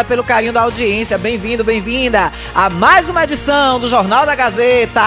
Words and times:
Obrigada 0.00 0.04
pelo 0.04 0.24
carinho 0.24 0.52
da 0.52 0.62
audiência. 0.62 1.18
Bem-vindo, 1.18 1.62
bem-vinda 1.62 2.32
a 2.54 2.70
mais 2.70 3.08
uma 3.08 3.24
edição 3.24 3.78
do 3.78 3.88
Jornal 3.88 4.24
da 4.24 4.34
Gazeta. 4.34 5.02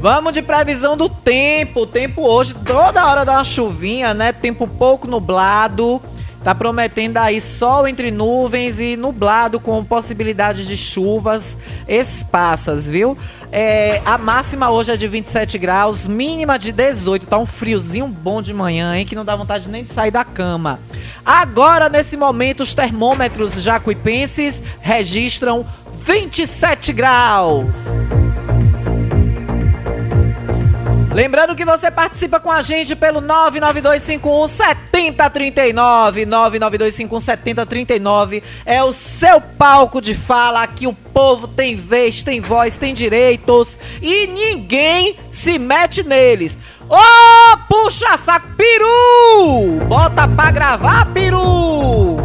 Vamos 0.00 0.32
de 0.32 0.40
previsão 0.40 0.96
do 0.96 1.08
tempo. 1.08 1.82
O 1.82 1.86
tempo 1.86 2.26
hoje, 2.26 2.54
toda 2.54 3.06
hora 3.06 3.24
dá 3.24 3.32
uma 3.32 3.44
chuvinha, 3.44 4.14
né? 4.14 4.32
Tempo 4.32 4.66
pouco 4.66 5.06
nublado. 5.06 6.00
Tá 6.42 6.54
prometendo 6.54 7.18
aí 7.18 7.38
sol 7.38 7.86
entre 7.86 8.10
nuvens 8.10 8.80
e 8.80 8.96
nublado 8.96 9.60
com 9.60 9.84
possibilidade 9.84 10.66
de 10.66 10.74
chuvas 10.74 11.58
esparsas, 11.86 12.88
viu? 12.88 13.16
É, 13.52 14.00
a 14.06 14.16
máxima 14.16 14.70
hoje 14.70 14.92
é 14.92 14.96
de 14.96 15.06
27 15.06 15.58
graus, 15.58 16.06
mínima 16.06 16.58
de 16.58 16.72
18. 16.72 17.26
Tá 17.26 17.38
um 17.38 17.44
friozinho 17.44 18.06
bom 18.06 18.40
de 18.40 18.54
manhã, 18.54 18.96
hein? 18.96 19.04
Que 19.04 19.14
não 19.14 19.24
dá 19.24 19.36
vontade 19.36 19.68
nem 19.68 19.84
de 19.84 19.92
sair 19.92 20.10
da 20.10 20.24
cama. 20.24 20.80
Agora, 21.26 21.90
nesse 21.90 22.16
momento, 22.16 22.60
os 22.60 22.74
termômetros 22.74 23.62
jacuipenses 23.62 24.62
registram 24.80 25.66
27 25.92 26.92
graus. 26.94 27.76
Lembrando 31.12 31.56
que 31.56 31.64
você 31.64 31.90
participa 31.90 32.38
com 32.38 32.50
a 32.50 32.62
gente 32.62 32.94
pelo 32.94 33.20
99251 33.20 34.46
7039. 34.46 36.24
99251 36.24 37.20
7039 37.20 38.42
é 38.64 38.82
o 38.84 38.92
seu 38.92 39.40
palco 39.40 40.00
de 40.00 40.14
fala. 40.14 40.62
Aqui 40.62 40.86
o 40.86 40.92
povo 40.92 41.48
tem 41.48 41.74
vez, 41.74 42.22
tem 42.22 42.40
voz, 42.40 42.76
tem 42.76 42.94
direitos 42.94 43.76
e 44.00 44.28
ninguém 44.28 45.16
se 45.30 45.58
mete 45.58 46.04
neles. 46.04 46.56
Ô, 46.88 46.94
oh, 46.94 47.58
puxa 47.68 48.16
saco, 48.16 48.48
peru! 48.56 49.84
Bota 49.86 50.28
pra 50.28 50.50
gravar, 50.50 51.06
peru! 51.06 52.18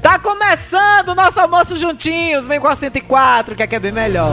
Tá 0.00 0.18
começando 0.18 1.10
o 1.10 1.14
nosso 1.14 1.38
almoço 1.38 1.76
juntinhos. 1.76 2.48
Vem 2.48 2.58
com 2.58 2.68
a 2.68 2.76
104, 2.76 3.54
que 3.54 3.62
aqui 3.62 3.76
é 3.76 3.80
bem 3.80 3.92
melhor. 3.92 4.32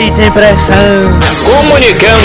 Aí 0.00 0.10
tem 0.12 0.30
pressão. 0.32 1.20
Comunicando 1.44 2.20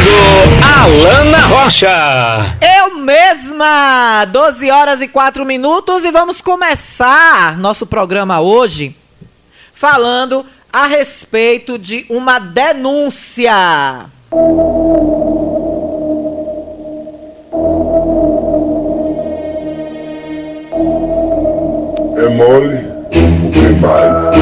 Alana 0.64 1.40
Rocha. 1.40 2.56
Eu 2.62 2.96
mesma, 2.98 4.24
12 4.26 4.72
horas 4.72 5.02
e 5.02 5.08
4 5.08 5.44
minutos 5.44 6.06
e 6.06 6.12
vamos 6.12 6.42
começar 6.42 7.58
nosso 7.58 7.86
programa 7.86 8.40
hoje 8.40 8.96
falando 9.74 10.46
a 10.72 10.88
respeito 10.88 11.78
de 11.78 12.06
uma 12.10 12.40
denúncia. 12.40 14.06
Mole, 22.36 22.78
o 23.46 23.52
que 23.52 23.70
mais? 23.80 24.36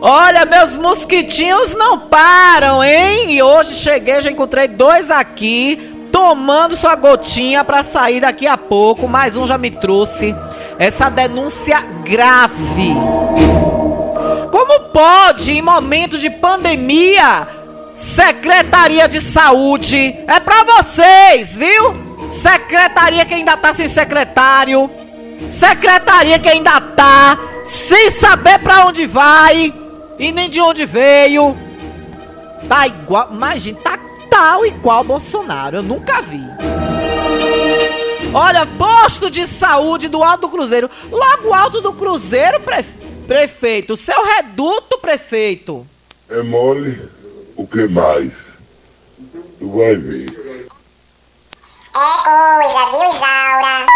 Olha, 0.00 0.44
meus 0.44 0.76
mosquitinhos 0.76 1.74
não 1.74 1.98
param, 1.98 2.82
hein? 2.82 3.32
E 3.32 3.42
hoje 3.42 3.74
cheguei, 3.74 4.20
já 4.20 4.30
encontrei 4.30 4.68
dois 4.68 5.10
aqui, 5.10 6.08
tomando 6.12 6.76
sua 6.76 6.94
gotinha 6.94 7.64
para 7.64 7.82
sair 7.82 8.20
daqui 8.20 8.46
a 8.46 8.56
pouco. 8.56 9.08
Mais 9.08 9.36
um 9.36 9.46
já 9.46 9.58
me 9.58 9.70
trouxe 9.70 10.34
essa 10.78 11.08
denúncia 11.08 11.80
grave. 12.04 12.94
Como 14.50 14.80
pode, 14.92 15.52
em 15.52 15.60
momento 15.60 16.18
de 16.18 16.30
pandemia, 16.30 17.48
Secretaria 17.94 19.08
de 19.08 19.20
Saúde 19.20 20.14
é 20.26 20.38
para 20.38 20.64
vocês, 20.64 21.58
viu? 21.58 22.06
Secretaria 22.30 23.24
que 23.24 23.34
ainda 23.34 23.56
tá 23.56 23.72
sem 23.72 23.88
secretário. 23.88 24.90
Secretaria 25.48 26.38
que 26.38 26.48
ainda 26.48 26.80
tá 26.80 27.38
sem 27.64 28.10
saber 28.10 28.58
para 28.60 28.86
onde 28.86 29.06
vai 29.06 29.72
e 30.18 30.32
nem 30.32 30.48
de 30.48 30.60
onde 30.60 30.86
veio. 30.86 31.56
Tá 32.68 32.86
igual, 32.86 33.28
imagina, 33.30 33.78
tá 33.80 33.98
tal 34.30 34.66
e 34.66 34.72
qual 34.72 35.04
Bolsonaro. 35.04 35.76
Eu 35.76 35.82
nunca 35.82 36.20
vi. 36.22 36.42
Olha, 38.34 38.66
posto 38.66 39.30
de 39.30 39.46
saúde 39.46 40.08
do 40.08 40.22
Alto 40.22 40.42
do 40.42 40.48
Cruzeiro. 40.48 40.90
Logo 41.10 41.54
Alto 41.54 41.80
do 41.80 41.92
Cruzeiro, 41.92 42.60
prefe... 42.60 42.92
prefeito. 43.26 43.96
Seu 43.96 44.24
reduto, 44.24 44.98
prefeito. 44.98 45.86
É 46.28 46.42
mole, 46.42 47.08
o 47.56 47.66
que 47.66 47.86
mais? 47.88 48.32
Tu 49.58 49.70
vai 49.70 49.96
ver. 49.96 50.26
É 51.94 52.22
coisa, 52.24 52.90
viu, 52.90 53.04
Isaura? 53.14 53.86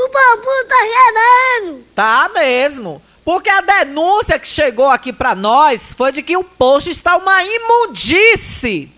O 0.00 0.08
bambu 0.08 0.64
tá 0.66 0.76
gerando! 0.84 1.84
Tá 1.94 2.30
mesmo. 2.32 3.02
Porque 3.22 3.50
a 3.50 3.60
denúncia 3.60 4.38
que 4.38 4.48
chegou 4.48 4.88
aqui 4.88 5.12
para 5.12 5.34
nós 5.34 5.94
foi 5.94 6.10
de 6.10 6.22
que 6.22 6.36
o 6.36 6.42
posto 6.42 6.88
está 6.88 7.16
uma 7.16 7.42
imundice. 7.44 8.90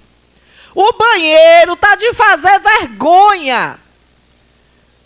O 0.75 0.93
banheiro 0.93 1.75
tá 1.77 1.97
de 1.97 2.15
fazer 2.15 2.61
vergonha. 2.61 3.79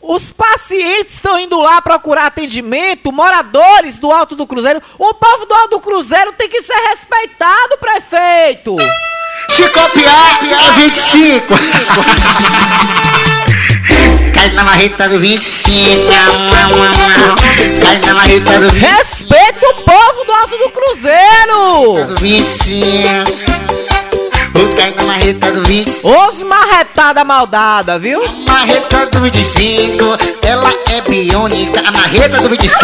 Os 0.02 0.30
pacientes 0.32 1.14
estão 1.14 1.38
indo 1.38 1.58
lá 1.58 1.80
procurar 1.80 2.26
atendimento, 2.26 3.10
moradores 3.10 3.98
do 3.98 4.12
Alto 4.12 4.36
do 4.36 4.46
Cruzeiro. 4.46 4.82
O 4.98 5.14
povo 5.14 5.46
do 5.46 5.54
Alto 5.54 5.70
do 5.70 5.80
Cruzeiro 5.80 6.32
tem 6.34 6.48
que 6.48 6.62
ser 6.62 6.76
respeitado, 6.90 7.78
prefeito. 7.78 8.76
Se 9.48 9.68
copiar, 9.70 10.44
é 10.44 10.70
25. 10.72 11.54
Cai 14.46 14.54
na 14.54 14.62
marreta 14.62 15.08
do 15.08 15.18
25. 15.18 16.06
Cai 17.80 17.98
na 17.98 18.14
marreta 18.14 18.60
do 18.60 18.70
25. 18.70 18.86
Respeita 18.86 19.68
o 19.70 19.74
povo 19.74 20.24
do 20.24 20.32
Alto 20.32 20.56
do 20.56 20.70
Cruzeiro. 20.70 22.06
Do 22.06 22.14
25. 22.20 22.86
Cai 24.76 24.92
na 24.92 25.04
marreta 25.04 25.50
do 25.50 25.64
25. 25.64 26.08
Os 26.08 26.44
marretada 26.44 27.24
maldada, 27.24 27.98
viu? 27.98 28.24
A 28.24 28.52
marreta 28.52 29.06
do 29.06 29.20
25, 29.22 30.04
ela 30.46 30.72
é 30.92 31.00
biônica. 31.00 31.80
A 31.80 31.90
marreta 31.90 32.40
do 32.40 32.48
25, 32.48 32.78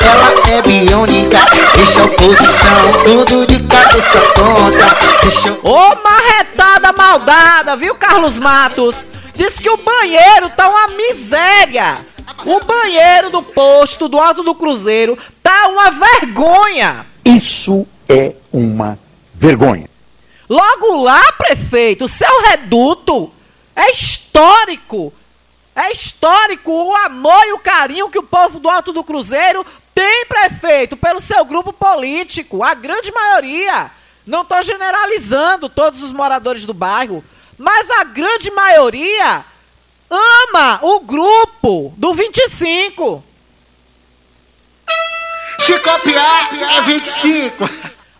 ela 0.00 0.56
é 0.56 0.62
biônica. 0.62 1.38
Deixa 1.74 2.00
a 2.00 2.04
oposição 2.06 2.80
tudo 3.04 3.46
de 3.46 3.60
cabeça 3.62 4.20
tonta. 4.34 4.96
Deixa 5.20 5.48
eu... 5.48 5.60
Ô 5.62 5.94
marretada 6.02 6.94
maldada, 6.94 7.76
viu, 7.76 7.94
Carlos 7.94 8.38
Matos? 8.38 9.06
Diz 9.36 9.60
que 9.60 9.68
o 9.68 9.76
banheiro 9.76 10.48
tá 10.48 10.66
uma 10.66 10.88
miséria. 10.96 11.96
O 12.44 12.64
banheiro 12.64 13.28
do 13.28 13.42
posto 13.42 14.08
do 14.08 14.18
Alto 14.18 14.42
do 14.42 14.54
Cruzeiro 14.54 15.18
tá 15.42 15.68
uma 15.68 15.90
vergonha. 15.90 17.04
Isso 17.22 17.86
é 18.08 18.34
uma 18.50 18.98
vergonha. 19.34 19.90
Logo 20.48 21.02
lá, 21.02 21.32
prefeito, 21.32 22.06
o 22.06 22.08
seu 22.08 22.42
reduto 22.44 23.30
é 23.74 23.90
histórico. 23.90 25.12
É 25.74 25.92
histórico 25.92 26.72
o 26.72 26.96
amor 26.96 27.44
e 27.46 27.52
o 27.52 27.58
carinho 27.58 28.08
que 28.08 28.18
o 28.18 28.22
povo 28.22 28.58
do 28.58 28.70
Alto 28.70 28.90
do 28.90 29.04
Cruzeiro 29.04 29.66
tem, 29.94 30.24
prefeito, 30.24 30.96
pelo 30.96 31.20
seu 31.20 31.44
grupo 31.44 31.74
político. 31.74 32.62
A 32.62 32.72
grande 32.72 33.12
maioria. 33.12 33.90
Não 34.26 34.42
estou 34.42 34.62
generalizando 34.62 35.68
todos 35.68 36.02
os 36.02 36.10
moradores 36.10 36.64
do 36.64 36.72
bairro, 36.72 37.22
mas 37.58 37.90
a 37.90 38.04
grande 38.04 38.50
maioria 38.50 39.44
ama 40.10 40.80
o 40.82 41.00
grupo 41.00 41.92
do 41.96 42.14
25. 42.14 43.22
Se 45.58 45.78
copiar, 45.80 46.54
é 46.76 46.80
25. 46.82 47.68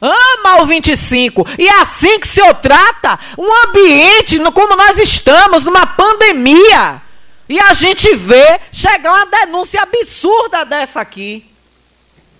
Ama 0.00 0.62
o 0.62 0.66
25. 0.66 1.46
E 1.58 1.68
é 1.68 1.80
assim 1.80 2.18
que 2.18 2.26
o 2.26 2.30
senhor 2.30 2.54
trata 2.54 3.18
um 3.38 3.48
ambiente 3.68 4.38
no- 4.38 4.52
como 4.52 4.74
nós 4.76 4.98
estamos, 4.98 5.62
numa 5.64 5.86
pandemia. 5.86 7.00
E 7.48 7.58
a 7.60 7.72
gente 7.72 8.14
vê 8.16 8.58
chegar 8.72 9.12
uma 9.14 9.26
denúncia 9.26 9.80
absurda 9.80 10.64
dessa 10.64 11.00
aqui. 11.00 11.46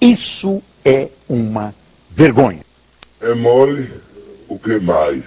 Isso 0.00 0.62
é 0.84 1.08
uma 1.28 1.74
vergonha. 2.10 2.64
É 3.20 3.34
mole, 3.34 3.92
o 4.48 4.58
que 4.58 4.78
mais? 4.80 5.22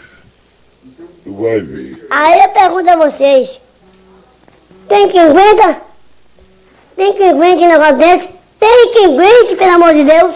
Tu 1.30 1.36
vai 1.36 1.60
ver. 1.62 2.08
Aí 2.10 2.40
eu 2.42 2.50
pergunto 2.50 2.90
a 2.90 2.96
vocês: 2.96 3.62
tem 4.88 5.08
que 5.08 5.20
aguenta? 5.20 5.80
Tem 6.96 7.14
que 7.14 7.24
aguente 7.24 7.64
um 7.64 7.68
negócio 7.68 7.98
desse? 7.98 8.30
Tem 8.60 8.92
que 8.92 9.06
aguente, 9.06 9.56
pelo 9.56 9.72
amor 9.72 9.94
de 9.94 10.04
Deus? 10.04 10.36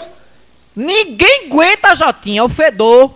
Ninguém 0.75 1.47
aguenta, 1.47 1.95
Jotinha, 1.95 2.43
o 2.43 2.49
fedor. 2.49 3.11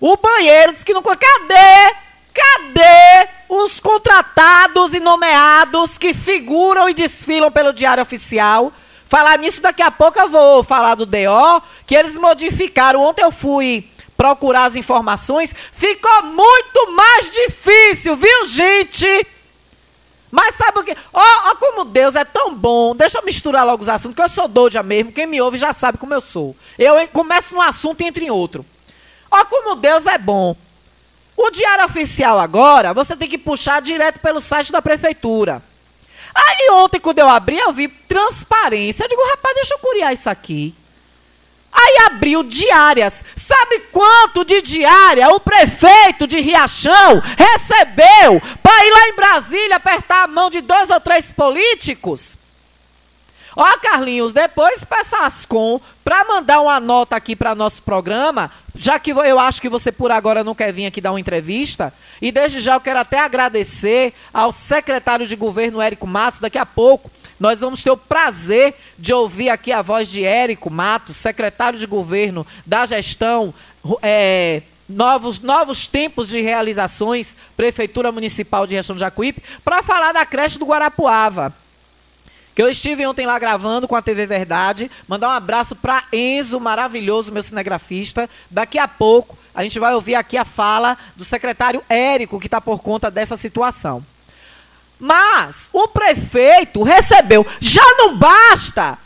O 0.00 0.16
banheiro 0.16 0.72
diz 0.72 0.82
que 0.82 0.94
não. 0.94 1.02
Cadê? 1.02 1.94
Cadê 2.32 3.28
os 3.48 3.78
contratados 3.78 4.94
e 4.94 5.00
nomeados 5.00 5.98
que 5.98 6.14
figuram 6.14 6.88
e 6.88 6.94
desfilam 6.94 7.50
pelo 7.50 7.74
Diário 7.74 8.02
Oficial? 8.02 8.72
Falar 9.06 9.38
nisso 9.38 9.60
daqui 9.60 9.82
a 9.82 9.90
pouco 9.90 10.18
eu 10.18 10.30
vou 10.30 10.64
falar 10.64 10.94
do 10.94 11.06
DO, 11.06 11.62
que 11.86 11.94
eles 11.94 12.16
modificaram. 12.16 13.02
Ontem 13.02 13.22
eu 13.22 13.30
fui 13.30 13.88
procurar 14.16 14.64
as 14.64 14.76
informações, 14.76 15.54
ficou 15.72 16.22
muito 16.24 16.92
mais 16.92 17.30
difícil, 17.30 18.16
viu, 18.16 18.46
gente? 18.46 19.26
Mas 20.30 20.56
sabe 20.56 20.80
o 20.80 20.84
que? 20.84 20.96
Ó, 21.12 21.50
ó 21.50 21.54
como 21.56 21.84
Deus 21.84 22.14
é 22.14 22.24
tão 22.24 22.54
bom. 22.54 22.94
Deixa 22.94 23.18
eu 23.18 23.24
misturar 23.24 23.64
logo 23.64 23.82
os 23.82 23.88
assuntos, 23.88 24.16
que 24.16 24.22
eu 24.22 24.28
sou 24.28 24.48
doida 24.48 24.82
mesmo. 24.82 25.12
Quem 25.12 25.26
me 25.26 25.40
ouve 25.40 25.56
já 25.56 25.72
sabe 25.72 25.98
como 25.98 26.12
eu 26.12 26.20
sou. 26.20 26.56
Eu 26.78 26.94
começo 27.08 27.54
num 27.54 27.60
assunto 27.62 28.02
e 28.02 28.06
entro 28.06 28.22
em 28.22 28.30
outro. 28.30 28.64
Ó 29.30 29.44
como 29.44 29.76
Deus 29.76 30.06
é 30.06 30.18
bom. 30.18 30.56
O 31.36 31.50
diário 31.50 31.84
oficial 31.84 32.38
agora, 32.38 32.94
você 32.94 33.14
tem 33.14 33.28
que 33.28 33.38
puxar 33.38 33.80
direto 33.82 34.20
pelo 34.20 34.40
site 34.40 34.72
da 34.72 34.80
prefeitura. 34.80 35.62
Aí 36.34 36.68
ontem, 36.72 36.98
quando 36.98 37.18
eu 37.18 37.28
abri, 37.28 37.58
eu 37.58 37.72
vi 37.72 37.88
transparência. 37.88 39.04
Eu 39.04 39.08
digo, 39.08 39.26
rapaz, 39.30 39.54
deixa 39.54 39.74
eu 39.74 39.78
curiar 39.78 40.12
isso 40.12 40.28
aqui. 40.28 40.74
Aí 41.78 42.06
abriu 42.06 42.42
diárias. 42.42 43.22
Sabe 43.36 43.80
quanto 43.92 44.44
de 44.44 44.62
diária 44.62 45.28
o 45.28 45.38
prefeito 45.38 46.26
de 46.26 46.40
Riachão 46.40 47.22
recebeu 47.36 48.40
para 48.62 48.86
ir 48.86 48.90
lá 48.90 49.08
em 49.08 49.14
Brasília 49.14 49.76
apertar 49.76 50.24
a 50.24 50.26
mão 50.26 50.48
de 50.48 50.62
dois 50.62 50.88
ou 50.88 50.98
três 50.98 51.30
políticos? 51.30 52.36
Ó, 53.54 53.64
Carlinhos, 53.78 54.34
depois 54.34 54.84
peça 54.84 55.16
a 55.16 55.26
Ascom 55.26 55.80
para 56.04 56.24
mandar 56.24 56.60
uma 56.60 56.78
nota 56.78 57.16
aqui 57.16 57.34
para 57.34 57.54
nosso 57.54 57.82
programa, 57.82 58.50
já 58.74 58.98
que 58.98 59.10
eu 59.10 59.38
acho 59.38 59.62
que 59.62 59.68
você 59.68 59.90
por 59.90 60.10
agora 60.10 60.44
não 60.44 60.54
quer 60.54 60.72
vir 60.72 60.84
aqui 60.84 61.00
dar 61.00 61.12
uma 61.12 61.20
entrevista. 61.20 61.92
E 62.20 62.30
desde 62.30 62.60
já 62.60 62.74
eu 62.74 62.80
quero 62.80 62.98
até 62.98 63.18
agradecer 63.18 64.12
ao 64.32 64.52
secretário 64.52 65.26
de 65.26 65.34
governo 65.36 65.80
Érico 65.80 66.06
Matos. 66.06 66.38
Daqui 66.38 66.58
a 66.58 66.66
pouco 66.66 67.10
nós 67.38 67.60
vamos 67.60 67.82
ter 67.82 67.90
o 67.90 67.96
prazer 67.96 68.74
de 68.98 69.12
ouvir 69.12 69.50
aqui 69.50 69.72
a 69.72 69.82
voz 69.82 70.08
de 70.08 70.24
Érico 70.24 70.70
Matos, 70.70 71.16
secretário 71.16 71.78
de 71.78 71.86
governo 71.86 72.46
da 72.64 72.86
gestão. 72.86 73.52
é, 74.02 74.62
Novos, 74.88 75.40
novos 75.40 75.88
tempos 75.88 76.28
de 76.28 76.40
realizações, 76.40 77.36
Prefeitura 77.56 78.12
Municipal 78.12 78.68
de 78.68 78.74
Riachão 78.74 78.94
de 78.94 79.00
Jacuípe, 79.00 79.42
para 79.64 79.82
falar 79.82 80.12
da 80.12 80.24
creche 80.24 80.60
do 80.60 80.64
Guarapuava. 80.64 81.52
Que 82.54 82.62
eu 82.62 82.70
estive 82.70 83.04
ontem 83.04 83.26
lá 83.26 83.36
gravando 83.36 83.88
com 83.88 83.96
a 83.96 84.00
TV 84.00 84.26
Verdade. 84.26 84.88
Mandar 85.08 85.28
um 85.28 85.32
abraço 85.32 85.74
para 85.74 86.04
Enzo, 86.12 86.60
maravilhoso, 86.60 87.32
meu 87.32 87.42
cinegrafista. 87.42 88.30
Daqui 88.48 88.78
a 88.78 88.86
pouco 88.86 89.36
a 89.52 89.62
gente 89.62 89.78
vai 89.78 89.92
ouvir 89.92 90.14
aqui 90.14 90.38
a 90.38 90.44
fala 90.44 90.96
do 91.16 91.24
secretário 91.24 91.82
Érico, 91.88 92.38
que 92.38 92.46
está 92.46 92.60
por 92.60 92.80
conta 92.80 93.10
dessa 93.10 93.36
situação. 93.36 94.02
Mas 94.98 95.68
o 95.72 95.88
prefeito 95.88 96.82
recebeu. 96.82 97.46
Já 97.60 97.84
não 97.96 98.16
basta! 98.16 98.98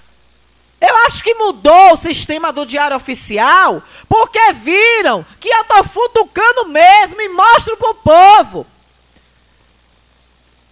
Eu 0.81 0.97
acho 1.07 1.23
que 1.23 1.35
mudou 1.35 1.93
o 1.93 1.97
sistema 1.97 2.51
do 2.53 2.65
Diário 2.65 2.97
Oficial, 2.97 3.83
porque 4.09 4.53
viram 4.55 5.25
que 5.39 5.49
eu 5.49 5.65
tô 5.65 5.85
futucando 5.85 6.69
mesmo 6.69 7.21
e 7.21 7.29
mostro 7.29 7.77
pro 7.77 7.95
povo. 7.97 8.67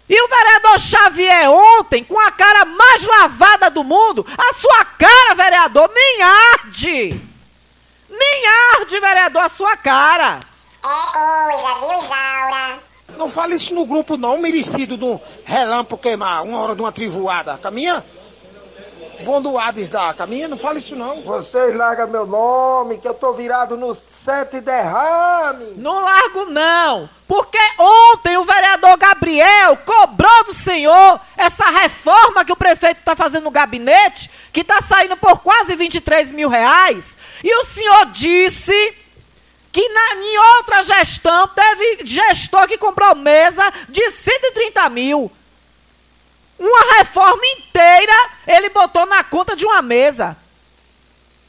E 0.09 0.23
o 0.23 0.29
vereador 0.29 0.79
Xavier 0.79 1.51
ontem, 1.51 2.03
com 2.03 2.19
a 2.19 2.31
cara 2.31 2.65
mais 2.65 3.05
lavada 3.05 3.69
do 3.69 3.85
mundo, 3.85 4.27
a 4.39 4.55
sua 4.55 4.85
cara, 4.87 5.35
vereador, 5.35 5.91
nem 5.95 6.23
arde. 6.23 7.21
Nem 8.09 8.47
arde, 8.77 8.99
vereador, 8.99 9.43
a 9.43 9.49
sua 9.51 9.77
cara. 9.77 10.41
É 10.83 10.89
coisa, 11.13 11.75
viu, 11.81 12.03
Isaura? 12.03 12.88
Não 13.17 13.31
fale 13.31 13.55
isso 13.55 13.75
no 13.75 13.87
grupo 13.87 14.17
não, 14.17 14.39
merecido 14.39 14.97
de 14.97 15.05
um 15.05 15.19
relâmpago 15.45 16.03
queimar, 16.03 16.45
uma 16.45 16.61
hora 16.61 16.75
de 16.75 16.81
uma 16.81 16.93
trivoada. 16.93 17.59
Caminha? 17.59 18.05
Bom 19.25 19.43
do 19.43 19.59
Hades 19.59 19.89
da 19.89 20.15
caminha, 20.15 20.47
não 20.47 20.57
fale 20.57 20.79
isso 20.79 20.95
não. 20.95 21.23
Vocês 21.23 21.77
largam 21.77 22.07
meu 22.07 22.25
nome, 22.25 22.99
que 22.99 23.09
eu 23.09 23.15
tô 23.15 23.33
virado 23.33 23.77
nos 23.77 24.03
sete 24.07 24.61
derrame. 24.61 25.75
Não 25.77 26.01
largo 26.01 26.45
não, 26.47 27.09
porque 27.27 27.59
ontem 27.79 28.37
o 28.37 28.45
vereador 28.45 28.97
Gabriel 28.97 29.77
cobrou 29.79 30.45
do 30.45 30.55
senhor 30.55 31.21
essa 31.37 31.69
reforma 31.69 32.45
que 32.45 32.53
o 32.53 32.57
prefeito 32.57 33.01
está 33.01 33.17
fazendo 33.17 33.45
no 33.45 33.51
gabinete, 33.51 34.31
que 34.53 34.61
está 34.61 34.81
saindo 34.81 35.17
por 35.17 35.41
quase 35.41 35.75
23 35.75 36.31
mil 36.31 36.49
reais, 36.49 37.17
e 37.43 37.53
o 37.53 37.65
senhor 37.65 38.07
disse 38.07 38.95
que 39.71 39.89
na, 39.89 40.15
em 40.15 40.39
outra 40.57 40.83
gestão 40.83 41.49
teve 41.49 42.05
gestor 42.05 42.67
que 42.67 42.79
comprou 42.79 43.15
mesa 43.15 43.63
de 43.89 44.11
130 44.11 44.89
mil. 44.91 45.31
Uma 46.59 46.99
reforma 46.99 47.43
inteira 47.57 48.31
ele 48.47 48.69
botou 48.71 49.07
na 49.07 49.23
conta 49.23 49.55
de 49.55 49.65
uma 49.65 49.81
mesa. 49.81 50.37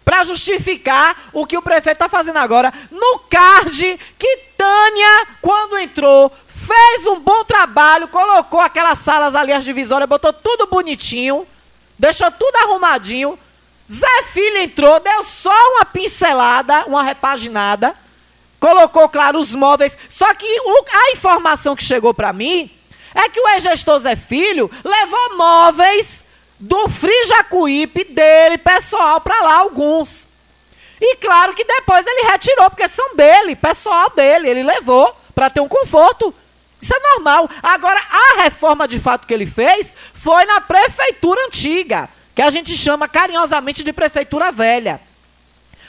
Para 0.06 0.24
justificar 0.24 1.16
o 1.34 1.46
que 1.46 1.58
o 1.58 1.62
prefeito 1.62 1.98
está 1.98 2.10
fazendo 2.10 2.38
agora. 2.38 2.74
No 2.92 3.20
card 3.30 4.00
que 4.18 4.38
Tânia, 4.58 5.28
quando 5.42 5.78
entrou, 5.78 6.32
fez 6.48 7.08
um 7.08 7.20
bom 7.20 7.44
trabalho, 7.46 8.08
colocou 8.10 8.60
aquelas 8.60 9.00
salas 9.00 9.34
ali, 9.34 9.54
as 9.54 9.64
divisórias, 9.64 10.10
botou 10.10 10.34
tudo 10.34 10.68
bonitinho, 10.68 11.48
deixou 11.98 12.30
tudo 12.32 12.56
arrumadinho. 12.58 13.40
Zé 13.92 14.24
Filho 14.24 14.58
entrou, 14.58 15.00
deu 15.00 15.24
só 15.24 15.56
uma 15.74 15.86
pincelada, 15.86 16.86
uma 16.86 17.02
repaginada, 17.02 17.96
colocou, 18.60 19.08
claro, 19.10 19.39
os 19.39 19.54
móveis. 19.56 19.98
Só 20.10 20.34
que 20.34 20.46
o- 20.46 20.86
a 20.92 21.12
informação 21.12 21.75
que 21.75 21.84
chegou 21.84 22.13
para 22.13 22.34
mim 22.34 22.70
é 23.16 23.30
que 23.30 23.39
o 23.39 23.48
ex-gestor 23.50 24.00
Zé 24.00 24.16
Filho 24.16 24.70
levou 24.84 25.38
móveis 25.38 26.24
do 26.60 26.89
Free 26.89 27.25
Jacuípe 27.25 28.04
dele, 28.04 28.58
pessoal, 28.58 29.22
para 29.22 29.42
lá, 29.42 29.56
alguns. 29.60 30.28
E 31.01 31.16
claro 31.16 31.54
que 31.54 31.63
depois 31.63 32.06
ele 32.06 32.30
retirou, 32.30 32.70
porque 32.70 32.89
são 32.89 33.16
dele, 33.16 33.56
pessoal 33.56 34.10
dele, 34.13 34.50
ele 34.50 34.63
levou 34.63 35.16
para 35.34 35.50
ter 35.50 35.62
um 35.62 35.68
conforto. 35.68 36.34
Isso 36.82 36.94
é 36.94 37.00
normal. 37.00 37.50
Agora, 37.63 38.01
a 38.10 38.42
reforma 38.44 38.88
de 38.88 39.00
fato 39.00 39.25
que 39.25 39.34
ele 39.34 39.46
fez 39.46 39.94
foi 40.13 40.44
na 40.46 40.60
prefeitura 40.62 41.46
antiga, 41.46 42.10
que 42.36 42.42
a 42.42 42.50
gente 42.50 42.78
chama 42.78 43.08
carinhosamente 43.08 43.84
de 43.84 43.94
prefeitura 43.94 44.51
velha. 44.51 45.00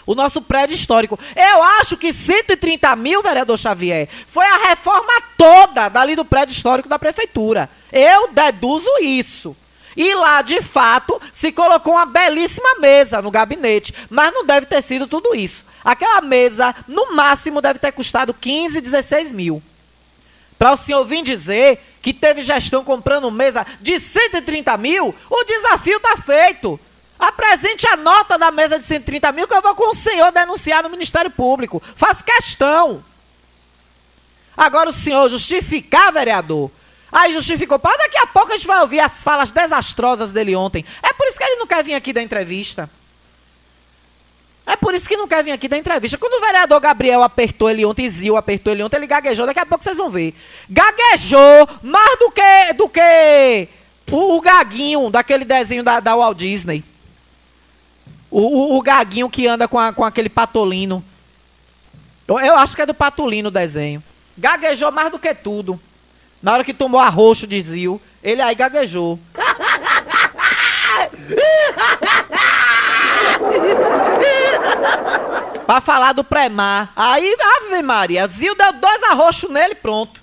O 0.07 0.15
nosso 0.15 0.41
prédio 0.43 0.75
histórico. 0.75 1.19
Eu 1.35 1.63
acho 1.63 1.97
que 1.97 2.13
130 2.13 2.95
mil, 2.97 3.23
vereador 3.23 3.59
Xavier, 3.59 4.09
foi 4.27 4.45
a 4.45 4.69
reforma 4.69 5.13
toda 5.37 5.89
dali 5.89 6.17
do 6.17 6.25
prédio 6.25 6.53
histórico 6.53 6.89
da 6.89 6.99
prefeitura. 6.99 7.69
Eu 7.93 8.29
deduzo 8.29 8.91
isso. 9.03 9.57
E 9.97 10.15
lá, 10.15 10.41
de 10.43 10.63
fato, 10.63 11.21
se 11.33 11.53
colocou 11.53 11.95
uma 11.95 12.07
belíssima 12.07 12.77
mesa 12.79 13.21
no 13.21 13.31
gabinete. 13.31 13.93
Mas 14.09 14.33
não 14.33 14.45
deve 14.45 14.67
ter 14.67 14.83
sido 14.83 15.07
tudo 15.07 15.35
isso. 15.35 15.65
Aquela 15.85 16.21
mesa, 16.21 16.75
no 16.87 17.15
máximo, 17.15 17.61
deve 17.61 17.79
ter 17.79 17.93
custado 17.93 18.33
15, 18.33 18.81
16 18.81 19.33
mil. 19.33 19.63
Para 20.59 20.73
o 20.73 20.77
senhor 20.77 21.05
vir 21.05 21.23
dizer 21.23 21.83
que 22.03 22.13
teve 22.13 22.43
gestão 22.43 22.85
comprando 22.85 23.31
mesa 23.31 23.67
de 23.81 23.99
130 23.99 24.77
mil, 24.77 25.15
o 25.29 25.45
desafio 25.45 25.97
está 25.97 26.17
feito. 26.19 26.79
Apresente 27.21 27.87
a 27.87 27.97
nota 27.97 28.39
da 28.39 28.51
mesa 28.51 28.79
de 28.79 28.85
130 28.85 29.31
mil 29.33 29.47
que 29.47 29.55
eu 29.55 29.61
vou 29.61 29.75
com 29.75 29.91
o 29.91 29.95
senhor 29.95 30.33
denunciar 30.33 30.83
no 30.83 30.89
Ministério 30.89 31.31
Público. 31.31 31.83
Faço 31.95 32.25
questão. 32.25 33.05
Agora 34.57 34.89
o 34.89 34.93
senhor 34.93 35.29
justificar, 35.29 36.11
vereador. 36.11 36.71
Aí 37.13 37.33
justificou. 37.35 37.79
Para 37.79 37.99
daqui 37.99 38.17
a 38.17 38.27
pouco 38.27 38.53
a 38.53 38.57
gente 38.57 38.67
vai 38.67 38.81
ouvir 38.81 39.01
as 39.01 39.23
falas 39.23 39.53
desastrosas 39.53 40.33
dele 40.33 40.57
ontem. 40.57 40.83
É 41.03 41.13
por 41.13 41.29
isso 41.29 41.37
que 41.37 41.45
ele 41.45 41.57
não 41.57 41.67
quer 41.67 41.85
vir 41.85 41.95
aqui 41.95 42.11
da 42.11 42.23
entrevista. 42.23 42.89
É 44.67 44.77
por 44.77 44.95
isso 44.95 45.09
que 45.09 45.17
não 45.17 45.29
quer 45.29 45.45
vir 45.45 45.51
aqui 45.51 45.69
da 45.69 45.77
entrevista. 45.77 46.17
Quando 46.17 46.35
o 46.35 46.41
vereador 46.41 46.81
Gabriel 46.81 47.23
apertou 47.23 47.69
ele 47.69 47.85
ontem, 47.85 48.09
Zil 48.09 48.37
apertou 48.37 48.73
ele 48.73 48.83
ontem, 48.83 48.97
ele 48.97 49.07
gaguejou. 49.07 49.45
Daqui 49.45 49.61
a 49.61 49.67
pouco 49.67 49.85
vocês 49.85 49.99
vão 49.99 50.09
ver. 50.09 50.35
Gaguejou 50.71 51.69
mais 51.83 52.19
do 52.19 52.31
que, 52.31 52.73
do 52.75 52.89
que 52.89 53.69
o, 54.11 54.37
o 54.37 54.41
gaguinho 54.41 55.11
daquele 55.11 55.45
desenho 55.45 55.83
da, 55.83 56.01
da 56.01 56.17
Walt 56.17 56.39
Disney. 56.39 56.85
O, 58.31 58.41
o, 58.41 58.79
o, 58.79 58.83
gaguinho 58.83 59.29
que 59.29 59.47
anda 59.47 59.67
com, 59.67 59.79
a, 59.79 59.93
com 59.93 60.05
aquele 60.05 60.29
patolino. 60.29 61.05
Eu, 62.29 62.39
eu, 62.39 62.57
acho 62.57 62.77
que 62.77 62.83
é 62.83 62.87
do 62.87 62.95
patolino 62.95 63.49
o 63.49 63.53
desenho. 63.53 64.03
Gaguejou 64.39 64.93
mais 64.93 65.11
do 65.11 65.19
que 65.19 65.35
tudo. 65.35 65.81
Na 66.41 66.53
hora 66.53 66.65
que 66.65 66.73
tomou 66.73 67.01
arroxo 67.01 67.47
de 67.47 67.61
Zil, 67.61 68.01
ele 68.23 68.41
aí 68.41 68.55
gaguejou. 68.55 69.19
pra 75.67 75.81
falar 75.81 76.13
do 76.13 76.25
pré-mar. 76.25 76.93
Aí, 76.97 77.37
Ave 77.41 77.83
Maria, 77.83 78.27
Zil 78.27 78.57
deu 78.57 78.73
dois 78.73 79.03
arroxos 79.05 79.49
nele 79.51 79.77
pronto. 79.77 80.21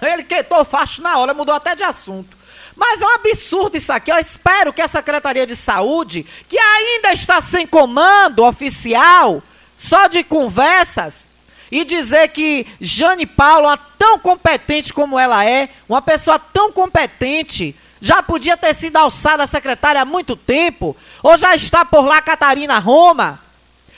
Ele 0.00 0.22
quietou 0.22 0.64
facho 0.64 1.02
na 1.02 1.18
hora, 1.18 1.34
mudou 1.34 1.54
até 1.54 1.74
de 1.74 1.82
assunto. 1.82 2.35
Mas 2.76 3.00
é 3.00 3.06
um 3.06 3.14
absurdo 3.14 3.78
isso 3.78 3.90
aqui. 3.90 4.12
Eu 4.12 4.18
espero 4.18 4.72
que 4.72 4.82
a 4.82 4.88
Secretaria 4.88 5.46
de 5.46 5.56
Saúde, 5.56 6.26
que 6.46 6.58
ainda 6.58 7.12
está 7.12 7.40
sem 7.40 7.66
comando 7.66 8.44
oficial, 8.44 9.42
só 9.74 10.06
de 10.06 10.22
conversas, 10.22 11.26
e 11.72 11.84
dizer 11.84 12.28
que 12.28 12.66
Jane 12.80 13.26
Paula, 13.26 13.76
tão 13.98 14.18
competente 14.18 14.92
como 14.92 15.18
ela 15.18 15.44
é, 15.44 15.70
uma 15.88 16.02
pessoa 16.02 16.38
tão 16.38 16.70
competente, 16.70 17.74
já 18.00 18.22
podia 18.22 18.56
ter 18.56 18.74
sido 18.74 18.96
alçada 18.96 19.42
a 19.42 19.46
secretária 19.46 20.02
há 20.02 20.04
muito 20.04 20.36
tempo, 20.36 20.94
ou 21.22 21.36
já 21.36 21.54
está 21.54 21.84
por 21.84 22.04
lá 22.04 22.20
Catarina 22.20 22.78
Roma, 22.78 23.40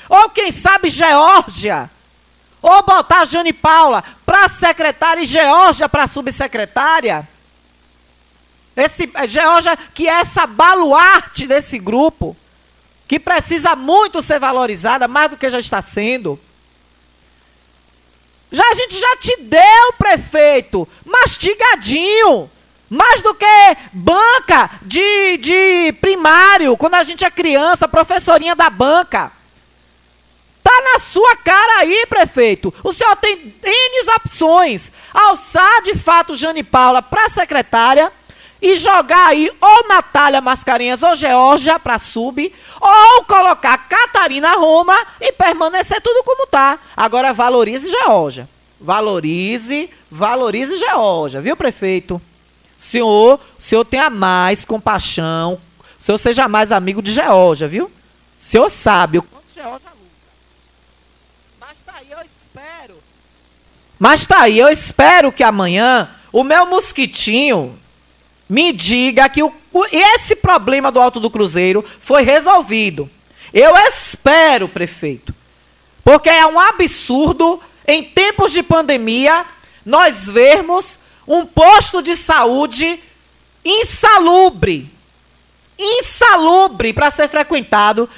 ou 0.08 0.30
quem 0.30 0.52
sabe 0.52 0.88
Geórgia, 0.88 1.90
ou 2.62 2.82
botar 2.82 3.24
Jane 3.24 3.52
Paula 3.52 4.02
para 4.24 4.48
secretária 4.48 5.22
e 5.22 5.26
Geórgia 5.26 5.88
para 5.88 6.06
subsecretária. 6.06 7.28
Esse 8.78 9.10
é, 9.12 9.26
Georgia, 9.26 9.76
que 9.92 10.06
é 10.06 10.20
essa 10.20 10.46
baluarte 10.46 11.48
desse 11.48 11.80
grupo, 11.80 12.36
que 13.08 13.18
precisa 13.18 13.74
muito 13.74 14.22
ser 14.22 14.38
valorizada, 14.38 15.08
mais 15.08 15.30
do 15.30 15.36
que 15.36 15.50
já 15.50 15.58
está 15.58 15.82
sendo. 15.82 16.38
Já 18.52 18.64
a 18.70 18.74
gente 18.74 18.98
já 18.98 19.16
te 19.16 19.36
deu, 19.40 19.92
prefeito, 19.98 20.88
mastigadinho. 21.04 22.48
Mais 22.88 23.20
do 23.20 23.34
que 23.34 23.76
banca 23.92 24.70
de, 24.80 25.36
de 25.38 25.92
primário, 26.00 26.74
quando 26.76 26.94
a 26.94 27.04
gente 27.04 27.22
é 27.22 27.30
criança, 27.30 27.88
professorinha 27.88 28.54
da 28.54 28.70
banca. 28.70 29.32
Tá 30.62 30.80
na 30.92 30.98
sua 30.98 31.36
cara 31.36 31.80
aí, 31.80 32.06
prefeito. 32.08 32.72
O 32.82 32.92
senhor 32.92 33.14
tem 33.16 33.54
N 33.62 34.10
opções. 34.16 34.92
Alçar 35.12 35.82
de 35.82 35.94
fato 35.94 36.34
Jane 36.34 36.62
Paula 36.62 37.02
para 37.02 37.28
secretária 37.28 38.10
e 38.60 38.76
jogar 38.76 39.28
aí 39.28 39.50
ou 39.60 39.88
Natália 39.88 40.40
Mascarenhas 40.40 41.02
ou 41.02 41.14
Georgia 41.14 41.78
para 41.78 41.98
sub, 41.98 42.52
ou 42.80 43.24
colocar 43.24 43.78
Catarina 43.88 44.52
Roma 44.54 44.96
e 45.20 45.32
permanecer 45.32 46.00
tudo 46.00 46.24
como 46.24 46.46
tá. 46.46 46.78
Agora 46.96 47.32
valorize 47.32 47.88
Georgia. 47.88 48.48
Valorize, 48.80 49.90
valorize 50.10 50.76
Georgia, 50.78 51.40
viu, 51.40 51.56
prefeito? 51.56 52.20
Senhor, 52.78 53.40
senhor 53.58 53.84
tenha 53.84 54.08
mais 54.08 54.64
compaixão, 54.64 55.60
senhor 55.98 56.16
seja 56.16 56.46
mais 56.46 56.70
amigo 56.70 57.02
de 57.02 57.12
Georgia, 57.12 57.66
viu? 57.66 57.90
Senhor 58.38 58.70
sabe 58.70 59.18
o 59.18 59.22
quanto 59.22 59.52
Georgia 59.52 59.90
luta. 59.90 59.98
Mas 61.58 61.78
tá 61.84 61.92
aí, 61.98 62.10
eu 62.12 62.18
espero. 62.20 62.94
Mas 63.98 64.26
tá 64.26 64.40
aí, 64.42 64.58
eu 64.60 64.68
espero 64.68 65.32
que 65.32 65.42
amanhã 65.42 66.08
o 66.32 66.44
meu 66.44 66.66
mosquitinho 66.66 67.76
me 68.48 68.72
diga 68.72 69.28
que 69.28 69.42
o, 69.42 69.52
esse 69.92 70.34
problema 70.34 70.90
do 70.90 71.00
Alto 71.00 71.20
do 71.20 71.30
Cruzeiro 71.30 71.84
foi 72.00 72.22
resolvido. 72.22 73.10
Eu 73.52 73.76
espero, 73.76 74.68
prefeito. 74.68 75.34
Porque 76.02 76.30
é 76.30 76.46
um 76.46 76.58
absurdo, 76.58 77.60
em 77.86 78.02
tempos 78.02 78.52
de 78.52 78.62
pandemia, 78.62 79.44
nós 79.84 80.26
vermos 80.26 80.98
um 81.26 81.44
posto 81.44 82.00
de 82.00 82.16
saúde 82.16 82.98
insalubre. 83.64 84.90
Insalubre 85.78 86.92
para 86.92 87.10
ser 87.10 87.28
frequentado 87.28 88.08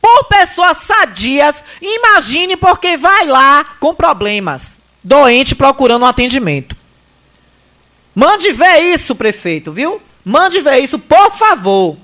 por 0.00 0.24
pessoas 0.24 0.78
sadias. 0.78 1.64
Imagine 1.80 2.56
porque 2.56 2.96
vai 2.96 3.26
lá 3.26 3.64
com 3.80 3.94
problemas. 3.94 4.78
Doente 5.02 5.54
procurando 5.54 6.02
um 6.02 6.06
atendimento. 6.06 6.76
Mande 8.18 8.50
ver 8.50 8.78
isso, 8.94 9.14
prefeito, 9.14 9.70
viu? 9.70 10.00
Mande 10.24 10.62
ver 10.62 10.78
isso, 10.78 10.98
por 10.98 11.32
favor. 11.32 11.98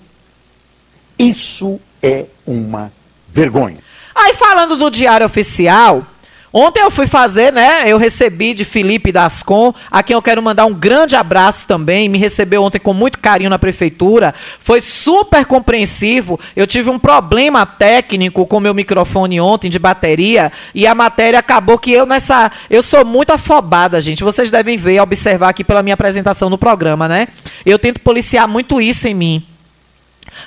Isso 1.18 1.80
é 2.02 2.26
uma 2.46 2.92
vergonha. 3.28 3.78
Aí 4.14 4.34
falando 4.34 4.76
do 4.76 4.90
diário 4.90 5.24
oficial, 5.24 6.06
Ontem 6.52 6.80
eu 6.80 6.90
fui 6.90 7.06
fazer, 7.06 7.50
né? 7.52 7.84
Eu 7.86 7.96
recebi 7.96 8.52
de 8.52 8.64
Felipe 8.64 9.10
Dascon, 9.10 9.74
a 9.90 10.02
quem 10.02 10.14
eu 10.14 10.20
quero 10.20 10.42
mandar 10.42 10.66
um 10.66 10.74
grande 10.74 11.16
abraço 11.16 11.66
também. 11.66 12.08
Me 12.08 12.18
recebeu 12.18 12.62
ontem 12.62 12.78
com 12.78 12.92
muito 12.92 13.18
carinho 13.18 13.48
na 13.48 13.58
prefeitura. 13.58 14.34
Foi 14.60 14.80
super 14.80 15.46
compreensivo. 15.46 16.38
Eu 16.54 16.66
tive 16.66 16.90
um 16.90 16.98
problema 16.98 17.64
técnico 17.64 18.44
com 18.46 18.60
meu 18.60 18.74
microfone 18.74 19.40
ontem 19.40 19.70
de 19.70 19.78
bateria 19.78 20.52
e 20.74 20.86
a 20.86 20.94
matéria 20.94 21.38
acabou 21.38 21.78
que 21.78 21.90
eu 21.90 22.04
nessa. 22.04 22.52
Eu 22.68 22.82
sou 22.82 23.04
muito 23.04 23.32
afobada, 23.32 24.00
gente. 24.00 24.22
Vocês 24.22 24.50
devem 24.50 24.76
ver, 24.76 25.00
observar 25.00 25.48
aqui 25.48 25.64
pela 25.64 25.82
minha 25.82 25.94
apresentação 25.94 26.50
no 26.50 26.58
programa, 26.58 27.08
né? 27.08 27.28
Eu 27.64 27.78
tento 27.78 28.00
policiar 28.00 28.46
muito 28.46 28.80
isso 28.80 29.08
em 29.08 29.14
mim. 29.14 29.51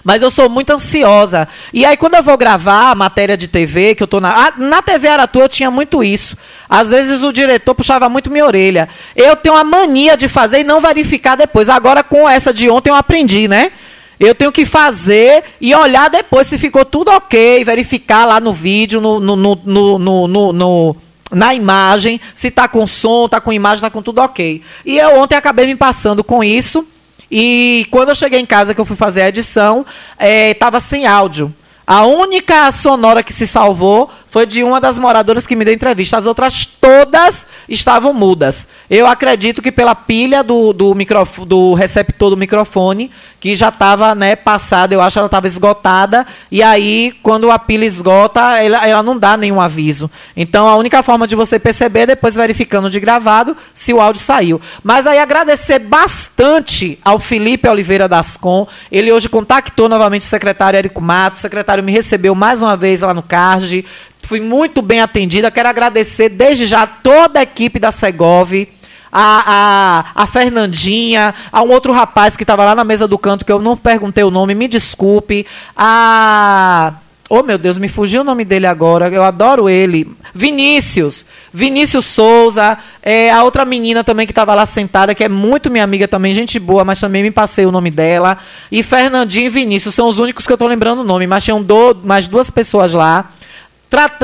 Mas 0.04 0.22
eu 0.22 0.30
sou 0.30 0.50
muito 0.50 0.72
ansiosa. 0.72 1.48
E 1.74 1.86
aí, 1.86 1.98
quando 1.98 2.16
eu 2.16 2.24
vou 2.24 2.38
gravar 2.38 2.92
a 2.92 2.96
matéria 2.96 3.36
de 3.38 3.48
TV, 3.48 3.96
que 3.96 4.04
eu 4.04 4.08
tô 4.08 4.20
na. 4.20 4.48
Ah, 4.48 4.54
na 4.58 4.82
TV 4.82 5.08
Aratu 5.08 5.40
eu 5.40 5.50
tinha 5.50 5.72
muito 5.72 6.04
isso. 6.04 6.38
Às 6.70 6.90
vezes 6.90 7.24
o 7.24 7.32
diretor 7.32 7.76
puxava 7.76 8.08
muito 8.10 8.32
minha 8.32 8.46
orelha. 8.46 8.90
Eu 9.16 9.36
tenho 9.36 9.56
a 9.56 9.64
mania 9.64 10.16
de 10.16 10.28
fazer 10.28 10.60
e 10.60 10.64
não 10.64 10.82
verificar 10.82 11.36
depois. 11.36 11.70
Agora, 11.70 12.04
com 12.04 12.30
essa 12.30 12.54
de 12.54 12.70
ontem, 12.70 12.90
eu 12.90 12.96
aprendi, 12.96 13.48
né? 13.48 13.72
Eu 14.20 14.34
tenho 14.34 14.52
que 14.52 14.66
fazer 14.66 15.44
e 15.60 15.76
olhar 15.76 16.10
depois 16.10 16.48
se 16.48 16.58
ficou 16.58 16.86
tudo 16.86 17.12
ok, 17.12 17.64
verificar 17.66 18.26
lá 18.26 18.40
no 18.40 18.54
vídeo, 18.54 19.02
no, 19.02 19.20
no, 19.20 19.36
no, 19.36 20.00
no, 20.00 20.54
no 20.54 20.96
na 21.32 21.54
imagem, 21.54 22.22
se 22.34 22.50
tá 22.50 22.68
com 22.68 22.88
som, 22.88 23.28
tá 23.28 23.42
com 23.42 23.52
imagem, 23.52 23.82
tá 23.82 23.90
com 23.90 24.02
tudo 24.02 24.22
ok. 24.22 24.62
E 24.86 24.98
eu 24.98 25.20
ontem 25.20 25.36
acabei 25.36 25.66
me 25.66 25.76
passando 25.76 26.24
com 26.24 26.44
isso. 26.44 26.88
E 27.30 27.88
quando 27.92 28.10
eu 28.10 28.16
cheguei 28.16 28.40
em 28.40 28.46
casa, 28.46 28.74
que 28.74 28.82
eu 28.82 28.86
fui 28.86 28.96
fazer 28.96 29.22
a 29.24 29.30
edição, 29.30 29.86
estava 30.20 30.78
é, 30.78 30.80
sem 30.80 31.06
áudio. 31.06 31.54
A 31.88 32.06
única 32.06 32.72
sonora 32.72 33.22
que 33.22 33.32
se 33.32 33.46
salvou 33.46 34.10
foi 34.36 34.46
de 34.46 34.66
uma 34.66 34.82
das 34.82 35.00
moradoras 35.00 35.48
que 35.48 35.56
me 35.56 35.64
deu 35.64 35.74
entrevista. 35.74 36.18
As 36.18 36.26
outras 36.26 36.66
todas 36.66 37.48
estavam 37.70 38.14
mudas. 38.14 38.68
Eu 38.90 39.08
acredito 39.08 39.62
que 39.62 39.72
pela 39.72 39.96
pilha 39.96 40.44
do, 40.44 40.74
do, 40.74 40.94
microfone, 40.94 41.48
do 41.48 41.74
receptor 41.74 42.32
do 42.32 42.36
microfone, 42.36 43.10
que 43.40 43.56
já 43.56 43.70
estava 43.70 44.14
né, 44.14 44.36
passada, 44.36 44.94
eu 44.94 45.02
acho 45.02 45.14
que 45.14 45.20
ela 45.20 45.28
estava 45.28 45.48
esgotada. 45.48 46.28
E 46.52 46.62
aí, 46.62 47.14
quando 47.24 47.50
a 47.50 47.58
pilha 47.58 47.86
esgota, 47.86 48.42
ela, 48.58 48.86
ela 48.86 49.02
não 49.02 49.18
dá 49.18 49.38
nenhum 49.38 49.62
aviso. 49.62 50.12
Então, 50.36 50.68
a 50.68 50.76
única 50.76 51.02
forma 51.02 51.26
de 51.26 51.34
você 51.34 51.58
perceber 51.58 52.02
é 52.02 52.08
depois 52.08 52.36
verificando 52.36 52.90
de 52.90 53.00
gravado 53.00 53.56
se 53.74 53.94
o 53.94 54.02
áudio 54.02 54.22
saiu. 54.22 54.60
Mas 54.84 55.08
aí 55.08 55.18
agradecer 55.18 55.80
bastante 55.80 57.00
ao 57.06 57.20
Felipe 57.20 57.70
Oliveira 57.70 58.06
Dascon. 58.06 58.68
Ele 58.92 59.14
hoje 59.14 59.30
contactou 59.30 59.88
novamente 59.88 60.24
o 60.24 60.26
secretário 60.26 60.76
Érico 60.76 61.00
Matos. 61.00 61.40
O 61.40 61.42
secretário 61.44 61.82
me 61.82 61.94
recebeu 61.94 62.36
mais 62.36 62.62
uma 62.62 62.76
vez 62.76 63.00
lá 63.00 63.14
no 63.14 63.24
CARD. 63.24 63.86
Fui 64.26 64.40
muito 64.40 64.82
bem 64.82 65.02
atendida. 65.02 65.52
Quero 65.52 65.70
agradecer 65.70 66.30
desde 66.30 66.66
já 66.66 66.88
toda 66.88 67.40
a 67.40 67.44
equipe 67.44 67.78
da 67.78 67.92
Segov. 67.92 68.68
A, 69.12 70.04
a, 70.18 70.24
a, 70.24 70.28
Fernandinha, 70.28 71.34
a 71.52 71.62
um 71.62 71.70
outro 71.72 71.94
rapaz 71.94 72.36
que 72.36 72.44
estava 72.44 72.66
lá 72.66 72.74
na 72.74 72.84
mesa 72.84 73.08
do 73.08 73.20
canto, 73.20 73.46
que 73.46 73.52
eu 73.52 73.60
não 73.60 73.78
perguntei 73.78 74.24
o 74.24 74.32
nome, 74.32 74.56
me 74.56 74.68
desculpe. 74.68 75.46
A. 75.78 76.96
Oh, 77.30 77.44
meu 77.44 77.58
Deus, 77.58 77.78
me 77.78 77.88
fugiu 77.88 78.22
o 78.22 78.24
nome 78.24 78.44
dele 78.44 78.66
agora. 78.66 79.10
Eu 79.10 79.24
adoro 79.24 79.70
ele. 79.70 80.12
Vinícius. 80.34 81.24
Vinícius 81.54 82.08
Souza. 82.08 82.78
É, 83.04 83.32
a 83.32 83.44
outra 83.44 83.64
menina 83.64 84.04
também 84.04 84.26
que 84.26 84.32
estava 84.32 84.56
lá 84.56 84.66
sentada, 84.66 85.14
que 85.14 85.24
é 85.24 85.30
muito 85.30 85.70
minha 85.70 85.84
amiga 85.84 86.08
também, 86.08 86.34
gente 86.34 86.58
boa, 86.58 86.84
mas 86.84 87.00
também 87.00 87.22
me 87.22 87.32
passei 87.32 87.66
o 87.66 87.72
nome 87.72 87.92
dela. 87.92 88.40
E 88.72 88.82
Fernandinho 88.82 89.46
e 89.46 89.50
Vinícius 89.50 89.94
são 89.94 90.08
os 90.08 90.18
únicos 90.18 90.48
que 90.48 90.52
eu 90.52 90.56
estou 90.56 90.68
lembrando 90.68 91.02
o 91.02 91.06
nome, 91.06 91.28
mas 91.28 91.44
tinham 91.44 91.62
do, 91.62 91.96
mais 92.04 92.28
duas 92.28 92.50
pessoas 92.50 92.94
lá 92.94 93.30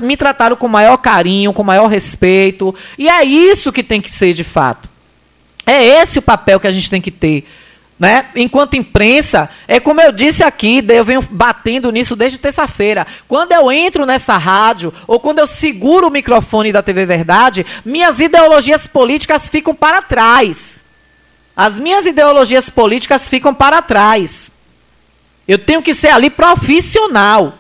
me 0.02 0.18
trataram 0.18 0.56
com 0.56 0.68
maior 0.68 0.98
carinho, 0.98 1.54
com 1.54 1.64
maior 1.64 1.88
respeito. 1.88 2.74
E 2.98 3.10
é 3.10 3.24
isso 3.24 3.72
que 3.72 3.84
tem 3.84 4.02
que 4.02 4.12
ser 4.12 4.34
de 4.34 4.44
fato. 4.44 4.90
É 5.66 5.84
esse 5.84 6.20
o 6.20 6.22
papel 6.22 6.60
que 6.60 6.68
a 6.68 6.72
gente 6.72 6.90
tem 6.90 7.02
que 7.02 7.12
ter. 7.12 7.46
Né? 8.02 8.26
Enquanto 8.36 8.76
imprensa, 8.76 9.48
é 9.68 9.80
como 9.80 10.02
eu 10.02 10.12
disse 10.12 10.44
aqui, 10.44 10.84
eu 10.90 11.06
venho 11.06 11.22
batendo 11.30 11.92
nisso 11.92 12.16
desde 12.16 12.40
terça-feira. 12.40 13.06
Quando 13.28 13.52
eu 13.52 13.72
entro 13.72 14.08
nessa 14.08 14.38
rádio, 14.38 14.92
ou 15.06 15.20
quando 15.20 15.38
eu 15.38 15.46
seguro 15.46 16.08
o 16.08 16.12
microfone 16.12 16.72
da 16.72 16.82
TV 16.82 17.06
Verdade, 17.06 17.64
minhas 17.86 18.20
ideologias 18.20 18.88
políticas 18.88 19.50
ficam 19.50 19.76
para 19.76 20.02
trás. 20.02 20.82
As 21.56 21.78
minhas 21.78 22.08
ideologias 22.08 22.72
políticas 22.72 23.30
ficam 23.30 23.54
para 23.54 23.84
trás. 23.84 24.52
Eu 25.48 25.60
tenho 25.60 25.84
que 25.84 25.94
ser 25.94 26.10
ali 26.10 26.32
profissional. 26.32 27.54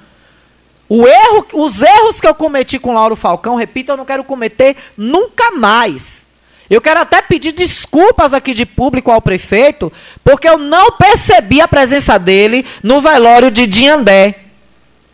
O 0.93 1.07
erro, 1.07 1.48
os 1.53 1.81
erros 1.81 2.19
que 2.19 2.27
eu 2.27 2.36
cometi 2.36 2.77
com 2.77 2.93
Lauro 2.93 3.15
Falcão, 3.15 3.55
repito, 3.55 3.93
eu 3.93 3.95
não 3.95 4.03
quero 4.03 4.25
cometer 4.25 4.75
nunca 4.98 5.51
mais. 5.51 6.27
Eu 6.69 6.81
quero 6.81 7.00
até 7.00 7.21
pedir 7.21 7.53
desculpas 7.53 8.33
aqui 8.33 8.53
de 8.53 8.65
público 8.65 9.10
ao 9.10 9.21
prefeito, 9.21 9.89
porque 10.21 10.50
eu 10.50 10.57
não 10.57 10.91
percebi 10.91 11.62
a 11.62 11.67
presença 11.67 12.19
dele 12.19 12.65
no 12.83 13.00
velório 13.00 13.50
de 13.50 13.65
Diandé, 13.67 14.36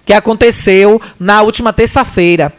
que 0.04 0.14
aconteceu 0.14 1.00
na 1.20 1.44
última 1.44 1.72
terça-feira. 1.72 2.52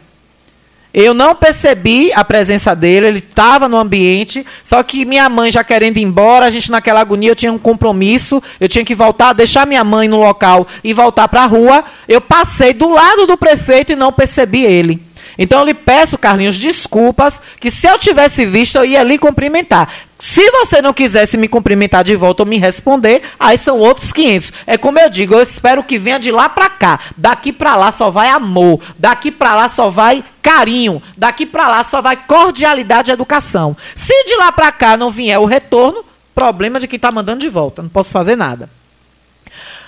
Eu 0.93 1.13
não 1.13 1.35
percebi 1.35 2.11
a 2.13 2.25
presença 2.25 2.75
dele, 2.75 3.07
ele 3.07 3.19
estava 3.19 3.69
no 3.69 3.77
ambiente, 3.77 4.45
só 4.63 4.81
que 4.81 5.05
minha 5.05 5.29
mãe 5.29 5.51
já 5.51 5.63
querendo 5.63 5.97
ir 5.97 6.03
embora, 6.03 6.47
a 6.47 6.49
gente 6.49 6.71
naquela 6.71 6.99
agonia, 6.99 7.29
eu 7.29 7.35
tinha 7.35 7.53
um 7.53 7.59
compromisso, 7.59 8.41
eu 8.59 8.67
tinha 8.67 8.83
que 8.83 8.95
voltar, 8.95 9.33
deixar 9.33 9.67
minha 9.67 9.83
mãe 9.83 10.07
no 10.07 10.19
local 10.19 10.67
e 10.83 10.91
voltar 10.91 11.27
para 11.27 11.43
a 11.43 11.45
rua. 11.45 11.83
Eu 12.07 12.19
passei 12.19 12.73
do 12.73 12.89
lado 12.89 13.27
do 13.27 13.37
prefeito 13.37 13.91
e 13.91 13.95
não 13.95 14.11
percebi 14.11 14.63
ele. 14.63 14.99
Então 15.37 15.59
eu 15.59 15.65
lhe 15.65 15.73
peço, 15.73 16.17
Carlinhos, 16.17 16.57
desculpas, 16.57 17.41
que 17.59 17.69
se 17.69 17.87
eu 17.87 17.97
tivesse 17.97 18.45
visto, 18.45 18.77
eu 18.77 18.85
ia 18.85 19.03
lhe 19.03 19.17
cumprimentar. 19.17 19.87
Se 20.21 20.51
você 20.51 20.81
não 20.81 20.93
quisesse 20.93 21.37
me 21.37 21.47
cumprimentar 21.47 22.03
de 22.03 22.13
volta 22.13 22.43
ou 22.43 22.47
me 22.47 22.57
responder, 22.57 23.21
aí 23.39 23.57
são 23.57 23.77
outros 23.77 24.11
500. 24.11 24.51
É 24.67 24.77
como 24.77 24.99
eu 24.99 25.09
digo, 25.09 25.33
eu 25.33 25.41
espero 25.41 25.81
que 25.81 25.97
venha 25.97 26.19
de 26.19 26.29
lá 26.29 26.49
para 26.49 26.69
cá. 26.69 26.99
Daqui 27.15 27.53
para 27.53 27.77
lá 27.77 27.89
só 27.89 28.11
vai 28.11 28.27
amor, 28.27 28.81
daqui 28.97 29.31
para 29.31 29.55
lá 29.55 29.69
só 29.69 29.89
vai 29.89 30.21
carinho, 30.41 31.01
daqui 31.15 31.45
para 31.45 31.69
lá 31.69 31.85
só 31.85 32.01
vai 32.01 32.17
cordialidade 32.17 33.09
e 33.09 33.13
educação. 33.13 33.77
Se 33.95 34.25
de 34.25 34.35
lá 34.35 34.51
para 34.51 34.73
cá 34.73 34.97
não 34.97 35.09
vier 35.09 35.39
o 35.39 35.45
retorno, 35.45 36.03
problema 36.35 36.81
de 36.81 36.87
quem 36.87 36.97
está 36.97 37.11
mandando 37.11 37.39
de 37.39 37.47
volta, 37.47 37.81
não 37.81 37.89
posso 37.89 38.11
fazer 38.11 38.35
nada. 38.35 38.69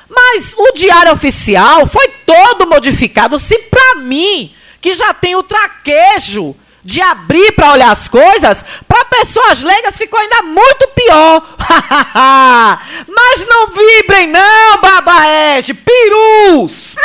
Mas 0.10 0.54
o 0.58 0.72
diário 0.74 1.12
oficial 1.12 1.86
foi 1.86 2.08
todo 2.26 2.68
modificado. 2.68 3.38
Se 3.38 3.60
para 3.60 3.96
mim 3.96 4.54
que 4.80 4.94
já 4.94 5.14
tem 5.14 5.36
o 5.36 5.44
traquejo 5.44 6.56
de 6.84 7.02
abrir 7.02 7.52
para 7.54 7.72
olhar 7.72 7.92
as 7.92 8.08
coisas, 8.08 8.64
para 8.88 9.06
pessoas 9.06 9.62
leigas 9.62 9.98
ficou 9.98 10.20
ainda 10.20 10.42
muito 10.44 10.88
pior. 10.90 11.42
Mas 13.08 13.46
não 13.46 13.68
vibrem 13.68 14.28
não, 14.28 14.82
babaege, 14.82 15.74
perus. 15.74 16.96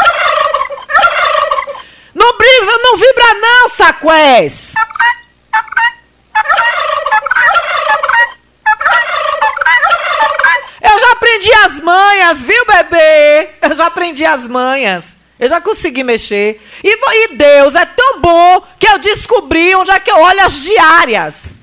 Não, 2.15 2.33
não 2.83 2.97
vibra 2.97 3.35
não, 3.35 3.69
saqués. 3.69 4.73
Eu 10.83 10.99
já 10.99 11.13
aprendi 11.13 11.53
as 11.53 11.81
manhas, 11.81 12.45
viu, 12.45 12.65
bebê? 12.65 13.51
Eu 13.61 13.77
já 13.77 13.87
aprendi 13.87 14.25
as 14.25 14.47
manhas. 14.47 15.16
Eu 15.39 15.49
já 15.49 15.61
consegui 15.61 16.03
mexer. 16.03 16.61
E, 16.83 16.89
e, 16.89 17.35
Deus 17.35 17.75
é 17.75 17.85
tão 17.85 18.21
bom 18.21 18.63
que 18.79 18.89
eu 18.89 18.99
descobri 18.99 19.75
onde 19.75 19.91
é 19.91 20.01
que 20.01 20.11
eu 20.11 20.19
olho 20.19 20.41
as 20.41 20.63
diárias. 20.63 21.55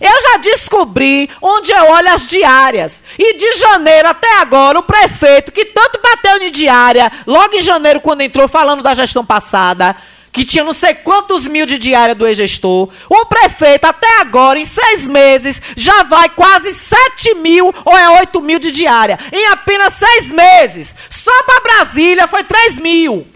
Eu 0.00 0.22
já 0.22 0.36
descobri 0.38 1.28
onde 1.42 1.72
eu 1.72 1.84
olho 1.90 2.14
as 2.14 2.26
diárias. 2.26 3.02
E 3.18 3.34
de 3.36 3.52
janeiro 3.54 4.08
até 4.08 4.38
agora, 4.38 4.78
o 4.78 4.82
prefeito, 4.82 5.52
que 5.52 5.66
tanto 5.66 6.00
bateu 6.00 6.38
em 6.38 6.50
diária, 6.50 7.10
logo 7.26 7.54
em 7.56 7.60
janeiro, 7.60 8.00
quando 8.00 8.22
entrou 8.22 8.48
falando 8.48 8.82
da 8.82 8.94
gestão 8.94 9.24
passada, 9.26 9.94
que 10.32 10.44
tinha 10.44 10.62
não 10.62 10.72
sei 10.72 10.94
quantos 10.94 11.48
mil 11.48 11.66
de 11.66 11.78
diária 11.78 12.14
do 12.14 12.26
ex-gestor. 12.26 12.88
O 13.08 13.26
prefeito, 13.26 13.84
até 13.84 14.20
agora, 14.20 14.58
em 14.58 14.64
seis 14.64 15.06
meses, 15.06 15.60
já 15.76 16.02
vai 16.04 16.28
quase 16.28 16.72
7 16.72 17.34
mil 17.36 17.72
ou 17.84 17.98
é 17.98 18.08
8 18.20 18.40
mil 18.40 18.58
de 18.58 18.70
diária. 18.70 19.18
Em 19.32 19.46
apenas 19.48 19.94
seis 19.94 20.30
meses. 20.30 20.94
Só 21.08 21.42
para 21.42 21.60
Brasília 21.60 22.28
foi 22.28 22.44
3 22.44 22.78
mil. 22.78 23.26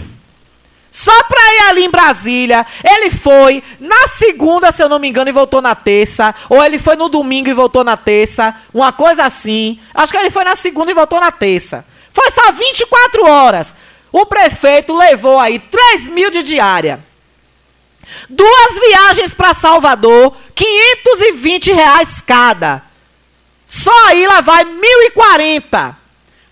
Só 0.90 1.24
para 1.24 1.54
ir 1.54 1.60
ali 1.70 1.84
em 1.86 1.90
Brasília, 1.90 2.64
ele 2.84 3.10
foi 3.10 3.64
na 3.80 4.06
segunda, 4.06 4.70
se 4.70 4.80
eu 4.80 4.88
não 4.88 5.00
me 5.00 5.08
engano, 5.08 5.28
e 5.28 5.32
voltou 5.32 5.60
na 5.60 5.74
terça. 5.74 6.32
Ou 6.48 6.64
ele 6.64 6.78
foi 6.78 6.94
no 6.94 7.08
domingo 7.08 7.48
e 7.48 7.52
voltou 7.52 7.82
na 7.82 7.96
terça. 7.96 8.54
Uma 8.72 8.92
coisa 8.92 9.24
assim. 9.24 9.80
Acho 9.92 10.12
que 10.12 10.18
ele 10.18 10.30
foi 10.30 10.44
na 10.44 10.54
segunda 10.54 10.92
e 10.92 10.94
voltou 10.94 11.18
na 11.18 11.32
terça. 11.32 11.84
Foi 12.12 12.30
só 12.30 12.52
24 12.52 13.26
horas. 13.26 13.74
O 14.14 14.24
prefeito 14.26 14.96
levou 14.96 15.40
aí 15.40 15.58
3 15.58 16.08
mil 16.10 16.30
de 16.30 16.44
diária. 16.44 17.04
Duas 18.30 18.78
viagens 18.78 19.34
para 19.34 19.52
Salvador, 19.52 20.36
520 20.54 21.72
reais 21.72 22.22
cada. 22.24 22.80
Só 23.66 23.90
aí 24.06 24.24
lá 24.24 24.40
vai 24.40 24.64
1.040. 24.64 25.96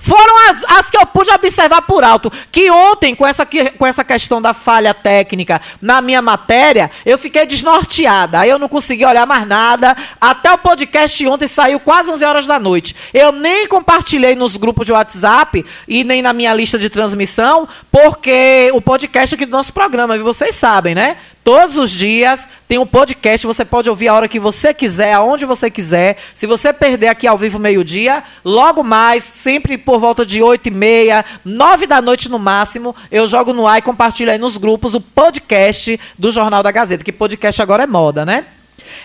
Foram 0.02 0.50
as, 0.50 0.64
as, 0.64 0.90
que 0.90 0.96
eu 0.96 1.06
pude 1.06 1.30
observar 1.30 1.82
por 1.82 2.02
alto. 2.02 2.30
Que 2.50 2.68
ontem, 2.70 3.14
com 3.14 3.24
essa, 3.24 3.46
com 3.46 3.86
essa 3.86 4.02
questão 4.02 4.42
da 4.42 4.52
falha 4.52 4.92
técnica 4.92 5.60
na 5.80 6.00
minha 6.00 6.20
matéria, 6.20 6.90
eu 7.06 7.16
fiquei 7.16 7.46
desnorteada. 7.46 8.40
Aí 8.40 8.50
eu 8.50 8.58
não 8.58 8.68
consegui 8.68 9.04
olhar 9.04 9.26
mais 9.26 9.46
nada. 9.46 9.96
Até 10.20 10.52
o 10.52 10.58
podcast 10.58 11.26
ontem 11.28 11.46
saiu 11.46 11.78
quase 11.78 12.10
11 12.10 12.24
horas 12.24 12.46
da 12.46 12.58
noite. 12.58 12.96
Eu 13.14 13.30
nem 13.30 13.68
compartilhei 13.68 14.34
nos 14.34 14.56
grupos 14.56 14.86
de 14.86 14.92
WhatsApp 14.92 15.64
e 15.86 16.02
nem 16.02 16.20
na 16.20 16.32
minha 16.32 16.52
lista 16.52 16.78
de 16.78 16.90
transmissão, 16.90 17.68
porque 17.90 18.70
o 18.74 18.80
podcast 18.80 19.36
aqui 19.36 19.46
do 19.46 19.52
nosso 19.52 19.72
programa, 19.72 20.18
vocês 20.18 20.56
sabem, 20.56 20.94
né? 20.96 21.16
Todos 21.44 21.76
os 21.76 21.90
dias 21.90 22.46
tem 22.68 22.78
um 22.78 22.86
podcast, 22.86 23.46
você 23.48 23.64
pode 23.64 23.90
ouvir 23.90 24.06
a 24.06 24.14
hora 24.14 24.28
que 24.28 24.38
você 24.38 24.72
quiser, 24.72 25.12
aonde 25.12 25.44
você 25.44 25.68
quiser. 25.68 26.16
Se 26.34 26.46
você 26.46 26.72
perder 26.72 27.08
aqui 27.08 27.26
ao 27.26 27.36
vivo 27.36 27.58
meio-dia, 27.58 28.22
logo 28.44 28.84
mais, 28.84 29.24
sempre 29.24 29.76
por 29.76 29.98
volta 29.98 30.24
de 30.24 30.40
8 30.40 30.68
e 30.68 30.70
meia, 30.70 31.24
9 31.44 31.86
da 31.88 32.00
noite 32.00 32.28
no 32.28 32.38
máximo, 32.38 32.94
eu 33.10 33.26
jogo 33.26 33.52
no 33.52 33.66
ar 33.66 33.78
e 33.78 33.82
compartilho 33.82 34.30
aí 34.30 34.38
nos 34.38 34.56
grupos 34.56 34.94
o 34.94 35.00
podcast 35.00 35.98
do 36.16 36.30
Jornal 36.30 36.62
da 36.62 36.70
Gazeta, 36.70 37.02
que 37.02 37.12
podcast 37.12 37.60
agora 37.60 37.82
é 37.82 37.88
moda, 37.88 38.24
né? 38.24 38.46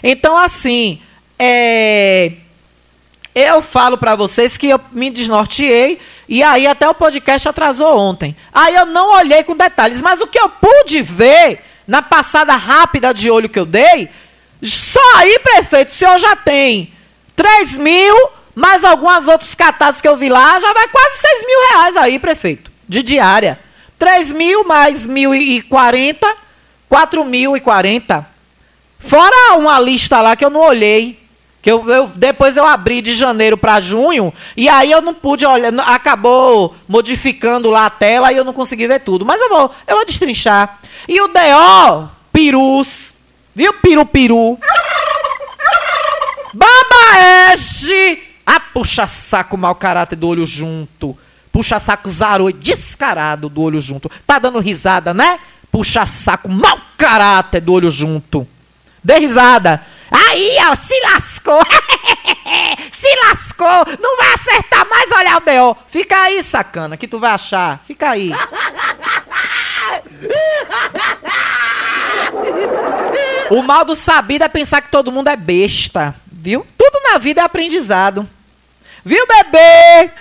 Então, 0.04 0.38
assim, 0.38 1.02
é... 1.39 2.34
eu 3.34 3.63
falo 3.63 3.97
para 3.97 4.15
vocês 4.15 4.56
que 4.58 4.67
eu 4.69 4.80
me 4.91 5.10
desnorteei 5.10 5.97
e 6.30 6.43
aí 6.43 6.67
até 6.67 6.88
o 6.88 6.93
podcast 6.93 7.50
atrasou 7.50 7.97
ontem. 7.97 8.36
Aí 8.54 8.76
eu 8.76 8.86
não 8.86 9.15
olhei 9.15 9.43
com 9.43 9.58
detalhes, 9.58 10.04
mas 10.04 10.21
o 10.21 10.28
que 10.28 10.39
eu 10.39 10.50
pude 10.50 11.02
ver 11.02 11.63
na 11.88 12.02
passada 12.02 12.56
rápida 12.56 13.13
de 13.13 13.32
olho 13.32 13.47
que 13.47 13.60
eu 13.60 13.65
dei, 13.65 14.10
só 14.62 15.15
aí, 15.15 15.39
prefeito, 15.39 15.89
o 15.89 15.93
senhor 15.93 16.17
já 16.17 16.36
tem 16.36 16.91
3 17.36 17.78
mil, 17.78 18.30
mais 18.56 18.84
algumas 18.84 19.28
outros 19.28 19.54
catades 19.56 20.02
que 20.02 20.08
eu 20.08 20.17
vi 20.17 20.30
lá, 20.30 20.60
já 20.60 20.73
vai 20.73 20.88
quase 20.88 21.17
6 21.17 21.45
mil 21.45 21.69
reais 21.69 21.97
aí, 21.97 22.19
prefeito, 22.19 22.71
de 22.88 23.04
diária. 23.04 23.60
3 24.00 24.34
mil 24.34 24.63
mais 24.63 25.08
1.040, 25.08 26.17
4.040. 26.91 28.26
Fora 29.00 29.56
uma 29.58 29.80
lista 29.80 30.21
lá 30.21 30.36
que 30.36 30.45
eu 30.45 30.50
não 30.50 30.62
olhei. 30.62 31.27
Que 31.68 31.72
eu, 31.74 31.86
eu- 31.90 32.08
depois 32.16 32.56
eu 32.56 32.66
abri 32.66 33.02
de 33.02 33.14
janeiro 33.14 33.58
para 33.58 33.82
junho 33.82 34.34
e 34.56 34.70
aí 34.70 34.90
eu 34.90 35.02
não 35.02 35.14
pude 35.14 35.46
olhar, 35.46 35.74
acabou 35.82 36.74
modificando 36.88 37.70
lá 37.70 37.88
a 37.88 37.90
tela 37.90 38.32
e 38.32 38.38
eu 38.38 38.46
não 38.46 38.54
consegui 38.54 38.88
ver 38.88 39.02
tudo. 39.02 39.26
Mas 39.26 39.42
eu 39.42 39.50
vou, 39.50 39.70
eu 39.86 39.98
vou 39.98 40.06
destrinchar. 40.06 40.80
E 41.10 41.20
o 41.20 41.28
DO, 41.28 42.10
Pirus, 42.32 43.14
viu 43.54 43.74
Piru 43.74 44.06
Piru? 44.06 44.58
Babaege! 46.54 48.24
Ah, 48.46 48.62
puxa 48.74 49.06
saco 49.06 49.58
mau 49.58 49.76
caráter 49.76 50.16
do 50.16 50.26
olho 50.30 50.46
junto. 50.46 51.18
Puxa 51.52 51.80
saco 51.80 52.10
zaroi 52.10 52.54
descarado 52.54 53.50
do 53.50 53.62
olho 53.62 53.82
junto. 53.82 54.10
Tá 54.26 54.40
dando 54.40 54.60
risada, 54.60 55.14
né? 55.14 55.38
Puxa 55.70 56.06
saco 56.06 56.48
mau 56.48 56.80
caráter 56.96 57.60
do 57.60 57.74
olho 57.74 57.92
junto. 57.92 58.48
Dê 59.04 59.16
risada. 59.20 59.86
Aí, 60.12 60.58
ó, 60.70 60.76
se 60.76 61.00
lascou. 61.02 61.62
se 62.91 63.15
lascou. 63.26 63.98
Não 64.00 64.17
vai 64.17 64.34
acertar 64.34 64.88
mais 64.89 65.12
olhar 65.12 65.38
o 65.38 65.41
D.O. 65.41 65.76
Fica 65.88 66.24
aí, 66.24 66.41
sacana, 66.43 66.98
que 66.98 67.08
tu 67.08 67.20
vai 67.20 67.32
achar. 67.32 67.82
Fica 67.86 68.10
aí. 68.10 68.32
O 73.50 73.62
mal 73.62 73.86
do 73.86 73.96
sabido 73.96 74.43
é 74.43 74.50
pensar 74.50 74.82
que 74.82 74.91
todo 74.91 75.12
mundo 75.12 75.30
é 75.30 75.36
besta, 75.38 76.13
viu? 76.30 76.67
Tudo 76.78 77.00
na 77.04 77.17
vida 77.17 77.41
é 77.41 77.43
aprendizado. 77.46 78.28
Viu, 79.06 79.26
bebê? 79.26 80.12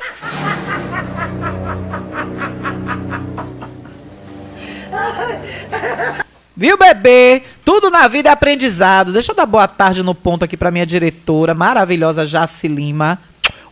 Viu, 6.57 6.79
bebê? 6.79 7.43
Tudo 7.67 7.91
na 7.91 8.07
vida 8.07 8.29
é 8.29 8.33
aprendizado. 8.33 9.13
Deixa 9.13 9.33
eu 9.33 9.37
dar 9.37 9.45
boa 9.45 9.67
tarde 9.67 10.01
no 10.01 10.15
ponto 10.15 10.45
aqui 10.45 10.57
pra 10.57 10.71
minha 10.71 10.87
diretora, 10.87 11.53
maravilhosa 11.53 12.25
Jaci 12.25 12.69
Lima. 12.69 13.19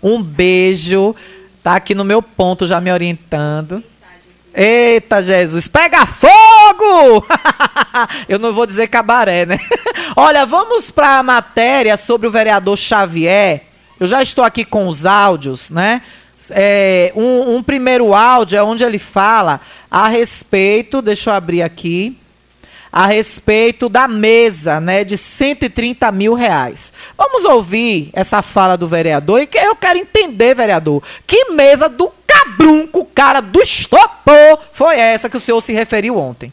Um 0.02 0.20
beijo. 0.20 1.14
Tá 1.62 1.76
aqui 1.76 1.94
no 1.94 2.04
meu 2.04 2.20
ponto 2.20 2.66
já 2.66 2.80
me 2.80 2.90
orientando. 2.90 3.85
Eita, 4.52 5.22
Jesus, 5.22 5.68
pega 5.68 6.04
fogo! 6.07 7.24
Eu 8.28 8.40
não 8.40 8.52
vou 8.52 8.66
dizer 8.66 8.88
cabaré, 8.88 9.46
né? 9.46 9.61
Olha, 10.16 10.44
vamos 10.44 10.90
para 10.90 11.20
a 11.20 11.22
matéria 11.22 11.96
sobre 11.96 12.26
o 12.26 12.33
vereador 12.33 12.76
Xavier. 12.76 13.62
Eu 14.00 14.09
já 14.09 14.20
estou 14.20 14.44
aqui 14.44 14.64
com 14.64 14.88
os 14.88 15.07
áudios, 15.07 15.70
né? 15.70 16.02
É, 16.50 17.12
um, 17.14 17.54
um 17.54 17.62
primeiro 17.62 18.12
áudio 18.12 18.59
é 18.59 18.62
onde 18.62 18.83
ele 18.83 18.98
fala 18.98 19.61
a 19.88 20.09
respeito, 20.09 21.00
deixa 21.00 21.30
eu 21.30 21.35
abrir 21.35 21.62
aqui, 21.62 22.18
a 22.96 23.07
respeito 23.07 23.88
da 23.88 24.07
mesa, 24.07 24.80
né, 24.80 25.02
de 25.02 25.18
130 25.18 26.12
mil 26.12 26.33
reais. 26.33 26.92
Vamos 27.18 27.44
ouvir 27.44 28.09
essa 28.12 28.40
fala 28.40 28.76
do 28.76 28.87
vereador 28.87 29.42
e 29.42 29.48
que 29.48 29.59
eu 29.59 29.74
quero 29.74 29.98
entender, 29.98 30.54
vereador, 30.54 31.02
que 31.26 31.46
mesa 31.46 31.88
do 31.88 32.12
cabrunco, 32.24 33.04
cara 33.07 33.40
do 33.40 33.61
estopor, 33.61 34.61
foi 34.72 34.96
essa 34.96 35.28
que 35.28 35.37
o 35.37 35.40
senhor 35.40 35.61
se 35.61 35.72
referiu 35.72 36.16
ontem? 36.16 36.52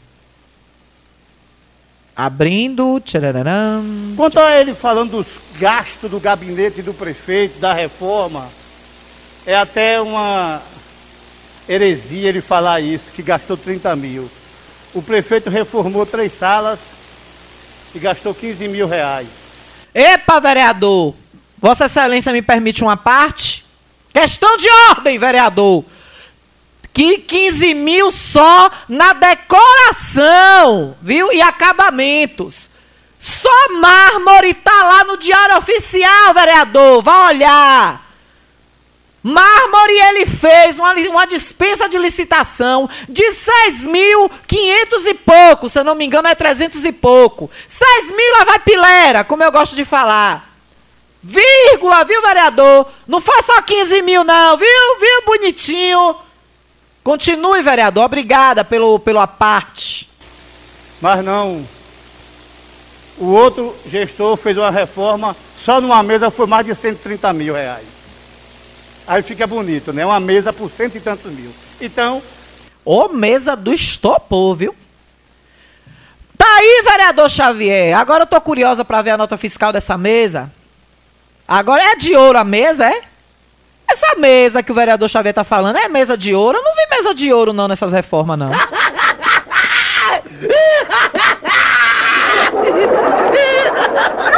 Abrindo, 2.15 2.99
tchararam. 3.05 3.85
Quanto 4.17 4.39
a 4.39 4.59
ele 4.59 4.73
falando 4.73 5.11
dos 5.11 5.27
gastos 5.59 6.09
do 6.09 6.19
gabinete 6.19 6.81
do 6.81 6.91
prefeito, 6.91 7.59
da 7.59 7.71
reforma, 7.71 8.49
é 9.45 9.55
até 9.55 10.01
uma 10.01 10.59
heresia 11.69 12.29
ele 12.29 12.41
falar 12.41 12.81
isso, 12.81 13.11
que 13.13 13.21
gastou 13.21 13.55
30 13.55 13.95
mil. 13.95 14.40
O 14.93 15.01
prefeito 15.01 15.49
reformou 15.49 16.05
três 16.05 16.37
salas 16.37 16.79
e 17.95 17.99
gastou 17.99 18.33
15 18.33 18.67
mil 18.67 18.87
reais. 18.87 19.27
Epa, 19.93 20.39
vereador! 20.39 21.15
Vossa 21.57 21.85
Excelência 21.85 22.33
me 22.33 22.41
permite 22.41 22.83
uma 22.83 22.97
parte? 22.97 23.65
Questão 24.13 24.57
de 24.57 24.67
ordem, 24.89 25.17
vereador! 25.17 25.85
Que 26.93 27.19
15 27.19 27.73
mil 27.73 28.11
só 28.11 28.69
na 28.89 29.13
decoração, 29.13 30.95
viu? 31.01 31.31
E 31.31 31.41
acabamentos. 31.41 32.69
Só 33.17 33.69
mármore 33.79 34.53
tá 34.53 34.83
lá 34.83 35.03
no 35.05 35.15
Diário 35.15 35.57
Oficial, 35.57 36.33
vereador. 36.33 37.01
Vá 37.01 37.27
olhar. 37.27 38.10
Mármore 39.23 39.93
ele 39.93 40.25
fez 40.25 40.79
uma, 40.79 40.93
uma 40.93 41.27
dispensa 41.27 41.87
de 41.87 41.97
licitação 41.97 42.89
de 43.07 43.23
6.500 43.23 45.05
e 45.05 45.13
pouco, 45.13 45.69
se 45.69 45.77
eu 45.77 45.83
não 45.83 45.93
me 45.93 46.05
engano 46.05 46.27
é 46.27 46.33
300 46.33 46.83
e 46.85 46.91
pouco. 46.91 47.49
6 47.67 48.07
mil 48.07 48.31
lá 48.39 48.45
vai 48.45 48.59
pilera, 48.59 49.23
como 49.23 49.43
eu 49.43 49.51
gosto 49.51 49.75
de 49.75 49.85
falar. 49.85 50.49
Vírgula, 51.21 52.03
viu, 52.03 52.19
vereador? 52.21 52.87
Não 53.07 53.21
foi 53.21 53.43
só 53.43 53.61
15 53.61 54.01
mil, 54.01 54.23
não, 54.23 54.57
viu? 54.57 54.99
Viu, 54.99 55.25
bonitinho? 55.25 56.15
Continue, 57.03 57.61
vereador. 57.61 58.05
Obrigada 58.05 58.63
pelo, 58.63 58.99
pelo 58.99 59.19
aparte. 59.19 60.09
Mas 60.99 61.23
não. 61.23 61.63
O 63.19 63.27
outro 63.27 63.75
gestor 63.85 64.35
fez 64.35 64.57
uma 64.57 64.71
reforma, 64.71 65.35
só 65.63 65.79
numa 65.79 66.01
mesa 66.01 66.31
foi 66.31 66.47
mais 66.47 66.65
de 66.65 66.73
130 66.73 67.31
mil 67.33 67.53
reais. 67.53 67.90
Aí 69.07 69.21
fica 69.21 69.47
bonito, 69.47 69.91
né? 69.91 70.05
Uma 70.05 70.19
mesa 70.19 70.53
por 70.53 70.69
cento 70.69 70.97
e 70.97 70.99
tantos 70.99 71.31
mil. 71.31 71.51
Então, 71.79 72.21
Ô, 72.83 73.09
mesa 73.09 73.55
do 73.55 73.73
estopor, 73.73 74.55
viu? 74.55 74.75
Tá 76.37 76.45
aí, 76.57 76.83
vereador 76.83 77.29
Xavier. 77.29 77.95
Agora 77.95 78.23
eu 78.23 78.27
tô 78.27 78.41
curiosa 78.41 78.83
pra 78.83 79.03
ver 79.03 79.11
a 79.11 79.17
nota 79.17 79.37
fiscal 79.37 79.71
dessa 79.71 79.97
mesa. 79.97 80.51
Agora 81.47 81.83
é 81.83 81.95
de 81.95 82.15
ouro 82.15 82.39
a 82.39 82.43
mesa, 82.43 82.89
é? 82.89 83.01
Essa 83.87 84.15
mesa 84.17 84.63
que 84.63 84.71
o 84.71 84.75
vereador 84.75 85.09
Xavier 85.09 85.33
tá 85.33 85.43
falando 85.43 85.77
é 85.77 85.87
mesa 85.87 86.17
de 86.17 86.33
ouro? 86.33 86.57
Eu 86.57 86.63
não 86.63 86.75
vi 86.75 86.87
mesa 86.89 87.13
de 87.13 87.31
ouro 87.31 87.53
não 87.53 87.67
nessas 87.67 87.91
reformas, 87.91 88.39
não. 88.39 88.49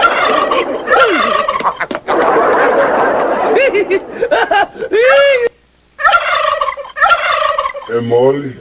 É 7.90 8.00
mole, 8.02 8.60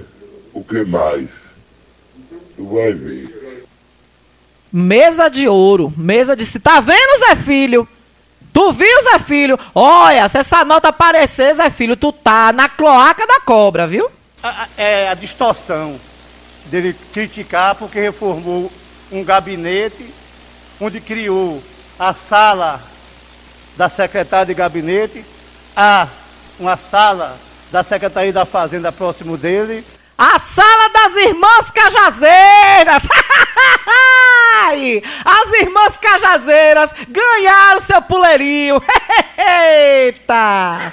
o 0.53 0.63
que 0.65 0.85
mais? 0.85 1.29
Tu 2.57 2.65
vai 2.67 2.93
ver. 2.93 3.65
Mesa 4.73 5.29
de 5.29 5.47
ouro, 5.49 5.93
mesa 5.97 6.35
de... 6.35 6.47
Tá 6.59 6.81
vendo, 6.81 7.19
Zé 7.29 7.37
Filho? 7.37 7.87
Tu 8.53 8.73
viu, 8.73 9.03
Zé 9.05 9.19
Filho? 9.19 9.59
Olha, 9.75 10.29
se 10.29 10.39
essa 10.39 10.65
nota 10.65 10.89
aparecer, 10.89 11.55
Zé 11.55 11.71
Filho, 11.71 11.97
tu 11.97 12.13
tá 12.13 12.53
na 12.53 12.69
cloaca 12.69 13.27
da 13.27 13.41
cobra, 13.41 13.87
viu? 13.87 14.11
a- 14.43 14.49
a- 14.65 14.69
é 14.77 15.09
a 15.09 15.15
distorção 15.15 15.99
dele 16.67 16.97
criticar 17.13 17.75
porque 17.77 18.01
reformou 18.01 18.71
um 19.13 19.23
gabinete 19.23 20.13
onde 20.81 21.01
criou 21.01 21.63
a 21.99 22.13
sala 22.13 22.83
da 23.77 23.89
secretária 23.89 24.47
de 24.47 24.55
gabinete, 24.55 25.25
a 25.77 26.07
uma 26.59 26.77
sala 26.77 27.37
da 27.71 27.83
Secretaria 27.83 28.33
da 28.33 28.45
Fazenda 28.45 28.93
próximo 28.93 29.37
dele. 29.37 29.85
A 30.17 30.39
sala 30.39 30.89
das 30.91 31.17
irmãs 31.17 31.71
cajazeiras! 31.71 33.03
Ai, 34.65 35.03
As 35.25 35.63
irmãs 35.63 35.97
cajazeiras 35.97 36.91
ganharam 37.09 37.81
seu 37.81 38.01
puleirinho! 38.03 38.81
Eita! 39.37 40.93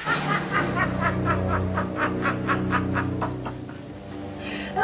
É 4.75 4.79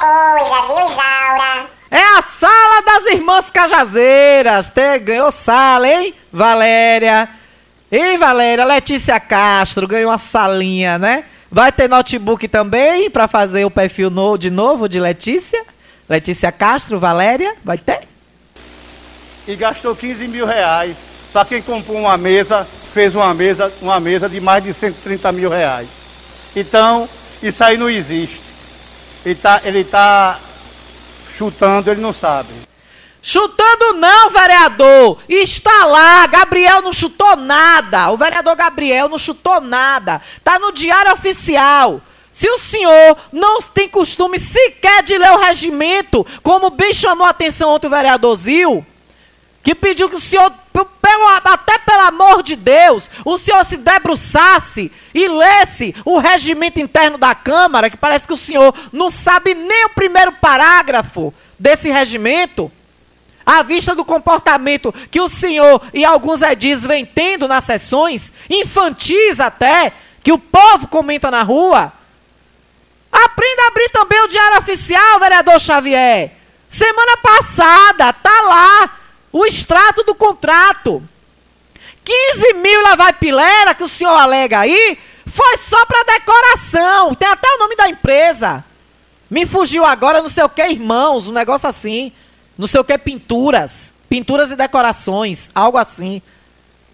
coisa, 0.00 0.66
viu, 0.66 0.90
Isaura? 0.90 1.66
É 1.94 2.18
a 2.18 2.22
sala 2.22 2.82
das 2.82 3.06
irmãs 3.14 3.50
cajazeiras! 3.52 4.68
Te, 4.68 4.98
ganhou 4.98 5.30
sala, 5.30 5.88
hein, 5.88 6.12
Valéria? 6.32 7.28
Hein, 7.92 8.18
Valéria? 8.18 8.64
Letícia 8.64 9.20
Castro 9.20 9.86
ganhou 9.86 10.10
uma 10.10 10.18
salinha, 10.18 10.98
né? 10.98 11.22
Vai 11.48 11.70
ter 11.70 11.88
notebook 11.88 12.48
também 12.48 13.08
pra 13.08 13.28
fazer 13.28 13.64
o 13.64 13.70
perfil 13.70 14.10
no, 14.10 14.36
de 14.36 14.50
novo 14.50 14.88
de 14.88 14.98
Letícia? 14.98 15.64
Letícia 16.08 16.50
Castro, 16.50 16.98
Valéria? 16.98 17.54
Vai 17.62 17.78
ter? 17.78 18.00
e 19.46 19.54
gastou 19.54 19.94
15 19.94 20.26
mil 20.28 20.46
reais. 20.46 20.96
Para 21.32 21.44
quem 21.44 21.60
comprou 21.60 21.98
uma 21.98 22.16
mesa, 22.16 22.66
fez 22.92 23.14
uma 23.14 23.32
mesa, 23.34 23.72
uma 23.82 24.00
mesa 24.00 24.28
de 24.28 24.40
mais 24.40 24.62
de 24.62 24.72
130 24.72 25.32
mil 25.32 25.50
reais. 25.50 25.88
Então, 26.54 27.08
isso 27.42 27.62
aí 27.62 27.76
não 27.76 27.90
existe. 27.90 28.40
Ele 29.24 29.34
está 29.34 29.60
ele 29.64 29.84
tá 29.84 30.38
chutando, 31.36 31.90
ele 31.90 32.00
não 32.00 32.12
sabe. 32.12 32.48
Chutando 33.22 33.94
não, 33.94 34.30
vereador! 34.30 35.18
Está 35.28 35.86
lá, 35.86 36.26
Gabriel 36.26 36.82
não 36.82 36.92
chutou 36.92 37.36
nada. 37.36 38.10
O 38.10 38.18
vereador 38.18 38.54
Gabriel 38.54 39.08
não 39.08 39.16
chutou 39.16 39.60
nada. 39.60 40.20
Tá 40.42 40.58
no 40.58 40.70
diário 40.72 41.12
oficial. 41.12 42.02
Se 42.30 42.48
o 42.50 42.58
senhor 42.58 43.16
não 43.32 43.62
tem 43.62 43.88
costume 43.88 44.38
sequer 44.38 45.02
de 45.02 45.16
ler 45.16 45.30
o 45.32 45.38
regimento, 45.38 46.26
como 46.42 46.68
bem 46.68 46.92
chamou 46.92 47.26
a 47.26 47.30
atenção 47.30 47.70
ontem 47.70 47.86
o 47.86 47.90
vereador 47.90 48.36
Zil, 48.36 48.84
que 49.64 49.74
pediu 49.74 50.10
que 50.10 50.16
o 50.16 50.20
senhor, 50.20 50.52
pelo, 50.72 51.26
até 51.42 51.78
pelo 51.78 52.02
amor 52.02 52.42
de 52.42 52.54
Deus, 52.54 53.10
o 53.24 53.38
senhor 53.38 53.64
se 53.64 53.78
debruçasse 53.78 54.92
e 55.14 55.26
lesse 55.26 55.94
o 56.04 56.18
regimento 56.18 56.78
interno 56.78 57.16
da 57.16 57.34
Câmara, 57.34 57.88
que 57.88 57.96
parece 57.96 58.26
que 58.26 58.34
o 58.34 58.36
senhor 58.36 58.74
não 58.92 59.08
sabe 59.08 59.54
nem 59.54 59.86
o 59.86 59.90
primeiro 59.90 60.32
parágrafo 60.32 61.32
desse 61.58 61.90
regimento, 61.90 62.70
à 63.46 63.62
vista 63.62 63.94
do 63.94 64.04
comportamento 64.04 64.94
que 65.10 65.20
o 65.20 65.30
senhor 65.30 65.80
e 65.94 66.04
alguns 66.04 66.42
edis 66.42 66.82
vêm 66.84 67.06
tendo 67.06 67.48
nas 67.48 67.64
sessões, 67.64 68.30
infantis 68.50 69.40
até, 69.40 69.92
que 70.22 70.32
o 70.32 70.38
povo 70.38 70.88
comenta 70.88 71.30
na 71.30 71.42
rua. 71.42 71.90
Aprenda 73.10 73.62
a 73.62 73.68
abrir 73.68 73.88
também 73.88 74.20
o 74.20 74.28
diário 74.28 74.58
oficial, 74.58 75.20
vereador 75.20 75.58
Xavier. 75.58 76.32
Semana 76.68 77.16
passada, 77.18 78.12
tá 78.12 78.42
lá 78.42 79.03
o 79.34 79.44
extrato 79.44 80.04
do 80.04 80.14
contrato. 80.14 81.02
15 82.04 82.54
mil 82.54 82.82
lá 82.82 82.94
vai 82.94 83.12
pilera 83.12 83.74
que 83.74 83.82
o 83.82 83.88
senhor 83.88 84.14
alega 84.14 84.60
aí, 84.60 84.96
foi 85.26 85.56
só 85.56 85.84
para 85.86 86.04
decoração. 86.04 87.16
Tem 87.16 87.26
até 87.26 87.48
o 87.48 87.58
nome 87.58 87.74
da 87.74 87.88
empresa. 87.88 88.64
Me 89.28 89.44
fugiu 89.44 89.84
agora, 89.84 90.22
não 90.22 90.28
sei 90.28 90.44
o 90.44 90.48
que, 90.48 90.62
irmãos, 90.62 91.26
um 91.26 91.32
negócio 91.32 91.68
assim. 91.68 92.12
Não 92.56 92.68
sei 92.68 92.78
o 92.78 92.84
que, 92.84 92.96
pinturas. 92.96 93.92
Pinturas 94.08 94.52
e 94.52 94.56
decorações, 94.56 95.50
algo 95.52 95.78
assim. 95.78 96.22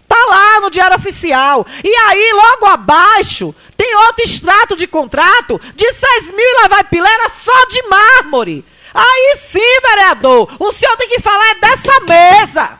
Tá 0.07 0.25
lá 0.27 0.61
no 0.61 0.71
Diário 0.71 0.97
Oficial. 0.97 1.63
E 1.83 1.95
aí, 1.95 2.33
logo 2.33 2.65
abaixo, 2.65 3.53
tem 3.77 3.95
outro 4.07 4.23
extrato 4.23 4.75
de 4.75 4.87
contrato 4.87 5.61
de 5.75 5.93
6 5.93 6.31
mil 6.31 6.39
e 6.39 6.61
lá 6.63 6.67
vai 6.69 6.83
pilera 6.85 7.29
só 7.29 7.65
de 7.67 7.83
mármore. 7.83 8.65
Aí 8.93 9.37
sim, 9.37 9.79
vereador, 9.81 10.49
o 10.59 10.71
senhor 10.71 10.95
tem 10.97 11.09
que 11.09 11.21
falar 11.21 11.51
é 11.51 11.55
dessa 11.55 11.99
mesa. 12.01 12.79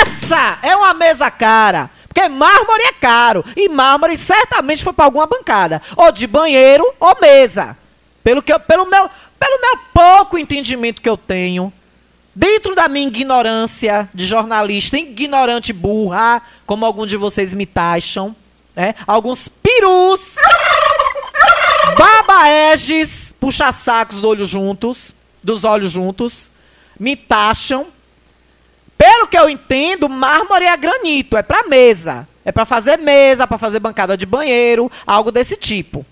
Essa 0.00 0.58
é 0.62 0.74
uma 0.76 0.94
mesa 0.94 1.30
cara. 1.30 1.90
Porque 2.08 2.28
mármore 2.28 2.82
é 2.84 2.92
caro. 2.92 3.44
E 3.56 3.68
mármore 3.68 4.16
certamente 4.16 4.84
foi 4.84 4.92
para 4.92 5.04
alguma 5.04 5.26
bancada. 5.26 5.82
Ou 5.96 6.12
de 6.12 6.26
banheiro 6.26 6.84
ou 7.00 7.16
mesa. 7.20 7.76
Pelo, 8.22 8.40
que 8.40 8.52
eu, 8.52 8.60
pelo, 8.60 8.86
meu, 8.86 9.10
pelo 9.38 9.60
meu 9.60 9.78
pouco 9.92 10.38
entendimento 10.38 11.02
que 11.02 11.08
eu 11.08 11.16
tenho, 11.16 11.72
dentro 12.34 12.74
da 12.74 12.88
minha 12.88 13.06
ignorância 13.06 14.08
de 14.14 14.26
jornalista, 14.26 14.96
ignorante 14.96 15.72
burra, 15.72 16.40
como 16.64 16.86
alguns 16.86 17.10
de 17.10 17.16
vocês 17.16 17.52
me 17.52 17.66
taxam, 17.66 18.34
né? 18.74 18.94
alguns 19.06 19.48
perus, 19.48 20.34
babaeges, 21.98 23.33
puxa-sacos 23.44 24.22
do 24.22 24.28
olho 24.30 24.46
juntos, 24.46 25.14
dos 25.42 25.64
olhos 25.64 25.92
juntos, 25.92 26.50
me 26.98 27.14
taxam. 27.14 27.88
Pelo 28.96 29.28
que 29.28 29.36
eu 29.36 29.50
entendo, 29.50 30.08
mármore 30.08 30.64
é 30.64 30.74
granito, 30.78 31.36
é 31.36 31.42
para 31.42 31.68
mesa. 31.68 32.26
É 32.42 32.50
para 32.50 32.64
fazer 32.64 32.96
mesa, 32.96 33.46
para 33.46 33.58
fazer 33.58 33.80
bancada 33.80 34.16
de 34.16 34.24
banheiro, 34.24 34.90
algo 35.06 35.30
desse 35.30 35.58
tipo. 35.58 36.06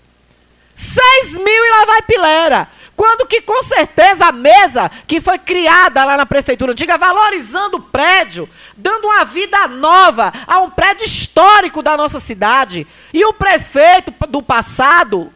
6 0.75 1.31
mil 1.39 1.47
e 1.47 1.71
lá 1.71 1.85
vai 1.87 2.01
pilera. 2.03 2.67
Quando 2.95 3.25
que 3.25 3.41
com 3.41 3.63
certeza 3.63 4.27
a 4.27 4.31
mesa 4.31 4.91
que 5.07 5.19
foi 5.19 5.39
criada 5.39 6.05
lá 6.05 6.15
na 6.15 6.27
prefeitura 6.27 6.73
antiga, 6.73 6.99
valorizando 6.99 7.77
o 7.77 7.81
prédio, 7.81 8.47
dando 8.77 9.05
uma 9.05 9.25
vida 9.25 9.67
nova 9.67 10.31
a 10.45 10.59
um 10.59 10.69
prédio 10.69 11.03
histórico 11.03 11.81
da 11.81 11.97
nossa 11.97 12.19
cidade, 12.19 12.85
e 13.11 13.25
o 13.25 13.33
prefeito 13.33 14.13
do 14.29 14.43
passado, 14.43 15.33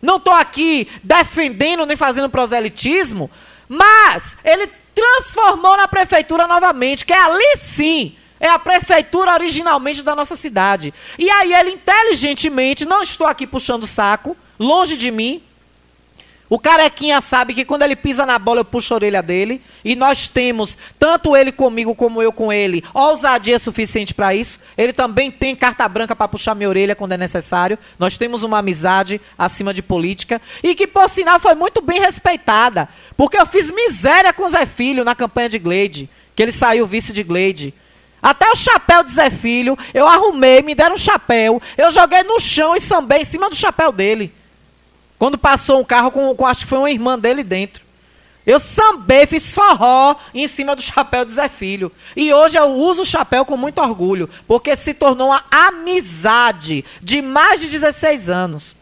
não 0.00 0.16
estou 0.16 0.34
aqui 0.34 0.88
defendendo 1.02 1.86
nem 1.86 1.96
fazendo 1.96 2.30
proselitismo, 2.30 3.30
mas 3.68 4.36
ele 4.44 4.68
transformou 4.94 5.76
na 5.76 5.86
prefeitura 5.86 6.46
novamente, 6.46 7.04
que 7.04 7.12
é 7.12 7.22
ali 7.22 7.56
sim 7.56 8.16
é 8.40 8.48
a 8.48 8.58
prefeitura 8.58 9.34
originalmente 9.34 10.02
da 10.02 10.16
nossa 10.16 10.34
cidade. 10.34 10.94
E 11.18 11.30
aí 11.30 11.52
ele 11.52 11.72
inteligentemente, 11.72 12.86
não 12.86 13.02
estou 13.02 13.26
aqui 13.26 13.46
puxando 13.46 13.82
o 13.82 13.86
saco, 13.86 14.34
longe 14.58 14.96
de 14.96 15.10
mim. 15.10 15.42
O 16.50 16.58
carequinha 16.58 17.20
sabe 17.20 17.54
que 17.54 17.64
quando 17.64 17.82
ele 17.82 17.94
pisa 17.94 18.26
na 18.26 18.36
bola 18.36 18.60
eu 18.60 18.64
puxo 18.64 18.92
a 18.92 18.96
orelha 18.96 19.22
dele. 19.22 19.62
E 19.84 19.94
nós 19.94 20.26
temos, 20.26 20.76
tanto 20.98 21.36
ele 21.36 21.52
comigo 21.52 21.94
como 21.94 22.20
eu 22.20 22.32
com 22.32 22.52
ele, 22.52 22.82
ousadia 22.92 23.56
suficiente 23.60 24.12
para 24.12 24.34
isso. 24.34 24.58
Ele 24.76 24.92
também 24.92 25.30
tem 25.30 25.54
carta 25.54 25.88
branca 25.88 26.16
para 26.16 26.26
puxar 26.26 26.56
minha 26.56 26.68
orelha 26.68 26.96
quando 26.96 27.12
é 27.12 27.16
necessário. 27.16 27.78
Nós 28.00 28.18
temos 28.18 28.42
uma 28.42 28.58
amizade 28.58 29.20
acima 29.38 29.72
de 29.72 29.80
política. 29.80 30.42
E 30.60 30.74
que, 30.74 30.88
por 30.88 31.08
sinal, 31.08 31.38
foi 31.38 31.54
muito 31.54 31.80
bem 31.80 32.00
respeitada. 32.00 32.88
Porque 33.16 33.38
eu 33.38 33.46
fiz 33.46 33.70
miséria 33.70 34.32
com 34.32 34.48
Zé 34.48 34.66
Filho 34.66 35.04
na 35.04 35.14
campanha 35.14 35.50
de 35.50 35.58
Gleide. 35.60 36.10
Que 36.34 36.42
ele 36.42 36.52
saiu 36.52 36.84
vice 36.84 37.12
de 37.12 37.22
Gleide. 37.22 37.72
Até 38.20 38.50
o 38.50 38.56
chapéu 38.56 39.04
de 39.04 39.12
Zé 39.12 39.30
Filho, 39.30 39.78
eu 39.94 40.06
arrumei, 40.06 40.62
me 40.62 40.74
deram 40.74 40.94
um 40.94 40.98
chapéu. 40.98 41.62
Eu 41.78 41.92
joguei 41.92 42.24
no 42.24 42.40
chão 42.40 42.74
e 42.74 42.80
sambei 42.80 43.22
em 43.22 43.24
cima 43.24 43.48
do 43.48 43.54
chapéu 43.54 43.92
dele. 43.92 44.34
Quando 45.20 45.36
passou 45.36 45.78
um 45.78 45.84
carro 45.84 46.10
com, 46.10 46.34
com 46.34 46.46
acho 46.46 46.62
que 46.62 46.66
foi 46.66 46.78
uma 46.78 46.90
irmã 46.90 47.18
dele 47.18 47.44
dentro. 47.44 47.84
Eu 48.46 48.58
sambei, 48.58 49.26
fiz 49.26 49.54
forró 49.54 50.16
em 50.32 50.48
cima 50.48 50.74
do 50.74 50.80
chapéu 50.80 51.26
de 51.26 51.32
Zé 51.32 51.46
Filho. 51.46 51.92
E 52.16 52.32
hoje 52.32 52.56
eu 52.56 52.68
uso 52.68 53.02
o 53.02 53.06
chapéu 53.06 53.44
com 53.44 53.54
muito 53.54 53.82
orgulho, 53.82 54.30
porque 54.48 54.74
se 54.74 54.94
tornou 54.94 55.28
uma 55.28 55.44
amizade 55.50 56.86
de 57.02 57.20
mais 57.20 57.60
de 57.60 57.68
16 57.68 58.30
anos. 58.30 58.74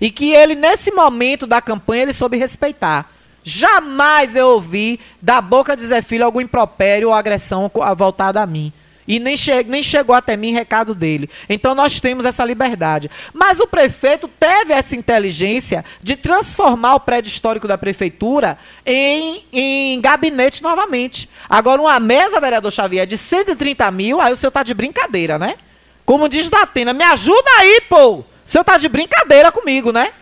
E 0.00 0.10
que 0.10 0.32
ele, 0.32 0.56
nesse 0.56 0.90
momento 0.90 1.46
da 1.46 1.60
campanha, 1.60 2.02
ele 2.02 2.12
soube 2.12 2.36
respeitar. 2.36 3.08
Jamais 3.44 4.34
eu 4.34 4.48
ouvi 4.48 4.98
da 5.22 5.40
boca 5.40 5.76
de 5.76 5.86
Zé 5.86 6.02
Filho 6.02 6.24
algum 6.24 6.40
impropério 6.40 7.10
ou 7.10 7.14
agressão 7.14 7.70
voltada 7.96 8.42
a 8.42 8.46
mim. 8.46 8.72
E 9.08 9.18
nem, 9.18 9.36
che 9.36 9.64
nem 9.64 9.82
chegou 9.82 10.14
até 10.14 10.36
mim 10.36 10.52
recado 10.52 10.94
dele. 10.94 11.28
Então 11.48 11.74
nós 11.74 12.00
temos 12.00 12.24
essa 12.24 12.44
liberdade. 12.44 13.10
Mas 13.32 13.58
o 13.58 13.66
prefeito 13.66 14.28
teve 14.28 14.72
essa 14.72 14.94
inteligência 14.94 15.84
de 16.02 16.16
transformar 16.16 16.94
o 16.94 17.00
prédio 17.00 17.28
histórico 17.28 17.66
da 17.66 17.78
prefeitura 17.78 18.58
em, 18.84 19.44
em 19.52 20.00
gabinete 20.00 20.62
novamente. 20.62 21.28
Agora, 21.48 21.82
uma 21.82 21.98
mesa, 21.98 22.40
vereador 22.40 22.70
Xavier, 22.70 23.06
de 23.06 23.16
130 23.16 23.90
mil, 23.90 24.20
aí 24.20 24.32
o 24.32 24.36
senhor 24.36 24.50
está 24.50 24.62
de 24.62 24.74
brincadeira, 24.74 25.38
né? 25.38 25.56
Como 26.04 26.28
diz 26.28 26.50
Datena, 26.50 26.92
me 26.92 27.04
ajuda 27.04 27.50
aí, 27.58 27.80
pô! 27.88 28.16
O 28.16 28.24
senhor 28.44 28.62
está 28.62 28.76
de 28.76 28.88
brincadeira 28.88 29.50
comigo, 29.52 29.92
né? 29.92 30.12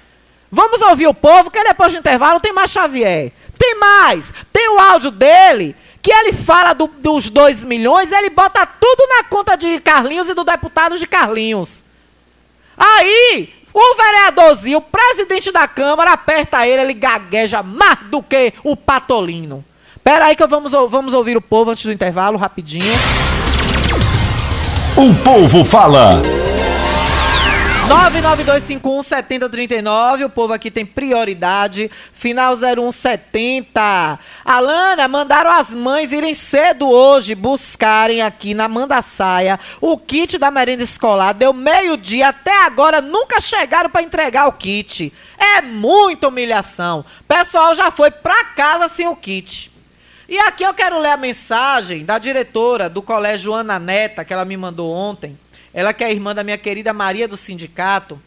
Vamos 0.50 0.80
ouvir 0.80 1.06
o 1.06 1.14
povo, 1.14 1.50
que 1.50 1.62
depois 1.62 1.92
do 1.92 1.98
intervalo 1.98 2.40
tem 2.40 2.52
mais 2.52 2.70
Xavier. 2.70 3.32
Tem 3.58 3.74
mais. 3.74 4.32
Tem 4.52 4.68
o 4.70 4.78
áudio 4.78 5.10
dele 5.10 5.74
que 6.02 6.12
ele 6.12 6.32
fala 6.32 6.72
do, 6.72 6.86
dos 6.86 7.30
2 7.30 7.64
milhões, 7.64 8.12
ele 8.12 8.30
bota 8.30 8.64
tudo 8.64 9.06
na 9.08 9.24
conta 9.24 9.56
de 9.56 9.78
Carlinhos 9.80 10.28
e 10.28 10.34
do 10.34 10.44
deputado 10.44 10.96
de 10.96 11.06
Carlinhos. 11.06 11.84
Aí, 12.76 13.52
o 13.74 13.96
vereadorzinho, 13.96 14.78
o 14.78 14.82
presidente 14.82 15.50
da 15.50 15.66
Câmara, 15.66 16.12
aperta 16.12 16.66
ele, 16.66 16.82
ele 16.82 16.94
gagueja 16.94 17.62
mais 17.62 17.98
do 18.10 18.22
que 18.22 18.52
o 18.62 18.76
patolino. 18.76 19.64
Pera 20.02 20.26
aí 20.26 20.36
que 20.36 20.46
vamos, 20.46 20.72
vamos 20.72 21.12
ouvir 21.12 21.36
o 21.36 21.42
povo 21.42 21.70
antes 21.70 21.84
do 21.84 21.92
intervalo, 21.92 22.38
rapidinho. 22.38 22.94
O 24.96 25.14
povo 25.22 25.64
fala. 25.64 26.22
992517039, 27.88 30.26
o 30.26 30.30
povo 30.30 30.52
aqui 30.52 30.70
tem 30.70 30.84
prioridade. 30.84 31.90
Final 32.12 32.54
0170. 32.54 34.18
Alana, 34.44 35.08
mandaram 35.08 35.50
as 35.50 35.74
mães 35.74 36.12
irem 36.12 36.34
cedo 36.34 36.86
hoje 36.86 37.34
buscarem 37.34 38.20
aqui 38.20 38.52
na 38.52 38.68
Mandaçaia 38.68 39.58
o 39.80 39.96
kit 39.96 40.36
da 40.36 40.50
merenda 40.50 40.82
escolar. 40.82 41.32
Deu 41.32 41.54
meio-dia, 41.54 42.28
até 42.28 42.66
agora 42.66 43.00
nunca 43.00 43.40
chegaram 43.40 43.88
para 43.88 44.02
entregar 44.02 44.48
o 44.48 44.52
kit. 44.52 45.10
É 45.38 45.62
muita 45.62 46.28
humilhação. 46.28 47.02
Pessoal 47.26 47.74
já 47.74 47.90
foi 47.90 48.10
para 48.10 48.44
casa 48.44 48.86
sem 48.88 49.08
o 49.08 49.16
kit. 49.16 49.72
E 50.28 50.38
aqui 50.40 50.62
eu 50.62 50.74
quero 50.74 50.98
ler 50.98 51.12
a 51.12 51.16
mensagem 51.16 52.04
da 52.04 52.18
diretora 52.18 52.90
do 52.90 53.00
colégio 53.00 53.54
Ana 53.54 53.78
Neta, 53.78 54.26
que 54.26 54.34
ela 54.34 54.44
me 54.44 54.58
mandou 54.58 54.92
ontem. 54.92 55.38
Ela 55.72 55.92
que 55.92 56.02
é 56.02 56.10
irmã 56.10 56.34
da 56.34 56.44
minha 56.44 56.58
querida 56.58 56.92
Maria 56.92 57.28
do 57.28 57.36
Sindicato. 57.36 58.20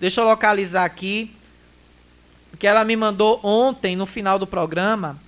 Deixa 0.00 0.20
eu 0.20 0.24
localizar 0.24 0.84
aqui. 0.84 1.30
Que 2.58 2.66
ela 2.66 2.84
me 2.84 2.96
mandou 2.96 3.40
ontem, 3.42 3.94
no 3.96 4.06
final 4.06 4.38
do 4.38 4.46
programa. 4.46 5.18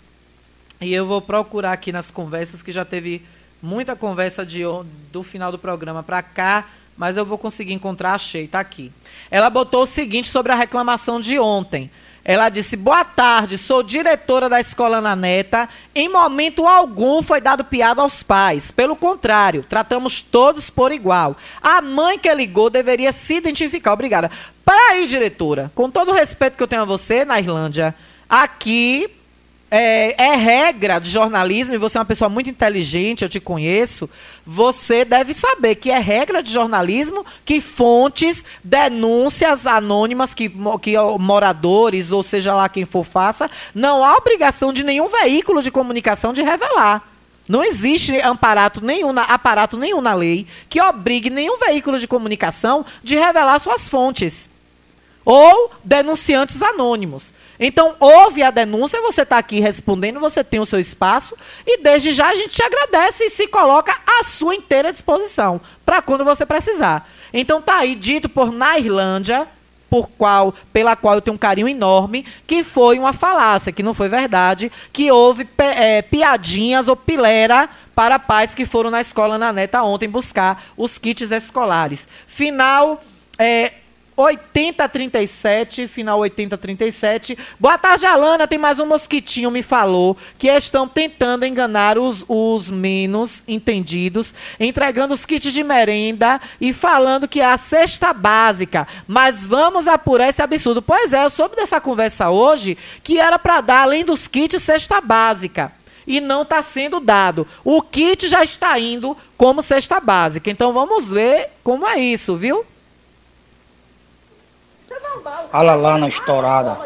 E 0.81 0.93
eu 0.95 1.07
vou 1.07 1.21
procurar 1.21 1.73
aqui 1.73 1.93
nas 1.93 2.11
conversas, 2.11 2.63
que 2.63 2.73
já 2.73 2.85
teve 2.85 3.23
muita 3.61 3.97
conversa 3.97 4.47
de, 4.47 4.63
do 5.13 5.23
final 5.23 5.51
do 5.51 5.59
programa 5.59 6.03
para 6.03 6.23
cá. 6.23 6.69
Mas 6.97 7.17
eu 7.17 7.25
vou 7.25 7.39
conseguir 7.39 7.75
encontrar, 7.75 8.15
achei, 8.15 8.49
tá 8.49 8.59
aqui. 8.59 8.91
Ela 9.31 9.51
botou 9.51 9.83
o 9.83 9.87
seguinte 9.87 10.29
sobre 10.29 10.53
a 10.53 10.57
reclamação 10.57 11.21
de 11.21 11.39
ontem. 11.39 11.91
Ela 12.29 12.51
disse: 12.51 12.77
Boa 12.77 13.07
tarde, 13.07 13.57
sou 13.57 13.83
diretora 13.83 14.51
da 14.51 14.61
escola 14.61 15.01
na 15.01 15.17
neta. 15.17 15.67
Em 15.95 16.11
momento 16.11 16.67
algum 16.67 17.23
foi 17.23 17.41
dado 17.41 17.65
piada 17.65 18.03
aos 18.03 18.23
pais. 18.23 18.71
Pelo 18.71 18.95
contrário, 18.95 19.65
tratamos 19.67 20.23
todos 20.23 20.69
por 20.69 20.93
igual. 20.93 21.39
A 21.63 21.81
mãe 21.81 22.19
que 22.19 22.33
ligou 22.35 22.69
deveria 22.69 23.13
se 23.13 23.37
identificar. 23.37 23.95
Obrigada. 23.95 24.31
Para 24.63 24.93
aí, 24.93 25.07
diretora, 25.07 25.73
com 25.75 25.91
todo 25.91 26.11
o 26.11 26.15
respeito 26.15 26.59
que 26.59 26.63
eu 26.63 26.69
tenho 26.69 26.83
a 26.83 26.85
você, 26.85 27.25
na 27.25 27.39
Irlândia, 27.39 27.95
aqui 28.29 29.11
é, 29.71 30.15
é, 30.23 30.35
regra 30.35 30.99
de 30.99 31.11
jornalismo, 31.11 31.75
e 31.75 31.79
você 31.79 31.99
é 31.99 32.01
uma 32.01 32.07
pessoa 32.07 32.29
muito 32.29 32.49
inteligente, 32.49 33.23
eu 33.23 33.29
te 33.29 33.39
conheço, 33.39 34.09
você 34.47 35.05
deve 35.05 35.35
saber 35.35 35.75
que 35.75 35.91
é 35.91 35.99
regra 35.99 36.43
de 36.43 36.51
jornalismo 36.51 37.25
que 37.45 37.61
fontes, 37.61 38.45
denúncias 38.65 39.67
anônimas 39.67 40.33
que, 40.33 40.51
que 40.81 40.95
moradores, 41.19 42.13
ou 42.13 42.23
seja 42.23 42.55
lá 42.55 42.69
quem 42.69 42.87
for 42.87 43.05
faça, 43.05 43.51
não 43.75 44.05
há 44.05 44.17
obrigação 44.17 44.73
de 44.73 44.83
nenhum 44.83 45.09
veículo 45.09 45.63
de 45.63 45.71
comunicação 45.71 46.33
de 46.33 46.43
revelar. 46.43 47.07
Não 47.49 47.65
existe 47.65 48.21
aparato 48.21 48.85
nenhum, 48.85 49.19
aparato 49.19 49.79
nenhum 49.79 50.03
na 50.03 50.13
lei 50.13 50.47
que 50.69 50.81
obrigue 50.81 51.31
nenhum 51.31 51.59
veículo 51.59 51.99
de 51.99 52.07
comunicação 52.07 52.85
de 53.03 53.17
revelar 53.17 53.59
suas 53.59 53.89
fontes. 53.89 54.51
Ou 55.25 55.71
denunciantes 55.85 56.63
anônimos. 56.63 57.35
Então, 57.61 57.97
houve 57.99 58.43
a 58.43 58.51
denúncia, 58.51 59.01
você 59.01 59.23
está 59.23 59.39
aqui 59.39 59.59
respondendo, 59.61 60.21
você 60.21 60.45
tem 60.45 60.61
o 60.61 60.67
seu 60.67 60.79
espaço, 60.79 61.37
e 61.67 61.83
desde 61.83 62.13
já 62.13 62.29
a 62.29 62.35
gente 62.35 62.55
te 62.55 62.63
agradece 62.63 63.25
e 63.25 63.31
se 63.31 63.49
coloca 63.49 63.97
à 64.07 64.23
sua 64.23 64.55
inteira 64.55 64.93
disposição, 64.93 65.61
para 65.85 66.01
quando 66.01 66.25
você 66.25 66.47
precisar. 66.47 67.09
Então, 67.33 67.61
tá 67.61 67.79
aí 67.79 67.95
dito 67.95 68.29
por 68.29 68.53
na 68.53 68.79
Irlândia, 68.79 69.47
por 69.91 70.09
qual, 70.11 70.55
pela 70.73 70.95
qual 70.95 71.15
eu 71.15 71.21
tenho 71.21 71.35
um 71.35 71.39
carinho 71.39 71.69
enorme, 71.69 72.25
que 72.47 72.63
foi 72.63 72.99
uma 72.99 73.13
falácia, 73.13 73.73
que 73.73 73.83
não 73.83 73.95
foi 73.95 74.09
verdade, 74.09 74.71
que 74.93 75.11
houve 75.11 75.49
é, 75.59 76.03
piadinhas 76.03 76.89
ou 76.89 76.97
pilera 76.97 77.69
para 77.95 78.19
pais 78.19 78.55
que 78.55 78.67
foram 78.67 78.91
na 78.91 79.01
escola 79.01 79.39
na 79.39 79.53
neta 79.53 79.83
ontem 79.83 80.09
buscar 80.09 80.63
os 80.77 80.99
kits 80.99 81.31
escolares. 81.31 82.07
Final. 82.27 83.03
É, 83.39 83.73
8037, 84.19 85.87
final 85.87 86.19
8037. 86.19 87.39
Boa 87.59 87.79
tarde, 87.79 88.05
Alana. 88.05 88.49
Tem 88.49 88.59
mais 88.59 88.81
um 88.81 88.87
mosquitinho, 88.87 89.49
me 89.49 89.63
falou, 89.63 90.17
que 90.37 90.49
estão 90.49 90.89
tentando 90.89 91.47
enganar 91.47 91.97
os, 91.97 92.25
os 92.27 92.69
menos 92.69 93.45
entendidos, 93.47 94.35
entregando 94.59 95.15
os 95.15 95.25
kits 95.25 95.53
de 95.53 95.63
merenda 95.63 96.41
e 96.61 96.73
falando 96.73 97.29
que 97.29 97.41
é 97.41 97.45
a 97.45 97.57
cesta 97.57 98.13
básica. 98.13 98.89
Mas 99.07 99.47
vamos 99.47 99.87
apurar 99.87 100.29
esse 100.29 100.43
absurdo. 100.43 100.83
Pois 100.83 101.13
é, 101.13 101.25
eu 101.25 101.31
soube 101.31 101.55
dessa 101.55 101.81
conversa 101.81 102.29
hoje 102.29 102.77
que 103.05 103.21
era 103.21 103.39
para 103.39 103.61
dar, 103.61 103.83
além 103.83 104.05
dos 104.05 104.27
kits, 104.27 104.61
cesta 104.61 105.01
básica 105.01 105.71
e 106.05 106.21
não 106.21 106.43
está 106.43 106.61
sendo 106.61 106.99
dado. 106.99 107.47
O 107.63 107.81
kit 107.83 108.27
já 108.27 108.43
está 108.43 108.77
indo 108.81 109.17
como 109.37 109.63
cesta 109.63 110.01
básica. 110.01 110.51
Então 110.51 110.73
vamos 110.73 111.09
ver 111.09 111.51
como 111.63 111.87
é 111.87 112.01
isso, 112.01 112.35
viu? 112.35 112.67
Olha 115.53 115.75
lá 115.75 115.99
na 115.99 116.09
estourada. 116.09 116.79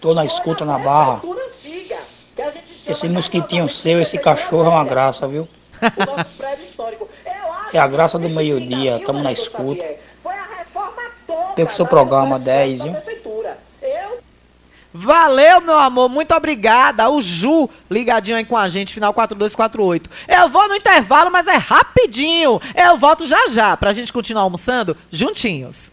Tô 0.00 0.14
na 0.14 0.24
escuta 0.24 0.64
na 0.64 0.78
barra. 0.78 1.20
Esse 2.86 3.08
mosquitinho 3.08 3.68
seu, 3.68 4.00
esse 4.00 4.18
cachorro 4.18 4.66
é 4.66 4.68
uma 4.68 4.84
graça, 4.84 5.26
viu? 5.26 5.48
É 7.72 7.78
a 7.78 7.86
graça 7.86 8.18
do 8.18 8.28
meio-dia, 8.28 8.96
estamos 8.96 9.22
na 9.22 9.32
escuta. 9.32 9.84
Perca 11.54 11.72
o 11.72 11.76
seu 11.76 11.86
programa 11.86 12.38
10, 12.38 12.82
viu? 12.84 12.96
Valeu, 14.92 15.60
meu 15.60 15.78
amor, 15.78 16.08
muito 16.08 16.34
obrigada. 16.34 17.08
O 17.10 17.20
Ju 17.20 17.68
ligadinho 17.90 18.36
aí 18.36 18.44
com 18.44 18.56
a 18.56 18.68
gente, 18.68 18.94
final 18.94 19.12
4248. 19.12 20.10
Eu 20.26 20.48
vou 20.48 20.66
no 20.66 20.74
intervalo, 20.74 21.30
mas 21.30 21.46
é 21.46 21.56
rapidinho. 21.56 22.60
Eu 22.74 22.96
volto 22.96 23.26
já 23.26 23.46
já 23.48 23.76
pra 23.76 23.92
gente 23.92 24.12
continuar 24.12 24.42
almoçando 24.42 24.96
juntinhos. 25.10 25.92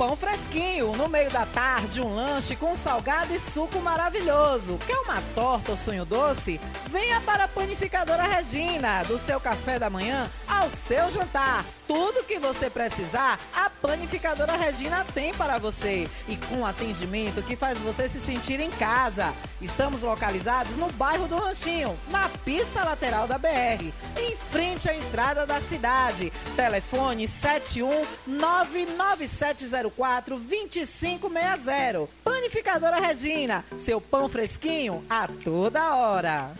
Pão 0.00 0.16
fresquinho. 0.16 0.96
No 0.96 1.10
meio 1.10 1.30
da 1.30 1.44
tarde, 1.44 2.00
um 2.00 2.14
lanche 2.14 2.56
com 2.56 2.74
salgado 2.74 3.34
e 3.34 3.38
suco 3.38 3.78
maravilhoso. 3.80 4.78
Quer 4.86 4.96
uma 5.00 5.20
torta 5.34 5.72
ou 5.72 5.76
sonho 5.76 6.06
doce? 6.06 6.58
Venha 6.86 7.20
para 7.20 7.44
a 7.44 7.48
Panificadora 7.48 8.22
Regina. 8.22 9.04
Do 9.04 9.18
seu 9.18 9.38
café 9.38 9.78
da 9.78 9.90
manhã 9.90 10.30
ao 10.48 10.70
seu 10.70 11.10
jantar. 11.10 11.66
Tudo 11.86 12.24
que 12.24 12.38
você 12.38 12.70
precisar, 12.70 13.38
a 13.54 13.68
Panificadora 13.68 14.56
Regina 14.56 15.04
tem 15.12 15.34
para 15.34 15.58
você. 15.58 16.08
E 16.26 16.34
com 16.36 16.64
atendimento 16.64 17.42
que 17.42 17.54
faz 17.54 17.76
você 17.78 18.08
se 18.08 18.20
sentir 18.20 18.58
em 18.58 18.70
casa. 18.70 19.34
Estamos 19.60 20.02
localizados 20.02 20.76
no 20.76 20.90
bairro 20.92 21.28
do 21.28 21.36
Ranchinho, 21.36 21.98
na 22.10 22.30
pista 22.44 22.84
lateral 22.84 23.28
da 23.28 23.36
BR, 23.36 23.92
em 24.16 24.34
frente 24.36 24.88
à 24.88 24.94
entrada 24.94 25.44
da 25.44 25.60
cidade. 25.60 26.32
Telefone 26.56 27.28
7199704 27.28 29.89
2560. 29.96 32.08
Panificadora 32.24 33.00
Regina, 33.00 33.64
seu 33.76 34.00
pão 34.00 34.28
fresquinho 34.28 35.04
a 35.08 35.28
toda 35.42 35.94
hora. 35.94 36.50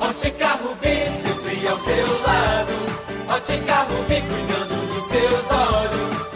Ótica 0.00 0.48
Rubi, 0.48 1.10
sempre 1.10 1.68
ao 1.68 1.78
seu 1.78 2.22
lado. 2.22 2.72
Ótica 3.28 3.82
Rubi, 3.82 4.22
cuidando 4.22 4.94
dos 4.94 5.04
seus 5.04 5.50
olhos. 5.50 6.13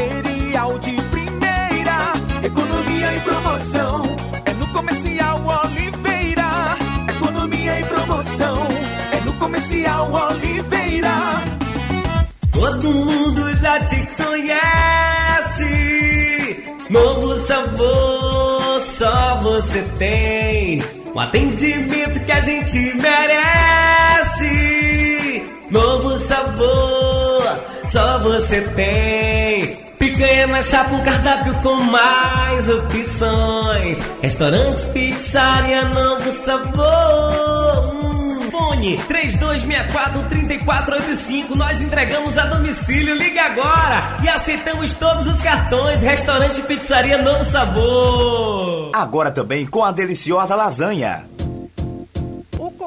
É 4.46 4.54
no 4.54 4.66
Comercial 4.68 5.38
Oliveira. 5.64 6.78
Economia 7.08 7.80
e 7.80 7.84
promoção. 7.84 8.66
É 9.12 9.20
no 9.20 9.34
Comercial 9.34 10.10
Oliveira. 10.10 11.42
Todo 12.52 12.90
mundo 12.90 13.54
já 13.60 13.84
te 13.84 13.96
conhece. 14.16 15.64
Novo 16.88 17.36
sabor, 17.36 18.80
só 18.80 19.38
você 19.42 19.82
tem. 19.98 20.82
Um 21.14 21.20
atendimento 21.20 22.24
que 22.24 22.32
a 22.32 22.40
gente 22.40 22.78
merece. 22.96 24.40
Novo 25.70 26.16
sabor, 26.18 27.62
só 27.86 28.20
você 28.20 28.62
tem. 28.62 29.89
Picanha 30.00 30.46
na 30.46 30.62
chapa, 30.62 30.94
um 30.94 31.02
cardápio 31.02 31.54
com 31.56 31.74
mais 31.74 32.66
opções. 32.70 34.02
Restaurante, 34.22 34.86
pizzaria, 34.94 35.84
novo 35.84 36.32
sabor. 36.32 37.92
Hum, 37.92 38.48
Fone 38.50 38.96
3264-3485. 39.06 41.54
Nós 41.54 41.82
entregamos 41.82 42.38
a 42.38 42.46
domicílio. 42.46 43.14
Liga 43.14 43.42
agora 43.42 44.16
e 44.24 44.28
aceitamos 44.30 44.94
todos 44.94 45.26
os 45.26 45.42
cartões. 45.42 46.00
Restaurante 46.00 46.62
Pizzaria 46.62 47.18
Novo 47.18 47.44
Sabor. 47.44 48.92
Agora 48.94 49.30
também 49.30 49.66
com 49.66 49.84
a 49.84 49.92
deliciosa 49.92 50.56
lasanha. 50.56 51.26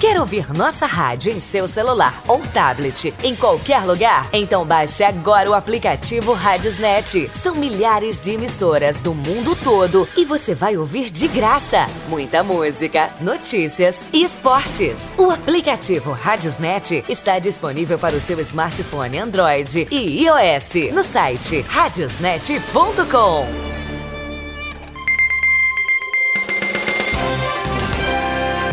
Quer 0.00 0.20
ouvir 0.20 0.56
nossa 0.56 0.86
rádio 0.86 1.32
em 1.32 1.40
seu 1.40 1.66
celular 1.66 2.22
ou 2.28 2.38
tablet, 2.38 3.12
em 3.20 3.34
qualquer 3.34 3.84
lugar? 3.84 4.28
Então 4.32 4.64
baixe 4.64 5.02
agora 5.02 5.50
o 5.50 5.54
aplicativo 5.54 6.32
Rádiosnet. 6.32 7.28
São 7.32 7.56
milhares 7.56 8.20
de 8.20 8.30
emissoras 8.30 9.00
do 9.00 9.12
mundo 9.12 9.56
todo 9.56 10.08
e 10.16 10.24
você 10.24 10.54
vai 10.54 10.76
ouvir 10.76 11.10
de 11.10 11.26
graça 11.26 11.88
muita 12.08 12.44
música, 12.44 13.10
notícias 13.20 14.06
e 14.12 14.22
esportes. 14.22 15.12
O 15.18 15.30
aplicativo 15.30 16.12
Rádiosnet 16.12 17.04
está 17.08 17.40
disponível 17.40 17.98
para 17.98 18.14
o 18.14 18.20
seu 18.20 18.38
smartphone 18.40 19.18
Android 19.18 19.88
e 19.90 20.24
iOS 20.24 20.94
no 20.94 21.02
site 21.02 21.62
radiosnet.com. 21.62 23.87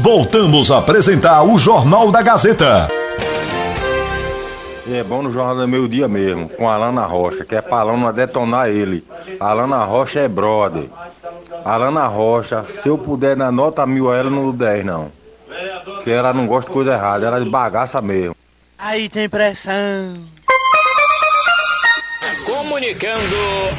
Voltamos 0.06 0.70
a 0.70 0.78
apresentar 0.78 1.42
o 1.42 1.58
Jornal 1.58 2.12
da 2.12 2.22
Gazeta. 2.22 2.88
E 4.86 4.94
é 4.94 5.04
bom 5.04 5.24
no 5.24 5.32
Jornal 5.32 5.56
do 5.56 5.68
Meio 5.68 5.90
Dia 5.90 6.08
mesmo, 6.08 6.48
com 6.48 6.70
a 6.70 6.76
Alana 6.76 7.04
Rocha, 7.08 7.44
que 7.44 7.56
é 7.56 7.62
pra 7.62 7.78
Alana 7.80 8.14
detonar 8.14 8.70
ele. 8.70 9.04
A 9.40 9.50
Alana 9.50 9.84
Rocha 9.84 10.20
é 10.20 10.28
brother. 10.28 10.84
A 11.66 11.74
Alana 11.74 12.06
Rocha, 12.06 12.64
se 12.64 12.88
eu 12.88 13.00
puder 13.00 13.36
dar 13.36 13.52
nota 13.52 13.84
mil 13.88 14.12
a 14.12 14.16
ela, 14.16 14.30
não 14.30 14.44
dou 14.44 14.54
10 14.54 14.86
não. 14.86 15.12
Porque 15.84 16.12
ela 16.12 16.32
não 16.32 16.46
gosta 16.46 16.70
de 16.70 16.74
coisa 16.76 16.94
errada, 16.94 17.26
ela 17.26 17.38
é 17.38 17.44
de 17.44 17.50
bagaça 17.50 18.00
mesmo. 18.00 18.36
Aí 18.78 19.10
tem 19.10 19.28
pressão. 19.28 20.20
Comunicando 22.46 23.36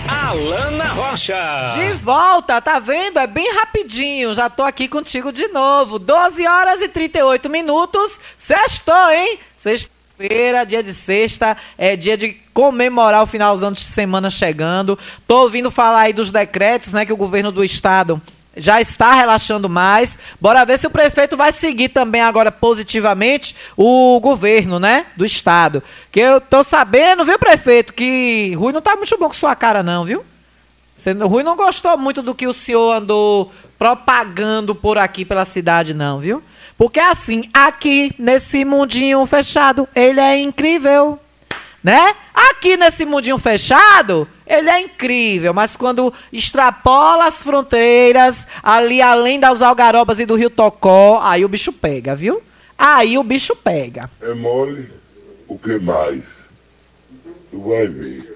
Alana 0.09 0.85
Rocha. 0.87 1.37
De 1.75 1.93
volta, 1.95 2.61
tá 2.61 2.81
vendo? 2.81 3.19
É 3.19 3.27
bem 3.27 3.55
rapidinho. 3.55 4.35
Já 4.35 4.51
tô 4.51 4.65
aqui 4.65 4.89
contigo 4.89 5.31
de 5.31 5.47
novo. 5.49 5.99
12 5.99 6.45
horas 6.47 6.83
e 6.83 6.89
38 6.89 7.49
minutos. 7.49 8.21
Sextou, 8.37 9.11
hein? 9.13 9.39
Sexta-feira, 9.57 10.65
dia 10.65 10.83
de 10.83 10.93
sexta, 10.93 11.57
é 11.79 11.95
dia 11.95 12.17
de 12.17 12.31
comemorar 12.53 13.23
o 13.23 13.27
finalzão 13.27 13.71
de 13.71 13.81
semana 13.81 14.31
chegando. 14.31 14.99
Tô 15.27 15.43
ouvindo 15.43 15.71
falar 15.71 16.01
aí 16.01 16.13
dos 16.13 16.33
decretos, 16.33 16.93
né, 16.93 17.07
que 17.07 17.13
o 17.13 17.17
governo 17.17 17.53
do 17.53 17.63
estado 17.63 18.21
já 18.57 18.81
está 18.81 19.13
relaxando 19.13 19.69
mais. 19.69 20.19
Bora 20.41 20.65
ver 20.65 20.79
se 20.79 20.87
o 20.87 20.91
prefeito 20.91 21.37
vai 21.37 21.53
seguir 21.53 21.91
também 21.91 22.23
agora 22.23 22.51
positivamente 22.51 23.55
o 23.77 24.19
governo, 24.21 24.79
né, 24.79 25.07
do 25.17 25.25
estado. 25.25 25.83
Que 26.11 26.21
eu 26.21 26.41
tô 26.41 26.65
sabendo, 26.65 27.25
viu, 27.25 27.39
prefeito, 27.39 27.93
que 27.93 28.55
Rui 28.55 28.73
não 28.73 28.81
tá 28.81 28.97
muito 28.97 29.17
bom 29.19 29.29
com 29.29 29.35
sua 29.35 29.55
cara 29.55 29.83
não, 29.83 30.05
viu? 30.05 30.25
Você, 30.97 31.13
Rui 31.13 31.43
não 31.43 31.57
gostou 31.57 31.99
muito 31.99 32.23
do 32.23 32.35
que 32.35 32.47
o 32.47 32.55
senhor 32.55 32.97
andou 32.97 33.53
propagando 33.79 34.75
por 34.75 34.97
aqui 34.97 35.25
pela 35.25 35.45
cidade 35.45 35.93
não, 35.93 36.19
viu? 36.19 36.43
Porque 36.79 37.01
assim, 37.01 37.49
aqui 37.53 38.15
nesse 38.19 38.65
mundinho 38.65 39.25
fechado, 39.27 39.89
ele 39.95 40.21
é 40.21 40.39
incrível 40.39 41.19
né? 41.87 42.17
Aqui 42.35 42.77
nesse 42.77 43.07
mundinho 43.07 43.39
fechado, 43.39 44.27
ele 44.45 44.69
é 44.69 44.81
incrível, 44.81 45.55
mas 45.55 45.77
quando 45.77 46.13
extrapola 46.33 47.27
as 47.27 47.45
fronteiras, 47.45 48.45
ali 48.61 49.01
além 49.01 49.39
das 49.39 49.63
algarobas 49.63 50.19
e 50.19 50.27
do 50.27 50.35
rio 50.35 50.51
Tocó, 50.51 51.21
aí 51.23 51.45
o 51.45 51.49
bicho 51.49 51.73
pega, 51.73 52.17
viu? 52.17 52.43
Aí 52.77 53.17
o 53.17 53.23
bicho 53.23 53.55
pega. 53.55 54.11
É 54.21 54.35
mole, 54.35 54.91
o 55.47 55.57
que 55.57 55.79
mais? 55.79 56.25
Tu 57.53 57.61
vai 57.61 57.87
ver. 57.87 58.36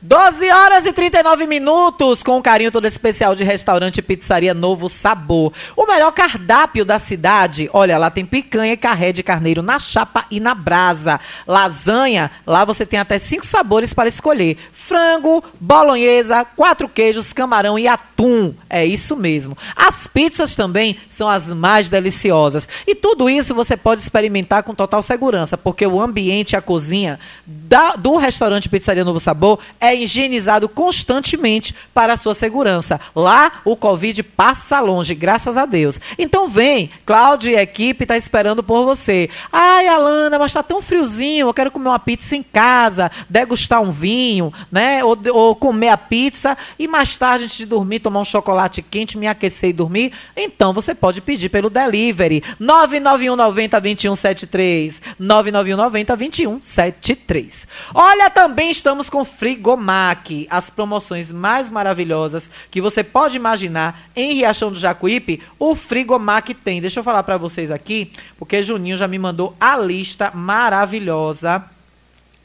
12 0.00 0.48
horas 0.48 0.86
e 0.86 0.92
39 0.92 1.44
minutos, 1.48 2.22
com 2.22 2.38
um 2.38 2.42
carinho 2.42 2.70
todo 2.70 2.86
especial 2.86 3.34
de 3.34 3.42
restaurante 3.42 4.00
pizzaria 4.00 4.54
Novo 4.54 4.88
Sabor. 4.88 5.52
O 5.76 5.86
melhor 5.86 6.12
cardápio 6.12 6.84
da 6.84 7.00
cidade. 7.00 7.68
Olha, 7.72 7.98
lá 7.98 8.08
tem 8.08 8.24
picanha 8.24 8.74
e 8.74 8.76
carré 8.76 9.10
de 9.10 9.24
carneiro 9.24 9.60
na 9.60 9.80
chapa 9.80 10.24
e 10.30 10.38
na 10.38 10.54
brasa. 10.54 11.18
Lasanha, 11.44 12.30
lá 12.46 12.64
você 12.64 12.86
tem 12.86 13.00
até 13.00 13.18
cinco 13.18 13.44
sabores 13.44 13.92
para 13.92 14.08
escolher: 14.08 14.56
frango, 14.88 15.44
bolonhesa, 15.60 16.44
quatro 16.44 16.88
queijos, 16.88 17.32
camarão 17.32 17.78
e 17.78 17.86
atum. 17.86 18.54
É 18.70 18.84
isso 18.86 19.14
mesmo. 19.14 19.56
As 19.76 20.06
pizzas 20.06 20.56
também 20.56 20.96
são 21.08 21.28
as 21.28 21.52
mais 21.52 21.90
deliciosas. 21.90 22.66
E 22.86 22.94
tudo 22.94 23.28
isso 23.28 23.54
você 23.54 23.76
pode 23.76 24.00
experimentar 24.00 24.62
com 24.62 24.74
total 24.74 25.02
segurança, 25.02 25.58
porque 25.58 25.86
o 25.86 26.00
ambiente 26.00 26.56
a 26.56 26.62
cozinha 26.62 27.20
da- 27.46 27.96
do 27.96 28.16
restaurante 28.16 28.68
Pizzaria 28.68 29.04
Novo 29.04 29.20
Sabor 29.20 29.58
é 29.78 29.94
higienizado 29.94 30.68
constantemente 30.68 31.74
para 31.92 32.14
a 32.14 32.16
sua 32.16 32.34
segurança. 32.34 32.98
Lá, 33.14 33.60
o 33.64 33.76
Covid 33.76 34.22
passa 34.22 34.80
longe, 34.80 35.14
graças 35.14 35.56
a 35.58 35.66
Deus. 35.66 36.00
Então 36.18 36.48
vem, 36.48 36.90
Cláudia 37.04 37.50
e 37.52 37.56
a 37.56 37.62
equipe 37.62 38.04
está 38.04 38.16
esperando 38.16 38.62
por 38.62 38.84
você. 38.86 39.28
Ai, 39.52 39.86
Alana, 39.86 40.38
mas 40.38 40.50
está 40.50 40.62
tão 40.62 40.80
friozinho, 40.80 41.46
eu 41.48 41.54
quero 41.54 41.70
comer 41.70 41.88
uma 41.90 41.98
pizza 41.98 42.34
em 42.34 42.42
casa, 42.42 43.10
degustar 43.28 43.82
um 43.82 43.90
vinho, 43.90 44.52
né? 44.72 44.77
Ou, 45.02 45.18
ou 45.32 45.56
comer 45.56 45.88
a 45.88 45.96
pizza 45.96 46.56
e 46.78 46.86
mais 46.88 47.16
tarde, 47.16 47.44
antes 47.44 47.56
de 47.56 47.66
dormir, 47.66 48.00
tomar 48.00 48.20
um 48.20 48.24
chocolate 48.24 48.48
chocolate 48.48 48.82
quente, 48.82 49.18
me 49.18 49.26
aquecer 49.26 49.70
e 49.70 49.72
dormir? 49.72 50.12
Então 50.36 50.72
você 50.72 50.94
pode 50.94 51.20
pedir 51.20 51.48
pelo 51.48 51.70
delivery. 51.70 52.42
991 52.58 53.36
90 53.36 53.80
2173. 53.80 55.02
991 55.18 55.76
90 55.76 56.16
2173. 56.16 57.68
Olha, 57.94 58.30
também 58.30 58.70
estamos 58.70 59.10
com 59.10 59.24
Frigomac, 59.24 60.46
as 60.50 60.70
promoções 60.70 61.32
mais 61.32 61.70
maravilhosas 61.70 62.50
que 62.70 62.80
você 62.80 63.04
pode 63.04 63.36
imaginar 63.36 64.08
em 64.14 64.34
Riachão 64.34 64.70
do 64.70 64.78
Jacuípe, 64.78 65.42
o 65.58 65.74
Frigomac 65.74 66.54
tem. 66.54 66.80
Deixa 66.80 67.00
eu 67.00 67.04
falar 67.04 67.22
para 67.22 67.36
vocês 67.36 67.70
aqui, 67.70 68.10
porque 68.38 68.62
Juninho 68.62 68.96
já 68.96 69.06
me 69.06 69.18
mandou 69.18 69.54
a 69.60 69.76
lista 69.76 70.30
maravilhosa 70.34 71.64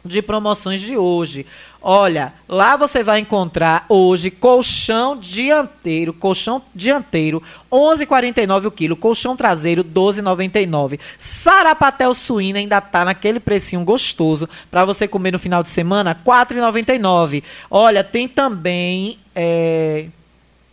de 0.05 0.21
promoções 0.21 0.81
de 0.81 0.97
hoje. 0.97 1.45
Olha, 1.85 2.31
lá 2.47 2.77
você 2.77 3.03
vai 3.03 3.19
encontrar 3.19 3.85
hoje 3.89 4.31
colchão 4.31 5.17
dianteiro, 5.17 6.13
colchão 6.13 6.61
dianteiro 6.73 7.43
11,49 7.69 8.67
o 8.67 8.71
quilo, 8.71 8.95
colchão 8.95 9.35
traseiro 9.35 9.83
12,99. 9.83 10.97
Sarapatel 11.17 12.13
suína 12.13 12.59
ainda 12.59 12.79
tá 12.79 13.03
naquele 13.03 13.37
precinho 13.37 13.83
gostoso 13.83 14.47
para 14.71 14.85
você 14.85 15.09
comer 15.09 15.31
no 15.31 15.39
final 15.39 15.61
de 15.61 15.69
semana, 15.69 16.17
4,99. 16.25 17.43
Olha, 17.69 18.01
tem 18.01 18.29
também 18.29 19.19
é, 19.35 20.05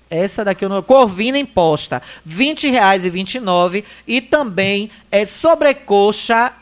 essa 0.09 0.45
daqui 0.45 0.69
não. 0.69 0.81
Corvina 0.81 1.39
imposta, 1.39 2.01
R$ 2.25 2.55
20,29. 2.55 3.83
E 4.07 4.21
também 4.21 4.89
é 5.11 5.25
sobrecoxa 5.25 6.53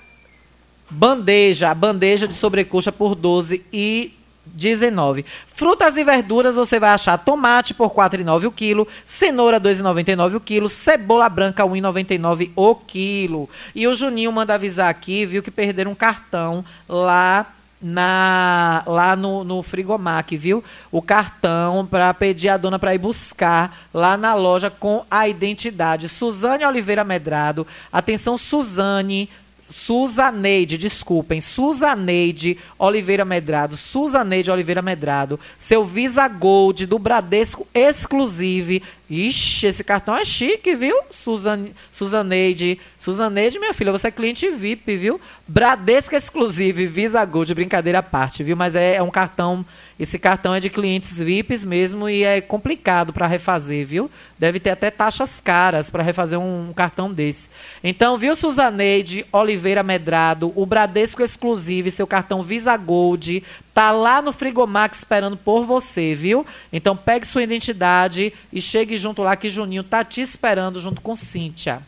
bandeja, 0.90 1.74
bandeja 1.74 2.26
de 2.26 2.32
sobrecoxa 2.32 2.90
por 2.90 3.14
12 3.14 3.62
e 3.70 4.17
19. 4.54 5.24
Frutas 5.46 5.96
e 5.96 6.04
verduras 6.04 6.56
você 6.56 6.78
vai 6.78 6.90
achar 6.90 7.18
tomate 7.18 7.74
por 7.74 7.90
4,9 7.90 8.46
o 8.46 8.52
quilo, 8.52 8.88
cenoura 9.04 9.60
2,99 9.60 10.36
o 10.36 10.40
quilo, 10.40 10.68
cebola 10.68 11.28
branca 11.28 11.64
1,99 11.64 12.50
o 12.54 12.74
quilo. 12.74 13.48
E 13.74 13.86
o 13.86 13.94
Juninho 13.94 14.32
manda 14.32 14.54
avisar 14.54 14.88
aqui, 14.88 15.26
viu 15.26 15.42
que 15.42 15.50
perderam 15.50 15.92
um 15.92 15.94
cartão 15.94 16.64
lá 16.88 17.46
na 17.80 18.82
lá 18.86 19.14
no, 19.14 19.44
no 19.44 19.62
Frigomac, 19.62 20.36
viu? 20.36 20.62
O 20.90 21.00
cartão 21.00 21.86
para 21.86 22.12
pedir 22.12 22.48
a 22.48 22.56
dona 22.56 22.78
para 22.78 22.94
ir 22.94 22.98
buscar 22.98 23.78
lá 23.94 24.16
na 24.16 24.34
loja 24.34 24.70
com 24.70 25.04
a 25.10 25.28
identidade. 25.28 26.08
Suzane 26.08 26.64
Oliveira 26.64 27.04
Medrado. 27.04 27.66
Atenção, 27.92 28.36
Suzane. 28.36 29.28
Suzaneide, 29.68 30.78
desculpem, 30.78 31.40
Suzaneide 31.40 32.58
Oliveira 32.78 33.24
Medrado, 33.24 33.76
Suzaneide 33.76 34.50
Oliveira 34.50 34.82
Medrado, 34.82 35.38
seu 35.58 35.84
Visa 35.84 36.26
Gold 36.26 36.86
do 36.86 36.98
Bradesco 36.98 37.66
Exclusive. 37.74 38.82
Ixi, 39.10 39.66
esse 39.66 39.82
cartão 39.82 40.16
é 40.16 40.24
chique, 40.24 40.74
viu? 40.74 40.94
Suzane, 41.10 41.74
Suzaneide, 41.90 42.78
Suzaneide, 42.98 43.58
minha 43.58 43.72
filha, 43.72 43.90
você 43.90 44.08
é 44.08 44.10
cliente 44.10 44.50
VIP, 44.50 44.96
viu? 44.96 45.20
Bradesco 45.46 46.14
Exclusive, 46.14 46.86
Visa 46.86 47.24
Gold, 47.24 47.54
brincadeira 47.54 48.00
à 48.00 48.02
parte, 48.02 48.42
viu? 48.42 48.56
Mas 48.56 48.74
é, 48.74 48.96
é 48.96 49.02
um 49.02 49.10
cartão 49.10 49.64
esse 49.98 50.16
cartão 50.16 50.54
é 50.54 50.60
de 50.60 50.70
clientes 50.70 51.20
VIPs 51.20 51.64
mesmo 51.64 52.08
e 52.08 52.22
é 52.22 52.40
complicado 52.40 53.12
para 53.12 53.26
refazer, 53.26 53.84
viu? 53.84 54.08
Deve 54.38 54.60
ter 54.60 54.70
até 54.70 54.92
taxas 54.92 55.40
caras 55.40 55.90
para 55.90 56.04
refazer 56.04 56.38
um, 56.38 56.68
um, 56.70 56.72
cartão 56.72 57.12
desse. 57.12 57.50
Então, 57.82 58.16
viu, 58.16 58.36
Suzaneide 58.36 59.26
Oliveira 59.32 59.82
Medrado, 59.82 60.52
o 60.54 60.64
Bradesco 60.64 61.22
Exclusive, 61.22 61.90
seu 61.90 62.06
cartão 62.06 62.44
Visa 62.44 62.76
Gold, 62.76 63.42
tá 63.78 63.92
lá 63.92 64.20
no 64.20 64.32
Frigomax 64.32 64.98
esperando 64.98 65.36
por 65.36 65.64
você, 65.64 66.12
viu? 66.12 66.44
Então, 66.72 66.96
pegue 66.96 67.24
sua 67.24 67.44
identidade 67.44 68.32
e 68.52 68.60
chegue 68.60 68.96
junto 68.96 69.22
lá 69.22 69.36
que 69.36 69.48
Juninho 69.48 69.84
tá 69.84 70.04
te 70.04 70.20
esperando 70.20 70.80
junto 70.80 71.00
com 71.00 71.14
Cíntia. 71.14 71.80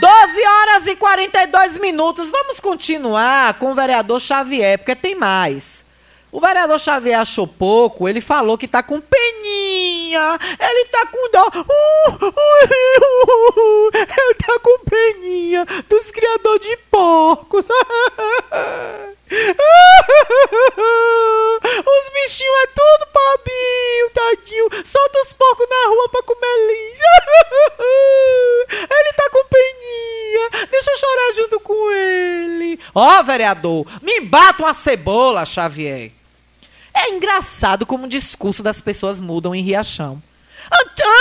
12 0.00 0.46
horas 0.46 0.86
e 0.86 0.96
42 0.96 1.76
minutos. 1.76 2.30
Vamos 2.30 2.58
continuar 2.58 3.58
com 3.58 3.72
o 3.72 3.74
vereador 3.74 4.18
Xavier, 4.18 4.78
porque 4.78 4.96
tem 4.96 5.14
mais. 5.14 5.84
O 6.36 6.38
vereador 6.38 6.78
Xavier 6.78 7.18
achou 7.18 7.46
pouco, 7.46 8.06
ele 8.06 8.20
falou 8.20 8.58
que 8.58 8.68
tá 8.68 8.82
com 8.82 9.00
peninha, 9.00 10.38
ele 10.60 10.84
tá 10.90 11.06
com 11.06 11.30
dó. 11.30 11.46
Uh, 11.46 12.10
uh, 12.12 12.28
uh, 12.28 13.90
ele 13.94 14.34
tá 14.34 14.58
com 14.60 14.78
peninha 14.80 15.64
dos 15.88 16.10
criadores 16.10 16.60
de 16.60 16.76
porcos. 16.90 17.64
Os 21.86 22.08
bichinhos 22.12 22.56
é 22.62 22.66
tudo 22.66 23.06
pobinho, 23.14 24.10
tadinho. 24.12 24.68
Solta 24.84 25.18
os 25.22 25.32
porcos 25.32 25.66
na 25.70 25.88
rua 25.88 26.08
pra 26.10 26.22
comer 26.22 26.66
lixo. 26.68 27.02
Ele 28.90 29.12
tá 29.16 29.30
com 29.30 29.42
peninha. 29.48 30.50
Deixa 30.70 30.90
eu 30.90 30.98
chorar 30.98 31.32
junto 31.34 31.58
com 31.60 31.90
ele. 31.92 32.78
Ó, 32.94 33.20
oh, 33.20 33.24
vereador, 33.24 33.86
me 34.02 34.20
bata 34.20 34.62
uma 34.62 34.74
cebola, 34.74 35.46
Xavier. 35.46 36.12
É 36.96 37.10
engraçado 37.10 37.84
como 37.84 38.06
o 38.06 38.08
discurso 38.08 38.62
das 38.62 38.80
pessoas 38.80 39.20
mudam 39.20 39.54
em 39.54 39.62
Riachão. 39.62 40.22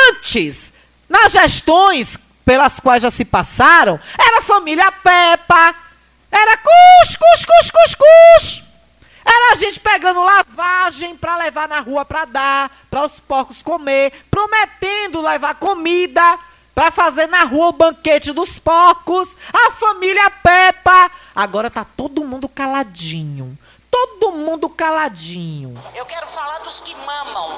Antes, 0.09 0.71
nas 1.09 1.33
gestões 1.33 2.17
pelas 2.45 2.79
quais 2.79 3.03
já 3.03 3.11
se 3.11 3.25
passaram, 3.25 3.99
era 4.17 4.41
família 4.41 4.89
Peppa, 4.89 5.75
era 6.31 6.57
cus, 6.57 7.15
cus, 7.17 7.45
cus, 7.45 7.71
cus, 7.71 7.95
cus. 7.95 8.63
Era 9.25 9.51
a 9.51 9.55
gente 9.55 9.77
pegando 9.81 10.23
lavagem 10.23 11.17
para 11.17 11.35
levar 11.37 11.67
na 11.67 11.81
rua 11.81 12.05
para 12.05 12.23
dar, 12.23 12.71
para 12.89 13.03
os 13.03 13.19
porcos 13.19 13.61
comer, 13.61 14.13
prometendo 14.31 15.21
levar 15.21 15.55
comida 15.55 16.39
para 16.73 16.89
fazer 16.89 17.27
na 17.27 17.43
rua 17.43 17.67
o 17.67 17.73
banquete 17.73 18.31
dos 18.31 18.59
porcos. 18.59 19.35
A 19.51 19.71
família 19.71 20.29
Peppa. 20.29 21.11
Agora 21.35 21.69
tá 21.69 21.83
todo 21.83 22.23
mundo 22.23 22.47
caladinho 22.47 23.57
todo 23.95 24.33
mundo 24.33 24.67
caladinho. 24.67 25.81
Eu 25.95 26.05
quero 26.05 26.27
falar 26.27 26.59
dos 26.59 26.81
que 26.81 26.93
mamam. 26.93 27.57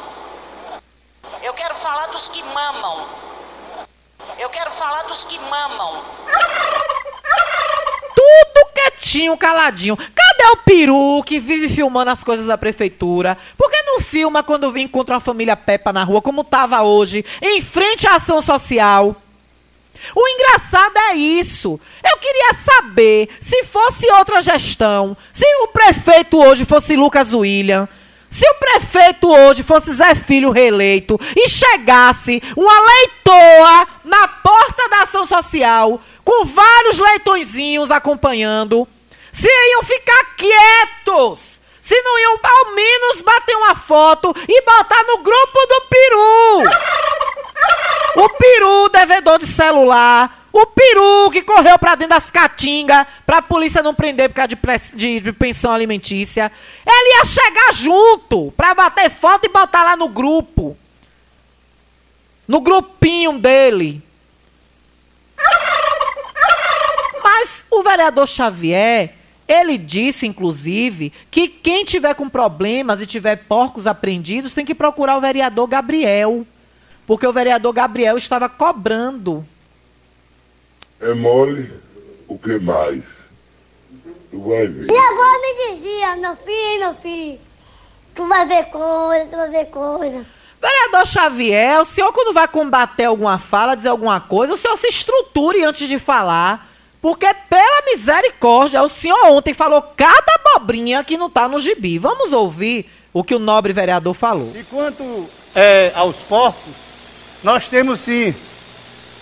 Eu 1.41 1.51
quero 1.55 1.73
falar 1.73 2.05
dos 2.07 2.29
que 2.29 2.43
mamam. 2.43 3.07
Eu 4.38 4.47
quero 4.49 4.69
falar 4.69 5.01
dos 5.03 5.25
que 5.25 5.39
mamam. 5.39 6.03
Tudo 8.15 8.69
quietinho, 8.75 9.35
caladinho. 9.35 9.97
Cadê 9.97 10.51
o 10.51 10.57
peru 10.57 11.23
que 11.25 11.39
vive 11.39 11.69
filmando 11.69 12.11
as 12.11 12.23
coisas 12.23 12.45
da 12.45 12.57
prefeitura? 12.57 13.35
Por 13.57 13.71
que 13.71 13.81
não 13.81 13.99
filma 13.99 14.43
quando 14.43 14.77
encontra 14.77 15.15
uma 15.15 15.21
família 15.21 15.57
Peppa 15.57 15.91
na 15.91 16.03
rua, 16.03 16.21
como 16.21 16.43
tava 16.43 16.83
hoje, 16.83 17.25
em 17.41 17.61
frente 17.63 18.07
à 18.07 18.15
ação 18.15 18.43
social? 18.43 19.15
O 20.15 20.27
engraçado 20.27 20.97
é 21.11 21.13
isso. 21.15 21.79
Eu 22.03 22.17
queria 22.17 22.53
saber 22.53 23.29
se 23.39 23.63
fosse 23.63 24.11
outra 24.13 24.41
gestão, 24.41 25.15
se 25.31 25.45
o 25.63 25.67
prefeito 25.67 26.41
hoje 26.41 26.65
fosse 26.65 26.95
Lucas 26.95 27.33
William, 27.33 27.87
se 28.29 28.47
o 28.49 28.55
prefeito 28.55 29.31
hoje 29.31 29.63
fosse 29.63 29.93
Zé 29.93 30.13
Filho 30.13 30.51
reeleito 30.51 31.19
e 31.35 31.47
chegasse 31.47 32.41
uma 32.55 32.79
leitoa 32.79 33.87
na 34.03 34.27
porta 34.27 34.89
da 34.89 35.03
ação 35.03 35.25
social 35.25 36.01
com 36.23 36.43
vários 36.45 36.99
leitõezinhos 36.99 37.89
acompanhando, 37.89 38.87
se 39.31 39.47
iam 39.47 39.83
ficar 39.83 40.35
quietos. 40.35 41.61
Se 41.79 42.01
não 42.01 42.19
iam 42.19 42.37
ao 42.43 42.73
menos 42.73 43.21
bater 43.21 43.55
uma 43.55 43.73
foto 43.73 44.35
e 44.45 44.61
botar 44.61 45.03
no 45.03 45.19
grupo 45.19 45.65
do 45.67 45.81
peru. 45.89 46.69
O 48.15 48.29
peru, 48.29 48.89
devedor 48.89 49.37
de 49.37 49.45
celular. 49.45 50.47
O 50.51 50.65
peru 50.65 51.29
que 51.31 51.43
correu 51.43 51.77
pra 51.77 51.93
dentro 51.93 52.15
das 52.15 52.31
caatingas 52.31 53.05
pra 53.27 53.43
polícia 53.43 53.83
não 53.83 53.93
prender 53.93 54.29
por 54.29 54.35
causa 54.35 54.55
de, 54.55 54.57
de, 54.95 55.19
de, 55.19 55.31
pensão 55.31 55.71
alimentícia. 55.71 56.51
Ele 56.83 57.17
ia 57.17 57.25
chegar 57.25 57.73
junto 57.73 58.51
pra 58.57 58.73
bater 58.73 59.11
foto 59.11 59.45
e 59.45 59.49
botar 59.49 59.83
lá 59.83 59.95
no 59.95 60.09
grupo. 60.09 60.75
No 62.47 62.59
grupinho 62.59 63.37
dele. 63.37 64.01
Mas 67.23 67.67
o 67.69 67.83
vereador 67.83 68.27
Xavier, 68.27 69.13
ele 69.47 69.77
disse, 69.77 70.25
inclusive, 70.25 71.13
que 71.29 71.47
quem 71.47 71.85
tiver 71.85 72.15
com 72.15 72.27
problemas 72.27 72.99
e 72.99 73.05
tiver 73.05 73.35
porcos 73.35 73.85
apreendidos 73.85 74.55
tem 74.55 74.65
que 74.65 74.73
procurar 74.73 75.17
o 75.17 75.21
vereador 75.21 75.67
Gabriel. 75.67 76.47
Porque 77.07 77.25
o 77.25 77.31
vereador 77.31 77.71
Gabriel 77.71 78.17
estava 78.17 78.49
cobrando. 78.49 79.43
É 80.99 81.13
mole, 81.13 81.71
o 82.27 82.37
que 82.37 82.59
mais? 82.59 83.03
Tu 84.29 84.41
vai 84.41 84.67
ver. 84.67 84.87
Minha 84.87 85.09
avó 85.11 85.41
me 85.41 85.71
dizia, 85.71 86.15
meu 86.17 86.35
filho, 86.35 86.79
meu 86.79 86.93
filho, 86.95 87.39
tu 88.13 88.27
vai 88.27 88.45
ver 88.45 88.65
coisa, 88.65 89.25
tu 89.25 89.37
vai 89.37 89.49
ver 89.49 89.65
coisa. 89.67 90.25
Vereador 90.61 91.07
Xavier, 91.07 91.79
o 91.79 91.85
senhor 91.85 92.11
quando 92.11 92.33
vai 92.33 92.47
combater 92.47 93.05
alguma 93.05 93.37
fala, 93.37 93.75
dizer 93.75 93.89
alguma 93.89 94.19
coisa, 94.19 94.53
o 94.53 94.57
senhor 94.57 94.75
se 94.75 94.87
estruture 94.87 95.63
antes 95.63 95.87
de 95.87 95.97
falar. 95.97 96.67
Porque, 96.99 97.31
pela 97.47 97.85
misericórdia, 97.85 98.81
o 98.81 98.89
senhor 98.89 99.27
ontem 99.27 99.53
falou 99.53 99.81
cada 99.95 100.33
abobrinha 100.35 101.03
que 101.03 101.15
não 101.15 101.29
tá 101.29 101.47
no 101.47 101.59
gibi. 101.59 101.97
Vamos 101.97 102.33
ouvir 102.33 102.89
o 103.13 103.23
que 103.23 103.35
o 103.35 103.39
nobre 103.39 103.71
vereador 103.71 104.13
falou. 104.13 104.51
E 104.53 104.63
quanto 104.63 105.29
é, 105.55 105.91
aos 105.95 106.17
porcos, 106.17 106.86
nós 107.43 107.67
temos 107.67 107.99
sim 108.01 108.33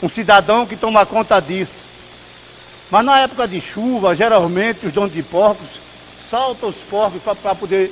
um 0.02 0.10
cidadão 0.10 0.66
que 0.66 0.76
toma 0.76 1.06
conta 1.06 1.40
disso. 1.40 1.86
Mas 2.92 3.06
na 3.06 3.20
época 3.20 3.48
de 3.48 3.60
chuva, 3.60 4.16
geralmente 4.16 4.86
os 4.86 4.94
donos 4.94 5.12
de 5.14 5.24
porcos 5.24 5.68
saltam 6.30 6.70
os 6.70 6.76
porcos 6.78 7.22
para 7.22 7.56
poder. 7.56 7.92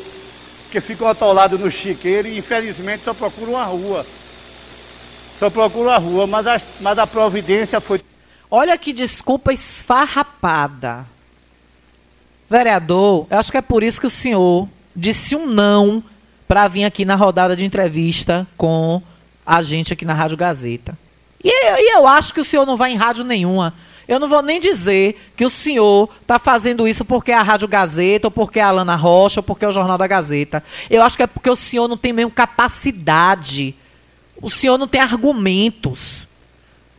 que 0.72 0.82
ficam 0.82 1.08
atolados 1.08 1.60
no 1.60 1.70
chiqueiro 1.70 2.28
e 2.28 2.40
infelizmente 2.40 3.04
só 3.04 3.14
procuram 3.14 3.58
a 3.58 3.64
rua. 3.64 4.06
Só 5.40 5.50
procuram 5.50 5.92
a 5.92 5.98
rua, 5.98 6.26
mas 6.26 6.48
a, 6.48 6.62
mas 6.80 6.98
a 6.98 7.06
providência 7.06 7.80
foi. 7.80 8.02
Olha 8.50 8.78
que 8.78 8.94
desculpa 8.94 9.54
esfarrapada. 9.54 11.06
Vereador, 12.50 13.28
eu 13.30 13.38
acho 13.40 13.52
que 13.52 13.58
é 13.58 13.62
por 13.62 13.84
isso 13.84 14.00
que 14.00 14.08
o 14.08 14.12
senhor 14.12 14.68
disse 14.96 15.36
um 15.36 15.48
não 15.48 16.04
para 16.48 16.68
vir 16.68 16.86
aqui 16.86 17.04
na 17.04 17.16
rodada 17.16 17.56
de 17.56 17.66
entrevista 17.66 18.48
com 18.58 19.02
a 19.46 19.62
gente 19.62 19.94
aqui 19.94 20.06
na 20.06 20.14
Rádio 20.14 20.38
Gazeta. 20.38 20.98
E, 21.44 21.50
e 21.50 21.98
eu 21.98 22.08
acho 22.08 22.34
que 22.34 22.40
o 22.40 22.46
senhor 22.46 22.66
não 22.66 22.78
vai 22.78 22.92
em 22.92 22.96
rádio 22.96 23.24
nenhuma. 23.24 23.74
Eu 24.08 24.20
não 24.20 24.28
vou 24.28 24.42
nem 24.42 24.60
dizer 24.60 25.32
que 25.36 25.46
o 25.46 25.50
senhor 25.50 26.10
está 26.22 26.38
fazendo 26.38 26.88
isso 26.88 27.06
porque 27.06 27.32
é 27.32 27.36
a 27.36 27.42
Rádio 27.42 27.68
Gazeta, 27.68 28.28
ou 28.28 28.32
porque 28.32 28.60
é 28.60 28.64
a 28.64 28.68
Alana 28.68 28.96
Rocha, 28.96 29.40
ou 29.40 29.44
porque 29.44 29.64
é 29.64 29.68
o 29.68 29.72
Jornal 29.72 29.98
da 29.98 30.08
Gazeta. 30.08 30.64
Eu 30.90 31.02
acho 31.02 31.16
que 31.16 31.24
é 31.24 31.28
porque 31.28 31.50
o 31.50 31.56
senhor 31.56 31.88
não 31.88 31.98
tem 31.98 32.12
mesmo 32.12 32.32
capacidade. 32.32 33.76
O 34.42 34.50
senhor 34.50 34.78
não 34.78 34.88
tem 34.88 35.00
argumentos. 35.00 36.28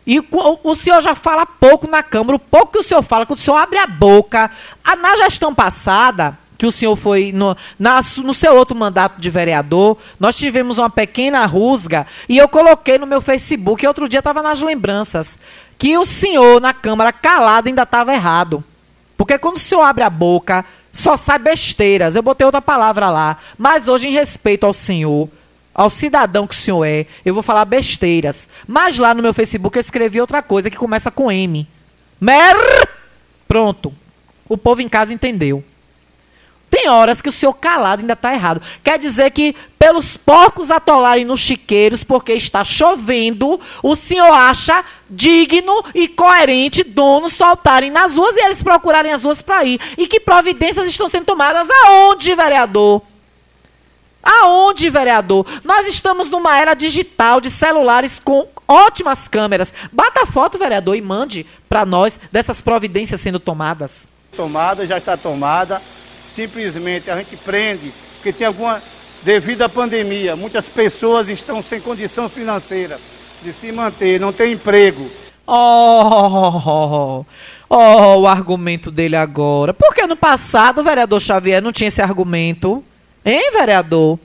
E 0.07 0.19
o, 0.19 0.27
o 0.63 0.75
senhor 0.75 1.01
já 1.01 1.15
fala 1.15 1.45
pouco 1.47 1.87
na 1.87 2.03
Câmara. 2.03 2.37
O 2.37 2.41
pouco 2.41 2.73
que 2.73 2.79
o 2.79 2.83
senhor 2.83 3.03
fala, 3.03 3.27
quando 3.27 3.39
o 3.39 3.43
senhor 3.43 3.57
abre 3.57 3.79
a 3.79 3.87
boca. 3.87 4.51
A, 4.83 4.97
na 4.97 5.17
gestão 5.17 5.55
passada, 5.55 6.39
que 6.57 6.67
o 6.67 6.73
senhor 6.73 6.97
foi 6.97 7.33
no, 7.33 7.57
na, 7.79 8.01
no 8.23 8.33
seu 8.33 8.55
outro 8.55 8.77
mandato 8.77 9.21
de 9.21 9.29
vereador, 9.31 9.97
nós 10.19 10.37
tivemos 10.37 10.79
uma 10.79 10.89
pequena 10.89 11.45
rusga 11.47 12.07
e 12.29 12.39
eu 12.39 12.49
coloquei 12.49 12.99
no 12.99 13.07
meu 13.07 13.21
Facebook, 13.21 13.87
outro 13.87 14.09
dia 14.09 14.21
estava 14.21 14.43
nas 14.43 14.63
lembranças, 14.63 15.39
que 15.79 15.99
o 15.99 16.07
senhor 16.07 16.61
na 16.61 16.73
Câmara 16.73 17.13
calado 17.13 17.69
ainda 17.69 17.83
estava 17.83 18.15
errado. 18.15 18.63
Porque 19.17 19.39
quando 19.39 19.57
o 19.57 19.61
senhor 19.61 19.83
abre 19.83 20.05
a 20.05 20.11
boca, 20.11 20.65
só 20.93 21.17
sai 21.17 21.39
besteiras. 21.39 22.15
Eu 22.15 22.23
botei 22.23 22.45
outra 22.45 22.63
palavra 22.63 23.11
lá. 23.11 23.37
Mas 23.57 23.89
hoje, 23.89 24.09
em 24.09 24.13
respeito 24.13 24.65
ao 24.65 24.75
senhor, 24.75 25.29
ao 25.75 25.91
cidadão 25.91 26.47
que 26.47 26.55
o 26.55 26.59
senhor 26.59 26.85
é, 26.85 27.07
eu 27.25 27.35
vou 27.35 27.43
falar 27.43 27.65
besteiras. 27.65 28.49
Mas 28.67 28.99
lá 28.99 29.13
no 29.13 29.23
meu 29.23 29.35
Facebook 29.35 29.77
eu 29.77 29.81
escrevi 29.81 30.21
outra 30.21 30.43
coisa 30.43 30.71
que 30.71 30.77
começa 30.77 31.11
com 31.11 31.31
M. 31.31 31.67
Mer. 32.21 32.57
Pronto. 33.47 33.93
O 34.49 34.57
povo 34.57 34.83
em 34.83 34.89
casa 34.89 35.13
entendeu. 35.13 35.65
Tem 36.71 36.89
horas 36.89 37.23
que 37.23 37.29
o 37.29 37.33
senhor 37.33 37.53
calado 37.55 38.01
ainda 38.01 38.15
está 38.15 38.35
errado. 38.35 38.61
Quer 38.83 38.99
dizer 38.99 39.31
que, 39.31 39.55
pelos 39.79 40.17
porcos 40.17 40.71
atolarem 40.71 41.25
nos 41.25 41.41
chiqueiros 41.41 42.03
porque 42.03 42.33
está 42.33 42.65
chovendo, 42.65 43.61
o 43.83 43.95
senhor 43.95 44.33
acha 44.33 44.85
digno 45.09 45.85
e 45.95 46.09
coerente 46.09 46.83
donos 46.83 47.35
soltarem 47.35 47.91
nas 47.91 48.17
ruas 48.17 48.37
e 48.37 48.45
eles 48.45 48.63
procurarem 48.63 49.13
as 49.13 49.23
ruas 49.23 49.41
para 49.41 49.65
ir. 49.65 49.81
E 49.97 50.09
que 50.09 50.19
providências 50.19 50.89
estão 50.89 51.09
sendo 51.09 51.27
tomadas 51.27 51.69
aonde, 51.85 52.35
vereador? 52.35 53.03
Aonde, 54.23 54.91
vereador? 54.91 55.47
Nós 55.63 55.87
estamos 55.87 56.29
numa 56.29 56.59
era 56.59 56.75
digital 56.75 57.41
de 57.41 57.51
celulares 57.51 58.19
com 58.19 58.49
ótimas 58.67 59.29
câmeras. 59.29 59.73
Bata 59.93 60.23
a 60.23 60.27
foto, 60.27 60.59
vereador, 60.59 60.97
e 60.97 61.03
mande 61.03 61.47
para 61.69 61.85
nós 61.87 62.19
dessas 62.33 62.61
providências 62.61 63.21
sendo 63.21 63.39
tomadas. 63.39 64.09
Tomada, 64.35 64.87
já 64.87 64.99
está 64.99 65.17
tomada 65.17 65.81
simplesmente 66.35 67.11
a 67.11 67.17
gente 67.17 67.37
prende, 67.37 67.93
porque 68.17 68.33
tem 68.33 68.47
alguma. 68.47 68.83
Devido 69.23 69.63
à 69.63 69.69
pandemia, 69.71 70.37
muitas 70.37 70.67
pessoas 70.67 71.31
estão 71.31 71.63
sem 71.63 71.81
condição 71.81 72.29
financeira 72.29 73.01
de 73.43 73.55
se 73.55 73.73
manter, 73.73 74.21
não 74.21 74.35
tem 74.35 74.53
emprego. 74.53 75.11
Oh, 75.47 76.63
oh, 76.67 77.25
oh, 77.71 78.21
o 78.21 78.27
argumento 78.27 78.91
dele 78.91 79.17
agora. 79.17 79.73
Porque 79.73 80.07
no 80.07 80.17
passado 80.17 80.81
o 80.81 80.85
vereador 80.85 81.21
Xavier 81.21 81.63
não 81.63 81.73
tinha 81.73 81.89
esse 81.89 82.03
argumento? 82.03 82.85
Hein, 83.25 83.51
vereador? 83.53 84.19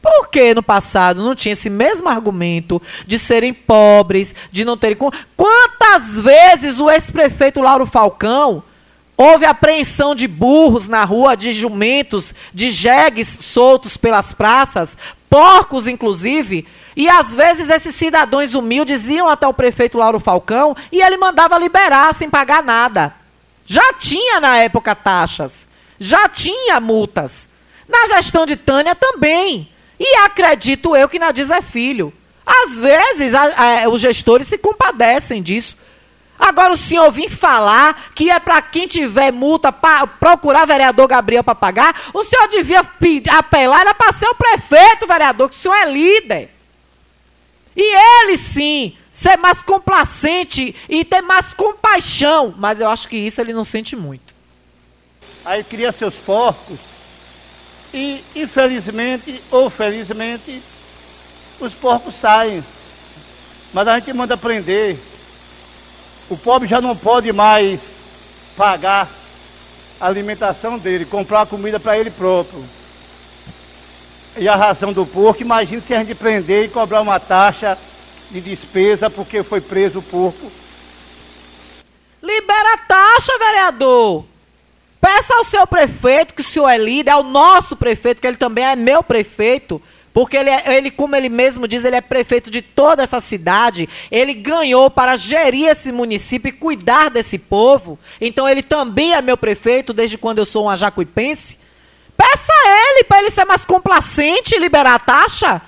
Por 0.00 0.28
que 0.28 0.54
no 0.54 0.62
passado 0.62 1.22
não 1.22 1.34
tinha 1.34 1.52
esse 1.52 1.68
mesmo 1.68 2.08
argumento 2.08 2.80
de 3.06 3.18
serem 3.18 3.52
pobres, 3.52 4.34
de 4.50 4.64
não 4.64 4.76
terem. 4.76 4.96
Quantas 5.36 6.20
vezes 6.20 6.80
o 6.80 6.88
ex-prefeito 6.88 7.60
Lauro 7.60 7.86
Falcão 7.86 8.62
Houve 9.22 9.44
apreensão 9.44 10.14
de 10.14 10.26
burros 10.26 10.88
na 10.88 11.04
rua, 11.04 11.36
de 11.36 11.52
jumentos, 11.52 12.34
de 12.54 12.70
jegues 12.70 13.28
soltos 13.28 13.94
pelas 13.98 14.32
praças, 14.32 14.96
porcos 15.28 15.86
inclusive. 15.86 16.66
E 16.96 17.06
às 17.06 17.34
vezes 17.34 17.68
esses 17.68 17.94
cidadãos 17.94 18.54
humildes 18.54 19.10
iam 19.10 19.28
até 19.28 19.46
o 19.46 19.52
prefeito 19.52 19.98
Lauro 19.98 20.18
Falcão 20.18 20.74
e 20.90 21.02
ele 21.02 21.18
mandava 21.18 21.58
liberar 21.58 22.14
sem 22.14 22.30
pagar 22.30 22.62
nada. 22.62 23.14
Já 23.66 23.92
tinha 23.92 24.40
na 24.40 24.56
época 24.56 24.94
taxas, 24.94 25.68
já 25.98 26.26
tinha 26.26 26.80
multas. 26.80 27.46
Na 27.86 28.06
gestão 28.16 28.46
de 28.46 28.56
Tânia 28.56 28.94
também. 28.94 29.68
E 29.98 30.16
acredito 30.20 30.96
eu 30.96 31.10
que 31.10 31.18
na 31.18 31.30
Diz 31.30 31.50
é 31.50 31.60
filho. 31.60 32.10
Às 32.46 32.80
vezes 32.80 33.34
a, 33.34 33.84
a, 33.84 33.88
os 33.90 34.00
gestores 34.00 34.46
se 34.46 34.56
compadecem 34.56 35.42
disso. 35.42 35.76
Agora 36.40 36.72
o 36.72 36.76
senhor 36.76 37.12
vir 37.12 37.28
falar 37.28 38.10
que 38.14 38.30
é 38.30 38.40
para 38.40 38.62
quem 38.62 38.86
tiver 38.86 39.30
multa 39.30 39.70
procurar 40.18 40.64
vereador 40.64 41.06
Gabriel 41.06 41.44
para 41.44 41.54
pagar, 41.54 41.94
o 42.14 42.24
senhor 42.24 42.48
devia 42.48 42.82
pedir, 42.82 43.28
apelar 43.30 43.82
era 43.82 43.94
para 43.94 44.10
ser 44.10 44.26
o 44.26 44.34
prefeito, 44.34 45.06
vereador, 45.06 45.50
que 45.50 45.54
o 45.54 45.58
senhor 45.58 45.74
é 45.74 45.84
líder. 45.84 46.50
E 47.76 48.22
ele 48.22 48.38
sim, 48.38 48.96
ser 49.12 49.36
mais 49.36 49.62
complacente 49.62 50.74
e 50.88 51.04
ter 51.04 51.20
mais 51.20 51.52
compaixão, 51.52 52.54
mas 52.56 52.80
eu 52.80 52.88
acho 52.88 53.06
que 53.06 53.18
isso 53.18 53.38
ele 53.38 53.52
não 53.52 53.64
sente 53.64 53.94
muito. 53.94 54.34
Aí 55.44 55.62
cria 55.62 55.92
seus 55.92 56.14
porcos 56.14 56.78
e 57.92 58.24
infelizmente 58.34 59.42
ou 59.50 59.68
felizmente 59.68 60.62
os 61.60 61.74
porcos 61.74 62.14
saem. 62.14 62.64
Mas 63.72 63.86
a 63.86 63.98
gente 63.98 64.12
manda 64.14 64.36
prender 64.36 64.96
o 66.30 66.36
pobre 66.36 66.68
já 66.68 66.80
não 66.80 66.96
pode 66.96 67.32
mais 67.32 67.80
pagar 68.56 69.08
a 70.00 70.06
alimentação 70.06 70.78
dele, 70.78 71.04
comprar 71.04 71.44
comida 71.44 71.80
para 71.80 71.98
ele 71.98 72.10
próprio. 72.10 72.64
E 74.36 74.48
a 74.48 74.54
ração 74.54 74.92
do 74.92 75.04
porco, 75.04 75.42
imagine 75.42 75.82
se 75.82 75.92
a 75.92 75.98
gente 75.98 76.14
prender 76.14 76.64
e 76.64 76.68
cobrar 76.68 77.00
uma 77.00 77.18
taxa 77.18 77.76
de 78.30 78.40
despesa 78.40 79.10
porque 79.10 79.42
foi 79.42 79.60
preso 79.60 79.98
o 79.98 80.02
porco. 80.02 80.50
Libera 82.22 82.74
a 82.74 82.78
taxa, 82.78 83.36
vereador. 83.36 84.24
Peça 85.00 85.34
ao 85.34 85.44
seu 85.44 85.66
prefeito, 85.66 86.34
que 86.34 86.42
o 86.42 86.44
senhor 86.44 86.68
é 86.68 86.78
líder, 86.78 87.10
ao 87.10 87.24
nosso 87.24 87.74
prefeito, 87.74 88.20
que 88.20 88.26
ele 88.26 88.36
também 88.36 88.64
é 88.64 88.76
meu 88.76 89.02
prefeito, 89.02 89.82
porque 90.12 90.36
ele, 90.36 90.50
é, 90.50 90.76
ele, 90.76 90.90
como 90.90 91.14
ele 91.14 91.28
mesmo 91.28 91.68
diz, 91.68 91.84
ele 91.84 91.96
é 91.96 92.00
prefeito 92.00 92.50
de 92.50 92.60
toda 92.60 93.02
essa 93.02 93.20
cidade. 93.20 93.88
Ele 94.10 94.34
ganhou 94.34 94.90
para 94.90 95.16
gerir 95.16 95.68
esse 95.68 95.92
município 95.92 96.48
e 96.48 96.52
cuidar 96.52 97.10
desse 97.10 97.38
povo. 97.38 97.98
Então 98.20 98.48
ele 98.48 98.62
também 98.62 99.14
é 99.14 99.22
meu 99.22 99.36
prefeito 99.36 99.92
desde 99.92 100.18
quando 100.18 100.38
eu 100.38 100.44
sou 100.44 100.68
um 100.68 100.76
jacuipense. 100.76 101.58
Peça 102.16 102.52
a 102.52 102.68
ele 102.68 103.04
para 103.04 103.20
ele 103.20 103.30
ser 103.30 103.44
mais 103.44 103.64
complacente 103.64 104.54
e 104.54 104.58
liberar 104.58 104.96
a 104.96 104.98
taxa. 104.98 105.62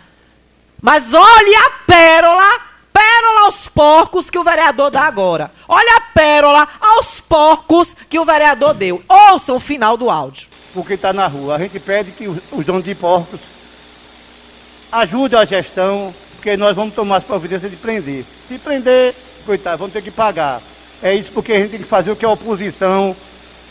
Mas 0.80 1.14
olhe 1.14 1.55
a 1.55 1.70
pérola, 1.86 2.61
pérola 2.93 3.40
aos 3.47 3.68
porcos 3.68 4.28
que 4.28 4.38
o 4.38 4.45
vereador 4.45 4.90
dá 4.90 5.03
agora. 5.03 5.53
Olha 5.68 5.97
a 5.97 6.01
pérola 6.01 6.68
aos 6.80 7.20
porcos 7.20 7.97
que 8.11 8.18
o 8.18 8.24
vereador 8.24 8.74
deu. 8.74 9.01
Ouçam 9.09 9.57
o 9.57 9.61
final 9.61 9.97
do 9.97 10.11
áudio. 10.11 10.49
Porque 10.74 10.95
está 10.95 11.12
na 11.12 11.28
rua. 11.28 11.55
A 11.55 11.59
gente 11.59 11.78
pede 11.78 12.11
que 12.11 12.26
os 12.26 12.64
donos 12.66 12.84
de 12.84 12.95
porcos 12.97 13.52
ajude 14.93 15.34
a 15.34 15.45
gestão, 15.45 16.14
porque 16.34 16.57
nós 16.57 16.76
vamos 16.76 16.95
tomar 16.95 17.16
as 17.16 17.24
providências 17.24 17.70
de 17.70 17.76
prender. 17.76 18.24
Se 18.47 18.59
prender, 18.59 19.14
coitado, 19.47 19.78
vamos 19.78 19.93
ter 19.93 20.03
que 20.03 20.11
pagar. 20.11 20.61
É 21.03 21.14
isso 21.14 21.32
porque 21.32 21.53
a 21.53 21.59
gente 21.59 21.70
tem 21.70 21.80
que 21.80 21.86
fazer 21.86 22.11
o 22.11 22.16
que 22.16 22.24
a 22.24 22.30
oposição, 22.30 23.16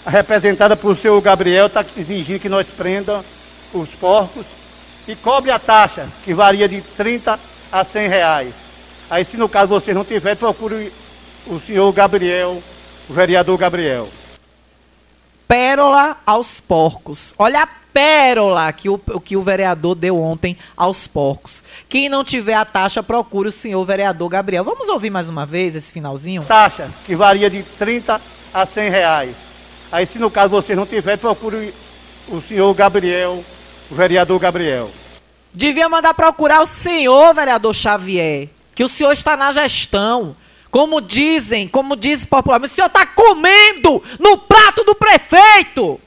representada 0.05 0.75
por 0.75 0.97
seu 0.97 1.21
Gabriel, 1.21 1.67
está 1.67 1.85
exigindo 1.95 2.39
que 2.39 2.49
nós 2.49 2.67
prenda 2.67 3.23
os 3.71 3.89
porcos 3.89 4.45
e 5.07 5.15
cobre 5.15 5.51
a 5.51 5.59
taxa, 5.59 6.07
que 6.25 6.33
varia 6.33 6.67
de 6.67 6.81
30 6.81 7.39
a 7.71 7.85
100 7.85 8.07
reais. 8.09 8.53
Aí, 9.09 9.23
se 9.23 9.37
no 9.37 9.47
caso 9.47 9.67
você 9.67 9.93
não 9.93 10.03
tiver, 10.03 10.35
procure 10.35 10.91
o 11.47 11.59
senhor 11.59 11.91
Gabriel, 11.91 12.61
o 13.09 13.13
vereador 13.13 13.57
Gabriel. 13.57 14.09
Pérola 15.51 16.15
aos 16.25 16.61
porcos. 16.61 17.35
Olha 17.37 17.63
a 17.63 17.67
pérola 17.67 18.71
que 18.71 18.87
o, 18.87 18.97
que 18.97 19.35
o 19.35 19.41
vereador 19.41 19.95
deu 19.95 20.17
ontem 20.17 20.55
aos 20.77 21.07
porcos. 21.07 21.61
Quem 21.89 22.07
não 22.07 22.23
tiver 22.23 22.53
a 22.53 22.63
taxa, 22.63 23.03
procure 23.03 23.49
o 23.49 23.51
senhor 23.51 23.83
vereador 23.83 24.29
Gabriel. 24.29 24.63
Vamos 24.63 24.87
ouvir 24.87 25.09
mais 25.09 25.27
uma 25.27 25.45
vez 25.45 25.75
esse 25.75 25.91
finalzinho? 25.91 26.45
Taxa, 26.45 26.89
que 27.05 27.17
varia 27.17 27.49
de 27.49 27.63
30 27.63 28.21
a 28.53 28.65
100 28.65 28.89
reais. 28.89 29.35
Aí, 29.91 30.07
se 30.07 30.17
no 30.17 30.31
caso 30.31 30.51
você 30.51 30.73
não 30.73 30.85
tiver, 30.85 31.17
procure 31.17 31.73
o 32.29 32.41
senhor 32.41 32.73
Gabriel, 32.73 33.43
o 33.91 33.93
vereador 33.93 34.39
Gabriel. 34.39 34.89
Devia 35.53 35.89
mandar 35.89 36.13
procurar 36.13 36.61
o 36.61 36.65
senhor, 36.65 37.35
vereador 37.35 37.75
Xavier, 37.75 38.47
que 38.73 38.85
o 38.85 38.87
senhor 38.87 39.11
está 39.11 39.35
na 39.35 39.51
gestão. 39.51 40.33
Como 40.71 41.01
dizem, 41.01 41.67
como 41.67 41.97
diz 41.97 42.25
popularmente, 42.25 42.71
o 42.71 42.75
senhor 42.75 42.87
está 42.87 43.05
comendo 43.05 44.01
no 44.17 44.37
prato 44.37 44.85
do 44.85 44.95
prefeito, 44.95 45.99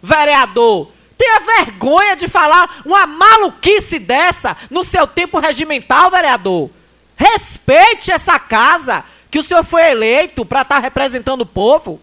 vereador. 0.00 0.88
Tenha 1.18 1.40
vergonha 1.40 2.14
de 2.14 2.28
falar 2.28 2.82
uma 2.86 3.04
maluquice 3.04 3.98
dessa 3.98 4.56
no 4.70 4.84
seu 4.84 5.08
tempo 5.08 5.40
regimental, 5.40 6.08
vereador. 6.08 6.70
Respeite 7.16 8.12
essa 8.12 8.38
casa 8.38 9.04
que 9.28 9.40
o 9.40 9.42
senhor 9.42 9.64
foi 9.64 9.90
eleito 9.90 10.44
para 10.44 10.62
estar 10.62 10.78
representando 10.78 11.40
o 11.40 11.46
povo. 11.46 12.00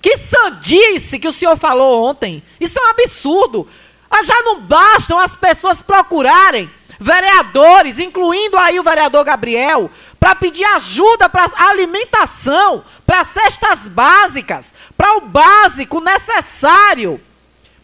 Que 0.00 0.16
sandice 0.16 1.18
que 1.18 1.28
o 1.28 1.32
senhor 1.32 1.56
falou 1.56 2.08
ontem. 2.08 2.42
Isso 2.60 2.78
é 2.78 2.82
um 2.82 2.90
absurdo. 2.90 3.66
Ah, 4.08 4.22
já 4.22 4.42
não 4.42 4.60
bastam 4.60 5.18
as 5.18 5.36
pessoas 5.36 5.82
procurarem 5.82 6.70
vereadores, 7.00 7.98
incluindo 7.98 8.58
aí 8.58 8.78
o 8.78 8.82
vereador 8.82 9.24
Gabriel, 9.24 9.90
para 10.30 10.34
pedir 10.36 10.64
ajuda 10.64 11.28
para 11.28 11.50
alimentação, 11.56 12.84
para 13.04 13.24
cestas 13.24 13.88
básicas, 13.88 14.72
para 14.96 15.16
o 15.16 15.22
básico 15.22 16.00
necessário 16.00 17.20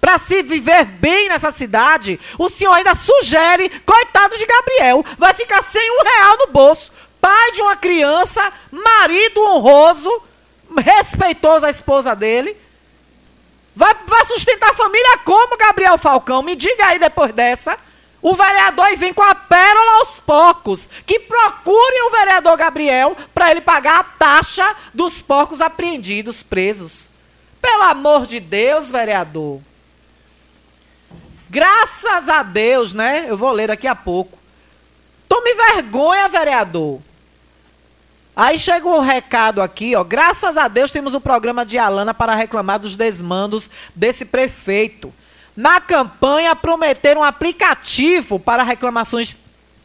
para 0.00 0.18
se 0.18 0.44
viver 0.44 0.84
bem 0.84 1.28
nessa 1.28 1.50
cidade. 1.50 2.20
O 2.38 2.48
senhor 2.48 2.72
ainda 2.74 2.94
sugere, 2.94 3.68
coitado 3.84 4.38
de 4.38 4.46
Gabriel, 4.46 5.04
vai 5.18 5.34
ficar 5.34 5.60
sem 5.64 5.90
um 5.90 6.04
real 6.04 6.38
no 6.38 6.46
bolso. 6.52 6.92
Pai 7.20 7.50
de 7.50 7.62
uma 7.62 7.74
criança, 7.74 8.52
marido 8.70 9.40
honroso, 9.40 10.22
respeitoso 10.78 11.66
à 11.66 11.70
esposa 11.70 12.14
dele. 12.14 12.56
Vai, 13.74 13.92
vai 14.06 14.24
sustentar 14.26 14.70
a 14.70 14.74
família 14.74 15.18
como, 15.24 15.56
Gabriel 15.56 15.98
Falcão? 15.98 16.42
Me 16.42 16.54
diga 16.54 16.86
aí 16.86 16.98
depois 17.00 17.32
dessa. 17.32 17.76
O 18.22 18.34
vereador 18.34 18.96
vem 18.96 19.12
com 19.12 19.22
a 19.22 19.34
pérola 19.34 19.98
aos 19.98 20.18
porcos. 20.20 20.88
Que 21.04 21.20
procurem 21.20 22.06
o 22.06 22.10
vereador 22.10 22.56
Gabriel 22.56 23.16
para 23.34 23.50
ele 23.50 23.60
pagar 23.60 24.00
a 24.00 24.04
taxa 24.04 24.74
dos 24.92 25.22
porcos 25.22 25.60
apreendidos, 25.60 26.42
presos. 26.42 27.08
Pelo 27.60 27.82
amor 27.84 28.26
de 28.26 28.40
Deus, 28.40 28.90
vereador. 28.90 29.60
Graças 31.48 32.28
a 32.28 32.42
Deus, 32.42 32.92
né? 32.92 33.26
Eu 33.28 33.36
vou 33.36 33.52
ler 33.52 33.68
daqui 33.68 33.86
a 33.86 33.94
pouco. 33.94 34.38
Tome 35.28 35.54
vergonha, 35.54 36.28
vereador. 36.28 37.00
Aí 38.34 38.58
chega 38.58 38.86
um 38.86 39.00
recado 39.00 39.62
aqui, 39.62 39.96
ó. 39.96 40.04
Graças 40.04 40.58
a 40.58 40.68
Deus 40.68 40.92
temos 40.92 41.14
um 41.14 41.20
programa 41.20 41.64
de 41.64 41.78
Alana 41.78 42.12
para 42.12 42.34
reclamar 42.34 42.78
dos 42.78 42.94
desmandos 42.94 43.70
desse 43.94 44.26
prefeito. 44.26 45.12
Na 45.56 45.80
campanha 45.80 46.54
prometeram 46.54 47.22
um 47.22 47.24
aplicativo 47.24 48.38
para 48.38 48.62
reclamações 48.62 49.36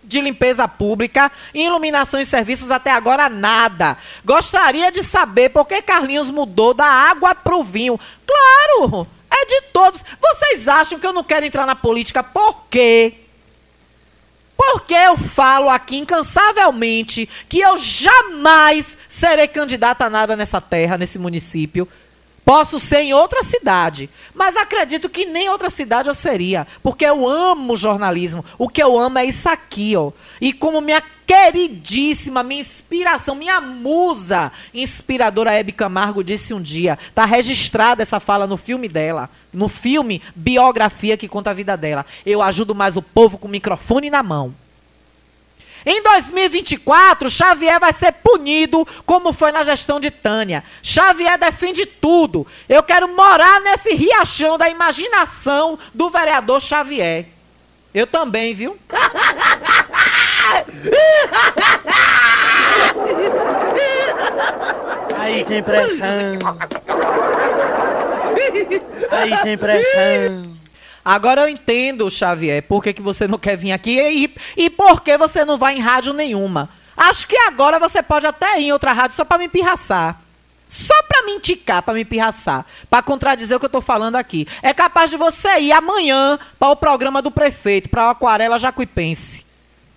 de 0.04 0.20
limpeza 0.20 0.68
pública, 0.68 1.32
iluminação 1.54 2.20
e 2.20 2.26
serviços 2.26 2.70
até 2.70 2.92
agora 2.92 3.30
nada. 3.30 3.98
Gostaria 4.26 4.92
de 4.92 5.04
saber 5.04 5.50
por 5.50 5.66
que 5.66 5.82
Carlinhos 5.82 6.30
mudou 6.30 6.74
da 6.74 6.86
água 6.86 7.34
para 7.34 7.56
o 7.56 7.64
vinho. 7.64 8.00
Claro, 8.28 9.08
é 9.30 9.46
de 9.46 9.62
todos. 9.72 10.04
Vocês 10.20 10.68
acham 10.68 11.00
que 11.00 11.08
eu 11.08 11.14
não 11.14 11.24
quero 11.24 11.46
entrar 11.46 11.66
na 11.66 11.76
política 11.76 12.22
por 12.22 12.66
quê? 12.70 13.14
Porque 14.58 14.94
eu 14.94 15.18
falo 15.18 15.70
aqui 15.70 15.98
incansavelmente 15.98 17.28
que 17.48 17.60
eu 17.60 17.78
jamais 17.78 18.98
serei 19.08 19.48
candidata 19.48 20.06
a 20.06 20.10
nada 20.10 20.36
nessa 20.36 20.60
terra, 20.60 20.98
nesse 20.98 21.18
município. 21.18 21.88
Posso 22.44 22.80
ser 22.80 23.02
em 23.02 23.14
outra 23.14 23.44
cidade, 23.44 24.10
mas 24.34 24.56
acredito 24.56 25.10
que 25.10 25.26
nem 25.26 25.50
outra 25.50 25.70
cidade 25.70 26.10
eu 26.10 26.16
seria, 26.16 26.68
porque 26.82 27.06
eu 27.06 27.28
amo 27.28 27.78
jornalismo. 27.78 28.44
O 28.58 28.68
que 28.68 28.82
eu 28.82 28.98
amo 28.98 29.20
é 29.20 29.26
isso 29.26 29.48
aqui, 29.48 29.96
ó. 29.96 30.12
E 30.40 30.52
como 30.52 30.82
minha 30.82 31.02
queridíssima, 31.32 32.44
minha 32.44 32.60
inspiração, 32.60 33.36
minha 33.36 33.62
musa 33.62 34.52
inspiradora 34.74 35.54
Hebe 35.54 35.72
Camargo 35.72 36.24
disse 36.24 36.54
um 36.54 36.62
dia, 36.62 37.00
tá 37.16 37.24
registrada 37.24 38.04
essa 38.04 38.20
fala 38.20 38.46
no 38.46 38.58
filme 38.58 38.90
dela, 38.90 39.30
no 39.54 39.70
filme 39.70 40.22
Biografia 40.36 41.16
que 41.16 41.30
conta 41.30 41.52
a 41.52 41.54
vida 41.54 41.78
dela. 41.78 42.06
Eu 42.26 42.42
ajudo 42.42 42.76
mais 42.76 42.98
o 42.98 43.02
povo 43.02 43.38
com 43.38 43.48
o 43.48 43.52
microfone 43.52 44.10
na 44.10 44.22
mão. 44.22 44.54
Em 45.86 46.02
2024, 46.02 47.30
Xavier 47.30 47.80
vai 47.80 47.92
ser 47.92 48.12
punido 48.12 48.88
como 49.06 49.34
foi 49.34 49.52
na 49.52 49.64
gestão 49.64 50.00
de 50.00 50.12
Tânia. 50.12 50.64
Xavier 50.84 51.38
defende 51.38 51.86
tudo. 51.86 52.46
Eu 52.70 52.84
quero 52.84 53.08
morar 53.08 53.60
nesse 53.62 53.94
riachão 53.96 54.58
da 54.58 54.70
imaginação 54.70 55.80
do 55.94 56.10
vereador 56.10 56.62
Xavier. 56.62 57.26
Eu 57.94 58.08
também, 58.08 58.54
viu? 58.54 58.78
Aí 65.20 65.44
tem 65.44 65.64
pressão. 65.64 66.58
Aí 69.12 69.38
tem 69.44 69.58
pressão. 69.58 70.51
Agora 71.04 71.42
eu 71.42 71.50
entendo, 71.50 72.10
Xavier, 72.10 72.62
por 72.64 72.84
que, 72.84 72.94
que 72.94 73.02
você 73.02 73.28
não 73.28 73.38
quer 73.38 73.58
vir 73.58 73.72
aqui 73.72 74.00
e, 74.00 74.36
e 74.56 74.70
por 74.70 75.02
que 75.02 75.18
você 75.18 75.44
não 75.44 75.58
vai 75.58 75.76
em 75.76 75.80
rádio 75.80 76.14
nenhuma. 76.14 76.70
Acho 76.96 77.28
que 77.28 77.36
agora 77.36 77.80
você 77.80 78.04
pode 78.04 78.28
até 78.28 78.60
ir 78.60 78.66
em 78.66 78.72
outra 78.72 78.94
rádio 78.94 79.16
só 79.16 79.26
para 79.26 79.38
me 79.38 79.48
pirraçar. 79.48 80.20
Só 80.68 80.94
para 81.04 81.24
me 81.24 81.34
indicar, 81.34 81.82
para 81.82 81.94
me 81.94 82.06
pirraçar, 82.06 82.66
para 82.90 83.04
contradizer 83.04 83.58
o 83.58 83.60
que 83.60 83.66
eu 83.66 83.70
tô 83.70 83.82
falando 83.82 84.16
aqui. 84.16 84.48
É 84.62 84.74
capaz 84.74 85.12
de 85.12 85.18
você 85.18 85.60
ir 85.60 85.74
amanhã 85.74 86.40
para 86.58 86.70
o 86.70 86.78
programa 86.78 87.22
do 87.22 87.30
prefeito, 87.30 87.90
para 87.90 88.08
o 88.08 88.10
Aquarela 88.12 88.58
Jacuipense. 88.58 89.46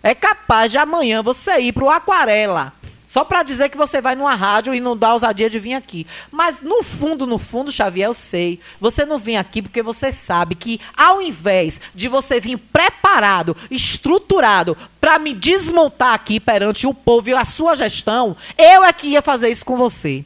É 0.03 0.17
capaz 0.17 0.73
de 0.73 0.79
amanhã 0.79 1.23
você 1.23 1.61
ir 1.61 1.73
para 1.73 1.85
o 1.85 1.91
Aquarela. 1.91 2.73
Só 3.07 3.23
para 3.25 3.43
dizer 3.43 3.69
que 3.69 3.77
você 3.77 4.01
vai 4.01 4.15
numa 4.15 4.35
rádio 4.35 4.75
e 4.75 4.81
não 4.81 4.97
dá 4.97 5.13
ousadia 5.13 5.51
de 5.51 5.59
vir 5.59 5.75
aqui. 5.75 6.07
Mas 6.31 6.63
no 6.63 6.83
fundo, 6.83 7.27
no 7.27 7.39
fundo, 7.39 7.71
Xavier, 7.71 8.09
eu 8.09 8.15
sei. 8.15 8.59
Você 8.81 9.05
não 9.05 9.19
vem 9.19 9.37
aqui 9.37 9.61
porque 9.61 9.83
você 9.83 10.13
sabe 10.13 10.55
que 10.55 10.81
ao 10.97 11.21
invés 11.21 11.81
de 11.95 12.09
você 12.09 12.41
vir 12.41 12.57
preparado, 12.57 13.57
estruturado 13.71 14.77
para 15.01 15.19
me 15.19 15.35
desmontar 15.35 16.15
aqui 16.15 16.41
perante 16.41 16.87
o 16.87 16.95
povo 16.95 17.29
e 17.29 17.35
a 17.35 17.45
sua 17.45 17.75
gestão, 17.75 18.37
eu 18.57 18.83
é 18.83 18.93
que 18.93 19.09
ia 19.09 19.23
fazer 19.23 19.51
isso 19.51 19.65
com 19.65 19.77
você. 19.77 20.25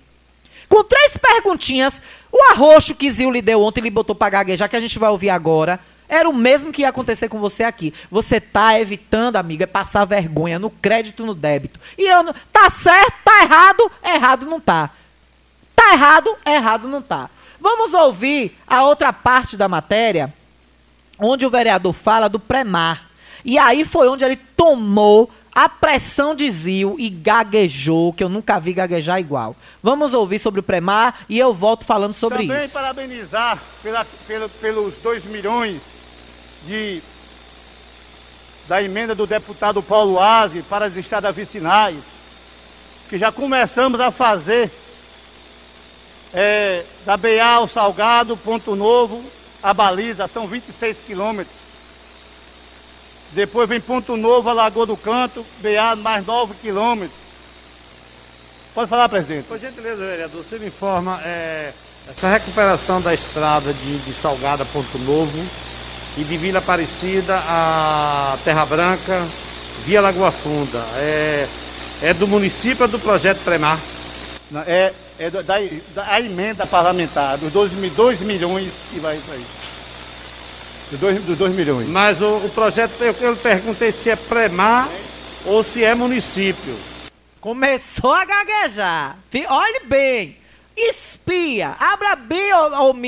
Com 0.68 0.85
três 0.85 1.16
perguntinhas, 1.16 2.01
o 2.31 2.53
arroxo 2.53 2.95
que 2.95 3.11
Zil 3.11 3.31
lhe 3.31 3.43
deu 3.43 3.62
ontem, 3.62 3.81
ele 3.81 3.91
botou 3.91 4.14
para 4.14 4.31
gaguejar, 4.31 4.68
que 4.68 4.76
a 4.76 4.81
gente 4.81 4.99
vai 4.99 5.11
ouvir 5.11 5.31
agora. 5.31 5.81
Era 6.09 6.28
o 6.28 6.34
mesmo 6.34 6.72
que 6.72 6.82
ia 6.82 6.88
acontecer 6.88 7.28
com 7.28 7.38
você 7.38 7.62
aqui. 7.62 7.92
Você 8.11 8.40
tá 8.40 8.80
evitando, 8.80 9.36
amigo, 9.36 9.62
é 9.62 9.66
passar 9.66 10.06
vergonha 10.06 10.59
no 10.59 10.70
crédito 10.70 11.26
no 11.26 11.34
débito. 11.34 11.78
E 11.98 12.06
eu 12.06 12.22
não. 12.22 12.34
Tá 12.50 12.70
certo, 12.70 13.12
tá 13.22 13.42
errado, 13.42 13.92
errado 14.02 14.46
não 14.46 14.59
tá. 14.59 14.90
Tá 15.76 15.92
errado, 15.92 16.34
errado 16.46 16.88
não 16.88 17.02
tá. 17.02 17.28
Vamos 17.61 17.92
ouvir 17.92 18.56
a 18.66 18.84
outra 18.84 19.12
parte 19.12 19.56
da 19.56 19.68
matéria, 19.68 20.32
onde 21.18 21.44
o 21.44 21.50
vereador 21.50 21.92
fala 21.92 22.28
do 22.28 22.38
pré-mar. 22.38 23.06
E 23.44 23.59
aí 23.59 23.84
foi 23.84 24.09
onde 24.09 24.24
ele 24.24 24.36
tomou 24.36 25.30
a 25.52 25.68
pressão 25.68 26.34
de 26.34 26.50
Zil 26.50 26.96
e 26.98 27.11
gaguejou, 27.11 28.12
que 28.12 28.22
eu 28.22 28.28
nunca 28.28 28.59
vi 28.61 28.72
gaguejar 28.72 29.18
igual. 29.18 29.56
Vamos 29.82 30.14
ouvir 30.14 30.38
sobre 30.38 30.61
o 30.61 30.62
pré-mar 30.62 31.20
e 31.28 31.38
eu 31.38 31.52
volto 31.52 31.84
falando 31.84 32.14
sobre 32.14 32.46
Também 32.46 32.64
isso. 32.64 32.72
parabenizar 32.72 33.59
pela, 33.82 34.04
pelo, 34.26 34.48
pelos 34.48 34.94
2 35.02 35.24
milhões 35.24 35.97
de, 36.66 37.02
da 38.66 38.82
emenda 38.82 39.14
do 39.14 39.26
deputado 39.26 39.82
Paulo 39.82 40.20
Aze 40.20 40.62
para 40.62 40.86
as 40.86 40.96
estradas 40.96 41.34
vicinais, 41.34 41.96
que 43.09 43.18
já 43.18 43.32
começamos 43.32 44.00
a 44.00 44.11
fazer 44.11 44.70
é, 46.34 46.84
da 47.06 47.16
BA 47.16 47.42
ao 47.42 47.68
Salgado, 47.68 48.36
Ponto 48.36 48.76
Novo, 48.76 49.24
a 49.62 49.72
baliza, 49.72 50.28
são 50.28 50.46
26 50.46 50.98
quilômetros. 51.06 51.56
Depois 53.32 53.68
vem 53.68 53.80
Ponto 53.80 54.16
Novo, 54.16 54.48
a 54.48 54.52
Lagoa 54.52 54.86
do 54.86 54.96
Canto, 54.96 55.44
BA 55.61 55.96
mais 55.96 56.24
9 56.24 56.54
quilômetros. 56.61 57.18
Pode 58.74 58.88
falar, 58.88 59.09
presidente. 59.09 59.46
Por 59.46 59.59
gentileza, 59.59 59.96
vereador, 59.96 60.44
você 60.44 60.59
me 60.59 60.66
informa 60.66 61.20
é, 61.24 61.72
essa 62.09 62.28
recuperação 62.28 63.00
da 63.00 63.12
estrada 63.12 63.72
de, 63.72 63.98
de 63.98 64.14
Salgada 64.14 64.64
Ponto 64.64 64.98
Novo 64.98 65.38
e 66.16 66.24
de 66.24 66.36
Vila 66.36 66.59
Aparecida 66.59 67.36
a 67.46 68.36
Terra 68.44 68.64
Branca, 68.66 69.26
via 69.84 70.00
Lagoa 70.00 70.30
Funda. 70.32 70.78
É, 70.96 71.46
é 72.02 72.14
do 72.14 72.26
município 72.26 72.82
ou 72.84 72.88
do 72.88 72.98
projeto 72.98 73.38
Premar? 73.44 73.78
Não, 74.50 74.62
É, 74.66 74.92
é 75.18 75.30
do- 75.30 75.42
da, 75.42 75.56
da 75.94 76.20
emenda 76.20 76.66
parlamentar, 76.66 77.36
dos 77.38 77.52
2 77.52 77.72
milhões 78.20 78.70
que 78.90 78.98
vai 78.98 79.16
para 79.18 79.36
isso. 79.36 79.59
Dos 80.90 81.00
2 81.00 81.22
dos 81.22 81.36
dois 81.38 81.52
milhões. 81.54 81.86
Mas 81.86 82.20
o, 82.22 82.36
o 82.38 82.50
projeto, 82.54 82.92
eu, 83.00 83.14
eu 83.20 83.36
perguntei 83.36 83.92
se 83.92 84.09
é 84.11 84.16
Premar 84.16 84.88
ou 85.44 85.62
se 85.62 85.84
é 85.84 85.94
município. 85.94 86.74
Começou 87.40 88.12
a 88.14 88.24
gaguejar. 88.24 89.16
Olhe 89.48 89.80
bem. 89.84 90.36
Espia. 90.91 91.76
Abra 91.79 92.14
bem, 92.16 92.51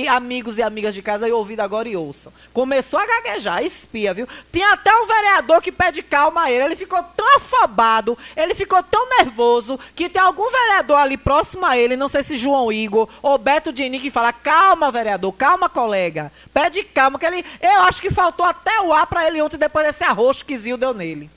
amigos 0.09 0.59
e 0.59 0.63
amigas 0.63 0.95
de 0.95 1.03
casa, 1.03 1.29
e 1.29 1.33
ouvido 1.33 1.61
agora 1.61 1.89
e 1.89 1.97
ouçam. 1.97 2.33
Começou 2.53 2.99
a 2.99 3.07
gaguejar, 3.07 3.63
espia, 3.63 4.13
viu? 4.13 4.27
Tem 4.51 4.65
até 4.65 4.95
um 4.95 5.07
vereador 5.07 5.63
que 5.63 5.71
pede 5.73 6.03
calma 6.03 6.43
a 6.45 6.51
ele. 6.51 6.65
Ele 6.65 6.77
ficou 6.77 7.03
tão 7.17 7.37
afobado, 7.37 8.17
ele 8.37 8.55
ficou 8.55 8.83
tão 8.83 9.09
nervoso, 9.19 9.79
que 9.95 10.09
tem 10.09 10.21
algum 10.21 10.51
vereador 10.51 10.99
ali 10.99 11.17
próximo 11.17 11.65
a 11.65 11.77
ele, 11.77 11.97
não 11.97 12.09
sei 12.09 12.23
se 12.23 12.37
João 12.37 12.73
Igor 12.73 13.09
ou 13.23 13.39
Beto 13.39 13.73
Dini, 13.73 14.01
que 14.01 14.11
fala: 14.11 14.33
calma, 14.33 14.91
vereador, 14.91 15.33
calma, 15.33 15.69
colega. 15.69 16.33
Pede 16.53 16.83
calma, 16.83 17.19
que 17.19 17.27
ele. 17.27 17.45
Eu 17.61 17.83
acho 17.83 18.01
que 18.03 18.11
faltou 18.11 18.45
até 18.45 18.81
o 18.83 18.93
ar 18.93 19.07
pra 19.07 19.27
ele 19.27 19.41
ontem, 19.41 19.57
depois 19.57 19.87
desse 19.87 20.05
arroxo 20.05 20.45
que 20.45 20.57
Zil 20.57 20.77
deu 20.77 20.93
nele. 20.93 21.31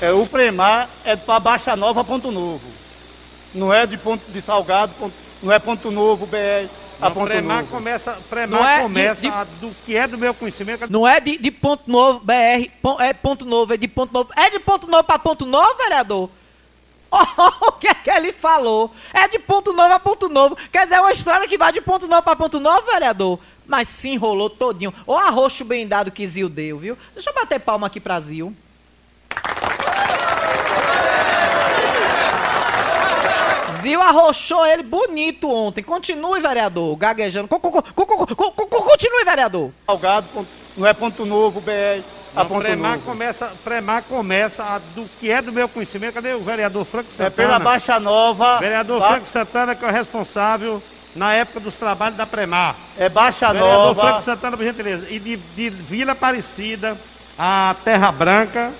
É, 0.00 0.10
o 0.12 0.26
Premar 0.26 0.88
é 1.04 1.14
para 1.16 1.38
Baixa 1.40 1.76
Nova, 1.76 2.02
Ponto 2.04 2.30
Novo. 2.30 2.66
Não 3.54 3.72
é 3.72 3.86
de 3.86 3.96
Ponto 3.96 4.22
de 4.32 4.42
Salgado, 4.42 4.92
ponto- 4.98 5.14
não 5.44 5.52
é 5.52 5.58
Ponto 5.58 5.90
Novo, 5.90 6.26
BR, 6.26 6.68
a 7.00 7.08
Não, 7.08 7.12
Ponto 7.14 7.26
Premar 7.26 7.58
Novo. 7.58 7.68
começa, 7.70 8.12
Premar 8.30 8.60
Não 8.60 8.66
é 8.68 8.76
de- 8.76 8.82
começa 8.82 9.20
de- 9.20 9.28
a- 9.28 9.44
do 9.60 9.70
que 9.84 9.96
é 9.96 10.06
do 10.06 10.18
meu 10.18 10.32
conhecimento. 10.34 10.90
Não 10.90 11.06
é 11.06 11.20
de, 11.20 11.36
de 11.38 11.50
ponto 11.50 11.90
novo, 11.90 12.20
BR, 12.20 12.70
pon- 12.82 13.00
é 13.00 13.12
ponto 13.12 13.44
novo, 13.44 13.74
é 13.74 13.76
de 13.76 13.86
ponto 13.88 14.12
novo. 14.12 14.30
É 14.36 14.50
de 14.50 14.58
ponto 14.58 14.86
novo 14.86 15.04
pra 15.04 15.18
ponto 15.18 15.44
novo, 15.46 15.76
vereador? 15.76 16.30
Oh, 17.10 17.18
o 17.68 17.72
que 17.72 17.86
é 17.86 17.94
que 17.94 18.10
ele 18.10 18.32
falou? 18.32 18.90
É 19.12 19.28
de 19.28 19.38
ponto 19.38 19.72
novo 19.72 19.92
a 19.92 20.00
ponto 20.00 20.28
novo. 20.28 20.56
Quer 20.72 20.84
dizer, 20.84 20.96
é 20.96 21.00
uma 21.00 21.12
estrada 21.12 21.46
que 21.46 21.56
vai 21.58 21.70
de 21.72 21.80
ponto 21.80 22.08
novo 22.08 22.22
pra 22.22 22.34
ponto 22.34 22.58
novo, 22.58 22.86
vereador? 22.90 23.38
Mas 23.66 23.88
se 23.88 24.10
enrolou 24.10 24.50
todinho. 24.50 24.92
Ó 25.06 25.16
arroxo 25.16 25.64
bem 25.64 25.86
dado 25.86 26.10
que 26.10 26.26
Zil 26.26 26.48
deu, 26.48 26.78
viu? 26.78 26.98
Deixa 27.14 27.30
eu 27.30 27.34
bater 27.34 27.60
palma 27.60 27.86
aqui 27.86 28.00
pra 28.00 28.18
Zil. 28.20 28.54
Zil 33.84 34.00
arrochou 34.00 34.64
ele 34.64 34.82
bonito 34.82 35.50
ontem. 35.50 35.82
Continue, 35.82 36.40
vereador, 36.40 36.96
gaguejando. 36.96 37.46
Co- 37.48 37.60
co- 37.60 37.70
co- 37.70 37.82
co- 37.82 38.06
co- 38.06 38.26
co- 38.34 38.50
co- 38.52 38.66
Continue, 38.82 39.24
vereador. 39.26 39.70
Salgado, 39.86 40.26
não 40.74 40.86
é 40.86 40.94
Ponto 40.94 41.26
Novo, 41.26 41.60
BR, 41.60 42.02
a 42.34 42.40
Não, 42.40 42.46
Ponto 42.48 42.62
Premar 42.62 42.98
começa, 43.00 43.52
Premar 43.62 44.02
começa 44.04 44.62
a- 44.64 44.78
do 44.94 45.06
que 45.20 45.30
é 45.30 45.42
do 45.42 45.52
meu 45.52 45.68
conhecimento. 45.68 46.14
Cadê 46.14 46.32
o 46.32 46.40
vereador 46.40 46.84
Franco 46.86 47.10
Santana? 47.10 47.26
É 47.28 47.30
pela 47.30 47.58
Baixa 47.58 48.00
Nova. 48.00 48.58
Vereador 48.58 49.00
Ba- 49.00 49.08
Franco 49.08 49.26
Santana, 49.28 49.74
que 49.74 49.84
é 49.84 49.88
o 49.88 49.92
responsável 49.92 50.82
na 51.14 51.34
época 51.34 51.60
dos 51.60 51.76
trabalhos 51.76 52.16
da 52.16 52.24
Premar. 52.24 52.74
É 52.98 53.10
Baixa 53.10 53.52
Vereador 53.52 53.68
Nova. 53.88 54.00
Franco 54.02 54.22
Santana, 54.22 54.56
por 54.56 54.64
gentileza. 54.64 55.06
E 55.10 55.18
de, 55.18 55.36
de 55.36 55.68
Vila 55.68 56.12
Aparecida 56.12 56.96
a 57.38 57.76
Terra 57.84 58.10
Branca, 58.10 58.72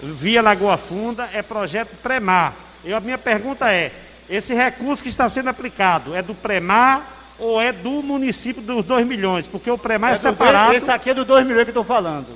via 0.00 0.40
Lagoa 0.40 0.76
Funda, 0.76 1.28
é 1.32 1.42
projeto 1.42 1.96
Premar. 2.00 2.52
E 2.84 2.92
a 2.94 3.00
minha 3.00 3.18
pergunta 3.18 3.72
é: 3.72 3.90
esse 4.28 4.54
recurso 4.54 5.02
que 5.02 5.08
está 5.08 5.28
sendo 5.28 5.48
aplicado 5.48 6.14
é 6.14 6.22
do 6.22 6.34
Premar 6.34 7.14
ou 7.38 7.60
é 7.60 7.70
do 7.72 8.02
município 8.02 8.62
dos 8.62 8.84
2 8.84 9.06
milhões? 9.06 9.46
Porque 9.46 9.70
o 9.70 9.78
Premar 9.78 10.10
é, 10.10 10.14
É 10.14 10.16
do- 10.16 10.20
separado. 10.20 10.74
Esse 10.74 10.90
aqui 10.90 11.10
é 11.10 11.14
do 11.14 11.24
2 11.24 11.46
milhões 11.46 11.64
que 11.64 11.70
eu 11.70 11.82
estou 11.82 11.84
falando. 11.84 12.26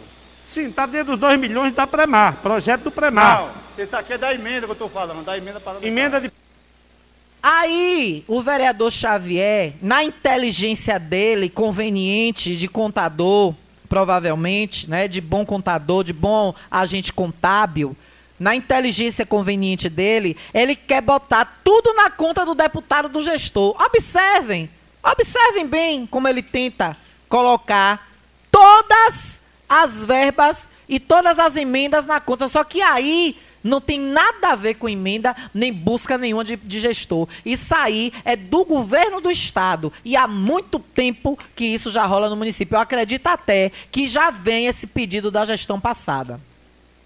Sim, 0.47 0.69
está 0.69 0.85
dentro 0.87 1.13
dos 1.13 1.21
2 1.21 1.39
milhões 1.39 1.73
da 1.75 1.87
Premar, 1.87 2.35
projeto 2.43 2.83
do 2.83 2.91
Premar. 2.91 3.41
Não, 3.43 3.85
esse 3.85 3.95
aqui 3.95 4.15
é 4.15 4.19
da 4.19 4.35
emenda 4.35 4.63
que 4.67 4.71
eu 4.71 4.73
estou 4.73 4.89
falando, 4.89 5.25
da 5.25 5.37
emenda 5.39 5.61
para 5.61 5.87
Emenda 5.87 6.21
de 6.21 6.31
Aí, 7.43 8.23
o 8.29 8.43
vereador 8.43 8.91
Xavier, 8.93 9.73
na 9.81 10.05
inteligência 10.05 10.99
dele, 10.99 11.49
conveniente 11.49 12.55
de 12.55 12.69
contador, 12.69 13.55
provavelmente, 13.89 14.89
né, 14.91 15.09
de 15.09 15.23
bom 15.23 15.47
contador, 15.47 16.05
de 16.05 16.13
bom 16.13 16.55
agente 16.71 17.13
contábil, 17.15 17.97
na 18.41 18.57
inteligência 18.57 19.27
conveniente 19.27 19.91
dele, 19.91 20.35
ele 20.55 20.75
quer 20.75 21.03
botar 21.03 21.61
tudo 21.63 21.93
na 21.93 22.09
conta 22.09 22.43
do 22.43 22.55
deputado 22.55 23.11
do 23.11 23.21
gestor. 23.21 23.77
Observem, 23.79 24.71
observem 25.03 25.67
bem 25.67 26.07
como 26.07 26.27
ele 26.27 26.43
tenta 26.43 26.97
colocar 27.29 28.11
todas 28.51 29.43
as 29.69 30.07
verbas 30.07 30.71
e 30.89 30.99
todas 30.99 31.39
as 31.39 31.55
emendas 31.55 32.07
na 32.07 32.19
conta. 32.19 32.49
Só 32.49 32.65
que 32.65 32.81
aí 32.81 33.37
não 33.63 33.79
tem 33.79 34.01
nada 34.01 34.53
a 34.53 34.57
ver 34.57 34.75
com 34.77 34.89
emenda, 34.89 35.37
nem 35.53 35.71
busca 35.71 36.17
nenhuma 36.17 36.43
de, 36.43 36.57
de 36.57 36.81
gestor. 36.81 37.29
Isso 37.45 37.75
aí 37.75 38.11
é 38.25 38.37
do 38.37 38.65
governo 38.65 39.21
do 39.21 39.31
estado. 39.31 39.93
E 40.03 40.17
há 40.17 40.27
muito 40.27 40.79
tempo 40.79 41.39
que 41.55 41.67
isso 41.67 41.91
já 41.91 42.07
rola 42.07 42.31
no 42.31 42.37
município. 42.37 42.77
Eu 42.77 42.81
acredito 42.81 43.27
até 43.27 43.71
que 43.93 44.07
já 44.07 44.31
vem 44.31 44.67
esse 44.67 44.87
pedido 44.87 45.31
da 45.31 45.45
gestão 45.45 45.79
passada. 45.79 46.41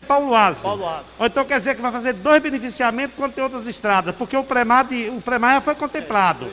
Paulo 0.04 0.34
Aze. 0.34 0.60
Paulo 0.62 0.88
Aze. 0.88 1.04
Ou 1.18 1.26
então 1.26 1.44
quer 1.44 1.58
dizer 1.58 1.74
que 1.74 1.82
vai 1.82 1.90
fazer 1.92 2.12
dois 2.12 2.42
beneficiamentos 2.42 3.16
quando 3.16 3.32
tem 3.34 3.42
outras 3.42 3.66
estradas, 3.66 4.14
porque 4.14 4.36
o 4.36 4.44
Premar, 4.44 4.84
de, 4.84 5.08
o 5.10 5.20
Premar 5.20 5.54
já 5.54 5.60
foi 5.60 5.74
contemplado. 5.74 6.46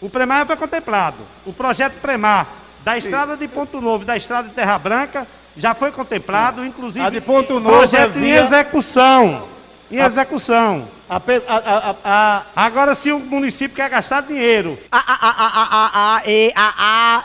O 0.00 0.10
Premar 0.10 0.40
já 0.40 0.46
foi 0.46 0.56
contemplado. 0.56 1.16
O 1.46 1.52
projeto 1.52 1.94
Premar 2.00 2.46
da 2.84 2.98
estrada 2.98 3.36
de 3.36 3.48
Ponto 3.48 3.80
Novo 3.80 4.02
e 4.04 4.06
da 4.06 4.16
estrada 4.16 4.48
de 4.48 4.54
Terra 4.54 4.78
Branca 4.78 5.26
já 5.56 5.74
foi 5.74 5.90
contemplado, 5.90 6.64
inclusive. 6.66 7.04
A 7.04 7.08
de 7.10 7.20
Ponto 7.20 7.54
Novo 7.58 7.76
projeto 7.78 8.14
é 8.16 8.18
em 8.18 8.20
via- 8.22 8.40
execução. 8.42 9.48
Em 9.90 9.98
execução. 9.98 10.86
A, 11.08 11.20
pe- 11.20 11.42
a, 11.48 11.54
a, 11.56 11.90
a, 11.90 11.94
a, 12.04 12.42
Agora, 12.66 12.94
se 12.96 13.12
o 13.12 13.18
município 13.20 13.76
quer 13.76 13.88
gastar 13.88 14.22
dinheiro, 14.22 14.76
ah, 14.90 15.02
ah, 15.06 15.18
ah, 15.22 15.34
ah, 15.38 15.68
ah, 15.70 15.90
ah, 15.94 16.22
e, 16.26 16.52
ah, 16.56 16.74
ah, 16.76 17.22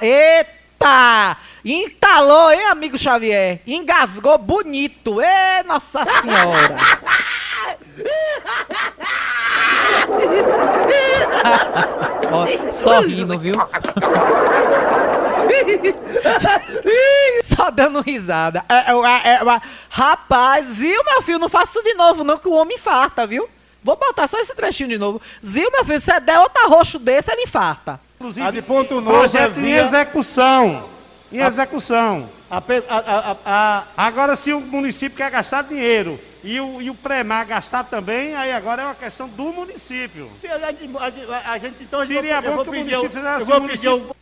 eita! 0.81 1.37
Entalou, 1.63 2.51
hein, 2.51 2.65
amigo 2.65 2.97
Xavier? 2.97 3.61
Engasgou 3.67 4.37
bonito. 4.37 5.21
Ê, 5.21 5.63
Nossa 5.63 6.03
Senhora! 6.05 6.75
Ó, 12.31 12.71
só 12.71 13.01
rindo, 13.01 13.37
viu? 13.37 13.55
Só 17.43 17.69
dando 17.69 18.01
risada. 18.01 18.65
É, 18.67 18.91
é, 18.91 19.29
é, 19.29 19.33
é, 19.35 19.61
rapaz, 19.89 20.65
Zil, 20.65 21.03
meu 21.03 21.21
filho, 21.21 21.39
não 21.39 21.49
faça 21.49 21.79
isso 21.79 21.83
de 21.83 21.93
novo, 21.93 22.23
não, 22.23 22.37
que 22.37 22.47
o 22.47 22.53
homem 22.53 22.75
infarta, 22.75 23.27
viu? 23.27 23.47
Vou 23.83 23.95
botar 23.95 24.27
só 24.27 24.39
esse 24.39 24.55
trechinho 24.55 24.89
de 24.89 24.97
novo. 24.97 25.21
Zil, 25.43 25.69
meu 25.71 25.85
filho, 25.85 26.01
se 26.01 26.19
der 26.21 26.39
outro 26.39 26.69
roxo 26.69 26.97
desse, 26.97 27.31
ele 27.31 27.43
infarta. 27.43 27.99
Inclusive. 28.21 28.47
a 28.47 28.51
de 28.51 28.61
Ponto 28.61 28.95
Novo 29.01 29.17
projeto 29.17 29.57
é 29.57 29.61
em 29.61 29.71
execução. 29.73 30.89
Em 31.31 31.39
execução. 31.39 32.29
a, 32.49 32.57
a, 32.57 32.61
a, 32.97 33.35
a, 33.45 33.83
Agora, 33.97 34.35
se 34.35 34.53
o 34.53 34.59
município 34.59 35.17
quer 35.17 35.31
gastar 35.31 35.63
dinheiro 35.63 36.19
e 36.43 36.59
o, 36.59 36.81
e 36.81 36.89
o 36.89 36.95
Premar 36.95 37.45
gastar 37.47 37.83
também, 37.85 38.35
aí 38.35 38.51
agora 38.51 38.81
é 38.81 38.85
uma 38.85 38.95
questão 38.95 39.27
do 39.27 39.45
município. 39.53 40.29
a, 40.43 40.55
a, 40.55 41.37
a, 41.37 41.51
a 41.53 41.57
gente 41.57 41.83
então 41.83 42.05
Seria 42.05 42.35
eu 42.35 42.41
bom 42.57 42.63
que 42.63 42.69
o 42.69 42.71
pedir, 42.73 42.95
município 42.95 43.09
fizesse 43.09 43.39
eu 43.39 43.45
vou 43.45 43.57
assim, 43.57 43.67
pedir 43.67 43.89
município- 43.89 44.15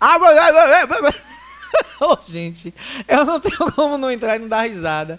Ah, 0.00 0.18
vai, 0.18 0.34
vai, 0.34 0.52
vai, 0.52 0.86
vai, 0.86 1.00
vai. 1.02 1.12
Ô, 2.00 2.18
gente, 2.28 2.74
eu 3.08 3.24
não 3.24 3.38
tenho 3.40 3.56
como 3.72 3.96
não 3.96 4.10
entrar 4.10 4.36
e 4.36 4.40
não 4.40 4.48
dar 4.48 4.62
risada. 4.68 5.18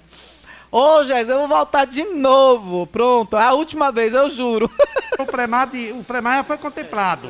Ô, 0.72 1.04
Jéssica, 1.04 1.32
eu 1.34 1.40
vou 1.40 1.48
voltar 1.48 1.86
de 1.86 2.04
novo. 2.04 2.86
Pronto, 2.88 3.38
a 3.38 3.54
última 3.54 3.92
vez, 3.92 4.14
eu 4.14 4.30
juro. 4.30 4.70
O 5.20 5.28
Premar, 5.28 5.68
de, 5.68 5.92
o 5.92 6.04
Premar 6.04 6.38
já 6.38 6.44
foi 6.44 6.58
contemplado. 6.58 7.30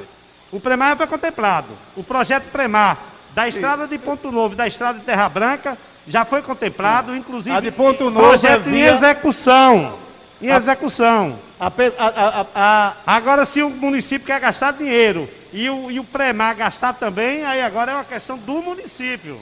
O 0.54 0.60
Premar 0.60 0.90
já 0.90 0.96
foi 0.98 1.08
contemplado. 1.08 1.68
O 1.98 2.04
projeto 2.04 2.46
Premar 2.52 2.96
da 3.34 3.48
estrada 3.48 3.88
de 3.88 3.98
Ponto 3.98 4.32
Novo 4.32 4.54
e 4.54 4.58
da 4.58 4.68
estrada 4.68 5.00
de 5.00 5.04
Terra 5.06 5.28
Branca 5.28 5.76
já 6.08 6.24
foi 6.24 6.44
contemplado, 6.44 7.16
inclusive. 7.16 7.56
A 7.56 7.60
de 7.60 7.72
Ponto 7.72 8.06
Novo 8.12 8.28
projeto 8.28 8.68
é 8.68 8.70
em 8.70 8.74
via- 8.74 8.92
execução. 8.92 9.98
Em 10.44 10.50
execução. 10.50 11.40
a, 11.60 11.68
a, 11.68 12.46
a, 12.56 12.94
Agora, 13.06 13.46
se 13.46 13.62
o 13.64 13.70
município 13.70 14.26
quer 14.28 14.40
gastar 14.40 14.74
dinheiro 14.74 15.30
e 15.54 15.70
o, 15.70 15.90
e 15.92 16.00
o 16.00 16.04
Premar 16.04 16.56
gastar 16.56 16.94
também, 16.94 17.46
aí 17.46 17.62
agora 17.62 17.92
é 17.92 17.96
uma 17.96 18.04
questão 18.04 18.38
do 18.38 18.54
município. 18.62 19.40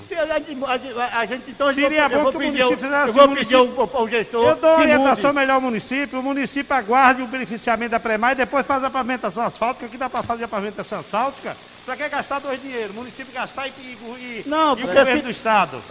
a, 1.14 1.26
gente- 1.26 1.50
então 1.50 1.74
Seria 1.74 2.08
bom 2.10 2.30
que 2.32 2.38
o 2.38 2.42
município 2.42 2.78
fizesse 2.78 3.08
eu 3.08 3.14
vou 3.14 3.24
assim, 3.24 3.36
pedir 3.36 3.56
ao, 3.56 4.08
gestor 4.10 4.50
Eu 4.50 4.56
dou 4.58 4.78
orientação 4.78 5.34
melhor 5.34 5.56
ao 5.56 5.62
município, 5.62 6.20
o 6.20 6.24
município 6.24 6.76
aguarde 6.76 7.22
o 7.22 7.28
beneficiamento 7.28 7.92
da 7.92 8.00
Premar 8.00 8.34
e 8.34 8.36
depois 8.36 8.66
faz 8.68 8.84
a 8.84 8.90
pavimentação 8.90 9.44
asfáltica, 9.44 9.88
que 9.88 9.98
dá 9.98 10.10
para 10.10 10.22
fazer 10.22 10.44
a 10.44 10.48
pavimentação 10.48 11.00
asfáltica. 11.00 11.56
Para 11.86 11.96
que 11.98 12.10
gastar 12.10 12.40
dois 12.40 12.62
dinheiro? 12.62 12.92
O 12.92 12.96
município 12.98 13.34
gastar 13.34 13.68
e, 13.68 13.72
e, 13.72 14.44
Não, 14.46 14.78
e 14.78 14.84
o 14.84 14.88
governo 14.88 15.18
se- 15.18 15.22
do 15.24 15.32
Estado. 15.32 15.82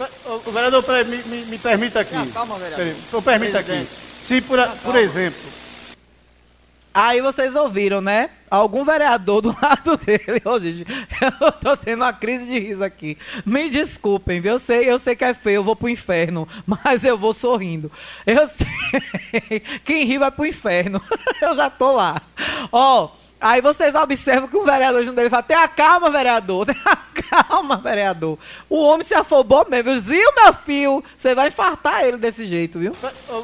O 0.45 0.51
vereador, 0.51 0.83
me, 1.05 1.17
me, 1.23 1.45
me 1.45 1.57
permita 1.57 1.99
aqui. 1.99 2.31
calma, 2.31 2.57
vereador. 2.57 2.95
Eu 3.11 3.21
permita 3.21 3.59
aqui. 3.59 3.85
Se, 4.27 4.41
por, 4.41 4.59
por 4.83 4.95
exemplo, 4.95 5.61
Aí 6.93 7.21
vocês 7.21 7.55
ouviram, 7.55 8.01
né? 8.01 8.29
Algum 8.49 8.83
vereador 8.83 9.41
do 9.41 9.55
lado 9.61 9.95
dele. 9.95 10.41
Ô, 10.43 10.59
gente, 10.59 10.85
eu 11.21 11.51
tô 11.53 11.77
tendo 11.77 12.01
uma 12.01 12.11
crise 12.11 12.45
de 12.47 12.59
riso 12.59 12.83
aqui. 12.83 13.17
Me 13.45 13.69
desculpem, 13.69 14.41
viu? 14.41 14.53
Eu 14.53 14.59
sei, 14.59 14.91
eu 14.91 14.99
sei 14.99 15.15
que 15.15 15.23
é 15.23 15.33
feio, 15.33 15.57
eu 15.57 15.63
vou 15.63 15.75
pro 15.75 15.87
inferno, 15.87 16.45
mas 16.67 17.05
eu 17.05 17.17
vou 17.17 17.33
sorrindo. 17.33 17.89
Eu 18.25 18.45
sei. 18.45 18.67
Quem 19.85 20.03
ri 20.03 20.17
vai 20.17 20.31
pro 20.31 20.45
inferno. 20.45 21.01
Eu 21.41 21.55
já 21.55 21.69
tô 21.69 21.93
lá. 21.93 22.21
Ó, 22.73 23.09
aí 23.41 23.59
vocês 23.61 23.95
observam 23.95 24.47
que 24.47 24.55
o 24.55 24.63
vereador 24.63 25.03
junto 25.03 25.15
dele 25.15 25.29
fala: 25.29 25.43
tenha 25.43 25.67
calma, 25.67 26.09
vereador, 26.09 26.65
tenha 26.71 26.97
calma, 27.29 27.75
vereador. 27.77 28.37
O 28.69 28.79
homem 28.85 29.03
se 29.05 29.13
afobou 29.13 29.65
mesmo. 29.69 29.93
Zil, 29.99 30.31
meu 30.35 30.53
filho, 30.53 31.03
você 31.17 31.33
vai 31.35 31.47
infartar 31.49 32.03
ele 32.05 32.17
desse 32.17 32.45
jeito, 32.47 32.77
viu? 32.79 32.95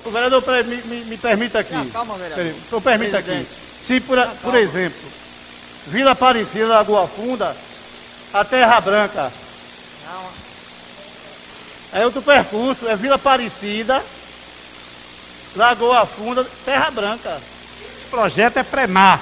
o 0.06 0.10
vereador, 0.12 0.42
peraí, 0.42 0.64
me, 0.64 0.76
me, 0.84 1.06
me 1.06 1.18
permita 1.18 1.60
aqui. 1.60 1.90
calma, 1.92 2.14
vereador. 2.16 2.38
Peraí, 2.46 2.56
eu 2.72 2.82
permita 2.82 3.18
aqui. 3.18 3.48
Se, 3.88 4.00
por, 4.02 4.20
a- 4.20 4.28
por 4.28 4.54
exemplo, 4.56 5.00
Vila 5.88 6.12
Aparecida, 6.12 6.68
Lagoa 6.68 7.08
Funda, 7.08 7.56
a 8.34 8.44
Terra 8.46 8.80
Branca. 8.82 9.32
É 11.94 12.04
outro 12.06 12.22
percurso, 12.22 12.88
é 12.88 12.96
Vila 12.98 13.16
Aparecida, 13.16 14.04
Lagoa 15.56 16.06
Funda, 16.06 16.46
Terra 16.66 16.92
Branca. 16.92 17.40
Esse 17.40 18.10
projeto 18.10 18.58
é 18.58 18.64
Premar. 18.64 19.22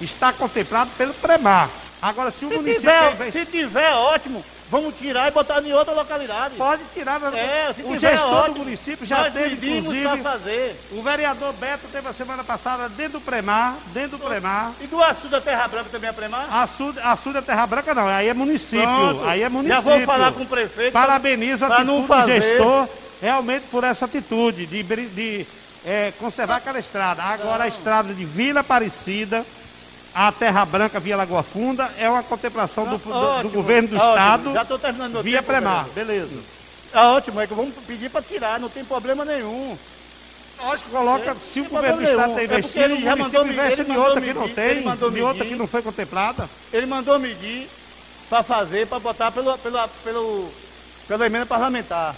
Está 0.00 0.32
contemplado 0.32 0.90
pelo 0.96 1.12
Premar. 1.14 1.68
Agora, 2.00 2.30
se 2.30 2.44
o 2.44 2.48
Se 2.48 2.54
município 2.56 2.90
tiver, 2.90 3.32
se 3.32 3.46
tiver, 3.46 3.92
ótimo. 3.92 4.44
Vamos 4.70 4.94
tirar 4.98 5.28
e 5.28 5.30
botar 5.30 5.62
em 5.62 5.72
outra 5.72 5.94
localidade. 5.94 6.54
Pode 6.56 6.82
tirar. 6.92 7.18
É, 7.34 7.72
se 7.72 7.80
o 7.82 7.94
tiver, 7.94 7.98
gestor 7.98 8.34
ótimo. 8.34 8.54
do 8.54 8.60
município 8.60 9.06
já 9.06 9.20
Nós 9.22 9.32
teve, 9.32 9.78
inclusive, 9.78 10.18
fazer. 10.18 10.76
o 10.92 11.02
vereador 11.02 11.54
Beto 11.54 11.88
teve 11.90 12.06
a 12.06 12.12
semana 12.12 12.44
passada 12.44 12.86
dentro 12.90 13.14
do 13.14 13.20
Premar, 13.22 13.76
dentro 13.94 14.18
do 14.18 14.24
Premar. 14.24 14.72
E 14.80 14.86
do 14.86 15.02
Açu 15.02 15.28
da 15.28 15.40
Terra 15.40 15.66
Branca 15.68 15.88
também 15.90 16.10
é 16.10 16.12
Premar? 16.12 16.46
Açu, 16.54 16.94
Açu 17.02 17.32
da 17.32 17.40
Terra 17.40 17.66
Branca 17.66 17.94
não, 17.94 18.06
aí 18.06 18.28
é 18.28 18.34
município. 18.34 18.84
Pronto. 18.84 19.24
Aí 19.26 19.40
é 19.40 19.44
Já 19.44 19.50
município. 19.50 19.82
vou 19.82 20.00
falar 20.02 20.32
com 20.32 20.42
o 20.42 20.46
prefeito 20.46 20.92
Parabenizo 20.92 21.64
a 21.64 21.68
atitude 21.68 21.86
não 21.86 22.02
do 22.02 22.26
gestor 22.26 22.88
realmente 23.22 23.64
por 23.70 23.84
essa 23.84 24.04
atitude 24.04 24.66
de, 24.66 24.82
de 24.82 25.46
é, 25.84 26.12
conservar 26.18 26.56
aquela 26.56 26.78
estrada. 26.78 27.22
Agora 27.22 27.64
a 27.64 27.68
estrada 27.68 28.12
de 28.12 28.24
Vila 28.26 28.60
Aparecida 28.60 29.44
a 30.14 30.32
Terra 30.32 30.64
Branca 30.64 30.98
via 30.98 31.16
Lagoa 31.16 31.42
Funda 31.42 31.90
é 31.98 32.08
uma 32.08 32.22
contemplação 32.22 32.84
do, 32.86 32.98
do- 32.98 33.42
do 33.42 33.48
governo 33.50 33.88
do 33.88 33.96
ótimo. 33.96 34.10
estado 34.10 34.52
Já 34.52 34.62
estou 34.62 34.78
terminando 34.78 35.12
meu 35.12 35.22
via 35.22 35.38
tempo, 35.38 35.46
Premar. 35.46 35.84
Beleza. 35.94 36.38
Ah, 36.92 37.12
ótimo, 37.12 37.40
é 37.40 37.46
que 37.46 37.54
vamos 37.54 37.74
pedir 37.86 38.10
para 38.10 38.22
tirar, 38.22 38.58
não 38.58 38.68
tem 38.68 38.84
problema 38.84 39.24
nenhum. 39.24 39.76
Lógico, 40.60 40.90
coloca, 40.90 41.30
É, 41.30 41.34
se 41.34 41.60
o 41.60 41.64
governo 41.66 41.98
do 41.98 42.02
estado 42.02 42.30
está 42.30 42.40
É 42.40 42.44
investindo, 42.44 42.82
ele 42.84 42.94
o 42.94 43.00
município 43.16 43.46
investe 43.46 43.82
em 43.82 43.96
outra 43.96 44.20
que 44.20 44.32
não 44.34 44.42
medir, 44.42 44.54
tem, 44.54 44.78
em 44.82 44.88
outra 44.88 45.10
medir. 45.10 45.46
que 45.48 45.54
não 45.56 45.66
foi 45.68 45.82
contemplada. 45.82 46.50
Ele 46.72 46.86
mandou 46.86 47.16
medir 47.18 47.68
para 48.28 48.42
fazer, 48.42 48.86
para 48.88 48.98
botar 48.98 49.30
pelo, 49.30 49.56
pela, 49.58 49.86
pelo, 50.02 50.50
pela 51.06 51.26
emenda 51.26 51.46
parlamentar. 51.46 52.16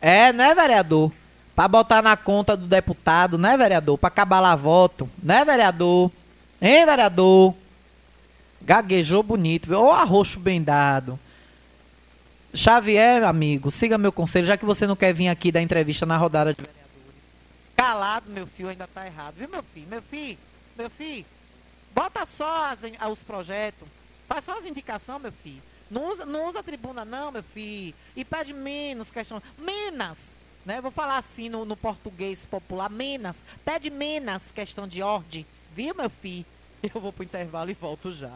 É, 0.00 0.32
né, 0.32 0.54
vereador? 0.54 1.10
Pra 1.54 1.68
botar 1.68 2.02
na 2.02 2.16
conta 2.16 2.56
do 2.56 2.66
deputado, 2.66 3.36
né, 3.36 3.56
vereador? 3.56 3.98
Pra 3.98 4.08
acabar 4.08 4.40
lá 4.40 4.56
voto, 4.56 5.08
né, 5.22 5.44
vereador? 5.44 6.10
Hein, 6.60 6.86
vereador? 6.86 7.54
Gaguejou 8.62 9.22
bonito, 9.22 9.68
viu? 9.68 9.80
Ô 9.80 9.90
arroxo 9.90 10.40
bem 10.40 10.62
dado. 10.62 11.18
Xavier, 12.54 13.24
amigo, 13.24 13.70
siga 13.70 13.98
meu 13.98 14.12
conselho, 14.12 14.46
já 14.46 14.56
que 14.56 14.64
você 14.64 14.86
não 14.86 14.96
quer 14.96 15.12
vir 15.12 15.28
aqui 15.28 15.50
dar 15.50 15.62
entrevista 15.62 16.06
na 16.06 16.16
rodada 16.16 16.52
de 16.52 16.60
vereadores. 16.60 16.82
Calado, 17.74 18.30
meu 18.30 18.46
filho, 18.46 18.68
ainda 18.68 18.86
tá 18.86 19.06
errado, 19.06 19.34
viu, 19.36 19.48
meu 19.48 19.62
filho? 19.62 19.88
Meu 19.88 20.02
filho, 20.02 20.38
meu 20.76 20.90
filho, 20.90 21.26
bota 21.94 22.26
só 22.26 22.72
as 22.72 23.10
os 23.10 23.22
projetos, 23.22 23.88
faz 24.28 24.44
só 24.44 24.58
as 24.58 24.66
indicações, 24.66 25.22
meu 25.22 25.32
filho. 25.32 25.62
Não 25.90 26.10
usa, 26.10 26.24
não 26.24 26.48
usa 26.48 26.60
a 26.60 26.62
tribuna, 26.62 27.04
não, 27.04 27.30
meu 27.30 27.42
filho. 27.42 27.94
E 28.16 28.24
pede 28.24 28.54
menos 28.54 29.10
questão. 29.10 29.42
Menos! 29.58 30.16
Né? 30.64 30.80
Vou 30.80 30.90
falar 30.90 31.18
assim 31.18 31.48
no, 31.48 31.64
no 31.64 31.76
português 31.76 32.46
popular, 32.48 32.88
menos. 32.88 33.36
Pede 33.64 33.90
menos 33.90 34.42
questão 34.54 34.86
de 34.86 35.02
ordem. 35.02 35.44
Viu, 35.74 35.94
meu 35.94 36.10
filho? 36.10 36.44
Eu 36.94 37.00
vou 37.00 37.12
pro 37.12 37.24
intervalo 37.24 37.70
e 37.70 37.74
volto 37.74 38.12
já. 38.12 38.30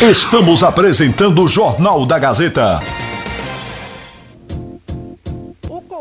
Estamos 0.00 0.62
apresentando 0.62 1.42
o 1.42 1.48
Jornal 1.48 2.04
da 2.04 2.18
Gazeta. 2.18 2.80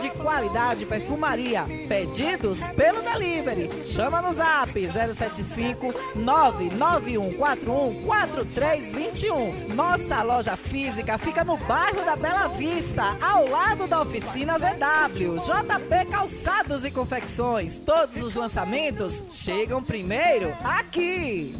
de 0.00 0.10
qualidade 0.10 0.84
perfumaria. 0.86 1.64
Pedidos 1.88 2.58
pelo 2.76 3.02
delivery. 3.02 3.70
Chama 3.84 4.20
no 4.20 4.32
zap 4.32 4.72
075 4.72 5.94
99141 6.14 8.02
4321. 8.04 9.74
Nossa 9.74 10.22
loja 10.22 10.56
física 10.56 11.18
fica 11.18 11.44
no 11.44 11.56
bairro 11.56 12.04
da 12.04 12.16
Bela 12.16 12.48
Vista, 12.48 13.16
ao 13.20 13.48
lado 13.48 13.86
da 13.86 14.02
oficina 14.02 14.58
VW. 14.58 15.36
JP 15.38 16.10
Calçados 16.10 16.84
e 16.84 16.90
Confecções. 16.90 17.78
Todos 17.78 18.22
os 18.22 18.34
lançamentos 18.34 19.22
chegam 19.28 19.82
primeiro 19.82 20.54
aqui. 20.62 21.54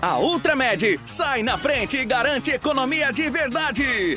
A 0.00 0.18
Ultramed 0.18 1.00
sai 1.04 1.42
na 1.42 1.58
frente 1.58 1.96
e 1.96 2.04
garante 2.04 2.52
economia 2.52 3.12
de 3.12 3.28
verdade. 3.28 4.16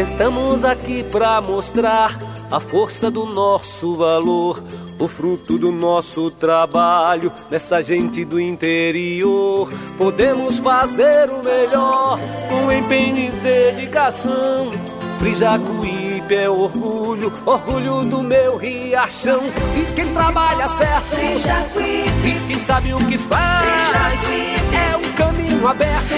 Estamos 0.00 0.64
aqui 0.64 1.02
pra 1.02 1.42
mostrar 1.42 2.18
a 2.50 2.58
força 2.58 3.10
do 3.10 3.26
nosso 3.26 3.98
valor, 3.98 4.64
o 4.98 5.06
fruto 5.06 5.58
do 5.58 5.70
nosso 5.70 6.30
trabalho 6.30 7.30
nessa 7.50 7.82
gente 7.82 8.24
do 8.24 8.40
interior. 8.40 9.68
Podemos 9.98 10.56
fazer 10.56 11.28
o 11.28 11.42
melhor 11.42 12.18
com 12.48 12.72
empenho 12.72 13.28
e 13.28 13.30
dedicação. 13.42 14.70
Frijacuípe 15.18 16.34
é 16.34 16.48
orgulho, 16.48 17.30
orgulho 17.44 18.06
do 18.06 18.22
meu 18.22 18.56
riachão. 18.56 19.42
E 19.76 19.92
quem 19.92 20.14
trabalha 20.14 20.66
certo, 20.66 21.14
e 21.20 22.09
quem 22.50 22.58
sabe 22.58 22.92
o 22.92 22.98
que 23.06 23.16
faz, 23.16 24.28
é 24.74 24.96
um 24.96 25.12
caminho 25.12 25.68
aberto. 25.68 26.10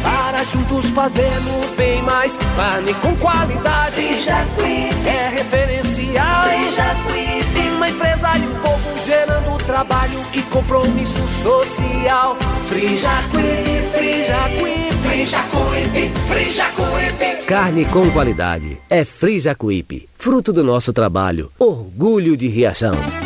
Para 0.00 0.44
juntos 0.44 0.90
fazermos 0.92 1.72
bem 1.76 2.00
mais. 2.02 2.38
Carne 2.56 2.94
com 2.94 3.16
qualidade, 3.16 4.04
é 5.06 5.28
referencial. 5.34 6.44
Uma 7.74 7.88
empresa 7.88 8.28
e 8.36 8.46
um 8.46 8.60
povo 8.60 9.04
gerando 9.04 9.58
trabalho 9.66 10.20
e 10.32 10.40
compromisso 10.42 11.26
social. 11.26 12.36
Frijacuípe, 12.68 13.88
Frijacuípe, 13.92 14.96
Frijacuípe, 15.02 16.12
Frijacuípe. 16.28 17.46
Carne 17.46 17.84
com 17.86 18.08
qualidade. 18.10 18.78
É 18.88 19.04
Frijacuípe. 19.04 20.08
Fruto 20.16 20.52
do 20.52 20.62
nosso 20.62 20.92
trabalho. 20.92 21.50
Orgulho 21.58 22.36
de 22.36 22.46
Riachão. 22.46 23.23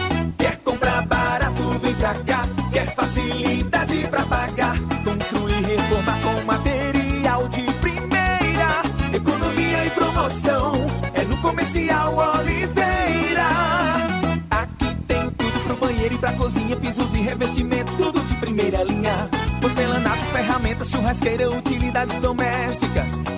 Pra 16.19 16.33
cozinha. 16.33 16.77
Pisos 16.77 17.15
e 17.15 17.21
revestimentos, 17.21 17.95
tudo 17.95 18.21
de 18.21 18.35
primeira 18.37 18.83
linha. 18.85 19.29
Porcelanato, 19.61 20.25
ferramentas, 20.33 20.91
churrasqueira, 20.91 21.51
utilidades 21.51 22.19
domésticas. 22.21 23.38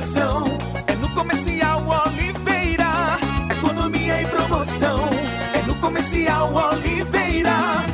promoção. 0.00 0.44
É 0.86 0.94
no 0.96 1.08
Comercial 1.10 1.82
Oliveira. 2.06 3.18
Economia 3.50 4.22
e 4.22 4.26
promoção. 4.26 4.98
É 5.54 5.66
no 5.66 5.74
Comercial 5.76 6.52
Oliveira. 6.52 7.84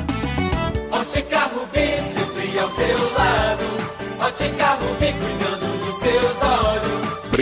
Ótica 0.92 1.40
Rubi, 1.54 2.00
sempre 2.00 2.58
ao 2.58 2.68
seu 2.70 3.12
lado. 3.12 3.64
Ótica 4.20 4.74
Rubi, 4.74 5.12
cuidando 5.12 5.84
dos 5.84 5.96
seus 5.96 6.42
olhos. 6.42 7.05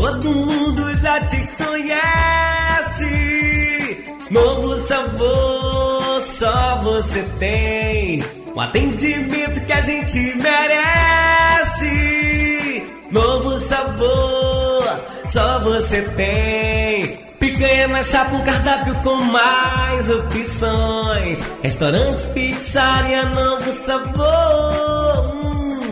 Todo 0.00 0.34
mundo 0.34 0.96
já 1.02 1.20
te 1.20 1.36
conhece. 1.62 3.04
Novo 4.30 4.78
sabor, 4.78 6.22
só 6.22 6.80
você 6.82 7.22
tem. 7.38 8.24
Um 8.56 8.60
atendimento 8.62 9.60
que 9.66 9.72
a 9.72 9.82
gente 9.82 10.18
merece. 10.36 11.86
Novo 13.10 13.58
sabor, 13.58 14.88
só 15.28 15.60
você 15.60 16.00
tem. 16.16 17.18
Picanha 17.38 17.88
na 17.88 18.02
chapa, 18.02 18.36
um 18.36 18.42
cardápio 18.42 18.94
com 19.02 19.16
mais 19.16 20.08
opções. 20.08 21.44
Restaurante, 21.62 22.26
pizzaria, 22.28 23.26
novo 23.26 23.70
sabor. 23.74 25.39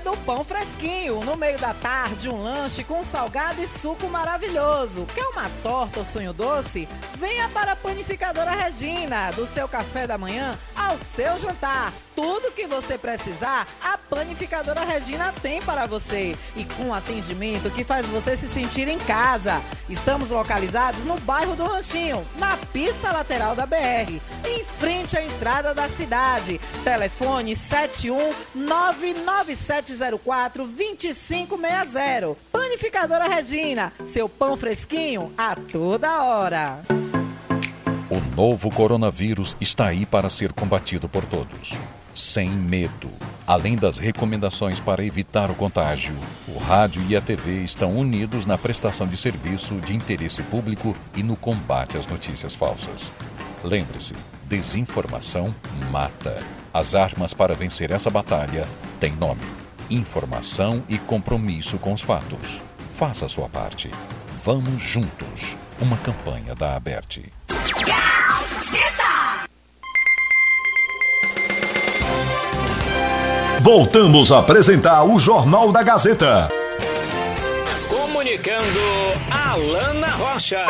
Cedo, 0.00 0.16
pão 0.24 0.42
fresquinho. 0.42 1.22
No 1.24 1.36
meio 1.36 1.58
da 1.58 1.74
tarde, 1.74 2.30
um 2.30 2.42
lanche 2.42 2.82
com 2.82 3.02
salgado 3.02 3.62
e 3.62 3.66
suco 3.66 4.08
maravilhoso. 4.08 5.06
Quer 5.14 5.26
uma 5.26 5.50
torta 5.62 5.98
ou 5.98 6.04
sonho 6.04 6.32
doce? 6.32 6.88
Venha 7.16 7.48
para 7.50 7.72
a 7.72 7.76
Panificadora 7.76 8.50
Regina. 8.50 9.30
Do 9.32 9.46
seu 9.46 9.68
café 9.68 10.06
da 10.06 10.16
manhã 10.16 10.58
ao 10.74 10.96
seu 10.96 11.38
jantar. 11.38 11.92
Tudo 12.16 12.52
que 12.52 12.66
você 12.66 12.96
precisar, 12.96 13.66
a 13.82 13.96
Panificadora 13.98 14.84
Regina 14.84 15.32
tem 15.42 15.60
para 15.62 15.86
você. 15.86 16.36
E 16.56 16.64
com 16.64 16.94
atendimento 16.94 17.70
que 17.70 17.84
faz 17.84 18.06
você 18.06 18.36
se 18.36 18.48
sentir 18.48 18.88
em 18.88 18.98
casa. 18.98 19.60
Estamos 19.88 20.30
localizados 20.30 21.04
no 21.04 21.18
bairro 21.20 21.54
do 21.54 21.64
Ranchinho, 21.64 22.26
na 22.38 22.56
pista 22.72 23.12
lateral 23.12 23.54
da 23.54 23.66
BR, 23.66 24.20
em 24.46 24.64
frente 24.64 25.16
à 25.16 25.22
entrada 25.22 25.74
da 25.74 25.88
cidade. 25.88 26.60
Telefone 26.84 27.54
71997042560. 29.98 32.36
Panificadora 32.52 33.28
Regina, 33.28 33.92
seu 34.04 34.28
pão 34.28 34.56
fresquinho 34.56 35.32
a 35.36 35.56
toda 35.56 36.22
hora. 36.22 36.80
O 38.10 38.20
novo 38.34 38.70
coronavírus 38.70 39.56
está 39.60 39.86
aí 39.86 40.04
para 40.04 40.28
ser 40.28 40.52
combatido 40.52 41.08
por 41.08 41.24
todos. 41.24 41.78
Sem 42.14 42.50
medo. 42.50 43.10
Além 43.46 43.76
das 43.76 43.98
recomendações 43.98 44.80
para 44.80 45.04
evitar 45.04 45.50
o 45.50 45.54
contágio, 45.54 46.14
o 46.48 46.58
rádio 46.58 47.02
e 47.08 47.16
a 47.16 47.20
TV 47.20 47.62
estão 47.62 47.96
unidos 47.96 48.46
na 48.46 48.58
prestação 48.58 49.06
de 49.06 49.16
serviço 49.16 49.74
de 49.76 49.94
interesse 49.94 50.42
público 50.42 50.96
e 51.16 51.22
no 51.22 51.36
combate 51.36 51.96
às 51.96 52.06
notícias 52.06 52.54
falsas. 52.54 53.12
Lembre-se, 53.62 54.14
desinformação 54.46 55.54
mata. 55.90 56.42
As 56.72 56.94
armas 56.94 57.34
para 57.34 57.54
vencer 57.54 57.90
essa 57.90 58.10
batalha 58.10 58.66
têm 58.98 59.12
nome: 59.12 59.42
informação 59.90 60.82
e 60.88 60.98
compromisso 60.98 61.78
com 61.78 61.92
os 61.92 62.00
fatos. 62.00 62.62
Faça 62.96 63.26
a 63.26 63.28
sua 63.28 63.48
parte. 63.48 63.90
Vamos 64.44 64.82
juntos. 64.82 65.56
Uma 65.80 65.96
campanha 65.98 66.54
da 66.54 66.76
Aberte. 66.76 67.32
Voltamos 73.60 74.32
a 74.32 74.38
apresentar 74.38 75.04
o 75.04 75.18
Jornal 75.18 75.70
da 75.70 75.82
Gazeta. 75.82 76.48
Comunicando 77.88 78.80
Alana 79.30 80.08
Rocha. 80.08 80.64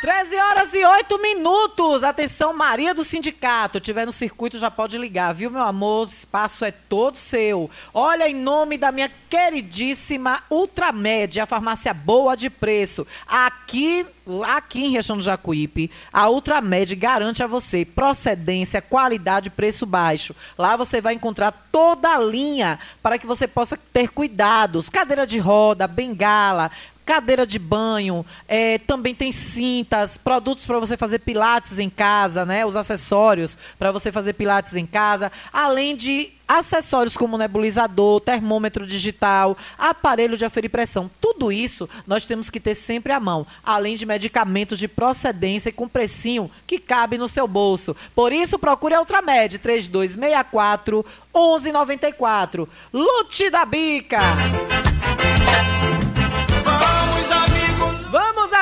13 0.00 0.36
horas 0.36 0.74
e 0.74 0.84
8 0.84 1.18
minutos. 1.18 2.04
Atenção, 2.04 2.52
Maria 2.52 2.92
do 2.92 3.02
Sindicato. 3.02 3.80
Tiver 3.80 4.04
no 4.04 4.12
circuito, 4.12 4.58
já 4.58 4.70
pode 4.70 4.98
ligar, 4.98 5.32
viu, 5.32 5.50
meu 5.50 5.62
amor? 5.62 6.06
O 6.06 6.10
espaço 6.10 6.66
é 6.66 6.70
todo 6.70 7.16
seu. 7.16 7.70
Olha, 7.94 8.28
em 8.28 8.34
nome 8.34 8.76
da 8.76 8.92
minha 8.92 9.10
queridíssima 9.30 10.42
Ultramed, 10.50 11.40
a 11.40 11.46
farmácia 11.46 11.94
boa 11.94 12.36
de 12.36 12.50
preço. 12.50 13.06
Aqui, 13.26 14.06
aqui 14.44 14.84
em 14.84 14.90
Região 14.90 15.16
do 15.16 15.22
Jacuípe, 15.22 15.90
a 16.12 16.28
Ultramed 16.28 16.94
garante 16.94 17.42
a 17.42 17.46
você 17.46 17.84
procedência, 17.84 18.82
qualidade, 18.82 19.48
preço 19.48 19.86
baixo. 19.86 20.36
Lá 20.58 20.76
você 20.76 21.00
vai 21.00 21.14
encontrar 21.14 21.52
toda 21.72 22.10
a 22.10 22.18
linha 22.18 22.78
para 23.02 23.18
que 23.18 23.26
você 23.26 23.48
possa 23.48 23.78
ter 23.92 24.10
cuidados. 24.10 24.90
Cadeira 24.90 25.26
de 25.26 25.38
roda, 25.38 25.86
bengala, 25.86 26.70
cadeira 27.06 27.46
de 27.46 27.58
banho, 27.58 28.26
é, 28.48 28.78
também 28.78 29.14
tem 29.14 29.30
cintas, 29.30 30.18
produtos 30.18 30.66
para 30.66 30.80
você 30.80 30.96
fazer 30.96 31.20
pilates 31.20 31.78
em 31.78 31.88
casa, 31.88 32.44
né? 32.44 32.66
Os 32.66 32.74
acessórios 32.74 33.56
para 33.78 33.92
você 33.92 34.10
fazer 34.10 34.32
pilates 34.32 34.74
em 34.74 34.84
casa, 34.84 35.30
além 35.52 35.94
de 35.94 36.32
acessórios 36.48 37.16
como 37.16 37.38
nebulizador, 37.38 38.20
termômetro 38.20 38.86
digital, 38.86 39.56
aparelho 39.78 40.36
de 40.36 40.44
aferir 40.44 40.70
pressão. 40.70 41.10
Tudo 41.20 41.50
isso 41.52 41.88
nós 42.06 42.26
temos 42.26 42.50
que 42.50 42.60
ter 42.60 42.74
sempre 42.74 43.12
à 43.12 43.20
mão, 43.20 43.46
além 43.64 43.94
de 43.94 44.04
medicamentos 44.04 44.78
de 44.78 44.88
procedência 44.88 45.68
e 45.68 45.72
com 45.72 45.88
precinho 45.88 46.50
que 46.66 46.78
cabe 46.78 47.18
no 47.18 47.28
seu 47.28 47.46
bolso. 47.46 47.96
Por 48.14 48.32
isso, 48.32 48.58
procure 48.58 48.94
a 48.94 49.00
Ultramed 49.00 49.58
3264 49.58 51.04
1194. 51.34 52.68
Lute 52.92 53.50
da 53.50 53.64
Bica! 53.64 54.85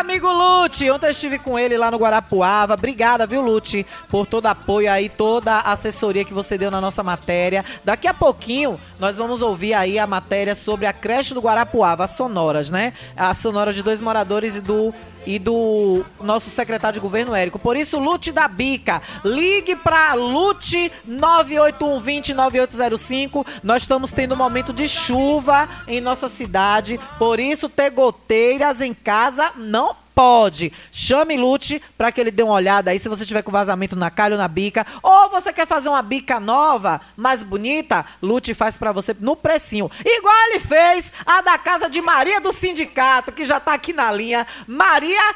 Amigo 0.04 0.30
Lute! 0.30 0.90
Ontem 0.90 1.06
eu 1.06 1.10
estive 1.10 1.38
com 1.38 1.58
ele 1.58 1.78
lá 1.78 1.90
no 1.90 1.96
Guarapuava. 1.96 2.74
Obrigada, 2.74 3.26
viu, 3.26 3.40
Lute, 3.40 3.86
por 4.08 4.26
todo 4.26 4.46
apoio 4.46 4.90
aí, 4.92 5.08
toda 5.08 5.54
a 5.54 5.72
assessoria 5.72 6.24
que 6.26 6.34
você 6.34 6.58
deu 6.58 6.70
na 6.70 6.78
nossa 6.78 7.02
matéria. 7.02 7.64
Daqui 7.82 8.06
a 8.06 8.12
pouquinho 8.12 8.78
nós 9.00 9.16
vamos 9.16 9.40
ouvir 9.40 9.72
aí 9.72 9.98
a 9.98 10.06
matéria 10.06 10.54
sobre 10.54 10.84
a 10.86 10.92
creche 10.92 11.32
do 11.32 11.40
Guarapuava, 11.40 12.04
as 12.04 12.10
sonoras, 12.10 12.70
né? 12.70 12.92
A 13.16 13.32
sonora 13.32 13.72
de 13.72 13.82
dois 13.82 14.02
moradores 14.02 14.56
e 14.56 14.60
do 14.60 14.92
e 15.26 15.38
do 15.38 16.04
nosso 16.20 16.50
secretário 16.50 16.94
de 16.94 17.00
governo 17.00 17.34
Érico. 17.34 17.58
Por 17.58 17.74
isso, 17.76 17.98
Lute 17.98 18.30
da 18.32 18.48
Bica, 18.48 19.02
ligue 19.24 19.76
para 19.76 20.14
Lute 20.14 20.90
981209805. 21.08 23.46
Nós 23.62 23.82
estamos 23.82 24.10
tendo 24.10 24.34
um 24.34 24.38
momento 24.38 24.72
de 24.72 24.88
chuva 24.88 25.68
em 25.86 26.00
nossa 26.00 26.28
cidade, 26.28 26.98
por 27.18 27.38
isso 27.40 27.68
ter 27.68 27.90
goteiras 27.90 28.80
em 28.80 28.94
casa 28.94 29.52
não 29.56 30.03
pode. 30.14 30.72
Chame 30.92 31.36
Lute 31.36 31.82
para 31.98 32.12
que 32.12 32.20
ele 32.20 32.30
dê 32.30 32.42
uma 32.42 32.54
olhada 32.54 32.90
aí 32.90 32.98
se 32.98 33.08
você 33.08 33.26
tiver 33.26 33.42
com 33.42 33.50
vazamento 33.50 33.96
na 33.96 34.10
calha 34.10 34.34
ou 34.34 34.38
na 34.38 34.48
bica. 34.48 34.86
Ou 35.02 35.28
você 35.30 35.52
quer 35.52 35.66
fazer 35.66 35.88
uma 35.88 36.02
bica 36.02 36.38
nova, 36.38 37.00
mais 37.16 37.42
bonita, 37.42 38.04
Lute 38.22 38.54
faz 38.54 38.78
para 38.78 38.92
você 38.92 39.14
no 39.18 39.34
precinho. 39.34 39.90
Igual 40.04 40.34
ele 40.50 40.60
fez 40.60 41.12
a 41.26 41.40
da 41.40 41.58
casa 41.58 41.90
de 41.90 42.00
Maria 42.00 42.40
do 42.40 42.52
Sindicato, 42.52 43.32
que 43.32 43.44
já 43.44 43.58
tá 43.58 43.74
aqui 43.74 43.92
na 43.92 44.10
linha. 44.12 44.46
Maria 44.66 45.34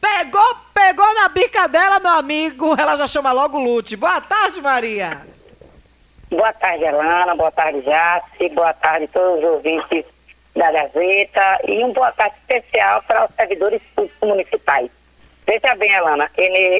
pegou, 0.00 0.56
pegou 0.74 1.14
na 1.14 1.28
bica 1.28 1.68
dela, 1.68 2.00
meu 2.00 2.12
amigo. 2.12 2.74
Ela 2.78 2.96
já 2.96 3.06
chama 3.06 3.32
logo 3.32 3.58
Lute. 3.58 3.96
Boa 3.96 4.20
tarde, 4.20 4.60
Maria. 4.60 5.22
Boa 6.28 6.52
tarde, 6.52 6.84
Elana. 6.84 7.36
Boa 7.36 7.52
tarde, 7.52 7.82
Jace. 7.82 8.48
Boa 8.52 8.74
tarde 8.74 9.06
todos 9.08 9.38
os 9.38 9.44
ouvintes 9.44 10.15
da 10.56 10.72
Gazeta. 10.72 11.60
E 11.68 11.84
um 11.84 11.92
boa 11.92 12.10
tarde 12.12 12.34
especial 12.40 13.02
para 13.02 13.26
os 13.26 13.34
servidores 13.34 13.80
públicos 13.94 14.28
municipais. 14.28 14.90
Veja 15.46 15.76
bem, 15.76 15.94
Alana, 15.94 16.28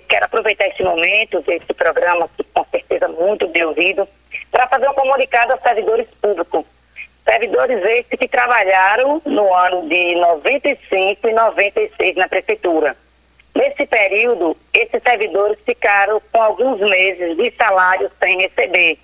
quero 0.08 0.24
aproveitar 0.24 0.66
esse 0.66 0.82
momento, 0.82 1.44
esse 1.46 1.72
programa, 1.72 2.28
que 2.36 2.42
com 2.42 2.64
certeza 2.64 3.06
muito 3.06 3.46
bem 3.48 3.64
ouvido, 3.64 4.08
para 4.50 4.66
fazer 4.66 4.88
um 4.88 4.94
comunicado 4.94 5.52
aos 5.52 5.62
servidores 5.62 6.08
públicos. 6.20 6.64
Servidores 7.24 7.84
esses 7.84 8.18
que 8.18 8.26
trabalharam 8.26 9.22
no 9.24 9.52
ano 9.54 9.88
de 9.88 10.16
95 10.16 11.28
e 11.28 11.32
96 11.32 12.16
na 12.16 12.28
prefeitura. 12.28 12.96
Nesse 13.54 13.86
período, 13.86 14.56
esses 14.74 15.02
servidores 15.02 15.58
ficaram 15.64 16.20
com 16.32 16.42
alguns 16.42 16.78
meses 16.80 17.36
de 17.36 17.52
salário 17.56 18.10
sem 18.18 18.40
receber 18.40 18.98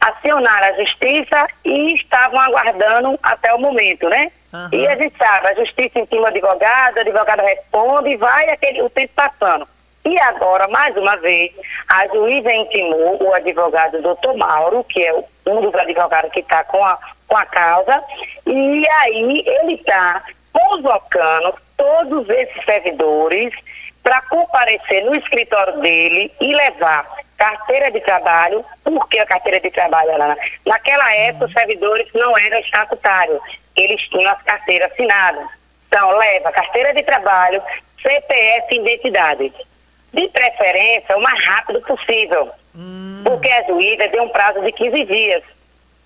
acionaram 0.00 0.68
a 0.68 0.72
justiça 0.80 1.46
e 1.64 1.94
estavam 1.94 2.40
aguardando 2.40 3.18
até 3.22 3.52
o 3.54 3.58
momento, 3.58 4.08
né? 4.08 4.30
Uhum. 4.52 4.68
E 4.72 4.88
a 4.88 4.96
gente 4.96 5.16
sabe, 5.16 5.48
a 5.48 5.54
justiça 5.54 5.98
intima 5.98 6.22
o 6.22 6.26
advogado, 6.26 6.96
o 6.96 7.00
advogado 7.00 7.40
responde 7.40 8.10
e 8.10 8.16
vai 8.16 8.48
aquele, 8.50 8.82
o 8.82 8.90
tempo 8.90 9.12
passando. 9.14 9.68
E 10.04 10.18
agora, 10.18 10.66
mais 10.68 10.96
uma 10.96 11.16
vez, 11.16 11.52
a 11.88 12.06
juíza 12.08 12.52
intimou 12.52 13.22
o 13.22 13.34
advogado 13.34 14.00
doutor 14.00 14.34
Mauro, 14.36 14.82
que 14.84 15.04
é 15.04 15.14
um 15.46 15.60
dos 15.60 15.74
advogados 15.74 16.32
que 16.32 16.40
está 16.40 16.64
com 16.64 16.82
a, 16.82 16.98
com 17.28 17.36
a 17.36 17.44
causa, 17.44 18.02
e 18.46 18.88
aí 18.88 19.44
ele 19.46 19.74
está 19.74 20.22
convocando 20.52 21.54
todos 21.76 22.28
esses 22.30 22.64
servidores 22.64 23.54
para 24.02 24.22
comparecer 24.22 25.04
no 25.04 25.14
escritório 25.14 25.78
dele 25.80 26.32
e 26.40 26.54
levar 26.54 27.06
carteira 27.40 27.90
de 27.90 28.00
trabalho. 28.00 28.64
Por 28.84 29.08
que 29.08 29.18
a 29.18 29.26
carteira 29.26 29.58
de 29.58 29.70
trabalho, 29.70 30.12
Alana? 30.12 30.36
Naquela 30.66 31.12
época, 31.14 31.46
os 31.46 31.52
servidores 31.52 32.06
não 32.14 32.36
eram 32.36 32.58
estatutários, 32.58 33.40
eles 33.74 34.00
tinham 34.08 34.30
as 34.30 34.42
carteiras 34.42 34.92
assinadas. 34.92 35.48
Então, 35.88 36.10
leva 36.18 36.52
carteira 36.52 36.92
de 36.92 37.02
trabalho, 37.02 37.62
CPF 38.00 38.66
e 38.70 38.78
identidade. 38.78 39.52
De 40.12 40.28
preferência, 40.28 41.16
o 41.16 41.22
mais 41.22 41.42
rápido 41.44 41.80
possível. 41.82 42.50
Hum. 42.76 43.22
Porque 43.24 43.48
a 43.48 43.62
juíza 43.64 44.06
deu 44.08 44.22
um 44.22 44.28
prazo 44.28 44.60
de 44.60 44.70
15 44.72 45.04
dias. 45.04 45.42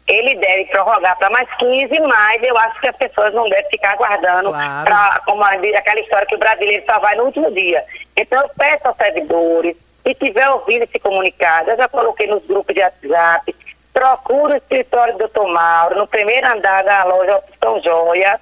Ele 0.06 0.34
deve 0.34 0.66
prorrogar 0.66 1.16
para 1.16 1.30
mais 1.30 1.48
15, 1.56 1.98
mas 2.00 2.42
eu 2.42 2.56
acho 2.58 2.80
que 2.80 2.88
as 2.88 2.96
pessoas 2.96 3.32
não 3.32 3.48
devem 3.48 3.70
ficar 3.70 3.92
aguardando 3.92 4.50
claro. 4.50 4.84
para, 4.84 5.78
aquela 5.78 6.00
história 6.00 6.26
que 6.26 6.34
o 6.34 6.38
brasileiro 6.38 6.84
só 6.84 6.98
vai 6.98 7.16
no 7.16 7.24
último 7.24 7.50
dia. 7.50 7.82
Então, 8.14 8.40
eu 8.42 8.50
peço 8.50 8.86
aos 8.86 8.96
servidores, 8.98 9.76
e 10.04 10.14
tiver 10.14 10.48
ouvido 10.50 10.84
esse 10.84 10.98
comunicado, 10.98 11.70
eu 11.70 11.76
já 11.76 11.88
coloquei 11.88 12.26
nos 12.26 12.44
grupos 12.44 12.74
de 12.74 12.80
WhatsApp, 12.80 13.54
procure 13.92 14.54
o 14.54 14.56
escritório 14.56 15.14
do 15.14 15.20
doutor 15.20 15.48
Mauro, 15.48 15.96
no 15.96 16.06
primeiro 16.06 16.46
andar 16.46 16.84
da 16.84 17.04
loja 17.04 17.36
Opção 17.36 17.80
Joia, 17.82 18.40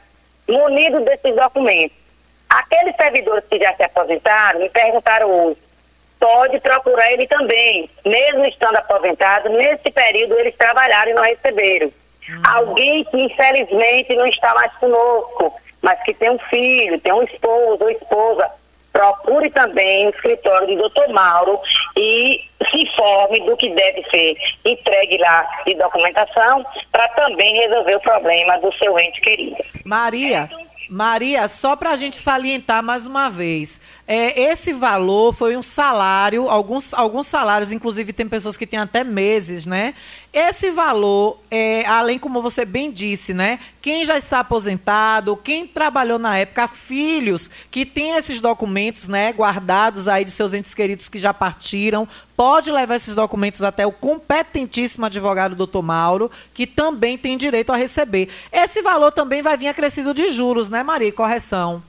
munido 0.49 1.01
desses 1.01 1.37
documentos. 1.37 1.97
Aqueles 2.49 2.97
servidores 2.97 3.45
que 3.49 3.59
já 3.59 3.75
se 3.75 3.83
aposentaram 3.83 4.61
me 4.61 4.69
perguntaram 4.69 5.31
hoje, 5.31 5.59
pode 6.19 6.61
procurar 6.61 7.13
ele 7.13 7.27
também, 7.27 7.89
mesmo 8.05 8.45
estando 8.47 8.77
aposentado, 8.77 9.49
nesse 9.51 9.91
período 9.91 10.39
eles 10.39 10.55
trabalharam 10.57 11.11
e 11.11 11.15
não 11.15 11.23
receberam. 11.23 11.89
Hum. 11.89 12.43
Alguém 12.45 13.05
que 13.05 13.21
infelizmente 13.21 14.15
não 14.15 14.27
está 14.27 14.55
mais 14.55 14.73
conosco, 14.75 15.55
mas 15.81 16.01
que 16.03 16.15
tem 16.15 16.31
um 16.31 16.39
filho, 16.39 17.01
tem 17.01 17.13
um 17.13 17.25
esposo 17.25 17.83
ou 17.83 17.91
esposa, 17.91 18.51
procure 18.93 19.51
também 19.51 20.07
o 20.07 20.11
escritório 20.11 20.69
do 20.69 20.77
doutor 20.77 21.09
Mauro 21.09 21.59
e 21.97 22.45
se 22.71 22.83
informe 22.83 23.41
do 23.41 23.57
que 23.57 23.71
deve 23.71 24.05
ser 24.11 24.37
entregue 24.65 25.19
lá 25.19 25.49
de 25.67 25.75
documentação 25.75 26.65
para 26.91 27.09
também 27.09 27.57
resolver 27.57 27.97
o 27.97 28.01
problema 28.01 28.59
do 28.59 28.73
seu 28.75 28.99
ente 28.99 29.21
querido. 29.21 29.57
Maria, 29.85 30.49
Maria, 30.93 31.49
só 31.49 31.75
para 31.75 31.91
a 31.91 31.97
gente 31.97 32.17
salientar 32.17 32.83
mais 32.83 33.07
uma 33.07 33.31
vez, 33.31 33.81
é, 34.07 34.39
esse 34.39 34.75
valor 34.75 35.33
foi 35.33 35.57
um 35.57 35.63
salário, 35.63 36.51
alguns, 36.51 36.93
alguns 36.93 37.27
salários, 37.27 37.73
inclusive 37.73 38.13
tem 38.13 38.29
pessoas 38.29 38.59
que 38.59 38.67
têm 38.67 38.79
até 38.79 39.03
meses, 39.03 39.65
né? 39.65 39.95
Esse 40.33 40.71
valor, 40.71 41.39
é, 41.51 41.85
além 41.85 42.19
como 42.19 42.41
você 42.41 42.65
bem 42.65 42.91
disse, 42.91 43.35
né? 43.35 43.59
Quem 43.83 44.03
já 44.03 44.17
está 44.17 44.41
aposentado, 44.41 45.37
quem 45.37 45.67
trabalhou 45.67 46.19
na 46.19 46.39
época, 46.39 46.67
filhos 46.67 47.51
que 47.71 47.85
têm 47.85 48.17
esses 48.17 48.41
documentos, 48.41 49.07
né, 49.07 49.31
guardados 49.35 50.09
aí 50.09 50.25
de 50.25 50.31
seus 50.31 50.55
entes 50.55 50.73
queridos 50.73 51.11
que 51.11 51.19
já 51.19 51.35
partiram, 51.35 52.09
pode 52.35 52.73
levar 52.73 52.97
esses 52.97 53.15
documentos 53.15 53.63
até 53.63 53.87
o 53.87 53.93
competentíssimo 53.93 55.05
advogado 55.05 55.55
doutor 55.55 55.83
Mauro, 55.83 56.31
que 56.55 56.67
também 56.67 57.19
tem 57.19 57.37
direito 57.37 57.71
a 57.71 57.77
receber. 57.77 58.31
Esse 58.51 58.81
valor 58.81 59.13
também 59.13 59.43
vai 59.43 59.59
vir 59.59 59.69
acrescido 59.69 60.15
de 60.15 60.29
juros, 60.29 60.71
né, 60.71 60.83
Maria? 60.83 61.13
Correção. 61.13 61.83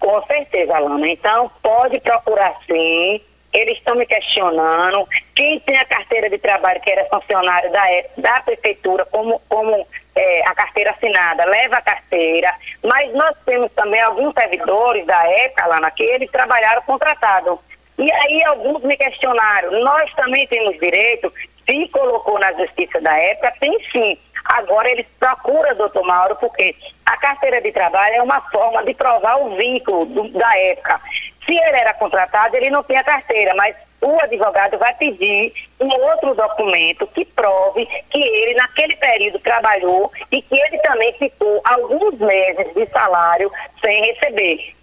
Com 0.00 0.22
certeza, 0.26 0.76
Alana. 0.76 1.08
Então, 1.08 1.50
pode 1.62 2.00
procurar 2.00 2.56
sim 2.66 3.20
eles 3.54 3.78
estão 3.78 3.94
me 3.94 4.04
questionando. 4.04 5.08
Quem 5.34 5.60
tem 5.60 5.78
a 5.78 5.84
carteira 5.84 6.28
de 6.28 6.38
trabalho, 6.38 6.80
que 6.80 6.90
era 6.90 7.04
funcionário 7.06 7.70
da, 7.70 7.84
da 8.18 8.40
prefeitura, 8.40 9.04
como, 9.06 9.40
como 9.48 9.86
é, 10.16 10.46
a 10.46 10.54
carteira 10.54 10.90
assinada, 10.90 11.44
leva 11.44 11.76
a 11.76 11.82
carteira. 11.82 12.52
Mas 12.82 13.12
nós 13.14 13.36
temos 13.46 13.70
também 13.72 14.00
alguns 14.00 14.34
servidores 14.34 15.06
da 15.06 15.26
época, 15.26 15.66
lá 15.66 15.80
naquele, 15.80 16.28
trabalharam 16.28 16.82
contratado. 16.82 17.58
E 17.96 18.10
aí 18.10 18.42
alguns 18.44 18.82
me 18.82 18.96
questionaram, 18.96 19.70
nós 19.82 20.12
também 20.14 20.46
temos 20.48 20.78
direito, 20.80 21.32
se 21.64 21.88
colocou 21.88 22.38
na 22.40 22.52
justiça 22.52 23.00
da 23.00 23.16
época, 23.16 23.54
tem 23.60 23.78
sim. 23.92 24.18
Agora 24.44 24.90
eles 24.90 25.06
procuram, 25.18 25.74
doutor 25.74 26.04
Mauro, 26.04 26.36
porque 26.36 26.76
a 27.06 27.16
carteira 27.16 27.62
de 27.62 27.72
trabalho 27.72 28.16
é 28.16 28.22
uma 28.22 28.40
forma 28.50 28.84
de 28.84 28.92
provar 28.94 29.36
o 29.36 29.56
vínculo 29.56 30.04
do, 30.04 30.28
da 30.28 30.58
época. 30.58 31.00
Se 31.44 31.52
ele 31.52 31.76
era 31.76 31.94
contratado, 31.94 32.56
ele 32.56 32.70
não 32.70 32.82
tem 32.82 32.96
a 32.96 33.04
carteira, 33.04 33.54
mas 33.54 33.76
o 34.00 34.22
advogado 34.22 34.78
vai 34.78 34.94
pedir 34.94 35.52
um 35.80 35.88
outro 35.88 36.34
documento 36.34 37.06
que 37.08 37.24
prove 37.24 37.86
que 38.10 38.22
ele, 38.22 38.54
naquele 38.54 38.96
período, 38.96 39.38
trabalhou 39.38 40.12
e 40.30 40.42
que 40.42 40.54
ele 40.54 40.78
também 40.78 41.12
ficou 41.14 41.60
alguns 41.64 42.18
meses 42.18 42.74
de 42.74 42.86
salário 42.90 43.50
sem 43.80 44.04
receber. 44.04 44.74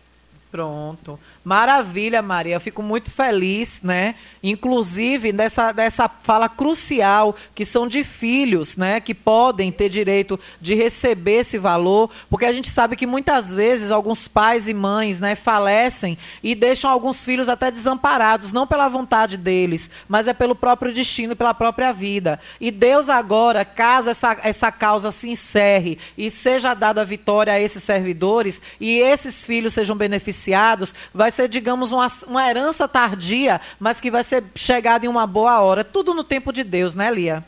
Pronto. 0.51 1.19
Maravilha, 1.43 2.21
Maria. 2.21 2.55
Eu 2.55 2.61
fico 2.61 2.83
muito 2.83 3.09
feliz, 3.09 3.79
né? 3.81 4.13
Inclusive 4.43 5.31
dessa, 5.31 5.71
dessa 5.71 6.07
fala 6.07 6.47
crucial 6.47 7.35
que 7.55 7.65
são 7.65 7.87
de 7.87 8.03
filhos, 8.03 8.75
né? 8.75 8.99
Que 8.99 9.15
podem 9.15 9.71
ter 9.71 9.89
direito 9.89 10.39
de 10.59 10.75
receber 10.75 11.39
esse 11.39 11.57
valor, 11.57 12.11
porque 12.29 12.45
a 12.45 12.53
gente 12.53 12.69
sabe 12.69 12.95
que 12.95 13.07
muitas 13.07 13.51
vezes 13.51 13.89
alguns 13.89 14.27
pais 14.27 14.67
e 14.67 14.73
mães, 14.73 15.19
né, 15.19 15.35
falecem 15.35 16.17
e 16.43 16.53
deixam 16.53 16.89
alguns 16.89 17.25
filhos 17.25 17.49
até 17.49 17.71
desamparados, 17.71 18.51
não 18.51 18.67
pela 18.67 18.87
vontade 18.87 19.35
deles, 19.37 19.89
mas 20.07 20.27
é 20.27 20.33
pelo 20.33 20.55
próprio 20.55 20.93
destino, 20.93 21.35
pela 21.35 21.53
própria 21.53 21.91
vida. 21.91 22.39
E 22.59 22.69
Deus 22.69 23.09
agora, 23.09 23.65
caso 23.65 24.09
essa, 24.09 24.37
essa 24.43 24.71
causa 24.71 25.11
se 25.11 25.29
encerre 25.29 25.97
e 26.17 26.29
seja 26.29 26.73
dada 26.73 27.01
a 27.01 27.05
vitória 27.05 27.53
a 27.53 27.59
esses 27.59 27.83
servidores 27.83 28.61
e 28.79 28.99
esses 28.99 29.45
filhos 29.45 29.73
sejam 29.73 29.95
beneficiados, 29.95 30.93
vai 31.13 31.30
vai 31.31 31.35
ser, 31.35 31.47
digamos, 31.47 31.93
uma, 31.93 32.07
uma 32.27 32.49
herança 32.49 32.87
tardia, 32.87 33.61
mas 33.79 34.01
que 34.01 34.11
vai 34.11 34.23
ser 34.23 34.43
chegada 34.53 35.05
em 35.05 35.09
uma 35.09 35.25
boa 35.25 35.61
hora. 35.61 35.83
Tudo 35.83 36.13
no 36.13 36.25
tempo 36.25 36.51
de 36.51 36.63
Deus, 36.63 36.93
né, 36.93 37.09
Lia? 37.09 37.41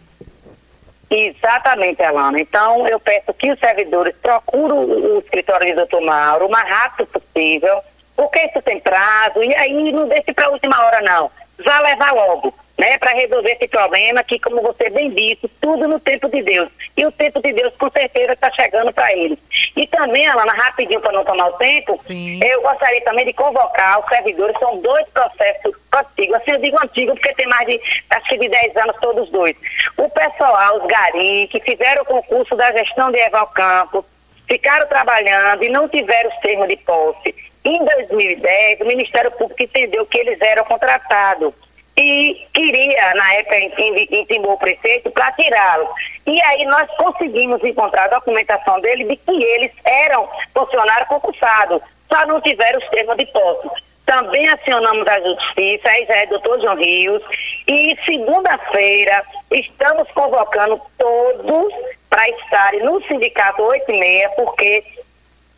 Exatamente, 1.11 2.01
Alana. 2.01 2.39
Então, 2.39 2.88
eu 2.88 2.99
peço 2.99 3.34
que 3.34 3.51
os 3.51 3.60
servidores 3.60 4.15
procurem 4.22 4.77
o 4.77 5.19
escritório 5.19 5.68
de 5.68 5.73
doutor 5.73 6.01
Mauro 6.01 6.47
o 6.47 6.49
mais 6.51 6.68
rápido 6.68 7.05
possível, 7.07 7.81
porque 8.15 8.39
isso 8.45 8.61
tem 8.61 8.80
prazo, 8.80 9.43
e 9.43 9.53
aí 9.53 9.91
não 9.91 10.07
deixe 10.07 10.34
para 10.34 10.45
a 10.45 10.51
última 10.51 10.81
hora, 10.81 11.01
não. 11.01 11.30
Já 11.60 11.80
levar 11.81 12.14
logo 12.14 12.53
né, 12.78 12.98
para 12.98 13.12
resolver 13.12 13.52
esse 13.52 13.68
problema 13.68 14.24
que, 14.24 14.40
como 14.40 14.62
você 14.62 14.90
bem 14.90 15.10
disse, 15.12 15.48
tudo 15.62 15.88
no 15.88 16.00
tempo 16.00 16.28
de 16.30 16.41
Deus. 16.41 16.70
E 16.98 17.06
o 17.06 17.12
tempo 17.12 17.41
de 17.41 17.54
Deus, 17.54 17.74
com 17.78 17.90
certeza, 17.91 18.34
está 18.34 18.52
chegando 18.52 18.91
para 18.91 19.12
eles. 19.16 19.38
E 19.76 19.86
também, 19.88 20.26
Alana, 20.28 20.54
rapidinho 20.54 21.00
para 21.00 21.12
não 21.12 21.24
tomar 21.24 21.48
o 21.48 21.54
tempo, 21.54 22.00
Sim. 22.06 22.40
eu 22.44 22.62
gostaria 22.62 23.02
também 23.04 23.26
de 23.26 23.34
convocar 23.34 24.00
os 24.00 24.08
servidores, 24.08 24.58
são 24.60 24.80
dois 24.82 25.08
processos 25.10 25.76
antigos, 25.94 26.36
assim 26.36 26.52
eu 26.52 26.62
digo 26.62 26.78
antigo 26.84 27.14
porque 27.14 27.34
tem 27.36 27.48
mais 27.48 27.68
de, 27.68 27.80
acho 28.10 28.30
que 28.30 28.38
de 28.38 28.50
10 28.50 28.78
anos 28.78 28.95
todos 29.00 29.30
dois. 29.30 29.56
O 29.98 30.10
pessoal, 30.10 30.78
os 30.78 30.88
garis, 30.88 31.50
que 31.52 31.60
fizeram 31.60 32.02
o 32.02 32.06
concurso 32.06 32.56
da 32.56 32.72
gestão 32.72 33.12
de 33.12 33.20
Eval 33.20 33.48
Campos, 33.48 34.04
ficaram 34.48 34.88
trabalhando 34.88 35.64
e 35.64 35.70
não 35.70 35.88
tiveram 35.88 36.30
os 36.30 36.38
termos 36.38 36.68
de 36.68 36.78
posse. 36.78 37.36
Em 37.64 37.86
2010, 37.86 38.82
o 38.82 38.86
Ministério 38.86 39.32
Público 39.32 39.64
entendeu 39.64 40.06
que 40.06 40.18
eles 40.18 40.41
eram 40.41 40.66
contratados 40.66 41.54
e 41.95 42.48
queria, 42.53 43.14
na 43.14 43.34
época, 43.36 43.60
in- 43.60 44.07
intimou 44.11 44.53
o 44.53 44.57
prefeito 44.57 45.11
para 45.11 45.32
tirá-los. 45.34 45.90
E 46.26 46.41
aí 46.44 46.65
nós 46.65 46.90
conseguimos 46.98 47.64
encontrar 47.64 48.06
a 48.06 48.15
documentação 48.20 48.80
dele 48.82 49.03
de 49.06 49.15
que 49.18 49.44
eles 49.44 49.72
eram 49.86 50.28
funcionários 50.53 51.07
concursados, 51.07 51.82
só 52.11 52.26
não 52.26 52.41
tiveram 52.41 52.80
os 52.80 52.90
termos 52.90 53.18
de 53.18 53.26
posse. 53.28 53.70
Também 54.06 54.48
acionamos 54.49 55.07
a 55.07 55.20
justiça, 55.22 55.88
aí 55.90 56.06
já 56.06 56.15
é 56.18 56.26
doutor 56.26 56.60
João 56.61 56.76
Rios, 56.76 57.24
e 57.68 57.98
segunda-feira 58.06 59.24
estamos 59.52 60.10
convocando 60.11 60.82
todos 60.98 61.74
para 62.10 62.28
estarem 62.30 62.82
no 62.84 63.02
sindicato 63.07 63.61
8 63.64 63.91
e 63.91 63.99
meia, 63.99 64.30
porque 64.32 64.84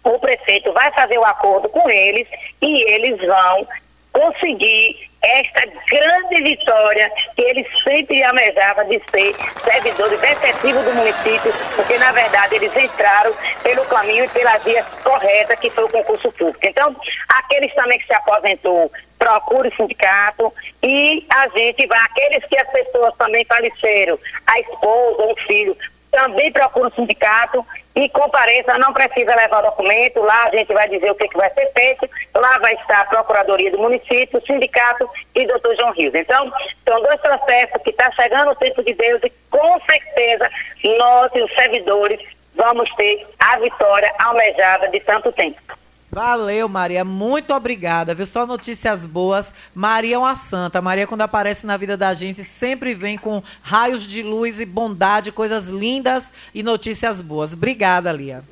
o 0.03 0.19
prefeito 0.19 0.71
vai 0.73 0.91
fazer 0.91 1.17
o 1.17 1.25
acordo 1.25 1.67
com 1.69 1.89
eles 1.89 2.27
e 2.61 2.83
eles 2.91 3.17
vão 3.19 3.67
conseguir 4.13 5.09
esta 5.21 5.61
grande 5.89 6.43
vitória 6.43 7.11
que 7.35 7.41
eles 7.41 7.67
sempre 7.83 8.23
almejavam 8.23 8.85
de 8.87 9.01
ser 9.11 9.35
servidores 9.63 10.21
efetivos 10.21 10.85
do 10.85 10.93
município, 10.93 11.53
porque 11.75 11.97
na 11.97 12.11
verdade 12.11 12.55
eles 12.55 12.75
entraram 12.75 13.33
pelo 13.63 13.83
caminho 13.85 14.25
e 14.25 14.29
pela 14.29 14.57
via 14.59 14.83
correta 15.03 15.55
que 15.55 15.69
foi 15.69 15.83
o 15.83 15.89
concurso 15.89 16.31
público. 16.31 16.59
Então, 16.63 16.95
aqueles 17.29 17.73
também 17.73 17.99
que 17.99 18.05
se 18.05 18.13
aposentou, 18.13 18.91
procure 19.17 19.69
o 19.69 19.75
sindicato 19.75 20.53
e 20.83 21.25
a 21.29 21.47
gente 21.49 21.87
vai, 21.87 21.99
aqueles 21.99 22.45
que 22.45 22.57
as 22.57 22.69
pessoas 22.69 23.13
também 23.17 23.45
faleceram, 23.45 24.19
a 24.45 24.59
esposa 24.59 25.23
ou 25.23 25.33
o 25.33 25.37
filho, 25.47 25.75
também 26.15 26.49
procura 26.49 26.87
o 26.87 26.95
sindicato 26.95 27.65
e 27.93 28.07
compareça, 28.07 28.77
não 28.77 28.93
precisa 28.93 29.35
levar 29.35 29.61
documento, 29.61 30.21
lá 30.21 30.45
a 30.45 30.49
gente 30.49 30.73
vai 30.73 30.87
dizer 30.87 31.11
o 31.11 31.15
que, 31.15 31.27
que 31.27 31.37
vai 31.37 31.49
ser 31.49 31.69
feito, 31.73 32.09
lá 32.33 32.57
vai 32.59 32.73
estar 32.75 33.01
a 33.01 33.05
Procuradoria 33.05 33.69
do 33.69 33.79
Município, 33.79 34.39
o 34.39 34.45
Sindicato 34.45 35.09
e 35.35 35.45
doutor 35.45 35.75
João 35.75 35.91
Rios. 35.91 36.15
Então, 36.15 36.49
são 36.87 37.01
dois 37.01 37.19
processos 37.19 37.81
que 37.83 37.89
está 37.89 38.09
chegando 38.13 38.51
o 38.51 38.55
tempo 38.55 38.81
de 38.81 38.93
Deus 38.93 39.21
e 39.23 39.31
com 39.51 39.79
certeza 39.81 40.49
nós, 40.97 41.31
os 41.35 41.53
servidores, 41.53 42.21
vamos 42.55 42.89
ter 42.95 43.27
a 43.37 43.59
vitória 43.59 44.13
almejada 44.17 44.87
de 44.87 45.01
tanto 45.01 45.33
tempo. 45.33 45.61
Valeu, 46.11 46.69
Maria. 46.69 47.03
Muito 47.03 47.53
obrigada. 47.53 48.13
Viu? 48.13 48.25
Só 48.25 48.45
notícias 48.45 49.05
boas. 49.05 49.53
Maria 49.73 50.15
é 50.15 50.17
uma 50.17 50.35
santa. 50.35 50.81
Maria, 50.81 51.07
quando 51.07 51.21
aparece 51.21 51.65
na 51.65 51.77
vida 51.77 51.97
da 51.97 52.13
gente, 52.13 52.43
sempre 52.43 52.93
vem 52.93 53.17
com 53.17 53.43
raios 53.61 54.03
de 54.03 54.23
luz 54.23 54.59
e 54.59 54.65
bondade, 54.65 55.31
coisas 55.31 55.69
lindas 55.69 56.31
e 56.53 56.63
notícias 56.63 57.21
boas. 57.21 57.53
Obrigada, 57.53 58.11
Lia. 58.11 58.43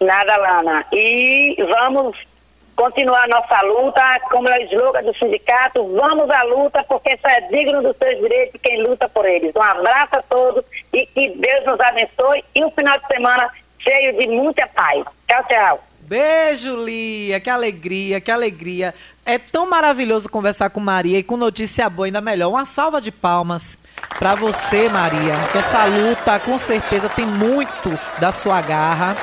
Nada, 0.00 0.36
Lana. 0.36 0.84
E 0.92 1.56
vamos 1.70 2.16
continuar 2.78 3.26
nossa 3.26 3.60
luta, 3.62 4.20
como 4.30 4.48
é 4.48 4.58
o 4.58 4.62
slogan 4.62 5.02
do 5.02 5.12
sindicato, 5.18 5.84
vamos 5.96 6.30
à 6.30 6.44
luta, 6.44 6.84
porque 6.84 7.14
isso 7.14 7.26
é 7.26 7.40
digno 7.40 7.82
dos 7.82 7.96
seus 7.96 8.20
direitos 8.20 8.60
quem 8.62 8.80
luta 8.84 9.08
por 9.08 9.26
eles. 9.26 9.52
Um 9.56 9.62
abraço 9.62 10.14
a 10.14 10.22
todos 10.22 10.64
e 10.92 11.04
que 11.06 11.30
Deus 11.30 11.66
nos 11.66 11.80
abençoe 11.80 12.44
e 12.54 12.64
um 12.64 12.70
final 12.70 12.96
de 13.00 13.06
semana 13.08 13.50
cheio 13.80 14.16
de 14.16 14.28
muita 14.28 14.64
paz. 14.68 15.04
Tchau, 15.26 15.44
tchau. 15.48 15.87
Beijo, 16.08 16.74
Lia. 16.74 17.38
Que 17.38 17.50
alegria, 17.50 18.18
que 18.18 18.30
alegria. 18.30 18.94
É 19.26 19.36
tão 19.36 19.68
maravilhoso 19.68 20.26
conversar 20.26 20.70
com 20.70 20.80
Maria 20.80 21.18
e 21.18 21.22
com 21.22 21.36
notícia 21.36 21.88
boa, 21.90 22.06
ainda 22.06 22.22
melhor. 22.22 22.48
Uma 22.48 22.64
salva 22.64 22.98
de 22.98 23.12
palmas 23.12 23.78
para 24.18 24.34
você, 24.34 24.88
Maria. 24.88 25.34
Essa 25.54 25.84
luta, 25.84 26.40
com 26.40 26.56
certeza, 26.56 27.10
tem 27.10 27.26
muito 27.26 27.90
da 28.18 28.32
sua 28.32 28.62
garra. 28.62 29.14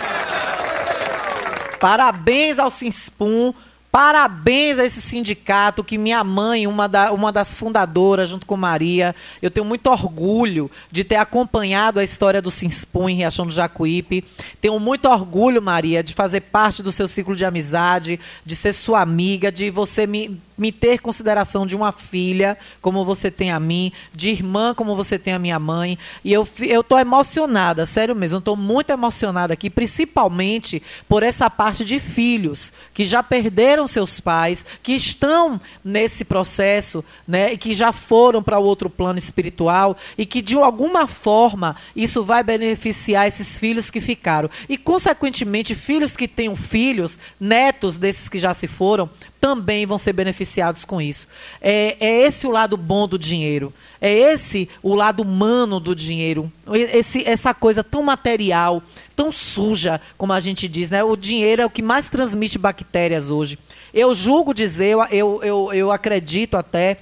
Parabéns 1.79 2.59
ao 2.59 2.69
Sinspum. 2.69 3.51
Parabéns 3.95 4.77
a 4.77 4.83
esse 4.83 5.01
sindicato 5.01 5.81
que 5.81 5.97
minha 5.97 6.21
mãe, 6.21 6.67
uma, 6.67 6.85
da- 6.85 7.13
uma 7.13 7.31
das 7.31 7.55
fundadoras, 7.55 8.27
junto 8.27 8.45
com 8.45 8.57
Maria, 8.57 9.15
eu 9.41 9.49
tenho 9.49 9.65
muito 9.65 9.89
orgulho 9.89 10.69
de 10.91 11.05
ter 11.05 11.15
acompanhado 11.15 11.97
a 11.97 12.03
história 12.03 12.41
do 12.41 12.51
Sinspum 12.51 13.07
em 13.07 13.15
Riachão 13.15 13.47
do 13.47 13.53
Jacuípe. 13.53 14.25
Tenho 14.59 14.77
muito 14.81 15.07
orgulho, 15.07 15.61
Maria, 15.61 16.03
de 16.03 16.13
fazer 16.13 16.41
parte 16.41 16.83
do 16.83 16.91
seu 16.91 17.07
ciclo 17.07 17.37
de 17.37 17.45
amizade, 17.45 18.19
de 18.45 18.53
ser 18.53 18.73
sua 18.73 18.99
amiga, 18.99 19.49
de 19.49 19.69
você 19.69 20.05
me, 20.05 20.41
me 20.57 20.71
ter 20.71 20.99
consideração 20.99 21.65
de 21.65 21.75
uma 21.75 21.91
filha, 21.91 22.57
como 22.81 23.03
você 23.03 23.29
tem 23.29 23.51
a 23.51 23.59
mim, 23.59 23.91
de 24.13 24.29
irmã, 24.29 24.73
como 24.73 24.95
você 24.95 25.19
tem 25.19 25.33
a 25.33 25.39
minha 25.39 25.59
mãe. 25.59 25.97
E 26.23 26.31
eu, 26.31 26.45
tô 26.83 26.97
emocionada, 26.97 27.85
sério 27.85 28.15
mesmo, 28.15 28.41
tô 28.41 28.55
muito 28.55 28.91
emocionada 28.91 29.53
aqui, 29.53 29.69
principalmente 29.69 30.81
por 31.07 31.23
essa 31.23 31.49
parte 31.49 31.83
de 31.83 31.99
filhos 31.99 32.71
que 32.93 33.05
já 33.05 33.21
perderam 33.21 33.87
seus 33.87 34.19
pais, 34.19 34.65
que 34.81 34.93
estão 34.93 35.59
nesse 35.83 36.23
processo, 36.23 37.03
né, 37.27 37.53
e 37.53 37.57
que 37.57 37.73
já 37.73 37.91
foram 37.91 38.41
para 38.41 38.59
outro 38.59 38.89
plano 38.89 39.19
espiritual 39.19 39.97
e 40.17 40.25
que 40.25 40.41
de 40.41 40.55
alguma 40.55 41.07
forma 41.07 41.75
isso 41.95 42.23
vai 42.23 42.43
beneficiar 42.43 43.27
esses 43.27 43.57
filhos 43.59 43.89
que 43.89 43.99
ficaram. 43.99 44.49
E 44.69 44.77
consequentemente, 44.77 45.75
filhos 45.75 46.15
que 46.15 46.27
tenham 46.27 46.55
filhos, 46.55 47.19
netos 47.39 47.97
desses 47.97 48.29
que 48.29 48.39
já 48.39 48.53
se 48.53 48.67
foram, 48.67 49.09
também 49.39 49.85
vão 49.85 49.97
ser 49.97 50.13
beneficiados 50.13 50.85
com 50.85 51.01
isso. 51.01 51.27
É, 51.61 51.95
é 51.99 52.21
esse 52.25 52.47
o 52.47 52.51
lado 52.51 52.75
bom 52.75 53.07
do 53.07 53.17
dinheiro. 53.17 53.73
É 54.01 54.11
esse 54.11 54.67
o 54.81 54.95
lado 54.95 55.21
humano 55.21 55.79
do 55.79 55.95
dinheiro. 55.95 56.51
Esse, 56.71 57.27
essa 57.27 57.53
coisa 57.53 57.83
tão 57.83 58.03
material, 58.03 58.81
tão 59.15 59.31
suja, 59.31 60.01
como 60.17 60.33
a 60.33 60.39
gente 60.39 60.67
diz. 60.67 60.89
Né? 60.89 61.03
O 61.03 61.15
dinheiro 61.15 61.61
é 61.61 61.65
o 61.65 61.69
que 61.69 61.81
mais 61.81 62.09
transmite 62.09 62.57
bactérias 62.57 63.29
hoje. 63.29 63.57
Eu 63.93 64.13
julgo 64.13 64.53
dizer, 64.53 64.89
eu, 64.89 65.03
eu, 65.11 65.39
eu, 65.43 65.73
eu 65.73 65.91
acredito 65.91 66.57
até 66.57 66.97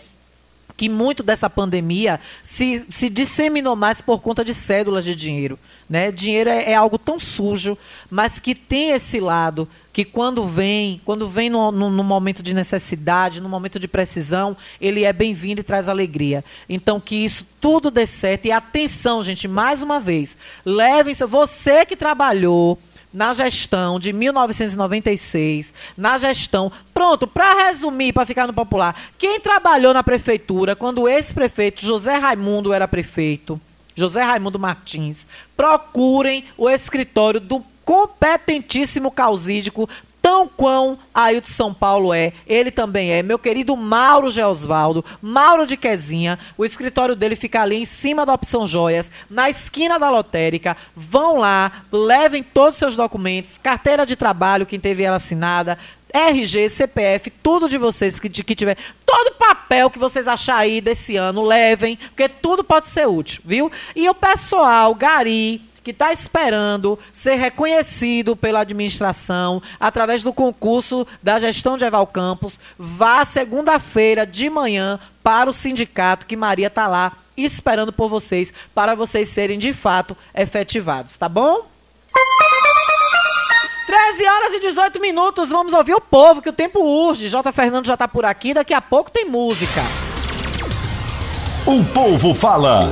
que 0.76 0.90
muito 0.90 1.22
dessa 1.22 1.50
pandemia 1.50 2.20
se, 2.42 2.84
se 2.90 3.10
disseminou 3.10 3.76
mais 3.76 4.02
por 4.02 4.22
conta 4.22 4.44
de 4.44 4.54
cédulas 4.54 5.06
de 5.06 5.16
dinheiro. 5.16 5.58
Né? 5.90 6.12
Dinheiro 6.12 6.50
é, 6.50 6.72
é 6.72 6.76
algo 6.76 6.98
tão 6.98 7.20
sujo, 7.20 7.78
mas 8.10 8.40
que 8.40 8.56
tem 8.56 8.90
esse 8.92 9.20
lado 9.20 9.68
que 9.92 10.04
quando 10.04 10.44
vem, 10.48 11.00
quando 11.06 11.28
vem 11.30 11.50
no, 11.52 11.72
no- 11.72 11.92
no 11.92 12.04
momento 12.04 12.42
de 12.42 12.56
necessidade, 12.56 13.40
no 13.40 13.48
momento 13.48 13.78
de 13.78 13.88
precisão, 13.88 14.58
ele 14.82 15.04
é 15.04 15.14
bem-vindo 15.14 15.62
e 15.62 15.64
traz 15.64 15.88
alegria. 15.88 16.44
Então 16.68 17.00
que 17.00 17.16
isso 17.16 17.46
tudo 17.62 17.92
dê 17.92 18.08
certo. 18.08 18.48
E 18.48 18.52
atenção, 18.52 19.24
gente, 19.24 19.48
mais 19.48 19.84
uma 19.84 20.00
vez, 20.00 20.38
levem 20.66 21.14
você 21.30 21.86
que 21.86 21.96
trabalhou 21.96 22.80
na 23.14 23.32
gestão 23.32 24.00
de 24.00 24.12
1996, 24.12 25.74
na 25.96 26.18
gestão. 26.18 26.72
Pronto, 26.94 27.28
para 27.28 27.68
resumir, 27.68 28.12
para 28.12 28.26
ficar 28.26 28.48
no 28.48 28.54
popular, 28.54 29.00
quem 29.18 29.40
trabalhou 29.40 29.94
na 29.94 30.04
prefeitura 30.04 30.76
quando 30.76 31.08
esse 31.08 31.34
prefeito 31.34 31.86
José 31.86 32.18
Raimundo 32.18 32.74
era 32.74 32.88
prefeito, 32.88 33.62
José 33.96 34.24
Raimundo 34.24 34.58
Martins, 34.58 35.28
procurem 35.56 36.46
o 36.58 36.70
escritório 36.70 37.40
do 37.40 37.64
competentíssimo 37.86 39.12
causídico 39.12 39.88
tão 40.44 40.48
quão 40.48 40.98
Ailton 41.14 41.48
São 41.48 41.74
Paulo 41.74 42.14
é, 42.14 42.34
ele 42.46 42.72
também 42.72 43.12
é, 43.12 43.24
meu 43.24 43.40
querido 43.40 43.76
Mauro 43.76 44.30
Geosvaldo, 44.30 45.04
Mauro 45.22 45.66
de 45.66 45.78
Quezinha, 45.78 46.38
o 46.58 46.66
escritório 46.66 47.16
dele 47.16 47.36
fica 47.36 47.62
ali 47.62 47.78
em 47.78 47.86
cima 47.86 48.26
da 48.26 48.34
Opção 48.34 48.68
Joias, 48.68 49.10
na 49.30 49.50
esquina 49.50 49.98
da 49.98 50.10
lotérica, 50.10 50.76
vão 50.96 51.38
lá, 51.38 51.72
levem 51.92 52.44
todos 52.44 52.74
os 52.76 52.80
seus 52.80 52.96
documentos, 52.96 53.58
carteira 53.62 54.06
de 54.06 54.16
trabalho, 54.16 54.66
quem 54.66 54.80
teve 54.80 55.04
ela 55.04 55.18
assinada, 55.18 55.78
RG, 56.14 56.70
CPF, 56.70 57.30
tudo 57.32 57.68
de 57.68 57.78
vocês 57.78 58.20
que, 58.20 58.30
de- 58.30 58.44
que 58.44 58.56
tiver, 58.56 58.78
todo 59.06 59.36
papel 59.36 59.90
que 59.90 59.98
vocês 59.98 60.28
achar 60.28 60.58
aí 60.58 60.80
desse 60.82 61.16
ano, 61.16 61.42
levem, 61.44 61.96
porque 61.98 62.28
tudo 62.30 62.64
pode 62.64 62.88
ser 62.88 63.08
útil, 63.08 63.42
viu? 63.46 63.72
E 63.96 64.08
o 64.10 64.14
pessoal, 64.14 64.94
Gari, 64.94 65.62
que 65.84 65.92
está 65.92 66.12
esperando 66.12 66.98
ser 67.12 67.36
reconhecido 67.36 68.36
pela 68.36 68.62
administração 68.62 69.62
através 69.80 70.24
do 70.24 70.34
concurso 70.34 71.06
da 71.22 71.40
gestão 71.40 71.78
de 71.78 71.86
Eval 71.86 72.08
Campos, 72.08 72.60
vá 72.78 73.26
segunda-feira 73.26 74.26
de 74.26 74.50
manhã 74.50 75.00
para 75.22 75.50
o 75.50 75.54
sindicato 75.54 76.26
que 76.26 76.36
Maria 76.36 76.68
está 76.68 76.88
lá 76.88 77.14
esperando 77.36 77.92
por 77.92 78.10
vocês, 78.10 78.54
para 78.74 78.96
vocês 78.96 79.28
serem 79.28 79.58
de 79.58 79.74
fato 79.74 80.16
efetivados, 80.34 81.18
tá 81.18 81.28
bom? 81.28 81.66
13 83.86 84.26
horas 84.28 84.54
e 84.54 84.60
18 84.60 85.00
minutos, 85.00 85.50
vamos 85.50 85.74
ouvir 85.74 85.94
o 85.94 86.02
povo, 86.02 86.42
que 86.42 86.50
o 86.50 86.54
tempo 86.54 86.80
urge. 86.80 87.30
J. 87.30 87.52
Fernando 87.52 87.86
já 87.86 87.94
está 87.94 88.08
por 88.08 88.26
aqui, 88.26 88.54
daqui 88.54 88.74
a 88.74 88.82
pouco 88.82 89.12
tem 89.12 89.26
música. 89.26 89.82
O 91.66 91.84
povo 91.94 92.34
fala. 92.34 92.92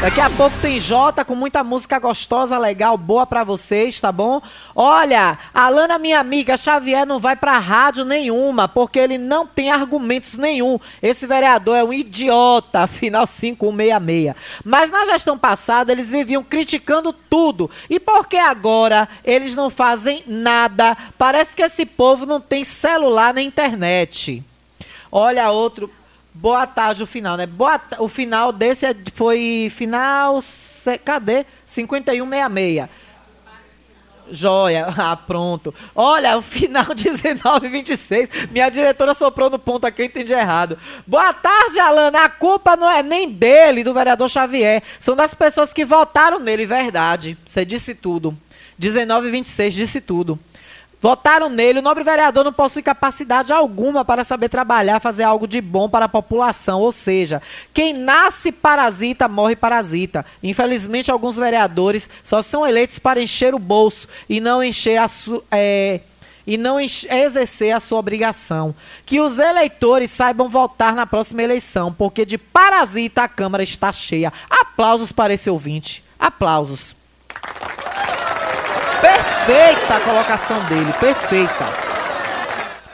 Daqui 0.00 0.18
a 0.18 0.30
pouco 0.30 0.56
tem 0.62 0.80
Jota 0.80 1.26
com 1.26 1.34
muita 1.34 1.62
música 1.62 1.98
gostosa, 1.98 2.56
legal, 2.56 2.96
boa 2.96 3.26
pra 3.26 3.44
vocês, 3.44 4.00
tá 4.00 4.10
bom? 4.10 4.40
Olha, 4.74 5.38
Alana, 5.52 5.98
minha 5.98 6.18
amiga, 6.18 6.56
Xavier 6.56 7.04
não 7.04 7.18
vai 7.18 7.36
pra 7.36 7.58
rádio 7.58 8.06
nenhuma, 8.06 8.66
porque 8.66 8.98
ele 8.98 9.18
não 9.18 9.46
tem 9.46 9.70
argumentos 9.70 10.38
nenhum. 10.38 10.80
Esse 11.02 11.26
vereador 11.26 11.76
é 11.76 11.84
um 11.84 11.92
idiota, 11.92 12.86
final 12.86 13.26
5166. 13.26 14.34
Mas 14.64 14.90
na 14.90 15.04
gestão 15.04 15.36
passada 15.36 15.92
eles 15.92 16.10
viviam 16.10 16.42
criticando 16.42 17.12
tudo. 17.12 17.70
E 17.90 18.00
por 18.00 18.26
que 18.26 18.38
agora 18.38 19.06
eles 19.22 19.54
não 19.54 19.68
fazem 19.68 20.24
nada? 20.26 20.96
Parece 21.18 21.54
que 21.54 21.62
esse 21.62 21.84
povo 21.84 22.24
não 22.24 22.40
tem 22.40 22.64
celular 22.64 23.34
na 23.34 23.42
internet. 23.42 24.42
Olha 25.12 25.50
outro. 25.50 25.90
Boa 26.40 26.66
tarde 26.66 27.02
o 27.02 27.06
final, 27.06 27.36
né? 27.36 27.44
Boa, 27.44 27.78
o 27.98 28.08
final 28.08 28.50
desse 28.50 28.86
é- 28.86 28.96
foi 29.14 29.70
final. 29.76 30.42
Cadê? 31.04 31.44
5166. 31.66 32.88
Joia, 34.30 34.86
ah, 34.96 35.14
pronto. 35.16 35.74
Olha, 35.94 36.38
o 36.38 36.40
final 36.42 36.86
1926. 36.96 38.30
Minha 38.50 38.70
diretora 38.70 39.12
soprou 39.12 39.50
no 39.50 39.58
ponto 39.58 39.86
aqui, 39.86 40.00
eu 40.00 40.06
entendi 40.06 40.32
errado. 40.32 40.78
Boa 41.06 41.30
tarde, 41.34 41.78
Alana. 41.78 42.24
A 42.24 42.28
culpa 42.30 42.74
não 42.74 42.88
é 42.90 43.02
nem 43.02 43.28
dele, 43.28 43.84
do 43.84 43.92
vereador 43.92 44.30
Xavier. 44.30 44.82
São 44.98 45.14
das 45.14 45.34
pessoas 45.34 45.74
que 45.74 45.84
votaram 45.84 46.38
nele, 46.38 46.64
verdade. 46.64 47.36
Você 47.46 47.66
disse 47.66 47.94
tudo. 47.94 48.34
1926, 48.78 49.74
disse 49.74 50.00
tudo. 50.00 50.38
Votaram 51.00 51.48
nele, 51.48 51.78
o 51.78 51.82
nobre 51.82 52.04
vereador 52.04 52.44
não 52.44 52.52
possui 52.52 52.82
capacidade 52.82 53.52
alguma 53.52 54.04
para 54.04 54.22
saber 54.22 54.50
trabalhar, 54.50 55.00
fazer 55.00 55.22
algo 55.22 55.48
de 55.48 55.58
bom 55.60 55.88
para 55.88 56.04
a 56.04 56.08
população. 56.08 56.80
Ou 56.80 56.92
seja, 56.92 57.40
quem 57.72 57.94
nasce 57.94 58.52
parasita, 58.52 59.26
morre 59.26 59.56
parasita. 59.56 60.26
Infelizmente, 60.42 61.10
alguns 61.10 61.36
vereadores 61.36 62.08
só 62.22 62.42
são 62.42 62.66
eleitos 62.66 62.98
para 62.98 63.22
encher 63.22 63.54
o 63.54 63.58
bolso 63.58 64.06
e 64.28 64.40
não 64.40 64.62
encher 64.62 64.98
a 64.98 65.08
su 65.08 65.42
é, 65.50 66.00
e 66.46 66.58
não 66.58 66.78
exercer 66.78 67.74
a 67.74 67.80
sua 67.80 67.98
obrigação. 67.98 68.74
Que 69.06 69.20
os 69.20 69.38
eleitores 69.38 70.10
saibam 70.10 70.50
votar 70.50 70.94
na 70.94 71.06
próxima 71.06 71.42
eleição, 71.42 71.92
porque 71.92 72.26
de 72.26 72.36
parasita 72.36 73.22
a 73.22 73.28
Câmara 73.28 73.62
está 73.62 73.90
cheia. 73.90 74.32
Aplausos 74.50 75.12
para 75.12 75.32
esse 75.32 75.48
ouvinte. 75.48 76.04
Aplausos. 76.18 76.94
Perfeita 79.00 79.96
a 79.96 80.00
colocação 80.00 80.62
dele, 80.64 80.92
perfeita. 80.92 81.90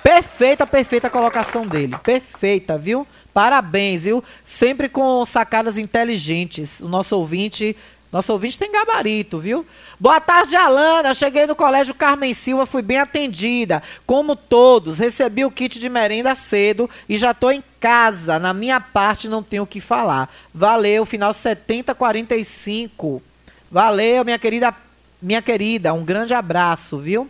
Perfeita, 0.02 0.66
perfeita 0.66 1.06
a 1.08 1.10
colocação 1.10 1.66
dele. 1.66 1.96
Perfeita, 2.02 2.78
viu? 2.78 3.06
Parabéns, 3.34 4.04
viu? 4.04 4.22
Sempre 4.44 4.88
com 4.88 5.24
sacadas 5.24 5.76
inteligentes. 5.76 6.80
O 6.80 6.88
nosso 6.88 7.16
ouvinte, 7.16 7.76
nosso 8.12 8.32
ouvinte 8.32 8.58
tem 8.58 8.70
gabarito, 8.70 9.38
viu? 9.38 9.66
Boa 9.98 10.20
tarde, 10.20 10.54
Alana. 10.54 11.12
Cheguei 11.12 11.44
no 11.46 11.56
colégio 11.56 11.92
Carmen 11.92 12.32
Silva, 12.32 12.64
fui 12.64 12.82
bem 12.82 12.98
atendida. 12.98 13.82
Como 14.06 14.36
todos, 14.36 15.00
recebi 15.00 15.44
o 15.44 15.50
kit 15.50 15.78
de 15.80 15.88
merenda 15.88 16.34
cedo 16.34 16.88
e 17.08 17.16
já 17.16 17.34
tô 17.34 17.50
em 17.50 17.62
casa. 17.80 18.38
Na 18.38 18.54
minha 18.54 18.80
parte, 18.80 19.28
não 19.28 19.42
tenho 19.42 19.64
o 19.64 19.66
que 19.66 19.80
falar. 19.80 20.32
Valeu, 20.54 21.04
final 21.04 21.32
7045. 21.32 23.20
Valeu, 23.70 24.24
minha 24.24 24.38
querida, 24.38 24.72
minha 25.20 25.42
querida. 25.42 25.92
Um 25.92 26.04
grande 26.04 26.32
abraço, 26.34 26.98
viu? 26.98 27.28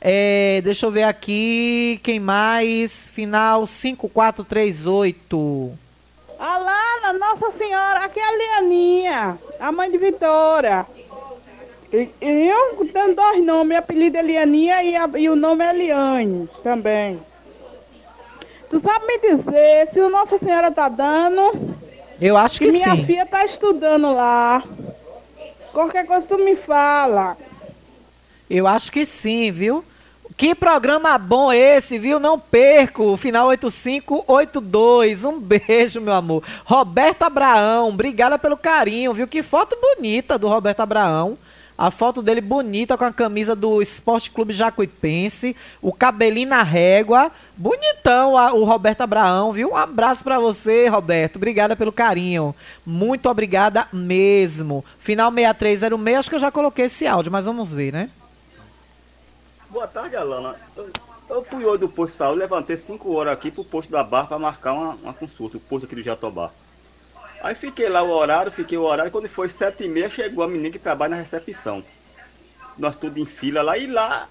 É, 0.00 0.60
deixa 0.62 0.86
eu 0.86 0.90
ver 0.90 1.02
aqui. 1.04 2.00
Quem 2.02 2.18
mais? 2.20 3.08
Final 3.10 3.66
5438. 3.66 5.72
Alana, 6.38 7.12
Nossa 7.18 7.50
Senhora, 7.58 8.04
aqui 8.04 8.20
é 8.20 8.24
a 8.24 8.36
Lianinha, 8.36 9.38
a 9.58 9.72
mãe 9.72 9.90
de 9.90 9.98
Vitória. 9.98 10.86
E, 11.92 12.08
eu 12.20 12.86
tenho 12.92 13.16
dois 13.16 13.44
nomes, 13.44 13.68
meu 13.68 13.78
apelido 13.78 14.16
é 14.18 14.22
Lianinha 14.22 14.82
e, 14.84 14.94
a- 14.94 15.10
e 15.16 15.28
o 15.28 15.34
nome 15.34 15.64
é 15.64 15.72
Liane 15.72 16.48
também. 16.62 17.18
Tu 18.70 18.78
sabe 18.78 19.06
me 19.06 19.18
dizer 19.18 19.88
se 19.92 19.98
o 19.98 20.08
Nossa 20.10 20.38
Senhora 20.38 20.70
tá 20.70 20.88
dando? 20.88 21.76
Eu 22.20 22.36
acho 22.36 22.58
que 22.60 22.70
minha 22.70 22.94
sim. 22.94 23.04
filha 23.06 23.26
tá 23.26 23.44
estudando 23.44 24.14
lá. 24.14 24.62
Qualquer 25.72 26.06
coisa 26.06 26.26
tu 26.26 26.38
me 26.38 26.56
fala. 26.56 27.36
Eu 28.48 28.66
acho 28.66 28.90
que 28.90 29.04
sim, 29.04 29.52
viu? 29.52 29.84
Que 30.36 30.54
programa 30.54 31.18
bom 31.18 31.52
esse, 31.52 31.98
viu? 31.98 32.20
Não 32.20 32.38
perco. 32.38 33.16
Final 33.16 33.48
8582. 33.48 35.24
Um 35.24 35.38
beijo, 35.40 36.00
meu 36.00 36.14
amor. 36.14 36.44
Roberto 36.64 37.24
Abraão, 37.24 37.88
obrigada 37.88 38.38
pelo 38.38 38.56
carinho, 38.56 39.12
viu? 39.12 39.26
Que 39.26 39.42
foto 39.42 39.76
bonita 39.80 40.38
do 40.38 40.46
Roberto 40.48 40.80
Abraão. 40.80 41.36
A 41.78 41.92
foto 41.92 42.20
dele 42.20 42.40
bonita 42.40 42.98
com 42.98 43.04
a 43.04 43.12
camisa 43.12 43.54
do 43.54 43.80
Esporte 43.80 44.32
Clube 44.32 44.52
Jacuipense, 44.52 45.54
o 45.80 45.92
cabelinho 45.92 46.48
na 46.48 46.64
régua. 46.64 47.30
Bonitão 47.56 48.36
a- 48.36 48.52
o 48.52 48.64
Roberto 48.64 49.02
Abraão, 49.02 49.52
viu? 49.52 49.70
Um 49.70 49.76
abraço 49.76 50.24
pra 50.24 50.40
você, 50.40 50.88
Roberto. 50.88 51.36
Obrigada 51.36 51.76
pelo 51.76 51.92
carinho. 51.92 52.52
Muito 52.84 53.28
obrigada 53.28 53.86
mesmo. 53.92 54.84
Final 54.98 55.30
6306, 55.30 56.18
acho 56.18 56.28
que 56.28 56.34
eu 56.34 56.40
já 56.40 56.50
coloquei 56.50 56.86
esse 56.86 57.06
áudio, 57.06 57.30
mas 57.30 57.44
vamos 57.44 57.72
ver, 57.72 57.92
né? 57.92 58.10
Boa 59.70 59.86
tarde, 59.86 60.16
Alana. 60.16 60.56
Eu, 60.76 60.90
eu 61.30 61.44
fui 61.44 61.64
hoje 61.64 61.78
do 61.80 61.88
posto 61.88 62.12
de 62.14 62.18
saúde, 62.18 62.40
levantei 62.40 62.76
5 62.76 63.12
horas 63.14 63.34
aqui 63.34 63.52
pro 63.52 63.62
posto 63.64 63.92
da 63.92 64.02
Barra 64.02 64.26
para 64.26 64.38
marcar 64.40 64.72
uma, 64.72 64.94
uma 64.94 65.14
consulta, 65.14 65.56
o 65.58 65.60
posto 65.60 65.84
aqui 65.86 65.94
do 65.94 66.02
Jatobá. 66.02 66.50
Aí 67.40 67.54
fiquei 67.54 67.88
lá 67.88 68.02
o 68.02 68.10
horário, 68.10 68.50
fiquei 68.50 68.76
o 68.76 68.82
horário, 68.82 69.12
quando 69.12 69.28
foi 69.28 69.48
7 69.48 69.84
e 69.84 69.88
meia 69.88 70.10
chegou 70.10 70.42
a 70.42 70.48
menina 70.48 70.70
que 70.70 70.78
trabalha 70.78 71.16
na 71.16 71.22
recepção. 71.22 71.84
Nós 72.76 72.96
tudo 72.96 73.18
em 73.18 73.26
fila 73.26 73.62
lá 73.62 73.78
e 73.78 73.86
lá 73.86 74.28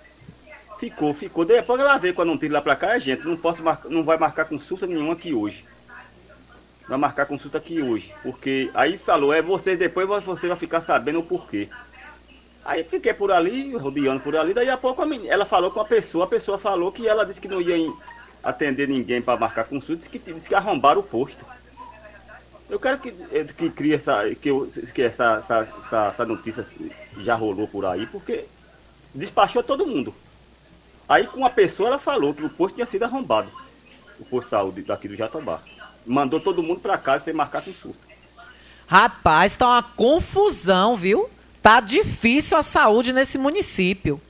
ficou, 0.79 1.13
ficou. 1.13 1.45
Depois 1.45 1.79
ela 1.79 1.97
veio 1.97 2.13
quando 2.13 2.29
não 2.29 2.37
teve 2.37 2.53
lá 2.53 2.61
pra 2.61 2.75
cá, 2.75 2.95
é 2.95 2.99
gente, 2.99 3.25
não 3.25 3.37
posso 3.37 3.63
marcar, 3.63 3.89
não 3.89 4.03
vai 4.03 4.17
marcar 4.17 4.45
consulta 4.45 4.85
nenhuma 4.85 5.13
aqui 5.13 5.33
hoje. 5.33 5.65
Vai 6.87 6.97
marcar 6.97 7.25
consulta 7.25 7.57
aqui 7.57 7.81
hoje. 7.81 8.13
Porque 8.23 8.69
aí 8.73 8.97
falou, 8.97 9.33
é 9.33 9.41
vocês 9.41 9.79
depois 9.79 10.07
você 10.07 10.47
vai 10.47 10.57
ficar 10.57 10.81
sabendo 10.81 11.19
o 11.19 11.23
porquê. 11.23 11.69
Aí 12.63 12.83
fiquei 12.83 13.13
por 13.13 13.31
ali, 13.31 13.75
rodeando 13.75 14.19
por 14.19 14.35
ali, 14.35 14.53
daí 14.53 14.69
a 14.69 14.77
pouco 14.77 15.01
a 15.01 15.05
menina, 15.05 15.33
ela 15.33 15.45
falou 15.45 15.71
com 15.71 15.79
a 15.79 15.85
pessoa, 15.85 16.25
a 16.25 16.27
pessoa 16.27 16.57
falou 16.57 16.91
que 16.91 17.07
ela 17.07 17.25
disse 17.25 17.39
que 17.39 17.47
não 17.47 17.61
ia 17.61 17.93
atender 18.43 18.89
ninguém 18.89 19.21
para 19.21 19.39
marcar 19.39 19.63
consulta, 19.63 19.95
disse 19.95 20.09
que, 20.09 20.19
disse 20.19 20.49
que 20.49 20.55
arrombaram 20.55 20.99
o 20.99 21.03
posto. 21.03 21.45
Eu 22.69 22.79
quero 22.79 22.99
que, 22.99 23.09
eh, 23.31 23.45
que 23.45 23.69
crie 23.69 23.93
essa, 23.93 24.23
que, 24.35 24.49
eu- 24.49 24.69
que 24.93 25.01
essa, 25.01 25.37
essa, 25.43 25.67
essa, 25.85 26.07
essa 26.07 26.25
notícia 26.25 26.65
já 27.19 27.35
rolou 27.35 27.67
por 27.67 27.85
aí, 27.85 28.05
porque 28.07 28.45
despachou 29.13 29.63
todo 29.63 29.85
mundo. 29.87 30.13
Aí 31.07 31.25
com 31.27 31.45
a 31.45 31.49
pessoa 31.49 31.87
ela 31.87 31.99
falou 31.99 32.33
que 32.33 32.43
o 32.43 32.49
posto 32.49 32.75
tinha 32.75 32.85
sido 32.87 33.03
arrombado, 33.03 33.49
o 34.19 34.25
posto 34.25 34.45
de 34.45 34.49
saúde 34.49 34.81
daqui 34.81 35.07
do 35.07 35.15
Jatobá. 35.15 35.61
Mandou 36.05 36.39
todo 36.39 36.63
mundo 36.63 36.79
para 36.81 36.97
casa 36.97 37.25
sem 37.25 37.33
marcar 37.33 37.61
consulta. 37.61 37.99
Rapaz, 38.85 39.55
tá 39.55 39.67
uma 39.67 39.83
confusão, 39.83 40.95
viu? 40.95 41.29
Tá 41.61 41.79
difícil 41.79 42.57
a 42.57 42.63
saúde 42.63 43.11
nesse 43.11 43.37
município. 43.37 44.21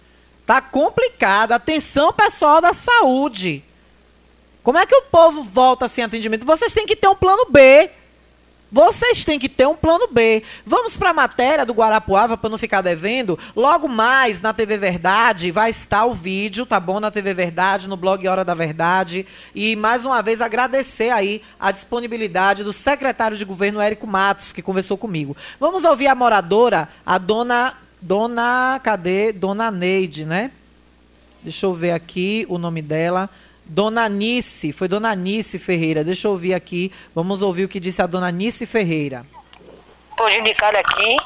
Tá 0.45 0.61
complicado. 0.61 1.51
Atenção, 1.51 2.11
pessoal 2.13 2.59
da 2.61 2.73
saúde. 2.73 3.63
Como 4.63 4.77
é 4.77 4.85
que 4.85 4.95
o 4.95 5.03
povo 5.03 5.43
volta 5.43 5.87
sem 5.87 6.03
atendimento? 6.03 6.45
Vocês 6.45 6.73
têm 6.73 6.85
que 6.85 6.95
ter 6.95 7.07
um 7.07 7.15
plano 7.15 7.45
B. 7.49 7.89
Vocês 8.71 9.23
têm 9.23 9.39
que 9.39 9.47
ter 9.47 9.65
um 9.65 9.75
plano 9.75 10.07
B. 10.11 10.43
Vamos 10.65 10.97
para 10.97 11.11
a 11.11 11.13
matéria 11.13 11.65
do 11.65 11.73
Guarapuava 11.73 12.37
para 12.37 12.49
não 12.49 12.57
ficar 12.57 12.81
devendo. 12.81 13.39
Logo 13.55 13.87
mais 13.87 14.41
na 14.41 14.53
TV 14.53 14.77
Verdade 14.77 15.51
vai 15.51 15.69
estar 15.69 16.05
o 16.05 16.13
vídeo, 16.13 16.65
tá 16.65 16.79
bom? 16.79 16.99
Na 16.99 17.09
TV 17.09 17.33
Verdade, 17.33 17.87
no 17.87 17.95
blog 17.95 18.27
Hora 18.27 18.43
da 18.43 18.53
Verdade. 18.53 19.25
E 19.55 19.75
mais 19.75 20.05
uma 20.05 20.21
vez 20.21 20.41
agradecer 20.41 21.09
aí 21.11 21.41
a 21.59 21.71
disponibilidade 21.71 22.63
do 22.63 22.73
secretário 22.73 23.37
de 23.37 23.45
governo 23.45 23.79
Érico 23.79 24.05
Matos, 24.05 24.51
que 24.51 24.61
conversou 24.61 24.97
comigo. 24.97 25.35
Vamos 25.59 25.85
ouvir 25.85 26.07
a 26.07 26.15
moradora, 26.15 26.89
a 27.05 27.17
dona. 27.17 27.73
Dona. 27.99 28.79
Cadê? 28.83 29.31
Dona 29.31 29.71
Neide, 29.71 30.23
né? 30.25 30.51
Deixa 31.41 31.65
eu 31.65 31.73
ver 31.73 31.91
aqui 31.91 32.45
o 32.49 32.57
nome 32.57 32.81
dela. 32.81 33.29
Dona 33.69 34.07
Nice, 34.07 34.71
foi 34.71 34.87
Dona 34.87 35.13
Nice 35.15 35.59
Ferreira. 35.59 36.03
Deixa 36.03 36.27
eu 36.27 36.31
ouvir 36.31 36.53
aqui. 36.53 36.91
Vamos 37.13 37.41
ouvir 37.41 37.65
o 37.65 37.67
que 37.67 37.79
disse 37.79 38.01
a 38.01 38.07
Dona 38.07 38.31
Nice 38.31 38.65
Ferreira. 38.65 39.25
prejudicado 40.15 40.77
aqui, 40.77 41.17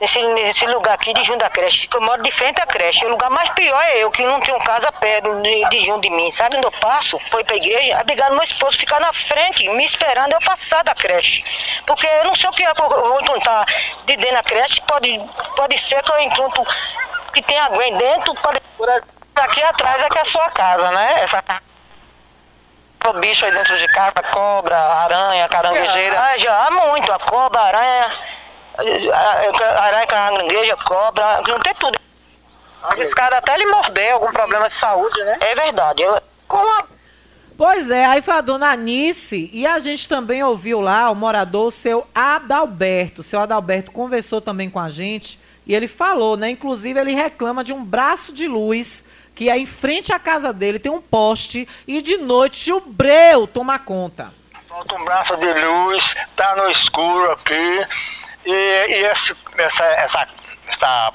nesse, 0.00 0.22
nesse 0.34 0.66
lugar 0.66 0.94
aqui 0.94 1.12
de 1.12 1.22
junto 1.24 1.38
da 1.38 1.50
creche, 1.50 1.86
que 1.86 1.96
eu 1.96 2.00
moro 2.00 2.22
de 2.22 2.30
frente 2.30 2.60
à 2.60 2.66
creche. 2.66 3.04
O 3.04 3.10
lugar 3.10 3.30
mais 3.30 3.48
pior 3.50 3.80
é 3.82 3.98
eu, 4.02 4.10
que 4.10 4.24
não 4.24 4.40
tenho 4.40 4.58
casa 4.60 4.90
perto 4.92 5.42
de, 5.42 5.68
de 5.70 6.00
de 6.00 6.10
mim. 6.10 6.30
Sabe 6.30 6.56
onde 6.56 6.66
eu 6.66 6.72
passo? 6.72 7.18
Foi 7.30 7.44
pra 7.44 7.56
igreja, 7.56 8.00
obrigado 8.00 8.32
meu 8.32 8.42
esposo 8.42 8.78
ficar 8.78 9.00
na 9.00 9.12
frente, 9.12 9.68
me 9.68 9.84
esperando 9.84 10.32
eu 10.32 10.40
passar 10.40 10.82
da 10.82 10.94
creche. 10.94 11.44
Porque 11.86 12.06
eu 12.06 12.24
não 12.24 12.34
sei 12.34 12.48
o 12.48 12.52
que 12.52 12.64
é 12.64 12.74
que 12.74 12.82
eu 12.82 12.88
vou 12.88 13.20
encontrar 13.20 13.66
de 14.06 14.16
dentro 14.16 14.34
da 14.34 14.42
creche, 14.42 14.80
pode, 14.82 15.20
pode 15.56 15.78
ser 15.78 16.00
que 16.02 16.12
eu 16.12 16.20
encontro 16.20 16.64
que 17.32 17.42
tem 17.42 17.58
aí 17.58 17.98
dentro, 17.98 18.34
pode... 18.36 18.60
Aqui 19.34 19.62
atrás 19.62 20.02
é 20.02 20.08
que 20.08 20.18
é 20.18 20.20
a 20.20 20.24
sua 20.26 20.50
casa, 20.50 20.90
né? 20.90 21.20
Essa 21.22 21.42
o 23.10 23.12
bicho 23.14 23.44
aí 23.44 23.52
dentro 23.52 23.76
de 23.76 23.86
casa, 23.88 24.22
cobra, 24.30 24.76
aranha, 24.76 25.48
caranguejeira. 25.48 26.20
Ah, 26.20 26.38
já 26.38 26.66
há 26.66 26.70
muito, 26.70 27.12
a 27.12 27.18
cobra, 27.18 27.60
a 27.60 27.66
aranha. 27.66 28.10
aranha, 29.78 30.06
carangueja, 30.06 30.76
cobra, 30.76 31.42
não 31.46 31.60
tem 31.60 31.74
tudo. 31.74 31.98
Arriscado 32.82 33.36
até 33.36 33.54
ele 33.54 33.66
morder, 33.66 34.12
algum 34.12 34.32
problema 34.32 34.66
de 34.66 34.74
saúde, 34.74 35.22
né? 35.24 35.38
É 35.40 35.54
verdade. 35.54 36.02
Eu... 36.02 36.14
A... 36.14 36.84
Pois 37.56 37.90
é, 37.90 38.04
aí 38.06 38.20
foi 38.20 38.34
a 38.34 38.40
dona 38.40 38.72
Anice 38.72 39.48
e 39.52 39.66
a 39.66 39.78
gente 39.78 40.08
também 40.08 40.42
ouviu 40.42 40.80
lá 40.80 41.10
o 41.10 41.14
morador, 41.14 41.66
o 41.66 41.70
seu 41.70 42.06
Adalberto. 42.14 43.20
O 43.20 43.24
seu 43.24 43.40
Adalberto 43.40 43.92
conversou 43.92 44.40
também 44.40 44.68
com 44.68 44.80
a 44.80 44.88
gente 44.88 45.38
e 45.66 45.74
ele 45.74 45.86
falou, 45.86 46.36
né? 46.36 46.50
Inclusive, 46.50 46.98
ele 46.98 47.14
reclama 47.14 47.62
de 47.62 47.72
um 47.72 47.84
braço 47.84 48.32
de 48.32 48.48
luz 48.48 49.04
que 49.34 49.48
é 49.48 49.58
em 49.58 49.66
frente 49.66 50.12
à 50.12 50.18
casa 50.18 50.52
dele, 50.52 50.78
tem 50.78 50.92
um 50.92 51.00
poste 51.00 51.68
e 51.86 52.02
de 52.02 52.16
noite 52.18 52.72
o 52.72 52.80
breu 52.80 53.46
toma 53.46 53.78
conta. 53.78 54.32
Falta 54.68 54.94
um 54.94 55.04
braço 55.04 55.36
de 55.36 55.52
luz, 55.52 56.14
tá 56.34 56.56
no 56.56 56.70
escuro 56.70 57.32
aqui 57.32 57.86
e, 58.44 58.50
e 58.50 59.04
esse, 59.06 59.36
essa, 59.58 59.84
essa, 59.84 60.28
essa 60.66 61.12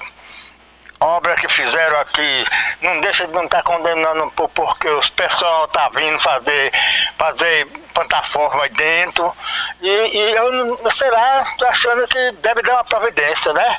obra 0.99 1.35
que 1.35 1.47
fizeram 1.47 1.99
aqui 1.99 2.45
não 2.81 2.99
deixa 3.01 3.27
de 3.27 3.33
não 3.33 3.45
estar 3.45 3.57
tá 3.57 3.63
condenando 3.63 4.31
por, 4.31 4.49
porque 4.49 4.87
os 4.89 5.09
pessoal 5.09 5.67
tá 5.67 5.89
vindo 5.89 6.19
fazer, 6.19 6.73
fazer 7.17 7.67
plataforma 7.93 8.63
aí 8.63 8.69
dentro 8.69 9.33
e, 9.81 9.87
e 9.89 10.31
eu 10.35 10.91
sei 10.91 11.09
lá, 11.11 11.45
tô 11.57 11.65
achando 11.65 12.07
que 12.07 12.31
deve 12.33 12.61
dar 12.61 12.73
uma 12.75 12.83
providência, 12.83 13.53
né? 13.53 13.77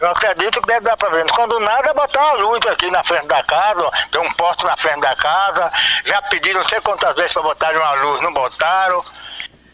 Eu 0.00 0.10
acredito 0.10 0.60
que 0.60 0.66
deve 0.66 0.80
dar 0.80 0.96
para 0.96 1.08
ver. 1.10 1.26
Quando 1.32 1.58
nada, 1.60 1.94
botar 1.94 2.34
uma 2.34 2.42
luz 2.44 2.60
aqui 2.66 2.90
na 2.90 3.02
frente 3.04 3.26
da 3.26 3.42
casa, 3.42 3.90
tem 4.10 4.20
um 4.20 4.32
posto 4.34 4.66
na 4.66 4.76
frente 4.76 5.00
da 5.00 5.14
casa. 5.16 5.72
Já 6.04 6.22
pediram 6.22 6.60
não 6.60 6.68
sei 6.68 6.80
quantas 6.80 7.14
vezes 7.14 7.32
para 7.32 7.42
botar 7.42 7.74
uma 7.76 7.94
luz, 7.94 8.22
não 8.22 8.32
botaram. 8.32 9.04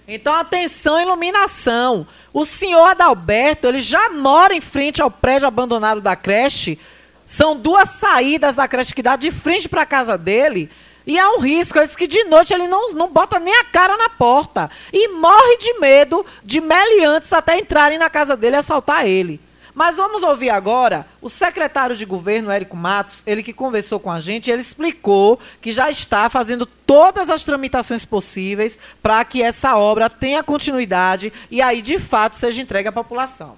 Então, 0.06 0.35
atenção, 0.35 1.01
iluminação. 1.01 2.06
O 2.32 2.44
senhor 2.44 2.85
Adalberto, 2.89 3.66
ele 3.66 3.78
já 3.78 4.10
mora 4.10 4.55
em 4.55 4.60
frente 4.60 5.01
ao 5.01 5.10
prédio 5.10 5.48
abandonado 5.48 6.01
da 6.01 6.14
creche. 6.14 6.78
São 7.26 7.56
duas 7.56 7.90
saídas 7.90 8.55
da 8.55 8.68
creche 8.68 8.94
que 8.94 9.02
dá 9.02 9.16
de 9.16 9.31
frente 9.31 9.68
para 9.68 9.82
a 9.82 9.86
casa 9.86 10.18
dele. 10.18 10.70
E 11.06 11.18
há 11.18 11.31
um 11.31 11.39
risco, 11.39 11.78
ele 11.78 11.86
diz 11.86 11.97
que 11.97 12.06
de 12.06 12.24
noite 12.24 12.52
ele 12.52 12.66
não, 12.66 12.93
não 12.93 13.10
bota 13.10 13.39
nem 13.39 13.55
a 13.60 13.64
cara 13.64 13.97
na 13.97 14.09
porta. 14.09 14.70
E 14.93 15.09
morre 15.09 15.56
de 15.59 15.78
medo 15.78 16.24
de 16.43 16.60
meliantes 16.60 17.32
até 17.32 17.59
entrarem 17.59 17.98
na 17.98 18.09
casa 18.09 18.36
dele 18.36 18.56
e 18.56 18.59
assaltar 18.59 19.06
ele. 19.06 19.40
Mas 19.74 19.96
vamos 19.96 20.22
ouvir 20.22 20.51
agora 20.51 21.05
o 21.20 21.28
secretário 21.28 21.96
de 21.96 22.05
governo, 22.05 22.51
Érico 22.51 22.76
Matos, 22.76 23.22
ele 23.26 23.42
que 23.42 23.52
conversou 23.52 23.98
com 23.98 24.10
a 24.10 24.20
gente, 24.20 24.51
ele 24.51 24.62
explicou 24.62 25.38
que 25.60 25.72
já 25.72 25.90
está 25.90 26.30
fazendo 26.30 26.64
todas 26.64 27.28
as 27.28 27.42
tramitações 27.44 28.05
possíveis 28.05 28.78
para 29.02 29.24
que 29.24 29.42
essa 29.42 29.76
obra 29.76 30.09
tenha 30.09 30.42
continuidade 30.42 31.32
e 31.51 31.60
aí, 31.60 31.82
de 31.82 31.98
fato, 31.98 32.36
seja 32.36 32.62
entregue 32.62 32.88
à 32.88 32.92
população. 32.92 33.56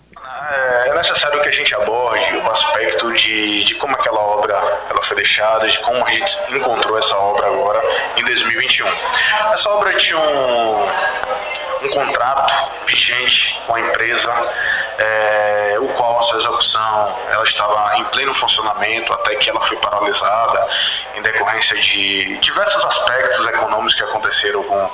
É 0.87 0.95
necessário 0.95 1.41
que 1.43 1.49
a 1.49 1.53
gente 1.53 1.75
aborde 1.75 2.37
o 2.37 2.51
aspecto 2.51 3.13
de, 3.13 3.65
de 3.65 3.75
como 3.75 3.95
aquela 3.95 4.21
obra 4.21 4.55
ela 4.89 5.03
foi 5.03 5.17
deixada, 5.17 5.69
de 5.69 5.79
como 5.81 6.05
a 6.05 6.11
gente 6.11 6.55
encontrou 6.55 6.99
essa 6.99 7.17
obra 7.17 7.47
agora 7.47 7.83
em 8.17 8.25
2021. 8.25 8.87
Essa 9.53 9.71
obra 9.71 9.95
tinha 9.97 10.19
um, 10.19 10.89
um 11.87 11.91
contrato 11.91 12.53
vigente 12.87 13.61
com 13.67 13.75
a 13.75 13.81
empresa, 13.81 14.33
é, 14.99 15.77
o 15.81 15.89
qual 15.89 16.19
a 16.19 16.23
sua 16.23 16.39
execução 16.39 17.17
ela 17.31 17.45
estava 17.45 17.97
em 17.99 18.05
pleno 18.05 18.35
funcionamento 18.35 19.13
até 19.13 19.37
que 19.37 19.51
ela 19.51 19.61
foi 19.61 19.77
paralisada 19.79 20.69
em 21.15 21.23
decorrência 21.23 21.77
de 21.77 22.39
diversos 22.39 22.85
aspectos 22.85 23.47
econômicos 23.47 23.95
que 23.95 24.05
aconteceram 24.05 24.63
com, 24.63 24.91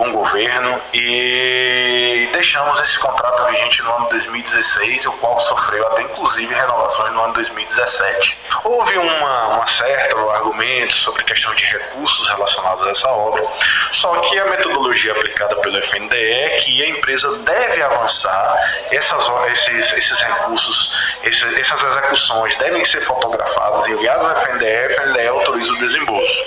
com 0.00 0.08
o 0.08 0.12
governo 0.12 0.80
e 0.94 2.26
deixamos 2.32 2.80
esse 2.80 2.98
contrato 2.98 3.44
vigente 3.50 3.82
no 3.82 3.94
ano 3.96 4.08
2016, 4.08 5.04
o 5.04 5.12
qual 5.12 5.38
sofreu 5.38 5.86
até 5.88 6.00
inclusive 6.00 6.54
renovações 6.54 7.12
no 7.12 7.20
ano 7.20 7.34
2017. 7.34 8.40
Houve 8.64 8.96
uma, 8.96 9.48
uma 9.48 9.66
certa 9.66 10.16
argumento 10.40 10.94
sobre 10.94 11.22
questão 11.24 11.54
de 11.54 11.64
recursos 11.66 12.28
relacionados 12.28 12.86
a 12.86 12.90
essa 12.90 13.08
obra, 13.10 13.44
só 13.90 14.18
que 14.20 14.38
a 14.38 14.46
metodologia 14.46 15.12
aplicada 15.12 15.56
pelo 15.56 15.76
FNDE 15.78 16.16
é 16.16 16.48
que 16.60 16.82
a 16.82 16.88
empresa 16.88 17.36
deve 17.38 17.82
avançar, 17.82 18.86
essas, 18.90 19.30
esses, 19.52 19.92
esses 19.92 20.20
recursos, 20.20 20.96
esses, 21.22 21.58
essas 21.58 21.82
execuções 21.82 22.56
devem 22.56 22.84
ser 22.84 23.02
fotografadas 23.02 23.86
e 23.86 23.92
enviadas 23.92 24.26
ao 24.26 24.36
FNDE, 24.36 24.64
o 24.64 24.90
FNDE 24.92 25.28
autoriza 25.28 25.72
o 25.74 25.78
desembolso. 25.78 26.44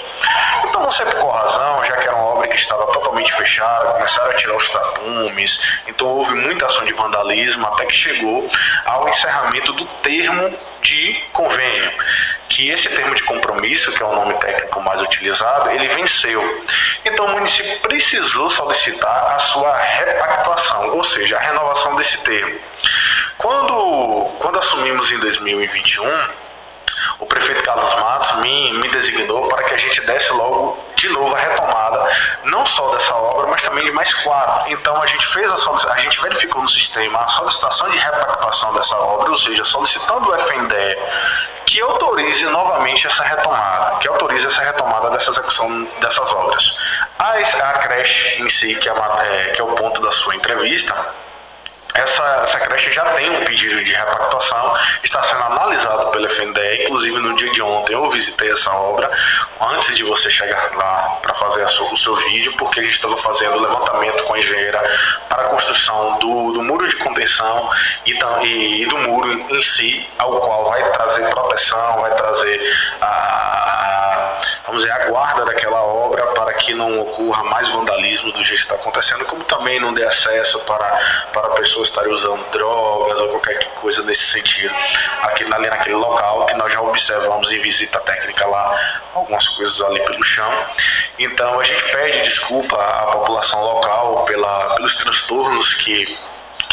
Então, 0.66 0.82
não 0.82 0.92
sei 0.92 1.06
por 1.06 1.20
qual 1.20 1.34
razão, 1.34 1.84
já 1.84 1.98
que 1.98 2.08
era 2.08 2.16
uma 2.16 2.26
obra 2.26 2.48
que 2.48 2.56
estava 2.56 2.86
totalmente 2.88 3.32
fechada, 3.44 3.92
começaram 3.92 4.32
a 4.32 4.34
tirar 4.36 4.56
os 4.56 4.70
tapumes, 4.70 5.62
então 5.88 6.08
houve 6.08 6.34
muita 6.34 6.66
ação 6.66 6.86
de 6.86 6.94
vandalismo 6.94 7.68
até 7.68 7.86
que 7.86 7.94
chegou 7.94 8.50
ao 8.86 9.08
encerramento 9.10 9.74
do 9.74 9.86
termo 10.02 10.58
de 10.82 11.14
convênio, 11.32 11.92
que 12.50 12.70
esse 12.70 12.90
termo 12.90 13.14
de 13.16 13.24
compromisso, 13.24 13.92
que 13.92 14.02
é 14.02 14.06
o 14.06 14.16
nome 14.16 14.34
técnico 14.36 14.82
mais 14.82 15.02
utilizado, 15.02 15.70
ele 15.72 15.88
venceu. 15.90 16.42
Então 17.06 17.26
o 17.26 17.30
município 17.32 17.80
precisou 17.80 18.50
solicitar 18.50 19.36
a 19.36 19.40
sua 19.40 19.76
repactuação, 19.78 20.96
ou 20.96 21.04
seja, 21.04 21.38
a 21.38 21.40
renovação 21.40 21.96
desse 21.96 22.24
termo. 22.24 22.58
Quando, 23.38 24.26
quando 24.40 24.60
assumimos 24.60 25.12
em 25.12 25.20
2021, 25.20 26.04
o 27.24 27.26
prefeito 27.26 27.64
Carlos 27.64 27.96
Matos 27.96 28.36
me, 28.42 28.74
me 28.74 28.90
designou 28.90 29.48
para 29.48 29.64
que 29.64 29.74
a 29.74 29.78
gente 29.78 30.02
desse 30.02 30.32
logo 30.34 30.78
de 30.98 31.08
novo 31.08 31.34
a 31.34 31.40
retomada, 31.40 32.06
não 32.44 32.66
só 32.66 32.90
dessa 32.92 33.16
obra, 33.16 33.48
mas 33.48 33.64
também 33.64 33.86
de 33.86 33.92
mais 33.94 34.14
quatro. 34.14 34.70
Então 34.72 35.02
a 35.02 35.08
gente 35.08 35.26
fez 35.28 35.50
a 35.50 35.92
a 35.92 35.98
gente 35.98 36.22
verificou 36.22 36.62
no 36.62 36.68
sistema 36.68 37.20
a 37.20 37.28
solicitação 37.30 37.90
de 37.90 37.98
repactuação 37.98 38.74
dessa 38.74 38.98
obra, 38.98 39.32
ou 39.32 39.38
seja, 39.38 39.64
solicitando 39.64 40.30
o 40.30 40.36
FNDE 40.36 40.98
que 41.66 41.82
autorize 41.82 42.46
novamente 42.46 43.08
essa 43.08 43.24
retomada, 43.24 43.98
que 44.00 44.08
autorize 44.10 44.46
essa 44.46 44.62
retomada 44.62 45.10
dessa 45.10 45.32
execução 45.32 45.88
dessas 46.02 46.32
obras. 46.34 46.78
A, 47.18 47.36
a 47.36 47.74
creche 47.80 48.42
em 48.42 48.50
si, 48.50 48.76
que 48.76 48.90
é, 48.90 48.94
uma, 48.94 49.24
é, 49.24 49.48
que 49.52 49.62
é 49.62 49.64
o 49.64 49.74
ponto 49.76 50.02
da 50.02 50.12
sua 50.12 50.36
entrevista, 50.36 50.94
essa, 51.94 52.42
essa 52.44 52.60
creche 52.60 52.92
já 52.92 53.04
tem 53.14 53.30
um 53.30 53.44
pedido 53.44 53.84
de 53.84 53.92
repactuação, 53.92 54.76
está 55.04 55.22
sendo 55.24 55.44
analisado 55.44 56.12
pelo 56.12 56.26
FNDE, 56.28 56.84
inclusive 56.84 57.20
no 57.20 57.36
dia 57.36 57.52
de 57.52 57.62
ontem 57.62 57.94
eu 57.94 58.10
visitei 58.10 58.52
essa 58.52 58.72
obra, 58.72 59.10
antes 59.62 59.96
de 59.96 60.04
você 60.04 60.30
chegar 60.30 60.72
lá 60.76 61.20
para 61.22 61.34
fazer 61.36 61.68
sua, 61.70 61.92
o 61.92 61.98
seu 61.98 62.16
vídeo, 62.16 62.54
porque 62.58 62.80
a 62.80 62.84
gente 62.84 62.96
estava 62.96 63.16
fazendo 63.18 63.60
levantamento 63.60 64.24
com 64.24 64.34
a 64.34 64.40
engenheira 64.40 64.82
para 65.30 65.44
a 65.44 65.46
construção 65.50 66.18
do, 66.20 66.54
do 66.54 66.64
muro 66.64 66.88
de 66.88 66.96
contenção 66.96 67.70
e, 68.06 68.12
e, 68.42 68.84
e 68.84 68.86
do 68.88 68.98
muro 68.98 69.32
em 69.32 69.62
si, 69.62 70.10
ao 70.18 70.40
qual 70.40 70.70
vai 70.70 70.92
trazer 70.92 71.30
proteção, 71.30 72.02
vai 72.02 72.16
trazer 72.16 72.60
a, 73.02 74.13
vamos 74.66 74.84
dizer, 74.84 74.94
a 74.94 75.06
guarda 75.08 75.46
daquela 75.46 75.82
obra 75.82 76.26
para 76.28 76.54
que 76.54 76.74
não 76.74 77.00
ocorra 77.00 77.44
mais 77.44 77.68
vandalismo 77.70 78.32
do 78.32 78.44
jeito 78.44 78.60
que 78.60 78.64
está 78.64 78.76
acontecendo, 78.76 79.26
como 79.26 79.44
também 79.44 79.80
não 79.80 79.94
dê 79.94 80.06
acesso 80.06 80.60
para, 80.60 81.00
para 81.32 81.50
pessoas 81.50 81.90
estarem 81.90 82.12
usando 82.12 82.44
drogas 82.52 83.20
ou 83.22 83.30
qualquer 83.30 83.64
coisa 83.76 84.04
nesse 84.04 84.26
sentido 84.26 84.74
aqui 85.24 85.44
ali 85.54 85.70
naquele 85.70 85.96
local 85.96 86.46
que 86.46 86.54
nós 86.56 86.72
já 86.72 86.82
observamos 86.82 87.52
em 87.52 87.60
visita 87.60 88.00
técnica 88.00 88.46
lá 88.48 89.02
algumas 89.14 89.48
coisas 89.50 89.82
ali 89.82 90.00
pelo 90.02 90.24
chão. 90.24 90.52
Então 91.20 91.60
a 91.60 91.64
gente 91.64 91.84
pede 91.92 92.22
desculpa 92.24 92.76
à 92.76 93.08
população 93.08 93.62
local 93.62 94.26
pela, 94.26 94.76
pelos 94.76 94.96
transtornos 94.98 95.74
que 95.76 96.18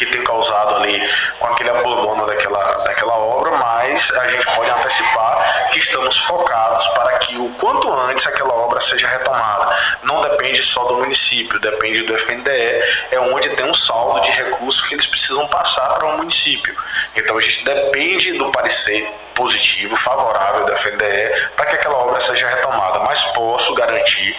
que 0.01 0.07
tem 0.07 0.25
causado 0.25 0.77
ali 0.77 0.99
com 1.39 1.47
aquele 1.49 1.69
abandono 1.69 2.27
daquela, 2.27 2.85
daquela 2.85 3.13
obra, 3.19 3.51
mas 3.51 4.11
a 4.13 4.29
gente 4.29 4.47
pode 4.47 4.71
antecipar 4.71 5.69
que 5.71 5.79
estamos 5.79 6.17
focados 6.21 6.87
para 6.89 7.19
que 7.19 7.37
o 7.37 7.51
quanto 7.61 7.93
antes 7.93 8.27
aquela 8.27 8.55
obra 8.55 8.81
seja 8.81 9.07
retomada. 9.07 9.77
Não 10.03 10.23
depende 10.23 10.63
só 10.63 10.85
do 10.85 10.95
município, 10.95 11.61
depende 11.61 12.03
do 12.03 12.15
FNDE, 12.17 12.83
é 13.11 13.21
onde 13.21 13.51
tem 13.51 13.67
um 13.67 13.75
saldo 13.75 14.23
de 14.23 14.31
recursos 14.31 14.87
que 14.87 14.95
eles 14.95 15.05
precisam 15.05 15.47
passar 15.49 15.91
para 15.91 16.07
o 16.07 16.17
município. 16.17 16.75
Então 17.15 17.37
a 17.37 17.41
gente 17.43 17.63
depende 17.63 18.33
do 18.39 18.51
parecer 18.51 19.07
positivo, 19.35 19.97
favorável 19.97 20.65
da 20.65 20.77
FNDE 20.77 21.51
para 21.57 21.67
que 21.67 21.75
aquela 21.75 21.99
obra 21.99 22.21
seja 22.21 22.49
retomada, 22.49 23.01
mas 23.01 23.23
posso 23.33 23.75
garantir 23.75 24.35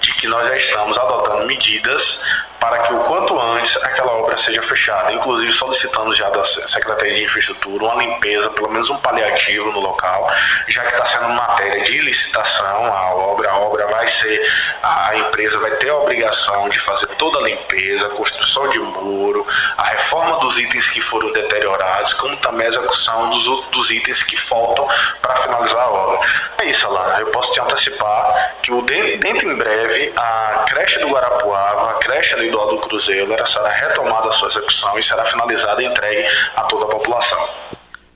de 0.00 0.12
que 0.14 0.26
nós 0.26 0.48
já 0.48 0.56
estamos 0.56 0.98
adotando 0.98 1.46
medidas 1.46 2.20
para 2.64 2.78
que 2.78 2.94
o 2.94 3.00
quanto 3.00 3.38
antes 3.38 3.76
aquela 3.84 4.12
obra 4.12 4.38
seja 4.38 4.62
fechada, 4.62 5.12
inclusive 5.12 5.52
solicitando 5.52 6.14
já 6.14 6.30
da 6.30 6.42
Secretaria 6.42 7.14
de 7.14 7.24
Infraestrutura 7.24 7.84
uma 7.84 8.02
limpeza, 8.02 8.48
pelo 8.50 8.70
menos 8.70 8.88
um 8.88 8.96
paliativo 8.96 9.70
no 9.70 9.80
local, 9.80 10.30
já 10.68 10.82
que 10.82 10.92
está 10.94 11.04
sendo 11.04 11.28
matéria 11.28 11.84
de 11.84 11.98
licitação 11.98 12.86
a 12.86 13.14
obra, 13.14 13.50
a 13.50 13.58
obra 13.58 13.86
vai 13.88 14.08
ser, 14.08 14.40
a 14.82 15.14
empresa 15.14 15.58
vai 15.58 15.72
ter 15.72 15.90
a 15.90 15.96
obrigação 15.96 16.70
de 16.70 16.78
fazer 16.78 17.06
toda 17.18 17.38
a 17.38 17.42
limpeza, 17.42 18.06
a 18.06 18.10
construção 18.10 18.66
de 18.70 18.78
muro, 18.78 19.46
a 19.76 19.84
reforma 19.88 20.38
dos 20.38 20.58
itens 20.58 20.88
que 20.88 21.02
foram 21.02 21.32
deteriorados, 21.32 22.14
como 22.14 22.34
também 22.38 22.64
a 22.64 22.70
execução 22.70 23.28
dos, 23.28 23.44
dos 23.68 23.90
itens 23.90 24.22
que 24.22 24.38
faltam 24.38 24.88
para 25.20 25.36
finalizar 25.36 25.82
a 25.82 25.90
obra. 25.90 26.26
É 26.62 26.64
isso, 26.66 26.86
Alana, 26.86 27.20
eu 27.20 27.26
posso 27.26 27.52
te 27.52 27.60
antecipar 27.60 28.54
que 28.62 28.72
o 28.72 28.80
dentro 28.80 29.50
em 29.50 29.54
breve 29.54 30.12
a 30.16 30.64
creche 30.66 30.98
do 31.00 31.08
Guarapuava, 31.08 31.90
a 31.90 31.94
creche 31.94 32.32
ali 32.32 32.53
individual 32.54 32.68
do 32.68 32.78
Cruzeiro 32.78 33.32
ela 33.32 33.46
será 33.46 33.68
retomada 33.68 34.28
a 34.28 34.32
sua 34.32 34.48
execução 34.48 34.96
e 34.98 35.02
será 35.02 35.24
finalizada 35.24 35.82
e 35.82 35.86
entregue 35.86 36.24
a 36.56 36.62
toda 36.62 36.84
a 36.84 36.88
população. 36.88 37.38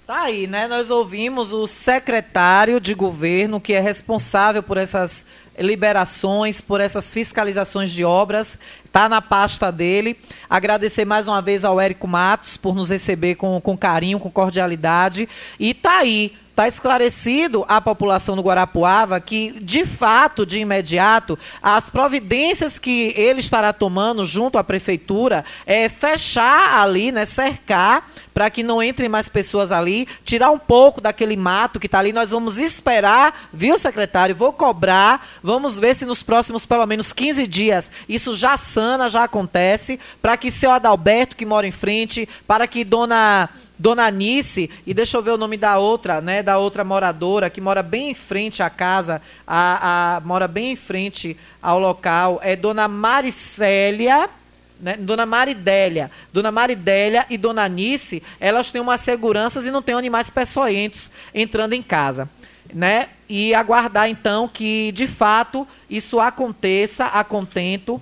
Tá 0.06 0.22
aí, 0.22 0.46
né? 0.46 0.66
Nós 0.66 0.88
ouvimos 0.88 1.52
o 1.52 1.66
secretário 1.66 2.80
de 2.80 2.94
governo 2.94 3.60
que 3.60 3.74
é 3.74 3.80
responsável 3.80 4.62
por 4.62 4.78
essas 4.78 5.26
liberações, 5.58 6.60
por 6.60 6.80
essas 6.80 7.12
fiscalizações 7.12 7.90
de 7.90 8.04
obras, 8.04 8.56
tá 8.92 9.08
na 9.08 9.20
pasta 9.20 9.70
dele. 9.72 10.18
Agradecer 10.48 11.04
mais 11.04 11.26
uma 11.26 11.42
vez 11.42 11.64
ao 11.64 11.80
Érico 11.80 12.06
Matos 12.06 12.56
por 12.56 12.74
nos 12.74 12.88
receber 12.88 13.34
com, 13.34 13.60
com 13.60 13.76
carinho, 13.76 14.20
com 14.20 14.30
cordialidade. 14.30 15.28
E 15.58 15.74
tá 15.74 15.98
aí, 15.98 16.32
está 16.58 16.66
esclarecido 16.66 17.64
à 17.68 17.80
população 17.80 18.34
do 18.34 18.42
Guarapuava 18.42 19.20
que, 19.20 19.52
de 19.62 19.86
fato, 19.86 20.44
de 20.44 20.58
imediato, 20.58 21.38
as 21.62 21.88
providências 21.88 22.80
que 22.80 23.14
ele 23.16 23.38
estará 23.38 23.72
tomando 23.72 24.26
junto 24.26 24.58
à 24.58 24.64
prefeitura 24.64 25.44
é 25.64 25.88
fechar 25.88 26.80
ali, 26.80 27.12
né, 27.12 27.24
cercar 27.26 28.10
para 28.34 28.50
que 28.50 28.64
não 28.64 28.82
entrem 28.82 29.08
mais 29.08 29.28
pessoas 29.28 29.70
ali, 29.70 30.06
tirar 30.24 30.50
um 30.50 30.58
pouco 30.58 31.00
daquele 31.00 31.36
mato 31.36 31.78
que 31.78 31.86
está 31.86 31.98
ali. 31.98 32.12
Nós 32.12 32.30
vamos 32.30 32.56
esperar, 32.56 33.48
viu, 33.52 33.76
secretário? 33.78 34.34
Vou 34.34 34.52
cobrar. 34.52 35.26
Vamos 35.42 35.78
ver 35.78 35.96
se 35.96 36.04
nos 36.04 36.22
próximos 36.22 36.64
pelo 36.64 36.86
menos 36.86 37.12
15 37.12 37.46
dias 37.48 37.90
isso 38.08 38.36
já 38.36 38.56
sana, 38.56 39.08
já 39.08 39.24
acontece, 39.24 39.98
para 40.22 40.36
que 40.36 40.50
seu 40.50 40.70
Adalberto, 40.70 41.34
que 41.34 41.46
mora 41.46 41.66
em 41.66 41.72
frente, 41.72 42.28
para 42.46 42.66
que 42.66 42.84
dona 42.84 43.48
Dona 43.78 44.06
Anice, 44.06 44.68
e 44.84 44.92
deixa 44.92 45.16
eu 45.16 45.22
ver 45.22 45.30
o 45.30 45.38
nome 45.38 45.56
da 45.56 45.78
outra, 45.78 46.20
né? 46.20 46.42
Da 46.42 46.58
outra 46.58 46.82
moradora, 46.82 47.48
que 47.48 47.60
mora 47.60 47.82
bem 47.82 48.10
em 48.10 48.14
frente 48.14 48.62
à 48.62 48.68
casa, 48.68 49.22
a, 49.46 50.16
a 50.16 50.20
mora 50.20 50.48
bem 50.48 50.72
em 50.72 50.76
frente 50.76 51.36
ao 51.62 51.78
local, 51.78 52.40
é 52.42 52.56
Dona 52.56 52.88
Maricélia. 52.88 54.28
Né? 54.80 54.96
Dona 54.96 55.26
Maridélia. 55.26 56.10
Dona 56.32 56.50
Maridélia 56.52 57.26
e 57.30 57.36
Dona 57.36 57.64
Anice, 57.64 58.22
elas 58.38 58.70
têm 58.70 58.80
umas 58.80 59.00
seguranças 59.00 59.66
e 59.66 59.70
não 59.70 59.82
têm 59.82 59.94
animais 59.94 60.30
peçonhentos 60.30 61.10
entrando 61.34 61.72
em 61.72 61.82
casa. 61.82 62.28
Né? 62.72 63.08
E 63.28 63.54
aguardar, 63.54 64.08
então, 64.08 64.46
que 64.46 64.92
de 64.92 65.06
fato 65.06 65.66
isso 65.88 66.20
aconteça 66.20 67.06
a 67.06 67.24
contento 67.24 68.00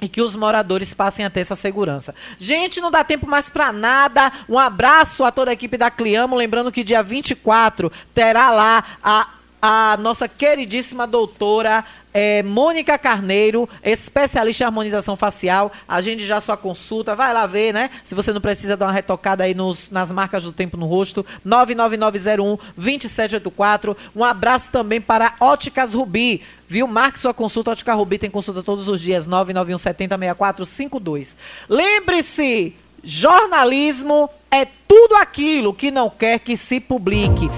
e 0.00 0.08
que 0.08 0.20
os 0.20 0.36
moradores 0.36 0.92
passem 0.92 1.24
a 1.24 1.30
ter 1.30 1.40
essa 1.40 1.56
segurança. 1.56 2.14
Gente, 2.38 2.80
não 2.80 2.90
dá 2.90 3.02
tempo 3.02 3.26
mais 3.26 3.48
para 3.48 3.72
nada. 3.72 4.30
Um 4.48 4.58
abraço 4.58 5.24
a 5.24 5.32
toda 5.32 5.50
a 5.50 5.54
equipe 5.54 5.78
da 5.78 5.90
Cliamo, 5.90 6.36
lembrando 6.36 6.72
que 6.72 6.84
dia 6.84 7.02
24 7.02 7.90
terá 8.14 8.50
lá 8.50 8.84
a 9.02 9.30
a 9.60 9.96
nossa 9.96 10.28
queridíssima 10.28 11.06
doutora 11.06 11.84
é, 12.18 12.42
Mônica 12.42 12.96
Carneiro, 12.96 13.68
especialista 13.84 14.64
em 14.64 14.66
harmonização 14.66 15.16
facial. 15.16 15.70
Agende 15.86 16.26
já 16.26 16.40
sua 16.40 16.56
consulta, 16.56 17.14
vai 17.14 17.30
lá 17.34 17.46
ver, 17.46 17.74
né? 17.74 17.90
Se 18.02 18.14
você 18.14 18.32
não 18.32 18.40
precisa 18.40 18.74
dar 18.74 18.86
uma 18.86 18.92
retocada 18.92 19.44
aí 19.44 19.52
nos, 19.52 19.90
nas 19.90 20.10
marcas 20.10 20.44
do 20.44 20.50
tempo 20.50 20.78
no 20.78 20.86
rosto. 20.86 21.26
99901 21.44 22.56
2784. 22.74 23.94
Um 24.16 24.24
abraço 24.24 24.70
também 24.70 24.98
para 24.98 25.34
Óticas 25.38 25.92
Rubi. 25.92 26.40
Viu? 26.66 26.88
Marque 26.88 27.18
sua 27.18 27.34
consulta. 27.34 27.72
Ótica 27.72 27.92
Rubi 27.92 28.16
tem 28.16 28.30
consulta 28.30 28.62
todos 28.62 28.88
os 28.88 28.98
dias. 28.98 29.26
991 29.26 29.76
70 29.76 30.16
6452. 30.16 31.36
Lembre-se, 31.68 32.74
jornalismo 33.04 34.30
é 34.50 34.64
tudo 34.64 35.16
aquilo 35.16 35.74
que 35.74 35.90
não 35.90 36.08
quer 36.08 36.38
que 36.38 36.56
se 36.56 36.80
publique. 36.80 37.50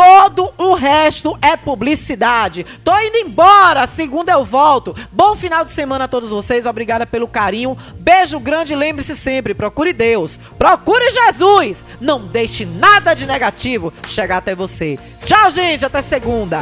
Todo 0.00 0.50
o 0.56 0.72
resto 0.72 1.38
é 1.42 1.58
publicidade. 1.58 2.64
Tô 2.82 2.98
indo 3.00 3.18
embora, 3.18 3.86
segunda 3.86 4.32
eu 4.32 4.46
volto. 4.46 4.96
Bom 5.12 5.36
final 5.36 5.62
de 5.62 5.72
semana 5.72 6.06
a 6.06 6.08
todos 6.08 6.30
vocês, 6.30 6.64
obrigada 6.64 7.06
pelo 7.06 7.28
carinho. 7.28 7.76
Beijo 7.96 8.40
grande, 8.40 8.74
lembre-se 8.74 9.14
sempre, 9.14 9.52
procure 9.52 9.92
Deus, 9.92 10.40
procure 10.58 11.04
Jesus. 11.10 11.84
Não 12.00 12.26
deixe 12.26 12.64
nada 12.64 13.12
de 13.12 13.26
negativo 13.26 13.92
chegar 14.06 14.38
até 14.38 14.54
você. 14.54 14.98
Tchau, 15.22 15.50
gente, 15.50 15.84
até 15.84 16.00
segunda. 16.00 16.60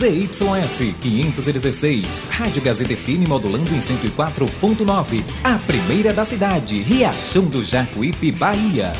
ZYS 0.00 0.94
516, 0.98 2.24
Rádio 2.30 2.62
Gazeta 2.62 2.96
FM 2.96 3.28
modulando 3.28 3.68
em 3.74 3.80
104.9. 3.80 5.22
A 5.44 5.58
primeira 5.66 6.14
da 6.14 6.24
cidade, 6.24 6.80
Riachão 6.82 7.44
do 7.44 7.62
Jacuípe, 7.62 8.32
Bahia. 8.32 8.94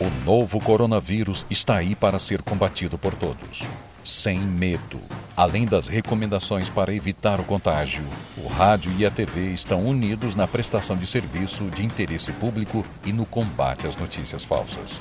O 0.00 0.08
novo 0.24 0.58
coronavírus 0.58 1.44
está 1.50 1.76
aí 1.76 1.94
para 1.94 2.18
ser 2.18 2.40
combatido 2.40 2.96
por 2.96 3.12
todos. 3.12 3.68
Sem 4.02 4.40
medo. 4.40 5.02
Além 5.36 5.66
das 5.66 5.86
recomendações 5.88 6.70
para 6.70 6.94
evitar 6.94 7.38
o 7.40 7.44
contágio, 7.44 8.04
o 8.38 8.48
rádio 8.48 8.90
e 8.98 9.04
a 9.04 9.10
TV 9.10 9.52
estão 9.52 9.84
unidos 9.84 10.34
na 10.34 10.48
prestação 10.48 10.96
de 10.96 11.06
serviço 11.06 11.64
de 11.64 11.84
interesse 11.84 12.32
público 12.32 12.86
e 13.04 13.12
no 13.12 13.26
combate 13.26 13.86
às 13.86 13.96
notícias 13.96 14.44
falsas. 14.44 14.98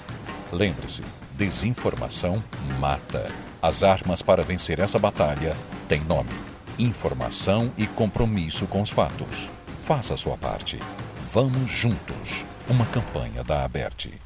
Lembre-se, 0.51 1.03
Desinformação 1.37 2.43
mata. 2.79 3.31
As 3.61 3.83
armas 3.83 4.23
para 4.23 4.41
vencer 4.41 4.79
essa 4.79 4.97
batalha 4.97 5.55
têm 5.87 6.01
nome: 6.01 6.31
informação 6.79 7.71
e 7.77 7.85
compromisso 7.85 8.65
com 8.65 8.81
os 8.81 8.89
fatos. 8.89 9.47
Faça 9.85 10.15
a 10.15 10.17
sua 10.17 10.35
parte. 10.35 10.79
Vamos 11.31 11.69
juntos. 11.69 12.43
Uma 12.67 12.87
campanha 12.87 13.43
da 13.43 13.63
Aberte. 13.63 14.19